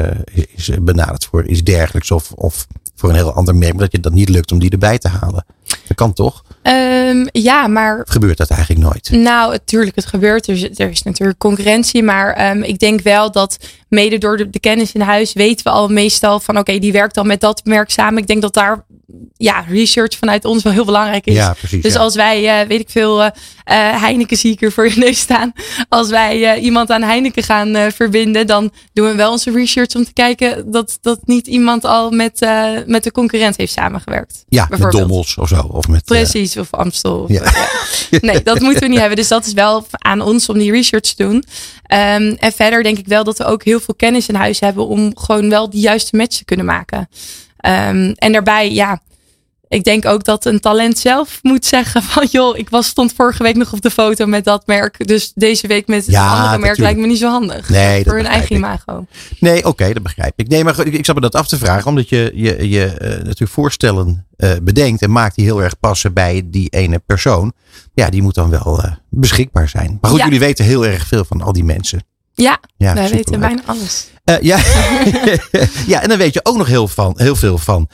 is 0.55 0.71
benaderd 0.81 1.25
voor 1.25 1.47
iets 1.47 1.63
dergelijks 1.63 2.11
of, 2.11 2.33
of 2.33 2.67
voor 2.95 3.09
een 3.09 3.15
heel 3.15 3.33
ander 3.33 3.57
merk, 3.57 3.79
dat 3.79 3.93
je 3.93 4.01
dat 4.01 4.13
niet 4.13 4.29
lukt 4.29 4.53
om 4.53 4.59
die 4.59 4.71
erbij 4.71 4.99
te 4.99 5.09
halen. 5.09 5.45
Dat 5.87 5.97
kan 5.97 6.13
toch? 6.13 6.45
Ehm, 6.69 7.27
ja, 7.33 7.67
maar 7.67 8.03
gebeurt 8.09 8.37
dat 8.37 8.51
eigenlijk 8.51 8.81
nooit? 8.81 9.11
Nou, 9.11 9.51
natuurlijk, 9.51 9.97
het 9.97 10.07
gebeurt. 10.07 10.49
Er 10.49 10.55
is, 10.55 10.63
er 10.63 10.91
is 10.91 11.03
natuurlijk 11.03 11.39
concurrentie. 11.39 12.03
Maar 12.03 12.33
ehm, 12.33 12.63
ik 12.63 12.79
denk 12.79 13.01
wel 13.01 13.33
dat 13.33 13.57
mede 13.89 14.19
door 14.19 14.37
de, 14.37 14.51
de 14.51 14.61
kennis 14.61 14.93
in 14.93 15.01
huis 15.01 15.33
weten 15.33 15.65
we 15.65 15.71
al 15.71 15.89
meestal 15.89 16.41
van 16.41 16.59
oké, 16.59 16.79
die 16.79 16.93
werkt 16.93 17.15
dan 17.15 17.27
met 17.27 17.41
dat 17.41 17.61
merk 17.65 17.91
samen. 17.91 18.21
Ik 18.21 18.27
denk 18.27 18.43
dat 18.43 18.55
daar 18.55 18.85
ja, 19.37 19.65
research 19.69 20.17
vanuit 20.17 20.45
ons 20.45 20.63
wel 20.63 20.73
heel 20.73 20.85
belangrijk 20.85 21.27
is. 21.27 21.35
Ja, 21.35 21.53
precies. 21.53 21.83
Dus 21.83 21.93
ja. 21.93 21.99
als 21.99 22.15
wij, 22.15 22.61
eh, 22.61 22.69
weet 22.69 22.81
ik 22.81 22.91
veel, 22.91 23.23
eh 23.23 23.31
eh, 23.65 24.01
Heineken 24.03 24.37
zie 24.37 24.53
ik 24.53 24.61
hier 24.61 24.73
voor 24.73 24.89
je 24.89 24.99
neus 24.99 25.19
staan. 25.19 25.53
Als 25.89 26.09
wij 26.09 26.59
iemand 26.59 26.91
aan 26.91 27.03
Heineken 27.03 27.43
gaan 27.43 27.93
verbinden, 27.93 28.47
dan 28.47 28.73
doen 28.93 29.09
we 29.09 29.15
wel 29.15 29.31
onze 29.31 29.51
research 29.51 29.95
om 29.95 30.05
te 30.05 30.13
kijken 30.13 30.71
dat, 30.71 30.99
dat 31.01 31.21
niet 31.25 31.47
iemand 31.47 31.85
al 31.85 32.11
met, 32.11 32.47
met 32.87 33.05
de 33.05 33.13
concurrent 33.13 33.57
heeft 33.57 33.73
samengewerkt. 33.73 34.45
ja, 34.49 34.67
met 34.71 34.91
dommels 34.91 35.37
of 35.37 35.49
zo. 35.49 35.61
Of 35.61 35.89
met, 35.89 36.05
Precies, 36.05 36.57
of 36.59 36.73
Amstel. 36.75 37.19
of- 37.19 37.29
Ja. 37.31 37.43
ja. 37.45 38.19
Nee, 38.21 38.43
dat 38.43 38.61
moeten 38.61 38.81
we 38.83 38.89
niet 38.89 38.99
hebben. 38.99 39.17
Dus 39.17 39.29
dat 39.29 39.47
is 39.47 39.53
wel 39.53 39.87
aan 39.91 40.21
ons 40.21 40.49
om 40.49 40.59
die 40.59 40.71
research 40.73 41.03
te 41.15 41.23
doen. 41.25 41.45
Ehm, 41.83 42.35
en 42.39 42.53
verder 42.53 42.83
denk 42.83 42.99
ik 42.99 43.07
wel 43.07 43.25
dat 43.25 43.39
we 43.39 43.45
ook 43.45 43.65
heel 43.65 43.81
veel 43.81 43.95
kennis 43.95 44.29
in 44.29 44.35
huis 44.35 44.61
hebben 44.61 44.87
om 44.87 45.13
gewoon 45.19 45.51
wel 45.51 45.71
die 45.71 45.81
juiste 45.81 46.17
match 46.17 46.37
te 46.37 46.45
kunnen 46.45 46.67
maken. 46.67 47.09
Ehm, 47.59 48.13
en 48.15 48.33
daarbij, 48.33 48.73
ja, 48.73 49.01
ik 49.69 49.85
denk 49.85 50.05
ook 50.07 50.25
dat 50.25 50.45
een 50.45 50.61
talent 50.61 50.99
zelf 50.99 51.39
moet 51.43 51.67
zeggen 51.67 52.03
van 52.03 52.27
joh, 52.39 52.59
ik 52.59 52.71
was, 52.71 52.87
stond 52.87 53.13
vorige 53.13 53.43
week 53.43 53.57
nog 53.57 53.73
op 53.73 53.81
de 53.81 53.91
foto 53.91 54.27
met 54.27 54.45
dat 54.45 54.67
merk. 54.67 55.07
Dus 55.07 55.33
deze 55.35 55.67
week 55.67 55.87
met 55.87 56.07
Ja, 56.07 56.23
een 56.25 56.29
andere 56.31 56.49
merk 56.49 56.61
natuurlijk. 56.61 56.81
lijkt 56.81 57.01
me 57.01 57.07
niet 57.07 57.19
zo 57.19 57.29
handig. 57.29 57.69
Nee, 57.69 57.97
dat 57.97 58.07
voor 58.07 58.17
hun 58.23 58.27
eigen 58.31 58.51
ik. 58.51 58.57
imago. 58.57 59.07
Nee, 59.41 59.65
oké, 59.65 59.93
dat 59.93 60.03
begrijp 60.03 60.33
ik. 60.37 60.49
Nee, 60.49 60.65
maar 60.65 60.87
ik, 60.87 60.93
ik 60.93 61.05
zat 61.05 61.15
me 61.15 61.21
dat 61.21 61.35
af 61.35 61.49
te 61.49 61.59
vragen, 61.59 61.87
omdat 61.87 62.09
je 62.09 62.31
je, 62.35 62.69
je 62.69 62.85
eh, 62.87 63.09
natuurlijk 63.11 63.51
voorstellen 63.51 64.27
eh, 64.37 64.51
bedenkt 64.63 65.03
en 65.03 65.13
maakt 65.13 65.35
die 65.37 65.45
heel 65.45 65.63
erg 65.63 65.79
passen 65.81 66.13
bij 66.13 66.43
die 66.45 66.69
ene 66.69 66.99
persoon. 67.07 67.53
Ja, 67.95 68.11
die 68.11 68.23
moet 68.23 68.35
dan 68.35 68.51
wel 68.51 68.83
eh, 68.83 68.93
beschikbaar 69.11 69.69
zijn. 69.69 69.99
Maar 70.01 70.11
goed, 70.11 70.19
Ja. 70.19 70.25
jullie 70.25 70.41
weten 70.41 70.65
heel 70.65 70.87
erg 70.87 71.07
veel 71.07 71.25
van 71.25 71.43
al 71.43 71.53
die 71.53 71.65
mensen. 71.65 72.05
Ja, 72.35 72.61
Ja, 72.77 72.95
wij 72.95 73.09
weten 73.11 73.41
bijna 73.41 73.63
alles. 73.67 74.09
Ja. 74.41 74.59
ja, 75.87 76.03
en 76.03 76.09
dan 76.09 76.19
weet 76.19 76.35
je 76.35 76.41
ook 76.43 76.57
nog 76.57 76.67
heel, 76.67 76.89
van, 76.89 77.15
heel 77.17 77.37
veel 77.37 77.59
van 77.59 77.89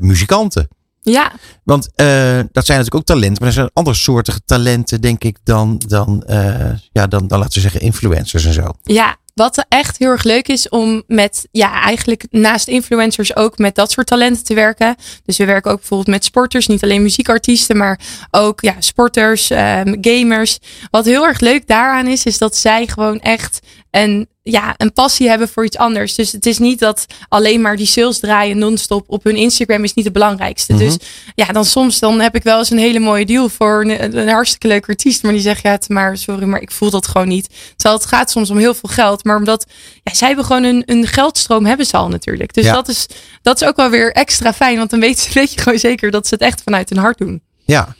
muzikanten. 0.00 0.68
Ja, 1.12 1.32
Want 1.64 1.90
eh, 1.94 2.06
dat 2.52 2.66
zijn 2.66 2.78
natuurlijk 2.78 2.94
ook 2.94 3.04
talenten, 3.04 3.36
maar 3.38 3.48
er 3.48 3.54
zijn 3.54 3.70
andere 3.72 3.96
soorten 3.96 4.44
talenten, 4.44 5.00
denk 5.00 5.24
ik, 5.24 5.38
dan, 5.42 5.82
dan, 5.86 6.22
eh, 6.22 6.70
ja, 6.92 7.06
dan, 7.06 7.26
dan 7.26 7.38
laten 7.38 7.54
we 7.54 7.60
zeggen 7.60 7.80
influencers 7.80 8.44
en 8.44 8.52
zo. 8.52 8.72
Ja, 8.82 9.16
wat 9.34 9.66
echt 9.68 9.98
heel 9.98 10.08
erg 10.08 10.22
leuk 10.22 10.48
is 10.48 10.68
om 10.68 11.02
met, 11.06 11.48
ja, 11.50 11.82
eigenlijk 11.82 12.26
naast 12.30 12.68
influencers 12.68 13.36
ook 13.36 13.58
met 13.58 13.74
dat 13.74 13.90
soort 13.90 14.06
talenten 14.06 14.44
te 14.44 14.54
werken. 14.54 14.96
Dus 15.24 15.36
we 15.36 15.44
werken 15.44 15.70
ook 15.70 15.78
bijvoorbeeld 15.78 16.08
met 16.08 16.24
sporters, 16.24 16.66
niet 16.66 16.82
alleen 16.82 17.02
muziekartiesten, 17.02 17.76
maar 17.76 18.00
ook 18.30 18.60
ja, 18.60 18.74
sporters, 18.78 19.50
ehm, 19.50 19.94
gamers. 20.00 20.58
Wat 20.90 21.04
heel 21.04 21.24
erg 21.24 21.40
leuk 21.40 21.66
daaraan 21.66 22.06
is, 22.06 22.24
is 22.24 22.38
dat 22.38 22.56
zij 22.56 22.86
gewoon 22.86 23.20
echt 23.20 23.60
een, 23.90 24.28
ja, 24.46 24.74
een 24.76 24.92
passie 24.92 25.28
hebben 25.28 25.48
voor 25.48 25.64
iets 25.64 25.76
anders. 25.76 26.14
Dus 26.14 26.32
het 26.32 26.46
is 26.46 26.58
niet 26.58 26.78
dat 26.78 27.06
alleen 27.28 27.60
maar 27.60 27.76
die 27.76 27.86
sales 27.86 28.18
draaien 28.18 28.58
non-stop 28.58 29.04
op 29.06 29.24
hun 29.24 29.36
Instagram 29.36 29.84
is 29.84 29.94
niet 29.94 30.04
het 30.04 30.14
belangrijkste. 30.14 30.72
Mhm. 30.72 30.84
Dus 30.84 30.96
ja, 31.34 31.46
dan 31.46 31.64
soms 31.64 31.98
dan 31.98 32.20
heb 32.20 32.34
ik 32.34 32.42
wel 32.42 32.58
eens 32.58 32.70
een 32.70 32.78
hele 32.78 32.98
mooie 32.98 33.26
deal 33.26 33.48
voor 33.48 33.80
een, 33.84 34.18
een 34.18 34.28
hartstikke 34.28 34.68
leuke 34.68 34.88
artiest. 34.88 35.22
Maar 35.22 35.32
die 35.32 35.40
zegt, 35.40 35.62
ja, 35.62 35.78
maar 35.88 36.16
sorry, 36.16 36.44
maar 36.44 36.60
ik 36.60 36.70
voel 36.70 36.90
dat 36.90 37.06
gewoon 37.06 37.28
niet. 37.28 37.48
Terwijl 37.76 38.00
het 38.00 38.08
gaat 38.08 38.30
soms 38.30 38.50
om 38.50 38.56
heel 38.58 38.74
veel 38.74 38.90
geld. 38.90 39.24
Maar 39.24 39.36
omdat, 39.36 39.66
ja, 40.02 40.14
zij 40.14 40.26
hebben 40.26 40.44
gewoon 40.44 40.64
een, 40.64 40.82
een 40.86 41.06
geldstroom 41.06 41.66
hebben 41.66 41.86
ze 41.86 41.96
al 41.96 42.08
natuurlijk. 42.08 42.54
Dus 42.54 42.64
Ja. 42.64 42.72
dat, 42.72 42.88
is, 42.88 43.06
dat 43.42 43.60
is 43.60 43.68
ook 43.68 43.76
wel 43.76 43.90
weer 43.90 44.12
extra 44.12 44.52
fijn. 44.52 44.76
Want 44.76 44.90
dan 44.90 45.00
weet, 45.00 45.28
weet 45.32 45.52
je 45.52 45.60
gewoon 45.60 45.78
zeker 45.78 46.10
dat 46.10 46.26
ze 46.26 46.34
het 46.34 46.42
echt 46.42 46.62
vanuit 46.62 46.88
hun 46.88 46.98
hart 46.98 47.18
doen. 47.18 47.42
Ja. 47.64 47.94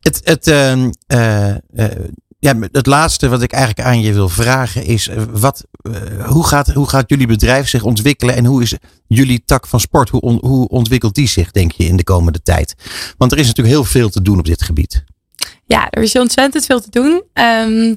Het, 0.00 0.20
het, 0.24 0.46
ehm, 0.46 0.90
eh, 1.06 1.50
eh, 1.50 1.58
ja, 2.42 2.56
het 2.72 2.86
laatste 2.86 3.28
wat 3.28 3.42
ik 3.42 3.52
eigenlijk 3.52 3.88
aan 3.88 4.00
je 4.00 4.12
wil 4.12 4.28
vragen 4.28 4.84
is: 4.84 5.08
eh, 5.08 5.22
wat, 5.30 5.64
eh, 5.82 6.26
hoe, 6.28 6.46
gaat, 6.46 6.72
hoe 6.72 6.88
gaat 6.88 7.08
jullie 7.08 7.26
bedrijf 7.26 7.68
zich 7.68 7.82
ontwikkelen 7.82 8.34
en 8.34 8.44
hoe 8.44 8.62
is 8.62 8.76
jullie 9.06 9.42
tak 9.44 9.66
van 9.66 9.80
sport? 9.80 10.08
Hoe, 10.08 10.38
hoe 10.40 10.68
ontwikkelt 10.68 11.14
die 11.14 11.28
zich, 11.28 11.50
denk 11.50 11.72
je, 11.72 11.84
in 11.84 11.96
de 11.96 12.04
komende 12.04 12.42
tijd? 12.42 12.74
Want 13.16 13.32
er 13.32 13.38
is 13.38 13.46
natuurlijk 13.46 13.74
heel 13.74 13.84
veel 13.84 14.08
te 14.08 14.22
doen 14.22 14.38
op 14.38 14.44
dit 14.44 14.62
gebied. 14.62 15.04
Ja, 15.64 15.90
er 15.90 16.02
is 16.02 16.16
ontzettend 16.16 16.64
veel 16.64 16.80
te 16.80 16.90
doen. 16.90 17.22
Ehm, 17.32 17.94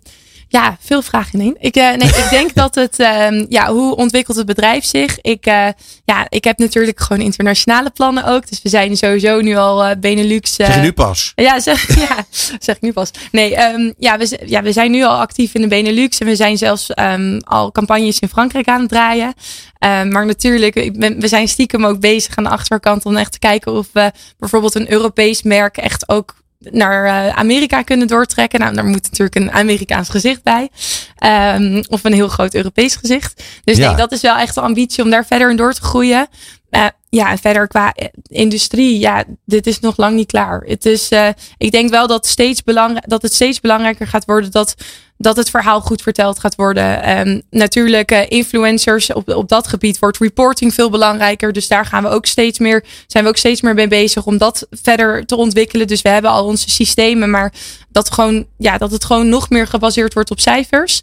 ja, 0.47 0.77
veel 0.79 1.01
vragen 1.01 1.39
in 1.39 1.45
één. 1.45 1.55
Ik, 1.59 1.75
eh, 1.75 1.87
nee, 1.87 2.07
ik 2.07 2.27
denk 2.29 2.53
dat 2.63 2.75
het, 2.75 2.99
ehm, 2.99 3.45
ja, 3.49 3.71
hoe 3.71 3.95
ontwikkelt 3.95 4.37
het 4.37 4.45
bedrijf 4.45 4.85
zich? 4.85 5.21
Ik, 5.21 5.45
eh, 5.45 5.67
ja, 6.05 6.25
ik 6.29 6.43
heb 6.43 6.57
natuurlijk 6.57 6.99
gewoon 6.99 7.23
internationale 7.23 7.89
plannen 7.89 8.25
ook. 8.25 8.49
Dus 8.49 8.61
we 8.61 8.69
zijn 8.69 8.97
sowieso 8.97 9.41
nu 9.41 9.55
al 9.55 9.83
eh, 9.83 9.95
Benelux. 9.99 10.55
Zeg 10.55 10.81
nu 10.81 10.91
pas? 10.91 11.31
Ja, 11.35 11.59
zeg, 11.59 11.95
ja, 12.09 12.25
zeg 12.59 12.75
ik 12.75 12.81
nu 12.81 12.93
pas. 12.93 13.11
Nee, 13.31 13.55
ehm, 13.55 13.91
ja, 13.97 14.17
we, 14.17 14.39
ja, 14.45 14.61
we 14.61 14.71
zijn 14.71 14.91
nu 14.91 15.03
al 15.03 15.17
actief 15.17 15.53
in 15.53 15.61
de 15.61 15.67
Benelux. 15.67 16.17
En 16.17 16.27
we 16.27 16.35
zijn 16.35 16.57
zelfs 16.57 16.93
ehm, 16.93 17.39
al 17.43 17.71
campagnes 17.71 18.19
in 18.19 18.29
Frankrijk 18.29 18.67
aan 18.67 18.79
het 18.79 18.89
draaien. 18.89 19.33
Maar 19.79 20.25
natuurlijk, 20.25 20.75
ik 20.75 20.99
ben, 20.99 21.19
we 21.19 21.27
zijn 21.27 21.47
stiekem 21.47 21.85
ook 21.85 21.99
bezig 21.99 22.35
aan 22.35 22.43
de 22.43 22.49
achterkant 22.49 23.05
om 23.05 23.15
echt 23.15 23.31
te 23.31 23.39
kijken 23.39 23.71
of 23.71 23.87
we 23.91 24.11
bijvoorbeeld 24.37 24.75
een 24.75 24.91
Europees 24.91 25.43
merk 25.43 25.77
echt 25.77 26.09
ook 26.09 26.35
naar 26.71 27.05
eh, 27.05 27.37
Amerika 27.37 27.81
kunnen 27.81 28.07
doortrekken. 28.07 28.59
Nou, 28.59 28.73
daar 28.73 28.85
moet 28.85 29.03
natuurlijk 29.03 29.35
een 29.35 29.51
Amerikaans 29.51 30.09
gezicht 30.09 30.43
bij. 30.43 30.69
Ehm, 31.15 31.83
of 31.89 32.03
een 32.03 32.13
heel 32.13 32.27
groot 32.27 32.53
Europees 32.53 32.95
gezicht. 32.95 33.43
Dus 33.63 33.77
Ja. 33.77 33.87
nee, 33.87 33.97
dat 33.97 34.11
is 34.11 34.21
wel 34.21 34.35
echt 34.35 34.55
de 34.55 34.61
ambitie 34.61 35.03
om 35.03 35.09
daar 35.09 35.25
verder 35.25 35.49
in 35.49 35.55
door 35.55 35.73
te 35.73 35.81
groeien. 35.81 36.27
Uh, 36.71 36.85
ja, 37.09 37.29
en 37.31 37.37
verder 37.37 37.67
qua 37.67 37.93
eh, 37.93 38.07
industrie, 38.27 38.99
ja, 38.99 39.23
dit 39.45 39.67
is 39.67 39.79
nog 39.79 39.97
lang 39.97 40.15
niet 40.15 40.27
klaar. 40.27 40.61
Het 40.61 40.85
is, 40.85 41.11
uh, 41.11 41.27
ik 41.57 41.71
denk 41.71 41.89
wel 41.89 42.07
dat, 42.07 42.25
steeds 42.25 42.63
belangrijk, 42.63 43.09
dat 43.09 43.21
het 43.21 43.33
steeds 43.33 43.59
belangrijker 43.59 44.07
gaat 44.07 44.25
worden 44.25 44.51
dat, 44.51 44.75
dat 45.17 45.37
het 45.37 45.49
verhaal 45.49 45.81
goed 45.81 46.01
verteld 46.01 46.39
gaat 46.39 46.55
worden. 46.55 47.17
Um, 47.27 47.41
natuurlijk, 47.49 48.11
uh, 48.11 48.19
influencers 48.27 49.13
op, 49.13 49.29
op 49.29 49.49
dat 49.49 49.67
gebied 49.67 49.99
wordt 49.99 50.17
reporting 50.17 50.73
veel 50.73 50.89
belangrijker. 50.89 51.53
Dus 51.53 51.67
daar 51.67 51.85
gaan 51.85 52.03
we 52.03 52.09
ook 52.09 52.25
steeds 52.25 52.59
meer, 52.59 52.85
zijn 53.07 53.23
we 53.23 53.29
ook 53.29 53.37
steeds 53.37 53.61
meer 53.61 53.73
mee 53.73 53.87
bezig 53.87 54.25
om 54.25 54.37
dat 54.37 54.67
verder 54.71 55.25
te 55.25 55.35
ontwikkelen. 55.35 55.87
Dus 55.87 56.01
we 56.01 56.09
hebben 56.09 56.31
al 56.31 56.45
onze 56.45 56.69
systemen, 56.69 57.29
maar 57.29 57.53
dat, 57.89 58.11
gewoon, 58.11 58.45
ja, 58.57 58.77
dat 58.77 58.91
het 58.91 59.05
gewoon 59.05 59.29
nog 59.29 59.49
meer 59.49 59.67
gebaseerd 59.67 60.13
wordt 60.13 60.31
op 60.31 60.39
cijfers. 60.39 61.01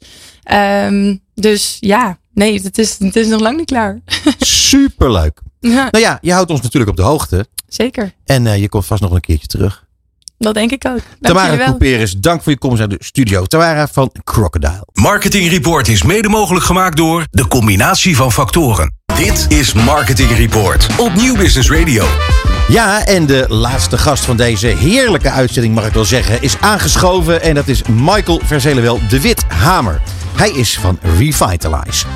Um, 0.52 1.20
dus 1.34 1.76
ja, 1.80 2.18
nee, 2.34 2.60
het 2.62 2.78
is, 2.78 2.98
het 2.98 3.16
is 3.16 3.26
nog 3.26 3.40
lang 3.40 3.56
niet 3.56 3.66
klaar. 3.66 4.00
Superleuk. 4.38 5.40
Ja. 5.60 5.88
Nou 5.90 6.04
ja, 6.04 6.18
je 6.20 6.32
houdt 6.32 6.50
ons 6.50 6.60
natuurlijk 6.60 6.90
op 6.90 6.96
de 6.96 7.02
hoogte. 7.02 7.46
Zeker. 7.68 8.12
En 8.24 8.44
uh, 8.44 8.60
je 8.60 8.68
komt 8.68 8.86
vast 8.86 9.02
nog 9.02 9.12
een 9.12 9.20
keertje 9.20 9.46
terug. 9.46 9.84
Dat 10.42 10.54
denk 10.54 10.70
ik 10.70 10.86
ook. 10.86 11.00
Tamara 11.20 11.64
Couperus, 11.64 12.12
dank 12.12 12.42
voor 12.42 12.52
je 12.52 12.58
komst 12.58 12.78
naar 12.78 12.88
de 12.88 12.96
studio. 12.98 13.44
Tamara 13.44 13.88
van 13.88 14.12
Crocodile. 14.24 14.86
Marketing 14.92 15.50
Report 15.50 15.88
is 15.88 16.02
mede 16.02 16.28
mogelijk 16.28 16.64
gemaakt 16.64 16.96
door 16.96 17.26
de 17.30 17.48
combinatie 17.48 18.16
van 18.16 18.32
factoren. 18.32 18.94
Dit 19.16 19.46
is 19.48 19.72
Marketing 19.72 20.30
Report 20.36 20.86
op 20.96 21.14
Nieuw 21.14 21.36
Business 21.36 21.70
Radio. 21.70 22.04
Ja, 22.68 23.04
en 23.04 23.26
de 23.26 23.44
laatste 23.48 23.98
gast 23.98 24.24
van 24.24 24.36
deze 24.36 24.66
heerlijke 24.66 25.30
uitzending, 25.30 25.74
mag 25.74 25.86
ik 25.86 25.92
wel 25.92 26.04
zeggen, 26.04 26.42
is 26.42 26.56
aangeschoven. 26.60 27.42
En 27.42 27.54
dat 27.54 27.68
is 27.68 27.82
Michael 27.82 28.40
Verzelenwel 28.44 29.00
de 29.08 29.20
Wit 29.20 29.44
Hamer. 29.48 30.00
Hij 30.36 30.50
is 30.50 30.78
van 30.78 30.98
Revitalize. 31.18 32.06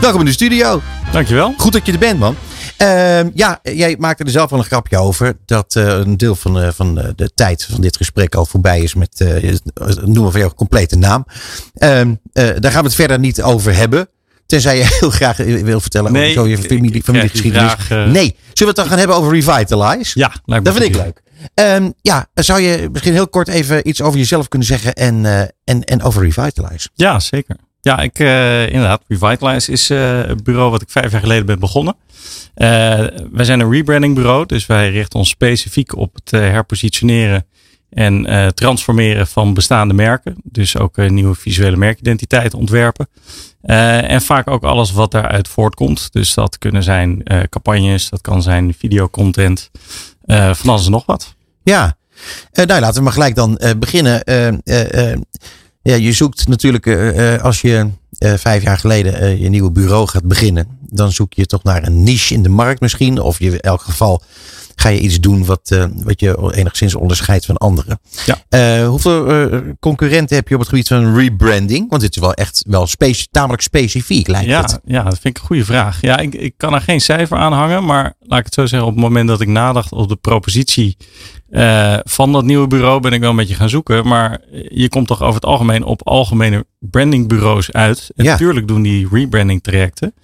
Welkom 0.00 0.20
in 0.20 0.26
de 0.26 0.32
studio. 0.32 0.80
Dankjewel. 1.12 1.54
Goed 1.56 1.72
dat 1.72 1.86
je 1.86 1.92
er 1.92 1.98
bent, 1.98 2.18
man. 2.18 2.36
Uh, 2.82 3.34
ja, 3.34 3.60
jij 3.62 3.96
maakte 3.98 4.24
er 4.24 4.30
zelf 4.30 4.50
wel 4.50 4.58
een 4.58 4.64
grapje 4.64 4.98
over. 4.98 5.36
Dat 5.44 5.74
uh, 5.74 5.84
een 5.84 6.16
deel 6.16 6.34
van, 6.34 6.62
uh, 6.62 6.68
van 6.72 6.94
de 7.16 7.30
tijd 7.34 7.64
van 7.64 7.80
dit 7.80 7.96
gesprek 7.96 8.34
al 8.34 8.46
voorbij 8.46 8.80
is 8.80 8.94
met, 8.94 9.20
uh, 9.20 9.54
noemen 10.04 10.32
we 10.32 10.38
jouw 10.38 10.54
complete 10.54 10.96
naam. 10.96 11.26
Ehm, 11.74 12.14
daar 12.32 12.72
gaan 12.72 12.80
we 12.80 12.86
het 12.86 12.94
verder 12.94 13.18
niet 13.18 13.42
over 13.42 13.74
hebben. 13.76 14.08
Tenzij 14.46 14.76
je 14.76 14.86
heel 15.00 15.10
graag 15.10 15.36
wil 15.36 15.80
vertellen 15.80 16.12
nee, 16.12 16.22
over 16.22 16.42
zo 16.42 16.48
je 16.48 16.58
familie, 16.58 17.02
familiegeschiedenis. 17.02 17.74
Nee, 17.88 18.06
zullen 18.06 18.34
we 18.54 18.64
het 18.64 18.76
dan 18.76 18.86
gaan 18.86 18.98
hebben 18.98 19.16
over 19.16 19.32
Revitalize? 19.32 20.18
Ja, 20.18 20.32
lijkt 20.44 20.64
dat 20.64 20.74
vind 20.74 20.86
ik 20.86 21.02
leuk. 21.02 21.22
Um, 21.54 21.94
ja, 22.02 22.26
zou 22.34 22.60
je 22.60 22.88
misschien 22.92 23.12
heel 23.12 23.28
kort 23.28 23.48
even 23.48 23.88
iets 23.88 24.02
over 24.02 24.18
jezelf 24.18 24.48
kunnen 24.48 24.68
zeggen 24.68 24.94
en, 24.94 25.24
en, 25.64 25.84
en 25.84 26.02
over 26.02 26.22
Revitalize? 26.22 26.88
Ja, 26.94 27.20
zeker. 27.20 27.56
Ja, 27.80 27.98
ik, 27.98 28.18
uh, 28.18 28.66
inderdaad. 28.66 29.02
Revitalize 29.08 29.72
is 29.72 29.90
uh, 29.90 30.22
het 30.22 30.44
bureau 30.44 30.70
wat 30.70 30.82
ik 30.82 30.90
vijf 30.90 31.12
jaar 31.12 31.20
geleden 31.20 31.46
ben 31.46 31.58
begonnen. 31.58 31.96
Uh, 32.56 32.68
wij 33.32 33.44
zijn 33.44 33.60
een 33.60 33.70
rebranding 33.70 34.14
bureau, 34.14 34.46
dus 34.46 34.66
wij 34.66 34.90
richten 34.90 35.18
ons 35.18 35.28
specifiek 35.28 35.96
op 35.96 36.14
het 36.14 36.30
herpositioneren 36.30 37.46
en 37.90 38.26
transformeren 38.54 39.26
van 39.26 39.54
bestaande 39.54 39.94
merken. 39.94 40.36
Dus 40.42 40.78
ook 40.78 40.96
nieuwe 40.96 41.34
visuele 41.34 41.76
merkidentiteit 41.76 42.54
ontwerpen. 42.54 43.08
en 43.62 44.22
vaak 44.22 44.48
ook 44.48 44.64
alles 44.64 44.92
wat 44.92 45.10
daaruit 45.10 45.48
voortkomt. 45.48 46.12
Dus 46.12 46.34
dat 46.34 46.58
kunnen 46.58 46.82
zijn 46.82 47.22
campagnes, 47.48 48.08
dat 48.08 48.20
kan 48.20 48.42
zijn 48.42 48.74
videocontent, 48.78 49.70
van 50.26 50.70
alles 50.70 50.84
en 50.84 50.90
nog 50.90 51.06
wat. 51.06 51.34
Ja, 51.62 51.96
nou 52.52 52.80
laten 52.80 52.94
we 52.94 53.02
maar 53.02 53.12
gelijk 53.12 53.34
dan 53.34 53.60
beginnen. 53.78 54.22
Ja, 55.88 55.94
je 55.94 56.12
zoekt 56.12 56.48
natuurlijk 56.48 56.86
uh, 56.86 57.42
als 57.42 57.60
je 57.60 57.86
uh, 58.18 58.32
vijf 58.34 58.62
jaar 58.62 58.78
geleden 58.78 59.40
je 59.40 59.48
nieuwe 59.48 59.70
bureau 59.70 60.06
gaat 60.06 60.24
beginnen. 60.24 60.77
Dan 60.92 61.12
zoek 61.12 61.32
je 61.32 61.46
toch 61.46 61.62
naar 61.62 61.86
een 61.86 62.02
niche 62.02 62.34
in 62.34 62.42
de 62.42 62.48
markt 62.48 62.80
misschien. 62.80 63.20
Of 63.20 63.38
je, 63.38 63.50
in 63.50 63.60
elk 63.60 63.80
geval 63.80 64.22
ga 64.76 64.88
je 64.88 65.00
iets 65.00 65.20
doen 65.20 65.44
wat, 65.44 65.88
wat 65.94 66.20
je 66.20 66.52
enigszins 66.54 66.94
onderscheidt 66.94 67.46
van 67.46 67.56
anderen. 67.56 68.00
Ja. 68.48 68.84
hoeveel 68.86 69.50
concurrenten 69.80 70.36
heb 70.36 70.48
je 70.48 70.54
op 70.54 70.60
het 70.60 70.68
gebied 70.68 70.88
van 70.88 71.16
rebranding? 71.16 71.90
Want 71.90 72.02
dit 72.02 72.14
is 72.16 72.20
wel 72.22 72.34
echt 72.34 72.64
wel 72.68 72.86
speci 72.86 73.26
tamelijk 73.30 73.62
specifiek 73.62 74.26
lijkt 74.28 74.48
ja, 74.48 74.60
het. 74.60 74.80
Ja, 74.84 75.02
dat 75.02 75.18
vind 75.18 75.36
ik 75.36 75.40
een 75.42 75.46
goede 75.46 75.64
vraag. 75.64 76.00
Ja, 76.00 76.18
ik, 76.18 76.34
ik 76.34 76.54
kan 76.56 76.74
er 76.74 76.80
geen 76.80 77.00
cijfer 77.00 77.38
aan 77.38 77.52
hangen. 77.52 77.84
Maar 77.84 78.14
laat 78.20 78.38
ik 78.38 78.44
het 78.44 78.54
zo 78.54 78.66
zeggen, 78.66 78.88
op 78.88 78.94
het 78.94 79.02
moment 79.04 79.28
dat 79.28 79.40
ik 79.40 79.48
nadacht 79.48 79.92
op 79.92 80.08
de 80.08 80.16
propositie 80.16 80.96
van 82.04 82.32
dat 82.32 82.44
nieuwe 82.44 82.66
bureau 82.66 83.00
ben 83.00 83.12
ik 83.12 83.20
wel 83.20 83.30
een 83.30 83.36
beetje 83.36 83.54
gaan 83.54 83.68
zoeken. 83.68 84.06
Maar 84.06 84.40
je 84.68 84.88
komt 84.88 85.06
toch 85.06 85.22
over 85.22 85.34
het 85.34 85.44
algemeen 85.44 85.84
op 85.84 86.06
algemene 86.08 86.66
brandingbureaus 86.78 87.72
uit. 87.72 88.10
En 88.16 88.24
Ja. 88.24 88.30
natuurlijk 88.30 88.68
doen 88.68 88.82
die 88.82 89.08
rebranding 89.12 89.62
trajecten. 89.62 90.14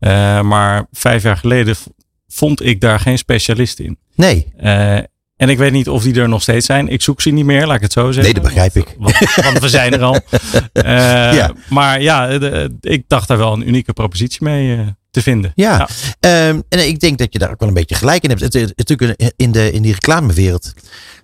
Uh, 0.00 0.40
maar 0.40 0.86
vijf 0.92 1.22
jaar 1.22 1.36
geleden 1.36 1.76
vond 2.28 2.64
ik 2.64 2.80
daar 2.80 3.00
geen 3.00 3.18
specialist 3.18 3.78
in. 3.78 3.98
Nee, 4.14 4.52
Uh, 4.62 4.96
en 5.36 5.48
ik 5.48 5.58
weet 5.58 5.72
niet 5.72 5.88
of 5.88 6.02
die 6.02 6.14
er 6.20 6.28
nog 6.28 6.42
steeds 6.42 6.66
zijn. 6.66 6.88
Ik 6.88 7.02
zoek 7.02 7.20
ze 7.20 7.30
niet 7.30 7.44
meer, 7.44 7.66
laat 7.66 7.76
ik 7.76 7.82
het 7.82 7.92
zo 7.92 8.04
zeggen. 8.12 8.22
nee, 8.22 8.34
dat 8.34 8.42
begrijp 8.42 8.76
ik. 8.76 8.94
Want, 8.98 9.18
want 9.44 9.58
we 9.58 9.68
zijn 9.68 9.92
er 9.92 10.02
al. 10.02 10.14
Uh, 10.72 10.82
Ja. 11.40 11.52
Maar 11.68 12.02
ja, 12.02 12.38
de- 12.38 12.76
ik 12.80 13.04
dacht 13.06 13.28
daar 13.28 13.38
wel 13.38 13.52
een 13.52 13.68
unieke 13.68 13.92
propositie 13.92 14.38
mee 14.44 14.94
te 15.10 15.22
vinden. 15.22 15.52
Ja. 15.54 15.88
Ehm, 16.20 16.60
en 16.68 16.86
ik 16.88 17.00
denk 17.00 17.18
dat 17.18 17.32
je 17.32 17.38
daar 17.38 17.50
ook 17.50 17.60
wel 17.60 17.68
een 17.68 17.74
beetje 17.74 17.94
gelijk 17.94 18.22
in 18.22 18.28
hebt. 18.28 18.40
Het, 18.42 18.52
het, 18.52 18.72
natuurlijk 18.76 19.32
in, 19.36 19.52
de, 19.52 19.72
in 19.72 19.82
die 19.82 19.92
reclamewereld. 19.92 20.72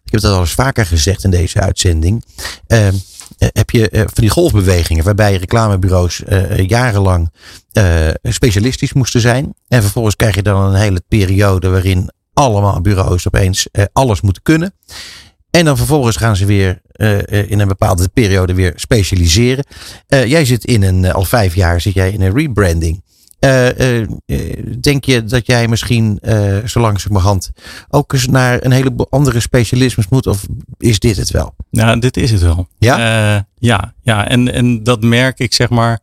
Ik 0.05 0.13
heb 0.13 0.21
dat 0.21 0.33
al 0.33 0.41
eens 0.41 0.53
vaker 0.53 0.87
gezegd 0.87 1.25
in 1.25 1.31
deze 1.31 1.61
uitzending. 1.61 2.25
eh, 2.67 2.89
heb 3.53 3.71
je 3.71 3.89
eh, 3.89 4.01
van 4.01 4.11
die 4.15 4.31
golfbewegingen 4.31 5.05
waarbij 5.05 5.37
reclamebureaus 5.37 6.25
eh, 6.25 6.59
jarenlang 6.69 7.33
eh, 7.73 8.09
specialistisch 8.23 8.93
moesten 8.93 9.21
zijn. 9.21 9.55
En 9.69 9.83
vervolgens 9.83 10.17
krijg 10.17 10.35
je 10.35 10.43
dan 10.43 10.63
een 10.63 10.81
hele 10.81 11.03
periode 11.09 11.69
waarin 11.69 12.11
allemaal 12.33 12.81
bureaus 12.81 13.27
opeens 13.27 13.69
eh, 13.71 13.85
alles 13.93 14.21
moeten 14.21 14.43
kunnen. 14.43 14.75
En 15.51 15.65
dan 15.65 15.77
vervolgens 15.77 16.17
gaan 16.17 16.37
ze 16.37 16.47
weer 16.47 16.81
eh, 16.93 17.19
eh, 17.19 17.51
in 17.51 17.61
een 17.61 17.69
bepaalde 17.69 18.09
periode 18.09 18.55
weer 18.55 18.73
specialiseren. 18.77 19.65
Eh, 20.07 20.27
jij 20.27 20.45
zit 20.45 20.65
in 20.65 20.83
een, 20.83 21.05
eh, 21.05 21.15
al 21.15 21.25
vijf 21.25 21.55
jaar 21.55 21.81
zit 21.81 21.95
jij 21.95 22.11
in 22.11 22.21
een 22.21 22.35
rebranding. 22.35 23.03
Eh, 23.45 23.99
eh, 24.01 24.07
eh, 24.27 24.65
denk 24.81 25.05
je 25.05 25.25
dat 25.25 25.47
jij 25.47 25.69
misschien 25.69 26.21
zo 26.67 26.81
langzamerhand 26.81 27.51
ook 27.89 28.13
eens 28.13 28.27
naar 28.27 28.65
een 28.65 28.73
heleboel 28.73 29.07
andere 29.11 29.41
specialismes 29.41 30.09
moet? 30.09 30.27
Of 30.27 30.47
is 30.79 30.99
dit 30.99 31.17
het 31.17 31.31
wel? 31.31 31.55
Nou, 31.71 31.99
dit 31.99 32.17
is 32.17 32.31
het 32.31 32.41
wel. 32.43 32.69
Ja? 32.79 33.47
Ja, 33.59 33.95
ja. 34.03 34.29
En, 34.29 34.53
en 34.53 34.83
dat 34.83 35.03
merk 35.03 35.39
ik 35.39 35.53
zeg 35.53 35.69
maar 35.69 36.01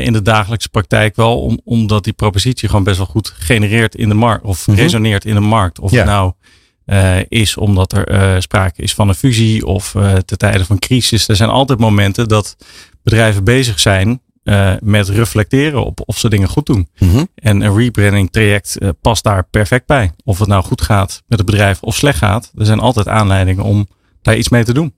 in 0.00 0.12
de 0.12 0.22
dagelijkse 0.22 0.68
praktijk 0.68 1.16
wel. 1.16 1.42
Om, 1.42 1.60
omdat 1.64 2.04
die 2.04 2.12
propositie 2.12 2.68
gewoon 2.68 2.84
best 2.84 2.96
wel 2.96 3.06
goed 3.06 3.34
genereert 3.38 3.94
in 3.94 4.08
de 4.08 4.14
markt. 4.14 4.44
Of 4.44 4.66
Mhm. 4.66 4.76
resoneert 4.76 5.24
in 5.24 5.34
de 5.34 5.40
markt. 5.40 5.78
Of 5.78 5.90
Ja. 5.90 6.04
nou 6.04 6.32
is 7.28 7.56
omdat 7.56 7.92
er 7.92 8.42
sprake 8.42 8.82
is 8.82 8.94
van 8.94 9.08
een 9.08 9.14
fusie. 9.14 9.66
Of 9.66 9.94
eh 9.94 10.14
te 10.14 10.36
tijden 10.36 10.66
van 10.66 10.78
crisis. 10.78 11.28
Er 11.28 11.36
zijn 11.36 11.50
altijd 11.50 11.78
momenten 11.78 12.28
dat 12.28 12.56
bedrijven 13.02 13.44
bezig 13.44 13.80
zijn 13.80 14.20
eh, 14.46 14.72
met 14.80 15.08
reflecteren 15.08 15.84
op 15.84 16.02
of 16.04 16.18
ze 16.18 16.28
dingen 16.28 16.48
goed 16.48 16.66
doen. 16.66 16.88
Mhm. 16.98 17.24
En 17.34 17.60
een 17.60 17.76
rebranding 17.76 18.30
traject 18.30 18.78
eh, 18.78 18.88
past 19.00 19.24
daar 19.24 19.46
perfect 19.50 19.86
bij. 19.86 20.12
Of 20.24 20.38
het 20.38 20.48
nou 20.48 20.64
goed 20.64 20.82
gaat 20.82 21.22
met 21.26 21.38
het 21.38 21.46
bedrijf 21.46 21.82
of 21.82 21.94
slecht 21.94 22.18
gaat. 22.18 22.52
Er 22.56 22.66
zijn 22.66 22.80
altijd 22.80 23.08
aanleidingen 23.08 23.64
om 23.64 23.86
daar 24.22 24.36
iets 24.36 24.48
mee 24.48 24.64
te 24.64 24.72
doen. 24.72 24.94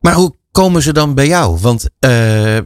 Maar 0.00 0.14
hoe 0.14 0.34
komen 0.52 0.82
ze 0.82 0.92
dan 0.92 1.14
bij 1.14 1.26
jou? 1.26 1.58
Want 1.60 1.88
eh, 1.98 2.10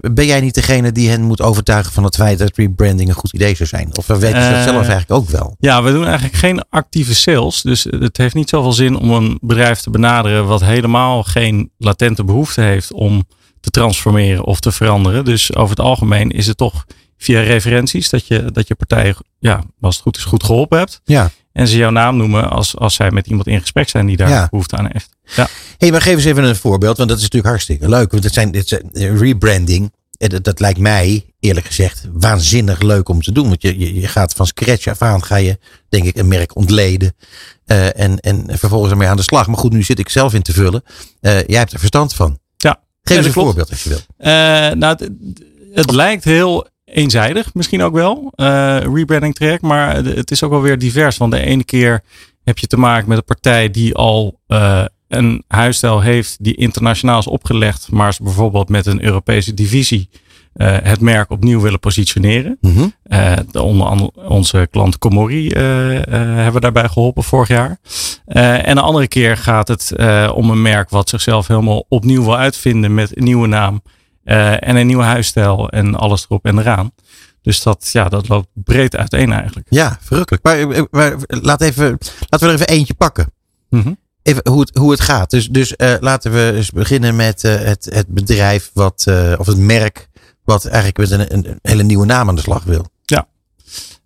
ben 0.00 0.26
jij 0.26 0.40
niet 0.40 0.54
degene 0.54 0.92
die 0.92 1.08
hen 1.08 1.22
moet 1.22 1.42
overtuigen 1.42 1.92
van 1.92 2.04
het 2.04 2.14
feit 2.14 2.38
dat 2.38 2.56
rebranding 2.56 3.08
een 3.08 3.14
goed 3.14 3.32
idee 3.32 3.54
zou 3.54 3.68
zijn? 3.68 3.96
Of 3.96 4.06
weet 4.06 4.20
je 4.20 4.50
dat 4.50 4.62
zelf 4.62 4.88
eigenlijk 4.88 5.10
ook 5.10 5.28
wel? 5.28 5.56
Ja, 5.58 5.82
we 5.82 5.92
doen 5.92 6.04
eigenlijk 6.04 6.34
geen 6.34 6.64
actieve 6.70 7.14
sales. 7.14 7.62
Dus 7.62 7.84
het 7.84 8.16
heeft 8.16 8.34
niet 8.34 8.48
zoveel 8.48 8.72
zin 8.72 8.96
om 8.96 9.10
een 9.10 9.38
bedrijf 9.40 9.80
te 9.80 9.90
benaderen 9.90 10.46
wat 10.46 10.60
helemaal 10.60 11.22
geen 11.22 11.70
latente 11.78 12.24
behoefte 12.24 12.60
heeft 12.60 12.92
om 12.92 13.24
te 13.60 13.70
transformeren 13.70 14.44
of 14.44 14.60
te 14.60 14.72
veranderen. 14.72 15.24
Dus 15.24 15.54
over 15.54 15.70
het 15.76 15.84
algemeen 15.84 16.30
is 16.30 16.46
het 16.46 16.56
toch 16.56 16.84
via 17.18 17.40
referenties 17.40 18.10
dat 18.10 18.26
je, 18.26 18.44
dat 18.52 18.68
je 18.68 18.74
partij, 18.74 19.14
ja, 19.38 19.64
als 19.80 19.94
het 19.94 20.02
goed 20.04 20.16
is, 20.16 20.24
goed 20.24 20.44
geholpen 20.44 20.78
hebt. 20.78 21.00
Ja. 21.04 21.30
En 21.52 21.68
ze 21.68 21.76
jouw 21.76 21.90
naam 21.90 22.16
noemen 22.16 22.50
als, 22.50 22.76
als 22.76 22.94
zij 22.94 23.10
met 23.10 23.26
iemand 23.26 23.46
in 23.46 23.60
gesprek 23.60 23.88
zijn 23.88 24.06
die 24.06 24.16
daar 24.16 24.28
Ja. 24.28 24.46
behoefte 24.50 24.76
aan 24.76 24.88
heeft. 24.92 25.08
Ja. 25.36 25.48
hey, 25.78 25.90
maar 25.90 26.02
geef 26.02 26.14
eens 26.14 26.24
even 26.24 26.44
een 26.44 26.56
voorbeeld, 26.56 26.96
want 26.96 27.08
dat 27.08 27.18
is 27.18 27.22
natuurlijk 27.24 27.50
hartstikke 27.52 27.88
leuk. 27.88 28.10
Want 28.10 28.24
het 28.24 28.32
zijn, 28.32 28.50
dit 28.50 28.68
zijn 28.68 28.90
eh, 28.92 29.18
rebranding. 29.18 29.92
eh, 30.16 30.28
Dat, 30.28 30.44
dat 30.44 30.60
lijkt 30.60 30.78
mij, 30.78 31.24
eerlijk 31.40 31.66
gezegd, 31.66 32.08
waanzinnig 32.12 32.80
leuk 32.80 33.08
om 33.08 33.22
te 33.22 33.32
doen. 33.32 33.48
Want 33.48 33.62
je, 33.62 33.78
je, 33.78 33.94
je 34.00 34.08
gaat 34.08 34.32
van 34.32 34.46
scratch 34.46 34.86
af 34.86 35.02
aan, 35.02 35.24
ga 35.24 35.36
je, 35.36 35.58
denk 35.88 36.04
ik, 36.04 36.16
een 36.16 36.28
merk 36.28 36.56
ontleden. 36.56 37.14
eh, 37.66 38.00
en, 38.00 38.18
en 38.20 38.44
vervolgens 38.58 38.90
ermee 38.92 39.08
aan 39.08 39.16
de 39.16 39.22
slag. 39.22 39.46
Maar 39.46 39.58
goed, 39.58 39.72
nu 39.72 39.82
zit 39.82 39.98
ik 39.98 40.08
zelf 40.08 40.34
in 40.34 40.42
te 40.42 40.52
vullen. 40.52 40.82
Eh, 41.20 41.42
jij 41.46 41.58
hebt 41.58 41.72
er 41.72 41.78
verstand 41.78 42.14
van. 42.14 42.38
Geef 43.10 43.16
eens 43.16 43.26
een 43.26 43.32
klopt. 43.32 43.46
voorbeeld 43.48 43.70
als 43.70 43.82
je 43.82 43.88
wil. 43.88 43.98
Eh, 44.16 44.32
nou, 44.76 44.96
het, 44.98 45.10
het 45.72 45.90
lijkt 45.90 46.24
heel 46.24 46.66
eenzijdig, 46.84 47.54
misschien 47.54 47.82
ook 47.82 47.92
wel, 47.94 48.32
eh, 48.34 48.78
rebranding 48.94 49.34
traject, 49.34 49.62
maar 49.62 49.96
het- 49.96 50.30
is 50.30 50.42
ook 50.42 50.50
wel 50.50 50.60
weer 50.62 50.78
divers. 50.78 51.16
Want 51.16 51.32
de 51.32 51.40
ene 51.40 51.64
keer 51.64 52.02
heb 52.44 52.58
je 52.58 52.66
te 52.66 52.76
maken 52.78 53.08
met 53.08 53.18
een 53.18 53.24
partij 53.24 53.70
die 53.70 53.94
al 53.94 54.40
eh, 54.46 54.84
een 55.08 55.44
huisstijl 55.48 56.00
heeft 56.00 56.36
die 56.44 56.54
internationaal 56.56 57.18
is 57.18 57.26
opgelegd, 57.26 57.90
maar 57.90 58.16
bijvoorbeeld 58.22 58.68
met 58.68 58.86
een 58.86 59.04
Europese 59.04 59.54
divisie 59.54 60.08
eh, 60.52 60.76
het 60.82 61.00
merk 61.00 61.30
opnieuw 61.30 61.60
willen 61.60 61.78
positioneren. 61.78 62.58
Mhm. 62.60 62.88
Eh, 63.02 63.32
de, 63.50 63.62
onder 63.62 63.86
andere 63.86 64.12
onze 64.14 64.68
klant 64.70 64.98
Comori 64.98 65.48
eh, 65.48 65.62
hebben 66.10 66.52
we 66.52 66.60
daarbij 66.60 66.88
geholpen 66.88 67.22
vorig 67.22 67.48
jaar. 67.48 67.78
En 68.24 68.74
de 68.74 68.80
andere 68.80 69.08
keer 69.08 69.36
gaat 69.36 69.68
het 69.68 69.92
om 70.34 70.50
een 70.50 70.62
merk 70.62 70.90
wat 70.90 71.08
zichzelf 71.08 71.46
helemaal 71.46 71.86
opnieuw 71.88 72.22
wil 72.22 72.36
uitvinden 72.36 72.94
met 72.94 73.16
een 73.16 73.24
nieuwe 73.24 73.46
naam 73.46 73.82
en 74.24 74.76
een 74.76 74.86
nieuwe 74.86 75.02
huisstijl 75.02 75.68
en 75.68 75.94
alles 75.94 76.24
erop 76.24 76.44
en 76.44 76.58
eraan. 76.58 76.90
Dus 77.42 77.62
dat, 77.62 77.88
ja, 77.92 78.08
dat 78.08 78.28
loopt 78.28 78.48
breed 78.54 78.96
uiteen 78.96 79.32
eigenlijk. 79.32 79.66
Ja, 79.70 79.98
verrukkelijk. 80.00 80.44
Maar, 80.44 80.86
maar 80.90 81.16
laat 81.26 81.60
even, 81.60 81.98
laten 82.28 82.46
we 82.46 82.46
er 82.46 82.60
even 82.60 82.68
eentje 82.68 82.94
pakken. 82.94 83.32
Mhm. 83.68 83.92
Even 84.22 84.48
hoe 84.50 84.60
het, 84.60 84.76
hoe 84.76 84.90
het 84.90 85.00
gaat. 85.00 85.30
Dus, 85.30 85.48
dus 85.48 85.74
laten 86.00 86.32
we 86.32 86.52
eens 86.56 86.70
beginnen 86.70 87.16
met 87.16 87.42
het, 87.42 87.88
het 87.92 88.06
bedrijf 88.08 88.70
wat, 88.74 89.06
of 89.38 89.46
het 89.46 89.58
merk 89.58 90.09
wat 90.44 90.64
eigenlijk 90.64 91.10
met 91.10 91.30
een, 91.32 91.58
hele 91.62 91.82
nieuwe 91.82 92.06
naam 92.06 92.28
aan 92.28 92.34
de 92.34 92.40
slag 92.40 92.64
wil. 92.64 92.86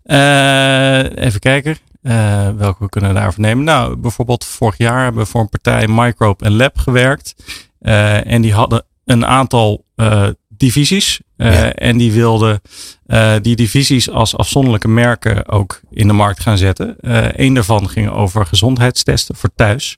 Eh, 0.05 1.25
even 1.25 1.39
kijken. 1.39 1.77
Eh, 2.01 2.49
welke 2.57 2.83
we 2.83 2.89
kunnen 2.89 3.13
daarvoor 3.13 3.43
nemen? 3.43 3.63
Nou, 3.63 3.95
bijvoorbeeld 3.95 4.45
vorig 4.45 4.77
jaar 4.77 5.03
hebben 5.03 5.23
we 5.23 5.29
voor 5.29 5.41
een 5.41 5.49
partij 5.49 5.87
Microbe 5.87 6.45
en 6.45 6.55
Lab 6.55 6.77
gewerkt. 6.77 7.35
Eh, 7.79 8.31
en 8.31 8.41
die 8.41 8.53
hadden 8.53 8.83
een 9.05 9.25
aantal 9.25 9.85
divisies. 10.47 11.21
Ja. 11.37 11.73
En 11.73 11.97
die 11.97 12.11
wilden 12.11 12.61
die 13.41 13.55
divisies 13.55 14.09
als 14.09 14.37
afzonderlijke 14.37 14.87
merken 14.87 15.47
ook 15.47 15.81
in 15.89 16.07
de 16.07 16.13
markt 16.13 16.39
gaan 16.39 16.57
zetten. 16.57 16.95
Een 17.41 17.53
daarvan 17.53 17.89
ging 17.89 18.09
over 18.09 18.45
gezondheidstesten 18.45 19.35
voor 19.35 19.49
thuis. 19.55 19.97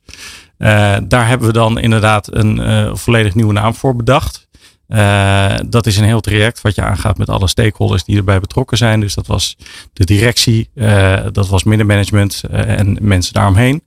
Daar 1.08 1.28
hebben 1.28 1.48
we 1.48 1.54
dan 1.54 1.80
inderdaad 1.80 2.36
een 2.36 2.98
volledig 2.98 3.36
nieuwe 3.36 3.54
naam 3.54 3.74
voor 3.74 3.96
bedacht. 3.96 4.47
Eh, 4.88 5.56
dat 5.70 5.86
is 5.86 5.98
een 5.98 6.04
heel 6.04 6.22
traject 6.22 6.62
wat 6.62 6.76
je 6.76 6.82
aangaat 6.82 7.18
met 7.18 7.30
alle 7.30 7.48
stakeholders 7.48 8.04
die 8.04 8.18
erbij 8.18 8.40
betrokken 8.40 8.78
zijn. 8.78 9.00
Dus 9.00 9.14
dat 9.14 9.28
was 9.28 9.58
de 9.94 10.06
directie, 10.06 10.70
eh, 10.76 11.26
dat 11.32 11.48
was 11.48 11.64
middenmanagement 11.64 12.44
eh, 12.52 12.80
en 12.80 12.98
mensen 13.02 13.34
daaromheen. 13.34 13.84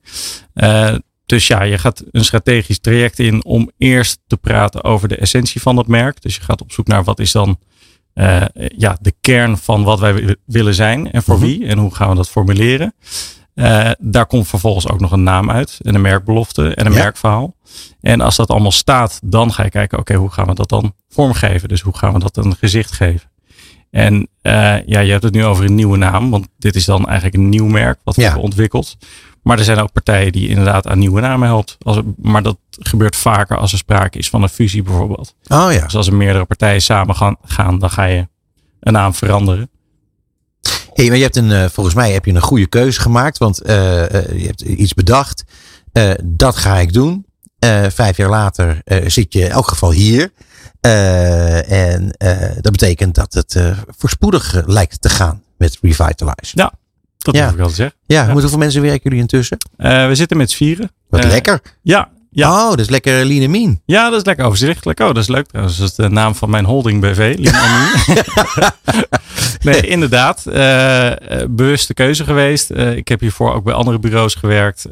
Dus 1.26 1.46
ja, 1.46 1.62
je 1.62 1.78
gaat 1.78 2.04
een 2.10 2.24
strategisch 2.24 2.78
traject 2.80 3.18
in 3.18 3.44
om 3.44 3.70
eerst 3.78 4.18
te 4.26 4.36
praten 4.36 4.84
over 4.84 5.08
de 5.08 5.16
essentie 5.16 5.60
van 5.60 5.76
het 5.76 5.86
merk. 5.86 6.22
Dus 6.22 6.34
je 6.36 6.40
gaat 6.42 6.60
op 6.60 6.72
zoek 6.72 6.86
naar 6.86 7.04
wat 7.04 7.18
is 7.18 7.32
dan 7.32 7.58
ja, 8.76 8.98
de 9.00 9.14
kern 9.20 9.58
van 9.58 9.82
wat 9.82 10.00
wij 10.00 10.14
wi- 10.14 10.34
willen 10.46 10.74
zijn 10.74 11.10
en 11.10 11.22
voor 11.22 11.36
Mhm. 11.36 11.44
wie 11.44 11.66
en 11.66 11.78
hoe 11.78 11.94
gaan 11.94 12.08
we 12.08 12.14
dat 12.14 12.28
formuleren. 12.30 12.94
Eh, 13.60 13.90
daar 13.98 14.26
komt 14.26 14.48
vervolgens 14.48 14.88
ook 14.88 15.00
nog 15.00 15.12
een 15.12 15.22
naam 15.22 15.50
uit 15.50 15.78
en 15.82 15.94
een 15.94 16.00
merkbelofte 16.00 16.74
en 16.74 16.86
een 16.86 16.92
Ja. 16.92 16.98
merkverhaal. 17.02 17.54
En 18.00 18.20
als 18.20 18.36
dat 18.36 18.48
allemaal 18.50 18.70
staat, 18.72 19.20
dan 19.24 19.52
ga 19.52 19.62
je 19.62 19.70
kijken, 19.70 19.98
oké, 19.98 20.14
hoe 20.14 20.30
gaan 20.30 20.46
we 20.46 20.54
dat 20.54 20.68
dan 20.68 20.94
vormgeven? 21.08 21.68
Dus 21.68 21.80
hoe 21.80 21.96
gaan 21.96 22.12
we 22.12 22.18
dat 22.18 22.36
een 22.36 22.56
gezicht 22.56 22.92
geven? 22.92 23.30
En 23.90 24.28
eh, 24.42 24.86
ja, 24.86 25.00
je 25.00 25.10
hebt 25.10 25.22
het 25.22 25.34
nu 25.34 25.44
over 25.44 25.64
een 25.64 25.74
nieuwe 25.74 25.96
naam, 25.96 26.30
want 26.30 26.48
dit 26.58 26.74
is 26.74 26.84
dan 26.84 27.06
eigenlijk 27.06 27.36
een 27.36 27.48
nieuw 27.48 27.66
merk 27.66 27.98
wat 28.04 28.14
we 28.16 28.20
Ja. 28.20 28.26
hebben 28.26 28.44
ontwikkeld. 28.46 28.96
Maar 29.42 29.58
er 29.58 29.64
zijn 29.64 29.78
ook 29.78 29.92
partijen 29.92 30.32
die 30.32 30.48
inderdaad 30.48 30.86
aan 30.86 30.98
nieuwe 30.98 31.20
namen 31.20 31.48
helpt. 31.48 31.76
Als, 31.82 31.96
er- 31.96 32.04
maar 32.16 32.42
dat 32.42 32.58
gebeurt 32.70 33.16
vaker 33.16 33.56
als 33.58 33.72
er 33.72 33.78
sprake 33.78 34.18
is 34.18 34.30
van 34.30 34.42
een 34.42 34.48
fusie 34.48 34.82
bijvoorbeeld. 34.82 35.34
Oh 35.48 35.72
ja. 35.72 35.84
Dus 35.84 35.96
als 35.96 36.06
er 36.06 36.14
meerdere 36.14 36.44
partijen 36.44 36.82
samen 36.82 37.14
gaan, 37.16 37.36
gaan 37.42 37.78
dan 37.78 37.90
ga 37.90 38.04
je 38.04 38.28
een 38.80 38.92
naam 38.92 39.14
veranderen. 39.14 39.70
Hey, 40.94 41.08
maar 41.08 41.16
je 41.16 41.22
hebt 41.22 41.36
een, 41.36 41.52
eh, 41.52 41.64
volgens 41.68 41.94
mij 41.94 42.12
heb 42.12 42.24
je 42.24 42.32
een 42.34 42.40
goede 42.40 42.66
keuze 42.66 43.00
gemaakt. 43.00 43.38
Want 43.38 43.60
eh, 43.60 44.14
eh, 44.14 44.38
je 44.40 44.46
hebt 44.46 44.60
iets 44.60 44.94
bedacht. 44.94 45.44
Dat 46.22 46.56
ga 46.56 46.78
ik 46.78 46.92
doen. 46.92 47.26
Vijf 47.88 48.16
jaar 48.16 48.28
later 48.28 48.82
zit 49.06 49.32
je 49.32 49.40
in 49.40 49.50
elk 49.50 49.68
geval 49.68 49.92
hier. 49.92 50.32
En 50.80 52.14
dat 52.60 52.72
betekent 52.72 53.14
dat 53.14 53.32
het 53.34 53.60
voorspoedig 53.88 54.62
lijkt 54.66 55.00
te 55.00 55.08
gaan 55.08 55.42
met 55.58 55.78
Revitalize. 55.80 56.52
Ja, 56.54 56.72
dat 57.18 57.34
Ja. 57.34 57.42
hoef 57.42 57.52
ik 57.52 57.58
wel 57.58 57.68
zeggen. 57.68 57.96
Ja, 58.06 58.26
Ja. 58.26 58.32
hoeveel 58.32 58.58
mensen 58.58 58.82
werken 58.82 59.00
jullie 59.02 59.18
intussen? 59.18 59.58
We 59.76 60.10
zitten 60.12 60.36
met 60.36 60.54
vieren. 60.54 60.90
Wat 61.08 61.24
lekker. 61.24 61.60
Ja, 61.82 62.08
ja. 62.30 62.64
Oh, 62.64 62.70
dat 62.70 62.80
is 62.80 62.88
lekker 62.88 63.48
mean. 63.48 63.80
Ja, 63.84 64.10
dat 64.10 64.18
is 64.18 64.24
lekker 64.24 64.44
overzichtelijk. 64.44 65.00
Oh, 65.00 65.06
dat 65.06 65.16
is 65.16 65.28
leuk 65.28 65.46
trouwens. 65.46 65.78
Dat 65.78 65.88
is 65.88 65.94
de 65.94 66.08
naam 66.08 66.34
van 66.34 66.50
mijn 66.50 66.64
holding 66.64 67.00
BV. 67.00 67.36
Army. 67.52 67.90
nee, 69.72 69.80
inderdaad. 69.80 70.46
eh, 70.46 71.10
eh, 71.10 71.48
bewuste 71.50 71.94
keuze 71.94 72.24
geweest. 72.24 72.70
Eh, 72.70 72.96
ik 72.96 73.08
heb 73.08 73.20
hiervoor 73.20 73.54
ook 73.54 73.64
bij 73.64 73.74
andere 73.74 73.98
bureaus 73.98 74.34
gewerkt. 74.34 74.86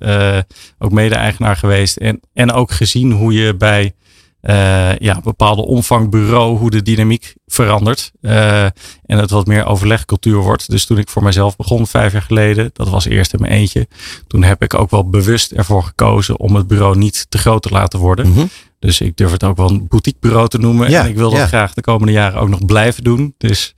ook 0.79 0.93
mede-eigenaar 0.93 1.57
geweest. 1.57 1.97
En, 1.97 2.21
en 2.35 2.53
ook 2.53 2.71
gezien 2.71 3.13
hoe 3.13 3.33
je 3.33 3.55
bij 3.55 3.93
eh, 4.41 4.97
ja, 4.97 5.21
bepaalde 5.21 5.63
omvang 5.63 6.11
bureau, 6.11 6.59
hoe 6.59 6.71
de 6.71 6.83
dynamiek 6.83 7.35
verandert. 7.47 8.13
eh, 8.21 8.65
en 8.65 9.19
het 9.19 9.31
wat 9.31 9.47
meer 9.47 9.67
overlegcultuur 9.67 10.37
wordt. 10.37 10.71
Dus 10.71 10.87
toen 10.87 10.99
ik 10.99 11.09
voor 11.09 11.23
mezelf 11.23 11.57
begon, 11.57 11.87
vijf 11.87 12.13
jaar 12.13 12.23
geleden, 12.23 12.71
dat 12.73 12.89
was 12.89 13.05
eerst 13.05 13.33
in 13.33 13.41
mijn 13.41 13.53
eentje. 13.53 13.89
Toen 14.27 14.43
heb 14.43 14.63
ik 14.63 14.75
ook 14.75 14.91
wel 14.91 15.09
bewust 15.09 15.53
ervoor 15.53 15.83
gekozen 15.83 16.39
om 16.39 16.55
het 16.55 16.67
bureau 16.67 16.97
niet 16.97 17.27
te 17.29 17.39
groot 17.39 17.63
te 17.63 17.69
laten 17.69 17.99
worden. 17.99 18.29
Mhm. 18.29 18.47
Dus 18.79 19.01
ik 19.01 19.17
durf 19.17 19.31
het 19.31 19.45
ook 19.45 19.57
wel 19.57 19.71
een 19.71 19.89
boutiquebureau 19.89 20.49
te 20.49 20.59
noemen. 20.59 20.91
Ja, 20.91 21.03
en 21.03 21.09
ik 21.09 21.17
wil 21.17 21.31
dat 21.31 21.39
ja. 21.39 21.47
graag 21.47 21.75
de 21.75 21.81
komende 21.81 22.13
jaren 22.13 22.41
ook 22.41 22.49
nog 22.49 22.65
blijven 22.65 23.05
doen. 23.05 23.35
Dus 23.39 23.75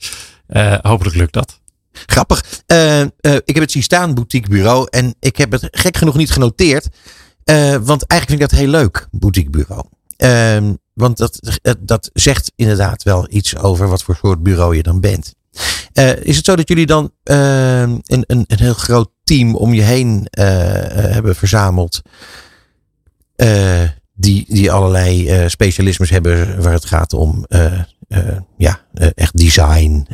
eh, 0.47 0.75
hopelijk 0.83 1.17
lukt 1.17 1.33
dat. 1.33 1.61
Grappig. 1.93 2.45
Ik 3.23 3.55
heb 3.55 3.61
het 3.61 3.71
zien 3.71 3.83
staan, 3.83 4.15
boutique 4.15 4.51
bureau. 4.51 4.87
En 4.91 5.15
ik 5.21 5.37
heb 5.37 5.53
het 5.53 5.69
gek 5.71 5.97
genoeg 5.97 6.17
niet 6.17 6.31
genoteerd. 6.31 6.89
Eh, 7.51 7.77
want 7.83 8.07
eigenlijk 8.07 8.27
vind 8.27 8.33
ik 8.33 8.49
dat 8.49 8.59
heel 8.59 8.69
leuk, 8.69 9.09
boutique 9.11 9.51
bureau. 9.51 9.85
Ehm, 10.21 10.73
want 10.93 11.17
dat, 11.17 11.59
eh, 11.63 11.73
dat 11.81 12.11
zegt 12.13 12.53
inderdaad 12.57 13.03
wel 13.03 13.27
iets 13.31 13.57
over 13.57 13.89
wat 13.89 14.03
voor 14.03 14.17
soort 14.17 14.43
bureau 14.43 14.77
je 14.77 14.83
dan 14.83 15.01
bent. 15.01 15.35
Eh, 15.93 16.17
is 16.17 16.37
het 16.37 16.45
zo 16.45 16.57
dat 16.57 16.69
jullie 16.69 16.87
dan 16.87 17.13
ehm, 17.23 17.99
een, 18.05 18.25
een, 18.27 18.45
een 18.47 18.59
heel 18.59 18.75
groot 18.75 19.11
team 19.25 19.55
om 19.55 19.75
je 19.75 19.83
heen 19.83 20.27
eh, 20.31 20.45
hebben 21.13 21.37
verzameld? 21.37 22.01
die, 24.15 24.45
die 24.49 24.73
allerlei 24.73 25.49
specialismes 25.49 26.11
hebben 26.11 26.63
waar 26.63 26.73
het 26.73 26.85
gaat 26.85 27.13
om 27.13 27.47
ja, 28.57 28.81
echt 29.15 29.37
design, 29.37 30.07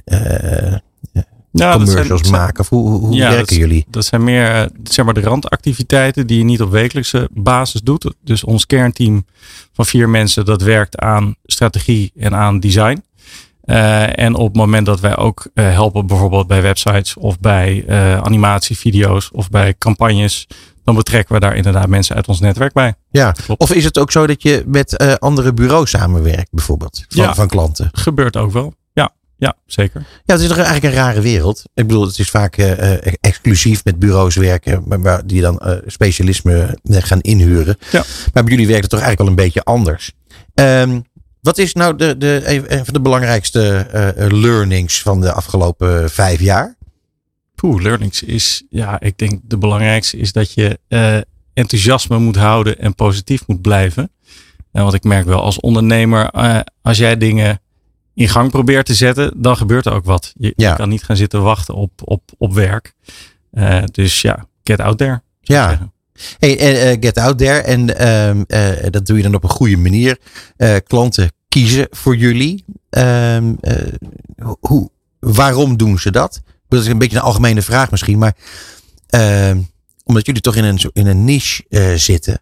Ja, 1.59 1.73
commercials 1.73 2.09
dat 2.09 2.27
zijn- 2.27 2.41
maken? 2.41 2.61
Of 2.61 2.69
hoe, 2.69 2.89
hoe 2.99 3.15
Ja, 3.15 3.29
werken 3.29 3.47
dat- 3.47 3.57
jullie? 3.57 3.85
Dat 3.91 4.05
zijn 4.05 4.25
meer 4.25 4.51
eh, 4.51 4.67
zeg 4.85 5.05
maar 5.05 5.15
de 5.15 5.21
randactiviteiten 5.21 6.27
die 6.27 6.39
je 6.39 6.45
niet 6.45 6.63
op 6.63 6.71
wekelijkse 6.71 7.29
basis 7.33 7.81
doet. 7.81 8.15
Dus 8.25 8.45
ons 8.45 8.67
kernteam 8.67 9.27
van 9.73 9.87
vier 9.87 10.09
mensen 10.09 10.45
dat 10.45 10.63
werkt 10.63 10.99
aan 10.99 11.35
strategie 11.45 12.13
en 12.17 12.35
aan 12.35 12.61
design. 12.61 13.03
Eh, 13.65 14.19
en 14.19 14.35
op 14.35 14.47
het 14.47 14.57
moment 14.57 14.87
dat 14.87 15.01
wij 15.01 15.17
ook 15.17 15.47
eh, 15.55 15.71
helpen 15.73 16.07
bijvoorbeeld 16.07 16.47
bij 16.47 16.63
websites 16.63 17.17
of 17.17 17.41
bij 17.41 17.85
animatievideo's 18.23 19.29
of 19.33 19.51
bij 19.51 19.75
campagnes, 19.79 20.47
dan 20.85 20.95
betrekken 20.95 21.35
we 21.35 21.41
daar 21.41 21.57
inderdaad 21.57 21.89
mensen 21.89 22.17
uit 22.17 22.29
ons 22.29 22.41
netwerk 22.41 22.73
bij. 22.73 22.95
Ja. 23.11 23.33
Klopt. 23.33 23.61
Of 23.61 23.73
is 23.73 23.85
het 23.85 23.99
ook 23.99 24.11
zo 24.13 24.27
dat 24.27 24.43
je 24.43 24.65
met 24.67 25.19
andere 25.19 25.55
bureaus 25.55 25.91
samenwerkt, 25.91 26.49
bijvoorbeeld? 26.51 27.05
Van, 27.09 27.25
Ja. 27.25 27.35
van 27.35 27.49
klanten? 27.49 27.89
Gebeurt 27.93 28.37
ook 28.37 28.53
wel. 28.53 28.75
Ja, 29.39 29.57
zeker. 29.67 30.07
Ja, 30.25 30.35
het 30.35 30.41
is 30.41 30.49
toch 30.49 30.57
eigenlijk 30.57 30.87
een 30.87 31.01
rare 31.01 31.21
wereld. 31.21 31.63
Ik 31.75 31.87
bedoel, 31.87 32.07
het 32.07 32.19
is 32.19 32.31
vaak 32.31 32.57
eh, 32.57 32.93
eh, 32.93 33.13
exclusief 33.21 33.85
met 33.85 33.99
bureaus 33.99 34.35
werken, 34.37 34.83
maar 34.87 35.01
waar 35.01 35.27
die 35.27 35.41
dan 35.41 35.59
eh, 35.59 35.77
specialisme 35.87 36.79
gaan 36.85 37.21
inhuren. 37.21 37.77
Ja. 37.91 38.05
Maar 38.33 38.43
bij 38.45 38.53
jullie 38.53 38.67
werkt 38.67 38.83
het 38.83 38.91
toch 38.91 39.01
eigenlijk 39.01 39.19
wel 39.19 39.29
een 39.29 39.45
beetje 39.45 39.65
anders. 39.65 40.13
Ehm, 40.55 41.01
wat 41.41 41.59
is 41.59 41.73
nou 41.73 41.97
de, 41.97 42.17
de, 42.19 42.43
een 42.69 42.85
van 42.85 42.95
de 42.95 43.01
belangrijkste 43.01 43.87
learnings 44.29 45.03
van 45.03 45.21
de 45.21 45.33
afgelopen 45.33 46.11
vijf 46.11 46.41
jaar? 46.41 46.77
Poeh, 47.55 47.83
learnings 47.83 48.23
is, 48.23 48.65
ja, 48.71 49.01
ik 49.01 49.19
denk 49.19 49.41
de 49.43 49.59
belangrijkste 49.59 50.17
is 50.17 50.33
dat 50.33 50.53
je 50.53 50.79
enthousiasme 51.55 52.19
moet 52.19 52.37
houden 52.37 52.79
en 52.79 52.95
positief 52.95 53.47
moet 53.47 53.63
blijven. 53.63 54.11
En 54.73 54.85
wat 54.85 54.95
ik 54.95 55.05
merk 55.05 55.27
wel 55.27 55.43
als 55.43 55.61
ondernemer, 55.61 56.31
als 56.83 56.99
jij 56.99 57.17
dingen 57.17 57.61
in 58.17 58.29
gang 58.29 58.51
probeert 58.51 58.87
te 58.87 58.95
zetten, 58.95 59.33
dan 59.43 59.57
gebeurt 59.57 59.87
er 59.87 59.93
ook 59.93 60.05
wat. 60.05 60.33
Je, 60.37 60.53
Ja. 60.57 60.71
je 60.71 60.77
kan 60.77 60.89
niet 60.89 61.03
gaan 61.05 61.17
zitten 61.17 61.43
wachten 61.43 61.75
op, 61.75 61.91
op, 62.05 62.23
op 62.39 62.55
werk. 62.55 62.95
Eh, 63.51 63.83
dus 63.93 64.21
ja, 64.21 64.47
get 64.65 64.81
out 64.81 64.99
there. 64.99 65.23
Ja. 65.41 65.69
zeggen. 65.69 65.93
Hey, 66.39 66.59
eh, 66.59 66.97
get 67.01 67.19
out 67.19 67.39
there. 67.39 67.59
En 67.61 67.99
ehm, 67.99 68.43
eh, 68.47 68.91
dat 68.91 69.07
doe 69.07 69.17
je 69.17 69.23
dan 69.23 69.35
op 69.35 69.43
een 69.43 69.49
goede 69.49 69.77
manier. 69.77 70.19
Klanten 70.87 71.33
kiezen 71.49 71.87
voor 71.91 72.17
jullie. 72.17 72.65
Ehm, 72.91 73.55
eh, 73.61 73.93
hoe, 74.61 74.91
waarom 75.19 75.77
doen 75.77 75.99
ze 75.99 76.11
dat? 76.11 76.43
Dat 76.69 76.81
is 76.81 76.87
een 76.87 76.99
beetje 76.99 77.17
een 77.17 77.23
algemene 77.23 77.63
vraag 77.63 77.91
misschien. 77.91 78.19
Maar 78.19 78.37
ehm, 79.07 79.59
omdat 80.05 80.27
jullie 80.27 80.41
toch 80.41 80.57
in 80.57 80.65
een, 80.65 80.79
in 80.93 81.07
een 81.07 81.25
niche 81.25 81.65
zitten. 81.97 82.41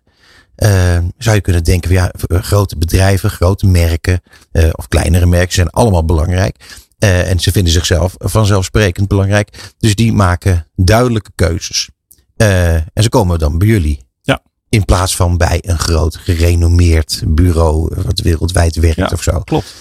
Ehm, 0.56 1.04
zou 1.18 1.36
je 1.36 1.42
kunnen 1.42 1.64
denken 1.64 1.88
van 1.94 1.98
ja, 2.02 2.12
v- 2.16 2.44
grote 2.44 2.76
bedrijven, 2.78 3.30
grote 3.30 3.66
merken 3.66 4.20
eh, 4.52 4.68
of 4.72 4.88
kleinere 4.88 5.26
merken 5.26 5.54
zijn 5.54 5.70
allemaal 5.70 6.04
belangrijk. 6.04 6.56
Eh, 6.98 7.30
en 7.30 7.40
ze 7.40 7.52
vinden 7.52 7.72
zichzelf 7.72 8.14
vanzelfsprekend 8.18 9.08
belangrijk. 9.08 9.72
Dus 9.78 9.94
die 9.94 10.12
maken 10.12 10.66
duidelijke 10.76 11.30
keuzes. 11.34 11.88
Eh, 12.36 12.74
en 12.74 13.02
ze 13.02 13.08
komen 13.08 13.38
dan 13.38 13.58
bij 13.58 13.68
jullie. 13.68 14.06
Ja. 14.22 14.42
In 14.68 14.84
plaats 14.84 15.16
van 15.16 15.36
bij 15.36 15.58
een 15.62 15.78
groot 15.78 16.16
gerenommeerd 16.16 17.22
bureau 17.26 17.94
wat 18.06 18.18
wereldwijd 18.20 18.76
werkt 18.76 18.96
Ja. 18.96 19.10
of 19.12 19.22
zo. 19.22 19.40
Klopt. 19.40 19.74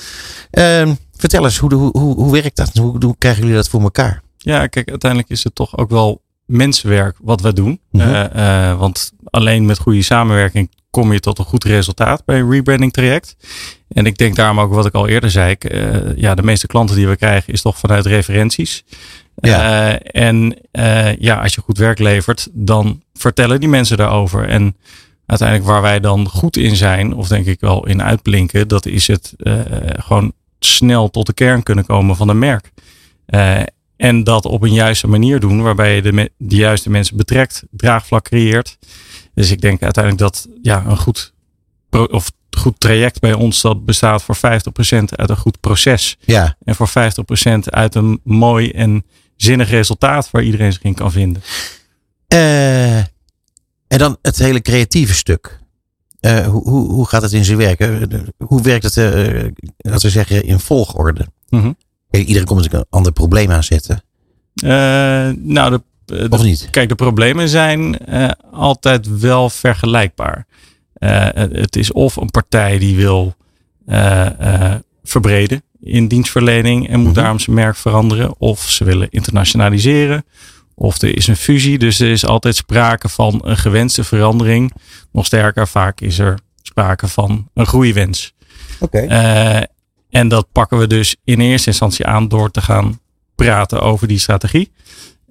Ehm, 0.52 0.94
Vertel 1.18 1.44
eens, 1.46 1.58
hoe, 1.58 1.74
hoe, 1.74 1.98
hoe, 2.00 2.16
hoe 2.16 2.32
werkt 2.32 2.56
dat? 2.56 2.70
Hoe, 2.74 2.96
hoe 3.06 3.16
krijgen 3.18 3.42
jullie 3.42 3.56
dat 3.58 3.70
voor 3.70 3.82
elkaar? 3.82 4.22
Ja, 4.38 4.68
kijk, 4.68 4.90
uiteindelijk 4.90 5.32
is 5.32 5.44
het 5.44 5.56
toch 5.56 5.78
ook 5.78 5.90
wel 5.90 6.22
mensenwerk 6.54 7.18
wat 7.22 7.42
we 7.42 7.54
doen. 7.54 7.80
Mhm. 7.92 8.08
Eh, 8.08 8.70
eh, 8.70 8.80
want 8.80 9.12
alleen 9.24 9.66
met 9.66 9.78
goede 9.78 10.02
samenwerking 10.02 10.72
kom 10.90 11.14
je 11.14 11.20
tot 11.20 11.40
een 11.40 11.46
goed 11.46 11.64
resultaat 11.64 12.26
bij 12.26 12.40
een 12.40 12.52
rebranding 12.52 12.94
traject. 12.94 13.36
En 13.88 14.06
ik 14.06 14.18
denk 14.18 14.36
daarom 14.36 14.60
ook 14.60 14.74
wat 14.74 14.86
ik 14.86 14.94
al 14.94 15.08
eerder 15.08 15.32
zei. 15.32 15.52
ik, 15.52 15.64
eh, 15.64 16.16
ja, 16.16 16.36
de 16.36 16.44
meeste 16.44 16.68
klanten 16.68 16.96
die 16.96 17.08
we 17.08 17.16
krijgen 17.16 17.54
is 17.54 17.62
toch 17.62 17.78
vanuit 17.78 18.06
referenties. 18.06 18.84
Ja. 19.36 20.00
En 20.00 20.58
ja, 21.20 21.42
als 21.42 21.54
je 21.54 21.62
goed 21.62 21.78
werk 21.78 22.00
levert, 22.00 22.48
dan 22.52 23.04
vertellen 23.14 23.60
die 23.60 23.70
mensen 23.70 23.98
daarover. 23.98 24.48
En 24.48 24.76
uiteindelijk 25.26 25.70
waar 25.70 25.82
wij 25.82 26.00
dan 26.00 26.30
goed 26.30 26.58
in 26.58 26.76
zijn, 26.76 27.14
of 27.14 27.28
denk 27.28 27.46
ik 27.46 27.60
wel 27.60 27.88
in 27.88 28.04
uitblinken, 28.04 28.68
dat 28.68 28.86
is 28.86 29.08
het 29.08 29.34
gewoon 29.96 30.34
snel 30.60 31.10
tot 31.10 31.26
de 31.26 31.34
kern 31.34 31.64
kunnen 31.64 31.86
komen 31.86 32.16
van 32.16 32.30
een 32.30 32.40
merk. 32.40 32.72
En 33.98 34.24
dat 34.24 34.46
op 34.46 34.62
een 34.62 34.74
juiste 34.74 35.08
manier 35.08 35.40
doen, 35.40 35.62
waarbij 35.62 35.96
je 35.96 36.02
de, 36.02 36.32
de 36.38 36.56
juiste 36.56 36.90
mensen 36.90 37.18
betrekt, 37.18 37.64
draagvlak 37.72 38.24
creëert. 38.24 38.78
Dus 39.34 39.52
ik 39.52 39.62
denk 39.62 39.82
uiteindelijk 39.84 40.24
dat 40.24 40.48
ja, 40.62 40.86
een 40.86 40.98
goed, 40.98 41.34
pro- 41.90 42.04
of 42.04 42.32
goed 42.58 42.80
traject 42.80 43.20
bij 43.20 43.34
ons 43.34 43.62
dat 43.62 43.86
bestaat 43.86 44.24
voor 44.24 44.36
50% 44.36 44.40
uit 45.06 45.30
een 45.30 45.38
goed 45.38 45.60
proces. 45.60 46.18
Ja, 46.20 46.56
En 46.64 46.76
voor 46.76 46.90
50% 46.90 46.92
uit 47.64 47.96
een 47.96 48.20
mooi 48.24 48.72
en 48.72 49.06
zinnig 49.36 49.70
resultaat 49.70 50.32
waar 50.32 50.44
iedereen 50.44 50.74
zich 50.74 50.82
in 50.82 50.94
kan 50.94 51.12
vinden. 51.12 51.42
Eh, 52.28 52.98
en 53.88 53.98
dan 54.00 54.18
het 54.22 54.38
hele 54.38 54.62
creatieve 54.62 55.14
stuk. 55.14 55.60
Eh, 56.20 56.48
hoe, 56.48 56.64
hoe, 56.70 56.90
hoe 56.92 57.08
gaat 57.08 57.22
het 57.22 57.34
in 57.34 57.46
zijn 57.46 57.58
werk? 57.58 57.80
Eh, 57.80 57.98
Hoe 58.38 58.62
werkt 58.62 58.84
het, 58.84 58.98
eh, 58.98 59.06
laten 59.78 60.02
we 60.02 60.10
zeggen, 60.10 60.44
in 60.44 60.60
volgorde? 60.60 61.28
Kijk, 61.50 61.76
iedereen 62.20 62.46
komt 62.46 62.74
een 62.74 62.86
ander 62.90 63.12
probleem 63.12 63.52
aanzetten. 63.52 64.04
Eh, 64.56 64.70
nou, 65.36 65.70
de, 65.72 65.82
de- 66.06 66.28
Of 66.30 66.44
niet? 66.44 66.68
Kijk, 66.72 66.90
de 66.90 66.96
problemen 66.96 67.50
zijn 67.50 67.98
eh, 68.00 68.30
altijd 68.52 69.20
wel 69.20 69.50
vergelijkbaar. 69.50 70.46
Eh, 70.94 71.28
het 71.34 71.76
is 71.76 71.92
of 71.92 72.16
een 72.16 72.30
partij 72.32 72.78
die 72.78 72.96
wil 72.96 73.36
eh, 73.86 74.72
eh, 74.72 74.80
verbreden 75.04 75.64
in 75.82 76.08
dienstverlening 76.08 76.90
en 76.90 77.00
moet 77.00 77.06
Mhm. 77.12 77.16
daarom 77.20 77.40
zijn 77.40 77.56
merk 77.56 77.76
veranderen. 77.76 78.40
Of 78.40 78.70
ze 78.70 78.84
willen 78.84 79.10
internationaliseren. 79.10 80.26
Of 80.76 81.02
er 81.02 81.18
is 81.18 81.28
een 81.28 81.36
fusie. 81.36 81.78
Dus 81.78 82.00
er 82.00 82.12
is 82.12 82.26
altijd 82.26 82.56
sprake 82.56 83.10
van 83.10 83.42
een 83.44 83.58
gewenste 83.58 84.04
verandering. 84.04 84.74
Nog 85.12 85.26
sterker, 85.26 85.68
vaak 85.68 86.02
is 86.02 86.20
er 86.20 86.40
sprake 86.62 87.08
van 87.08 87.50
een 87.54 87.66
groeiwens. 87.66 88.34
Eh, 88.92 89.62
en 90.14 90.28
dat 90.28 90.48
pakken 90.52 90.78
we 90.78 90.88
dus 90.88 91.16
in 91.24 91.40
eerste 91.40 91.68
instantie 91.70 92.06
aan 92.06 92.28
door 92.28 92.52
te 92.52 92.62
gaan 92.62 93.00
praten 93.36 93.82
over 93.82 94.08
die 94.08 94.20
strategie. 94.20 94.72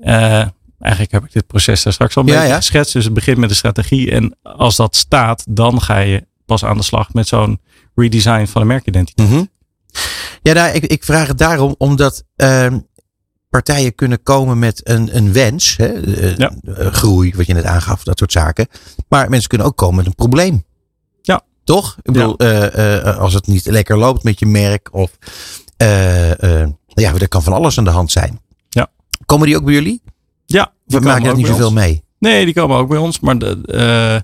Eh, 0.01 0.47
eigenlijk 0.79 1.13
heb 1.13 1.25
ik 1.25 1.33
dit 1.33 1.47
proces 1.47 1.83
daar 1.83 1.93
straks 1.93 2.17
al 2.17 2.23
een 2.23 2.29
Ja, 2.29 2.35
beetje 2.35 2.51
ja. 2.51 2.57
geschetst. 2.57 2.93
Dus 2.93 3.05
het 3.05 3.15
begint 3.15 3.37
met 3.39 3.49
de 3.49 3.55
strategie. 3.55 4.11
En 4.11 4.37
als 4.43 4.77
dat 4.77 4.97
staat, 4.97 5.45
dan 5.49 5.83
ga 5.83 5.99
je 5.99 6.27
pas 6.47 6.65
aan 6.65 6.77
de 6.77 6.83
slag 6.83 7.13
met 7.13 7.29
zo'n 7.29 7.61
redesign 7.95 8.45
van 8.47 8.61
de 8.61 8.67
merkidentiteit. 8.67 9.29
Mhm. 9.29 9.45
Ja, 10.43 10.53
nou, 10.53 10.75
ik, 10.75 10.85
ik 10.87 11.05
vraag 11.05 11.29
het 11.29 11.39
daarom 11.39 11.75
omdat 11.79 12.25
ehm, 12.37 12.79
partijen 13.51 13.95
kunnen 13.95 14.23
komen 14.23 14.59
met 14.59 14.89
een, 14.89 15.17
een 15.17 15.33
wens, 15.33 15.77
hè, 15.77 15.87
eh, 15.87 16.37
Ja. 16.37 16.53
eh, 16.65 16.87
groei, 16.87 17.33
wat 17.37 17.47
je 17.47 17.55
net 17.55 17.65
aangaf, 17.65 18.03
dat 18.03 18.19
soort 18.19 18.33
zaken. 18.33 18.67
Maar 19.09 19.29
mensen 19.31 19.49
kunnen 19.49 19.67
ook 19.67 19.77
komen 19.77 19.97
met 19.97 20.07
een 20.07 20.15
probleem. 20.15 20.65
Toch? 21.65 21.97
Ik 22.03 22.13
bedoel, 22.13 22.37
eh, 22.37 22.97
eh, 23.09 23.19
als 23.19 23.35
het 23.35 23.47
niet 23.47 23.67
lekker 23.67 23.99
loopt 23.99 24.23
met 24.23 24.39
je 24.39 24.47
merk 24.47 24.89
of 24.93 25.11
eh, 25.77 26.61
eh, 26.63 26.69
ja, 26.87 27.15
er 27.15 27.29
kan 27.29 27.43
van 27.43 27.53
alles 27.53 27.79
aan 27.79 27.85
de 27.85 27.91
hand 27.91 28.11
zijn. 28.11 28.41
Ja. 28.69 28.91
Komen 29.27 29.47
die 29.47 29.57
ook 29.57 29.65
bij 29.65 29.75
jullie? 29.75 30.03
Ja, 30.47 30.73
We 30.85 31.01
maken 31.01 31.31
ook 31.31 31.37
niet 31.37 31.47
zoveel 31.47 31.67
ons. 31.67 31.75
mee. 31.75 32.03
Nee, 32.19 32.45
die 32.45 32.55
komen 32.55 32.77
ook 32.77 32.89
bij 32.89 32.99
ons. 32.99 33.21
Maar 33.21 33.39
de, 33.39 33.59
eh, 33.67 34.15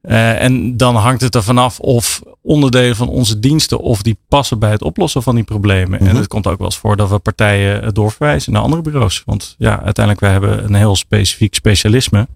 eh, 0.00 0.42
en 0.42 0.76
dan 0.76 0.96
hangt 0.96 1.20
het 1.20 1.34
er 1.34 1.42
vanaf 1.42 1.80
of 1.80 2.22
onderdelen 2.42 2.96
van 2.96 3.08
onze 3.08 3.38
diensten 3.40 3.78
of 3.80 4.02
die 4.02 4.18
passen 4.28 4.58
bij 4.58 4.70
het 4.70 4.82
oplossen 4.82 5.22
van 5.22 5.34
die 5.34 5.44
problemen. 5.44 6.00
Mhm. 6.00 6.08
En 6.10 6.16
het 6.16 6.26
komt 6.26 6.46
ook 6.46 6.58
wel 6.58 6.66
eens 6.66 6.78
voor 6.78 6.96
dat 6.96 7.08
we 7.10 7.18
partijen 7.18 7.82
eh, 7.82 7.88
doorverwijzen 7.92 8.52
naar 8.52 8.62
andere 8.62 8.82
bureaus. 8.82 9.22
Want 9.26 9.54
ja, 9.58 9.82
uiteindelijk 9.82 10.20
wij 10.24 10.30
hebben 10.32 10.64
een 10.64 10.74
heel 10.74 10.96
specifiek 10.96 11.54
specialisme. 11.54 12.28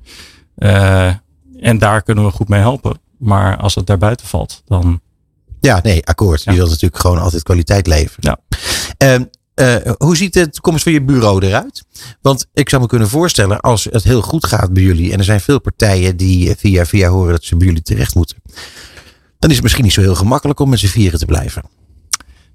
Eh, 0.56 1.10
en 1.60 1.78
daar 1.78 2.02
kunnen 2.02 2.24
we 2.24 2.30
goed 2.30 2.48
mee 2.48 2.60
helpen. 2.60 2.98
Maar 3.18 3.56
als 3.56 3.74
het 3.74 3.86
daarbuiten 3.86 4.26
valt, 4.26 4.62
dan 4.66 5.00
Ja, 5.60 5.80
nee, 5.82 6.06
akkoord. 6.06 6.42
Je 6.42 6.52
wilt 6.52 6.68
natuurlijk 6.68 7.00
gewoon 7.00 7.18
altijd 7.18 7.42
kwaliteit 7.42 7.86
leveren. 7.86 8.38
Ja. 8.48 8.58
Ehm, 8.96 9.24
eh, 9.54 9.92
hoe 9.98 10.16
ziet 10.16 10.32
de 10.32 10.50
toekomst 10.50 10.82
van 10.82 10.92
je 10.92 11.02
bureau 11.02 11.46
eruit? 11.46 11.84
Want 12.20 12.46
ik 12.52 12.68
zou 12.68 12.82
me 12.82 12.88
kunnen 12.88 13.08
voorstellen, 13.08 13.60
als 13.60 13.84
het 13.90 14.04
heel 14.04 14.22
goed 14.22 14.46
gaat 14.46 14.72
bij 14.72 14.82
jullie, 14.82 15.12
en 15.12 15.18
er 15.18 15.24
zijn 15.24 15.40
veel 15.40 15.60
partijen 15.60 16.16
die 16.16 16.50
eh, 16.50 16.56
via 16.56 16.86
via 16.86 17.08
horen 17.08 17.32
dat 17.32 17.44
ze 17.44 17.56
bij 17.56 17.66
jullie 17.66 17.82
terecht 17.82 18.14
moeten, 18.14 18.36
dan 19.38 19.50
is 19.50 19.54
het 19.54 19.62
misschien 19.62 19.84
niet 19.84 19.92
zo 19.92 20.00
heel 20.00 20.14
gemakkelijk 20.14 20.60
om 20.60 20.68
met 20.68 20.78
z'n 20.78 20.86
vieren 20.86 21.18
te 21.18 21.26
blijven. 21.26 21.62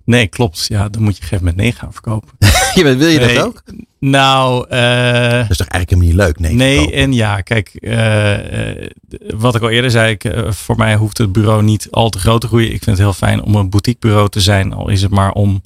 Nee, 0.09 0.27
klopt. 0.27 0.65
Ja, 0.67 0.89
dan 0.89 1.01
moet 1.01 1.17
je 1.17 1.23
op 1.23 1.23
een 1.23 1.27
gegeven 1.27 1.37
moment 1.37 1.55
nee 1.55 1.71
gaan 1.71 1.93
verkopen. 1.93 2.29
Ja, 2.75 2.83
maar 2.83 2.97
wil 2.97 3.07
je 3.07 3.19
Nee. 3.19 3.35
dat 3.35 3.45
ook? 3.45 3.63
Nou, 3.99 4.65
eh, 4.69 5.31
Dat 5.39 5.49
is 5.49 5.57
toch 5.57 5.67
eigenlijk 5.67 5.89
helemaal 5.89 6.07
niet 6.07 6.15
leuk? 6.15 6.39
Nee. 6.39 6.53
Nee, 6.53 6.91
en 6.91 7.13
ja, 7.13 7.41
kijk, 7.41 7.69
eh, 7.73 8.79
eh, 8.79 8.89
wat 9.37 9.55
ik 9.55 9.61
al 9.61 9.69
eerder 9.69 9.91
zei, 9.91 10.11
ik, 10.11 10.33
voor 10.49 10.77
mij 10.77 10.95
hoeft 10.95 11.17
het 11.17 11.31
bureau 11.31 11.63
niet 11.63 11.87
al 11.91 12.09
te 12.09 12.19
groot 12.19 12.41
te 12.41 12.47
groeien. 12.47 12.67
Ik 12.73 12.83
vind 12.83 12.85
het 12.85 13.05
heel 13.05 13.13
fijn 13.13 13.43
om 13.43 13.55
een 13.55 13.69
boutiquebureau 13.69 14.29
te 14.29 14.41
zijn, 14.41 14.73
al 14.73 14.89
is 14.89 15.01
het 15.01 15.11
maar 15.11 15.31
om, 15.31 15.61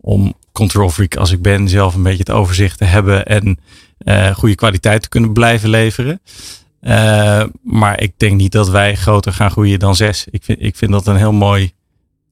om 0.00 0.34
control 0.52 0.90
freak 0.90 1.16
als 1.16 1.30
ik 1.32 1.42
ben, 1.42 1.68
zelf 1.68 1.94
een 1.94 2.02
beetje 2.02 2.18
het 2.18 2.30
overzicht 2.30 2.78
te 2.78 2.84
hebben 2.84 3.24
en 3.26 3.58
goede 4.34 4.54
kwaliteit 4.54 5.02
te 5.02 5.08
kunnen 5.08 5.32
blijven 5.32 5.68
leveren. 5.68 6.20
Maar 7.62 8.00
ik 8.00 8.12
denk 8.16 8.36
niet 8.36 8.52
dat 8.52 8.68
wij 8.68 8.94
groter 8.96 9.32
gaan 9.32 9.50
groeien 9.50 9.78
dan 9.78 9.96
zes. 9.96 10.26
Ik 10.30 10.44
vind, 10.44 10.62
ik 10.62 10.76
vind 10.76 10.90
dat 10.90 11.06
een 11.06 11.16
heel 11.16 11.32
mooi 11.32 11.72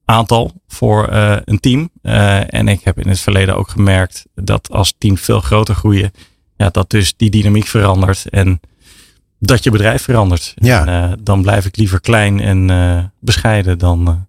aantal 0.05 0.53
voor 0.69 1.09
eh, 1.09 1.37
een 1.45 1.61
team. 1.61 1.91
Eh, 2.03 2.55
en 2.55 2.69
ik 2.69 2.81
heb 2.85 2.99
in 2.99 3.09
het 3.09 3.21
verleden 3.21 3.57
ook 3.57 3.69
gemerkt 3.69 4.27
dat 4.35 4.71
als 4.71 4.95
teams 4.99 5.21
veel 5.21 5.41
groter 5.41 5.75
groeien, 5.75 6.11
ja, 6.57 6.69
dat 6.71 6.91
dus 6.91 7.17
die 7.17 7.31
dynamiek 7.31 7.67
verandert 7.67 8.29
en 8.29 8.61
dat 9.39 9.65
je 9.65 9.71
bedrijf 9.71 10.03
verandert. 10.03 10.53
Ja. 10.55 10.87
En, 10.87 11.11
eh, 11.11 11.17
dan 11.21 11.43
blijf 11.43 11.67
ik 11.67 11.77
liever 11.77 12.01
klein 12.01 12.41
en 12.41 13.13
bescheiden 13.21 13.79
dan 13.79 14.27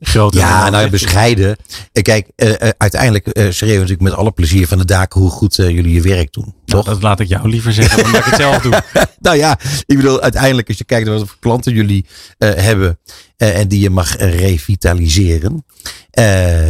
groter. 0.00 0.40
Ja, 0.40 0.70
nou 0.70 0.82
echt. 0.82 0.90
bescheiden. 0.90 1.56
Eh, 1.92 2.02
Kijk, 2.02 2.30
eh, 2.36 2.60
eh, 2.60 2.68
uiteindelijk 2.78 3.24
schreeuwen 3.26 3.56
we 3.58 3.66
natuurlijk 3.66 4.00
met 4.00 4.12
alle 4.12 4.30
plezier 4.30 4.66
van 4.66 4.78
de 4.78 4.84
daken 4.84 5.20
hoe 5.20 5.30
goed 5.30 5.56
jullie 5.56 5.92
je 5.92 6.00
werk 6.00 6.32
doen. 6.32 6.44
Nou, 6.44 6.54
Toch? 6.64 6.84
dat 6.84 7.02
laat 7.02 7.20
ik 7.20 7.28
jou 7.28 7.48
liever 7.48 7.72
zeggen 7.72 8.02
dan 8.02 8.12
dat 8.12 8.20
ik 8.20 8.26
het 8.26 8.40
zelf 8.40 8.62
doe. 8.62 8.82
Nou 9.20 9.36
ja, 9.36 9.58
ik 9.86 9.96
bedoel, 9.96 10.20
uiteindelijk 10.20 10.68
als 10.68 10.78
je 10.78 10.84
kijkt 10.84 11.06
naar 11.06 11.18
wat 11.18 11.28
voor 11.28 11.36
klanten 11.40 11.74
jullie 11.74 12.06
hebben 12.38 12.98
en 13.36 13.68
die 13.68 13.80
je 13.80 13.90
mag 13.90 14.16
revitaliseren, 14.16 15.64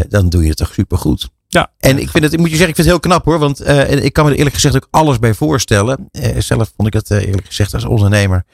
dan 0.09 0.29
doe 0.29 0.43
je 0.43 0.49
het 0.49 0.57
toch 0.57 0.73
supergoed. 0.73 1.29
Ja. 1.49 1.71
En 1.79 1.99
ik 1.99 2.11
vind 2.11 2.25
het, 2.25 2.33
ik 2.33 2.39
moet 2.39 2.51
je 2.51 2.57
zeggen, 2.57 2.69
ik 2.69 2.75
vind 2.75 2.89
het 2.89 2.97
heel 2.97 3.11
knap 3.11 3.25
hoor, 3.25 3.39
want 3.39 3.69
ik 4.05 4.13
kan 4.13 4.25
me 4.25 4.31
er 4.31 4.37
eerlijk 4.37 4.55
gezegd 4.55 4.77
ook 4.77 4.89
alles 4.91 5.19
bij 5.19 5.35
voorstellen. 5.35 6.11
Zelf 6.39 6.73
vond 6.77 6.89
ik 6.89 6.95
het 6.95 7.11
eerlijk 7.11 7.47
gezegd 7.47 7.75
als 7.75 7.85
ondernemer, 7.85 8.45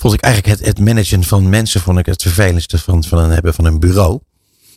vond 0.00 0.14
ik 0.14 0.20
eigenlijk 0.20 0.58
het, 0.58 0.66
het 0.66 0.78
managen 0.78 1.24
van 1.24 1.48
mensen, 1.48 1.80
vond 1.80 1.98
ik 1.98 2.06
het 2.06 2.22
vervelendste 2.22 2.78
van, 2.78 3.04
van 3.04 3.18
een 3.18 3.30
hebben 3.30 3.54
van 3.54 3.64
een 3.64 3.80
bureau. 3.80 4.20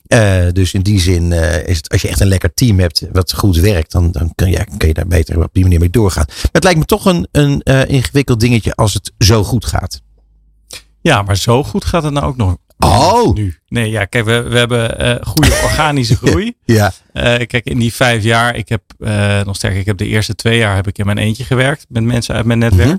Eh, 0.08 0.46
dus 0.52 0.74
in 0.74 0.82
die 0.82 1.00
zin 1.00 1.32
eh, 1.32 1.68
is 1.68 1.78
het, 1.78 1.90
als 1.90 2.02
je 2.02 2.08
echt 2.08 2.20
een 2.20 2.28
lekker 2.28 2.54
team 2.54 2.80
hebt 2.80 3.08
wat 3.12 3.34
goed 3.34 3.58
werkt, 3.58 3.92
dan, 3.92 4.12
dan 4.12 4.32
kun, 4.36 4.50
je, 4.50 4.66
kun 4.78 4.88
je 4.88 4.94
daar 4.94 5.08
beter 5.08 5.44
op 5.44 5.50
die 5.52 5.64
manier 5.64 5.80
mee 5.80 5.90
doorgaan. 5.90 6.26
Maar 6.28 6.50
het 6.52 6.64
lijkt 6.64 6.80
me 6.80 6.86
toch 6.86 7.06
een, 7.06 7.28
een 7.32 7.62
eh, 7.62 7.86
ingewikkeld 7.88 8.40
dingetje 8.40 8.76
als 8.76 8.94
het 8.94 9.12
zo 9.18 9.44
goed 9.44 9.66
gaat. 9.66 10.02
Ja, 11.02 11.22
maar 11.22 11.38
zo 11.38 11.64
goed 11.64 11.86
gaat 11.86 12.04
het 12.04 12.14
nou 12.14 12.26
ook 12.26 12.38
nog. 12.38 12.58
Oh! 12.78 13.34
Nu. 13.34 13.58
Nee, 13.68 13.90
ja, 13.90 14.06
kijk, 14.06 14.26
we, 14.26 14.42
we 14.42 14.58
hebben 14.58 15.26
goede 15.26 15.60
organische 15.70 16.16
groei. 16.16 16.54
Ja. 16.66 16.92
Kijk, 17.14 17.62
in 17.64 17.80
die 17.80 17.94
vijf 17.94 18.24
jaar, 18.24 18.56
ik 18.56 18.70
heb 18.70 18.82
nog 19.46 19.56
sterker, 19.56 19.80
ik 19.80 19.86
heb 19.86 19.98
de 19.98 20.08
eerste 20.08 20.36
twee 20.36 20.58
jaar 20.58 20.76
heb 20.76 20.88
ik 20.88 20.98
in 20.98 21.06
mijn 21.06 21.18
eentje 21.18 21.44
gewerkt 21.44 21.86
met 21.90 22.04
mensen 22.04 22.36
uit 22.36 22.46
mijn 22.46 22.60
netwerk. 22.60 22.88
Mhm. 22.88 22.98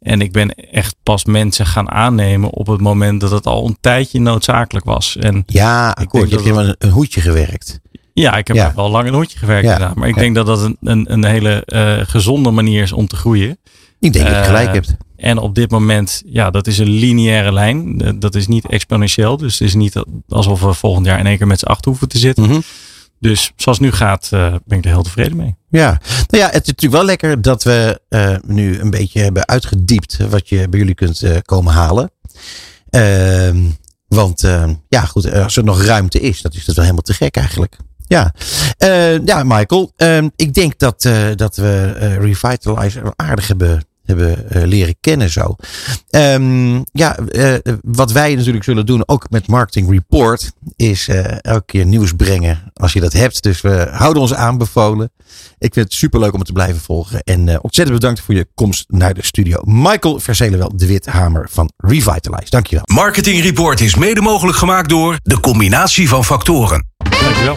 En 0.00 0.20
ik 0.20 0.32
ben 0.32 0.54
echt 0.54 0.96
pas 1.02 1.24
mensen 1.24 1.66
gaan 1.66 1.90
aannemen 1.90 2.50
op 2.50 2.66
het 2.66 2.80
moment 2.80 3.20
dat 3.20 3.30
het 3.30 3.46
al 3.46 3.66
een 3.66 3.76
tijdje 3.80 4.20
noodzakelijk 4.20 4.84
was. 4.86 5.16
En 5.16 5.42
Ja, 5.46 5.90
akkoord. 5.90 6.28
Je 6.28 6.34
hebt 6.34 6.48
helemaal 6.48 6.74
een, 6.78 6.90
hoedje 6.90 7.20
gewerkt. 7.20 7.80
ja, 8.12 8.36
ik 8.36 8.46
heb 8.48 8.56
Ja. 8.56 8.72
wel 8.74 8.90
lang 8.90 9.08
een 9.08 9.14
hondje 9.14 9.38
gewerkt 9.38 9.64
Ja. 9.66 9.72
inderdaad. 9.72 9.96
Maar 9.96 10.08
ik 10.08 10.14
denk 10.18 10.34
dat 10.34 10.46
dat 10.46 10.62
een, 10.62 10.76
een, 10.80 11.12
een 11.12 11.24
hele 11.24 11.64
eh, 11.64 11.98
gezonde 12.02 12.50
manier 12.50 12.82
is 12.82 12.92
om 12.92 13.06
te 13.06 13.16
groeien. 13.16 13.58
Ik 14.00 14.12
denk 14.12 14.24
dat 14.24 14.34
je 14.34 14.40
Eh, 14.40 14.46
gelijk 14.46 14.72
hebt. 14.72 14.96
En 15.16 15.38
op 15.38 15.54
dit 15.54 15.70
moment, 15.70 16.22
ja, 16.26 16.50
dat 16.50 16.66
is 16.66 16.78
een 16.78 16.88
lineaire 16.90 17.52
lijn. 17.52 18.00
Eh, 18.00 18.12
Dat 18.18 18.34
is 18.34 18.46
niet 18.46 18.66
exponentieel. 18.66 19.36
Dus 19.36 19.58
het 19.58 19.68
is 19.68 19.74
niet 19.74 20.02
alsof 20.28 20.60
we 20.60 20.72
volgend 20.72 21.06
jaar 21.06 21.18
in 21.18 21.26
één 21.26 21.36
keer 21.38 21.46
met 21.46 21.58
z'n 21.58 21.66
acht 21.66 21.84
hoeven 21.84 22.08
te 22.08 22.18
zitten. 22.18 22.44
Mhm. 22.44 22.60
Dus 23.20 23.52
zoals 23.56 23.78
het 23.78 23.86
nu 23.86 23.92
gaat, 23.92 24.28
ben 24.64 24.78
ik 24.78 24.84
er 24.84 24.90
heel 24.90 25.02
tevreden 25.02 25.36
mee. 25.36 25.54
Ja, 25.76 26.00
nou 26.28 26.42
ja, 26.42 26.46
het 26.46 26.62
is 26.62 26.68
natuurlijk 26.68 26.92
wel 26.92 27.04
lekker 27.04 27.42
dat 27.42 27.62
we 27.62 28.00
eh, 28.08 28.36
nu 28.46 28.80
een 28.80 28.90
beetje 28.90 29.20
hebben 29.20 29.46
uitgediept 29.46 30.16
wat 30.28 30.48
je 30.48 30.68
bij 30.68 30.78
jullie 30.78 30.94
kunt 30.94 31.22
eh, 31.22 31.36
komen 31.44 31.72
halen. 31.72 32.10
Ehm, 32.90 33.64
Want 34.08 34.44
uh, 34.44 34.70
ja, 34.88 35.00
goed, 35.00 35.32
als 35.32 35.56
er 35.56 35.64
nog 35.64 35.82
ruimte 35.82 36.20
is, 36.20 36.42
dat 36.42 36.54
is 36.54 36.64
dat 36.64 36.74
wel 36.74 36.84
helemaal 36.84 37.04
te 37.04 37.14
gek 37.14 37.36
eigenlijk. 37.36 37.76
Ja, 38.06 38.34
uh, 38.78 39.24
ja 39.24 39.42
Michael. 39.44 39.92
Uh, 39.96 40.24
ik 40.36 40.54
denk 40.54 40.78
dat, 40.78 41.08
dat 41.34 41.56
we 41.56 41.92
Revitalize 42.20 43.12
aardig 43.16 43.46
hebben 43.46 43.84
hebben 44.06 44.46
uh, 44.56 44.62
leren 44.62 44.96
kennen 45.00 45.30
zo. 45.30 45.56
Um, 46.10 46.84
ja, 46.92 47.18
uh, 47.32 47.54
wat 47.82 48.12
wij 48.12 48.34
natuurlijk 48.34 48.64
zullen 48.64 48.86
doen, 48.86 49.02
ook 49.08 49.30
met 49.30 49.46
Marketing 49.46 49.90
Report, 49.90 50.52
is 50.76 51.08
uh, 51.08 51.44
elke 51.44 51.64
keer 51.64 51.86
nieuws 51.86 52.12
brengen 52.12 52.70
als 52.74 52.92
je 52.92 53.00
dat 53.00 53.12
hebt. 53.12 53.42
Dus 53.42 53.60
we 53.60 53.88
houden 53.90 54.22
ons 54.22 54.34
aanbevolen. 54.34 55.10
Ik 55.58 55.72
vind 55.72 55.86
het 55.86 55.94
superleuk 55.94 56.32
om 56.32 56.38
het 56.38 56.46
te 56.46 56.52
blijven 56.52 56.80
volgen. 56.80 57.20
En 57.22 57.62
ontzettend 57.62 58.00
bedankt 58.00 58.20
voor 58.20 58.34
je 58.34 58.46
komst 58.54 58.84
naar 58.88 59.14
de 59.14 59.24
studio. 59.24 59.60
Michael 59.64 60.20
Verzelenwel, 60.20 60.72
de 60.76 60.86
Withamer 60.86 61.48
van 61.50 61.70
Revitalize. 61.76 62.50
Dankjewel. 62.50 62.84
Marketing 62.86 63.42
Report 63.42 63.80
is 63.80 63.94
mede 63.94 64.20
mogelijk 64.20 64.58
gemaakt 64.58 64.88
door 64.88 65.18
de 65.22 65.40
combinatie 65.40 66.08
van 66.08 66.24
factoren. 66.24 66.86
Dankjewel. 67.20 67.56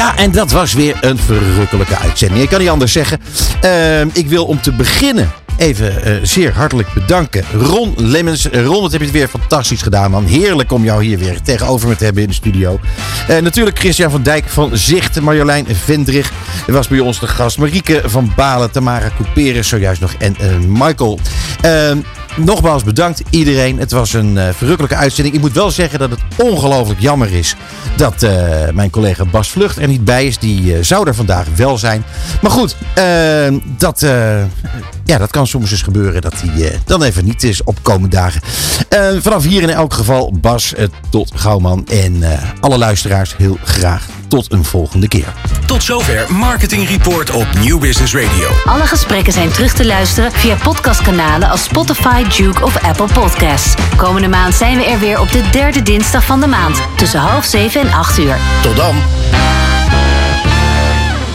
Ja, 0.00 0.16
en 0.16 0.30
dat 0.30 0.50
was 0.50 0.72
weer 0.72 0.96
een 1.00 1.18
verrukkelijke 1.18 1.96
uitzending. 1.96 2.42
Ik 2.42 2.48
kan 2.48 2.60
niet 2.60 2.68
anders 2.68 2.92
zeggen. 2.92 3.20
Uh, 3.64 4.00
ik 4.00 4.26
wil 4.26 4.44
om 4.44 4.60
te 4.60 4.72
beginnen 4.72 5.32
even 5.56 6.08
uh, 6.08 6.16
zeer 6.22 6.52
hartelijk 6.54 6.92
bedanken. 6.94 7.44
Ron 7.52 7.94
Lemmens. 7.96 8.46
Ron, 8.46 8.82
wat 8.82 8.92
heb 8.92 9.00
je 9.00 9.06
het 9.06 9.16
weer 9.16 9.28
fantastisch 9.28 9.82
gedaan, 9.82 10.10
man. 10.10 10.24
Heerlijk 10.24 10.72
om 10.72 10.84
jou 10.84 11.04
hier 11.04 11.18
weer 11.18 11.42
tegenover 11.42 11.88
me 11.88 11.96
te 11.96 12.04
hebben 12.04 12.22
in 12.22 12.28
de 12.28 12.34
studio. 12.34 12.80
Uh, 13.30 13.38
natuurlijk 13.38 13.78
Christian 13.78 14.10
van 14.10 14.22
Dijk 14.22 14.48
van 14.48 14.76
Zicht. 14.76 15.20
Marjolein 15.20 15.66
Vendrig 15.84 16.32
was 16.66 16.88
bij 16.88 16.98
ons 16.98 17.20
de 17.20 17.26
gast. 17.26 17.58
Marieke 17.58 18.02
van 18.04 18.32
Balen. 18.36 18.70
Tamara 18.70 19.10
Couperus 19.16 19.68
zojuist 19.68 20.00
nog. 20.00 20.14
En 20.18 20.36
uh, 20.40 20.56
Michael. 20.66 21.18
Nogmaals 22.36 22.84
bedankt 22.84 23.22
iedereen. 23.30 23.78
Het 23.78 23.90
was 23.90 24.12
een 24.12 24.36
uh, 24.36 24.48
verrukkelijke 24.52 24.96
uitzending. 24.96 25.34
Ik 25.34 25.40
moet 25.40 25.52
wel 25.52 25.70
zeggen 25.70 25.98
dat 25.98 26.10
het 26.10 26.20
ongelooflijk 26.36 27.00
jammer 27.00 27.32
is 27.32 27.54
dat 27.96 28.22
uh, 28.22 28.30
mijn 28.72 28.90
collega 28.90 29.24
Bas 29.24 29.50
Vlucht 29.50 29.76
er 29.76 29.88
niet 29.88 30.04
bij 30.04 30.26
is. 30.26 30.38
Die 30.38 30.62
uh, 30.62 30.78
zou 30.82 31.08
er 31.08 31.14
vandaag 31.14 31.46
wel 31.56 31.78
zijn. 31.78 32.04
Maar 32.40 32.50
goed, 32.50 32.76
dat, 33.78 34.04
ja, 35.10 35.18
dat 35.18 35.30
kan 35.30 35.46
soms 35.46 35.70
eens 35.70 35.82
gebeuren 35.82 36.20
dat 36.20 36.34
hij 36.36 36.80
dan 36.84 37.02
even 37.02 37.24
niet 37.24 37.42
is 37.42 37.64
op 37.64 37.78
komende 37.82 38.16
dagen. 38.16 38.40
vanaf 39.22 39.44
hier 39.44 39.62
in 39.62 39.70
elk 39.70 39.94
geval 39.94 40.32
Bas 40.40 40.74
tot 41.10 41.32
Gouwman 41.34 41.86
en 41.86 42.22
alle 42.60 42.78
luisteraars 42.78 43.36
heel 43.36 43.58
graag 43.64 44.06
tot 44.28 44.52
een 44.52 44.64
volgende 44.64 45.08
keer. 45.08 45.34
Tot 45.66 45.82
zover 45.82 46.32
Marketing 46.32 46.88
Report 46.88 47.30
op 47.30 47.46
New 47.64 47.78
Business 47.78 48.14
Radio. 48.14 48.48
Alle 48.64 48.86
gesprekken 48.86 49.32
zijn 49.32 49.50
terug 49.50 49.72
te 49.72 49.86
luisteren 49.86 50.32
via 50.32 50.56
podcastkanalen 50.62 51.48
als 51.48 51.64
Spotify, 51.64 52.24
Duke 52.36 52.64
of 52.64 52.82
Apple 52.82 53.08
Podcasts. 53.12 53.74
Komende 53.96 54.28
maand 54.28 54.54
zijn 54.54 54.76
we 54.76 54.84
er 54.84 54.98
weer 54.98 55.20
op 55.20 55.32
de 55.32 55.42
derde 55.50 55.82
dinsdag 55.82 56.24
van 56.24 56.40
de 56.40 56.46
maand 56.46 56.82
tussen 56.96 57.20
half 57.20 57.44
zeven 57.44 57.80
en 57.80 57.92
acht 57.92 58.18
uur. 58.18 58.36
Tot 58.62 58.76
dan. 58.76 58.96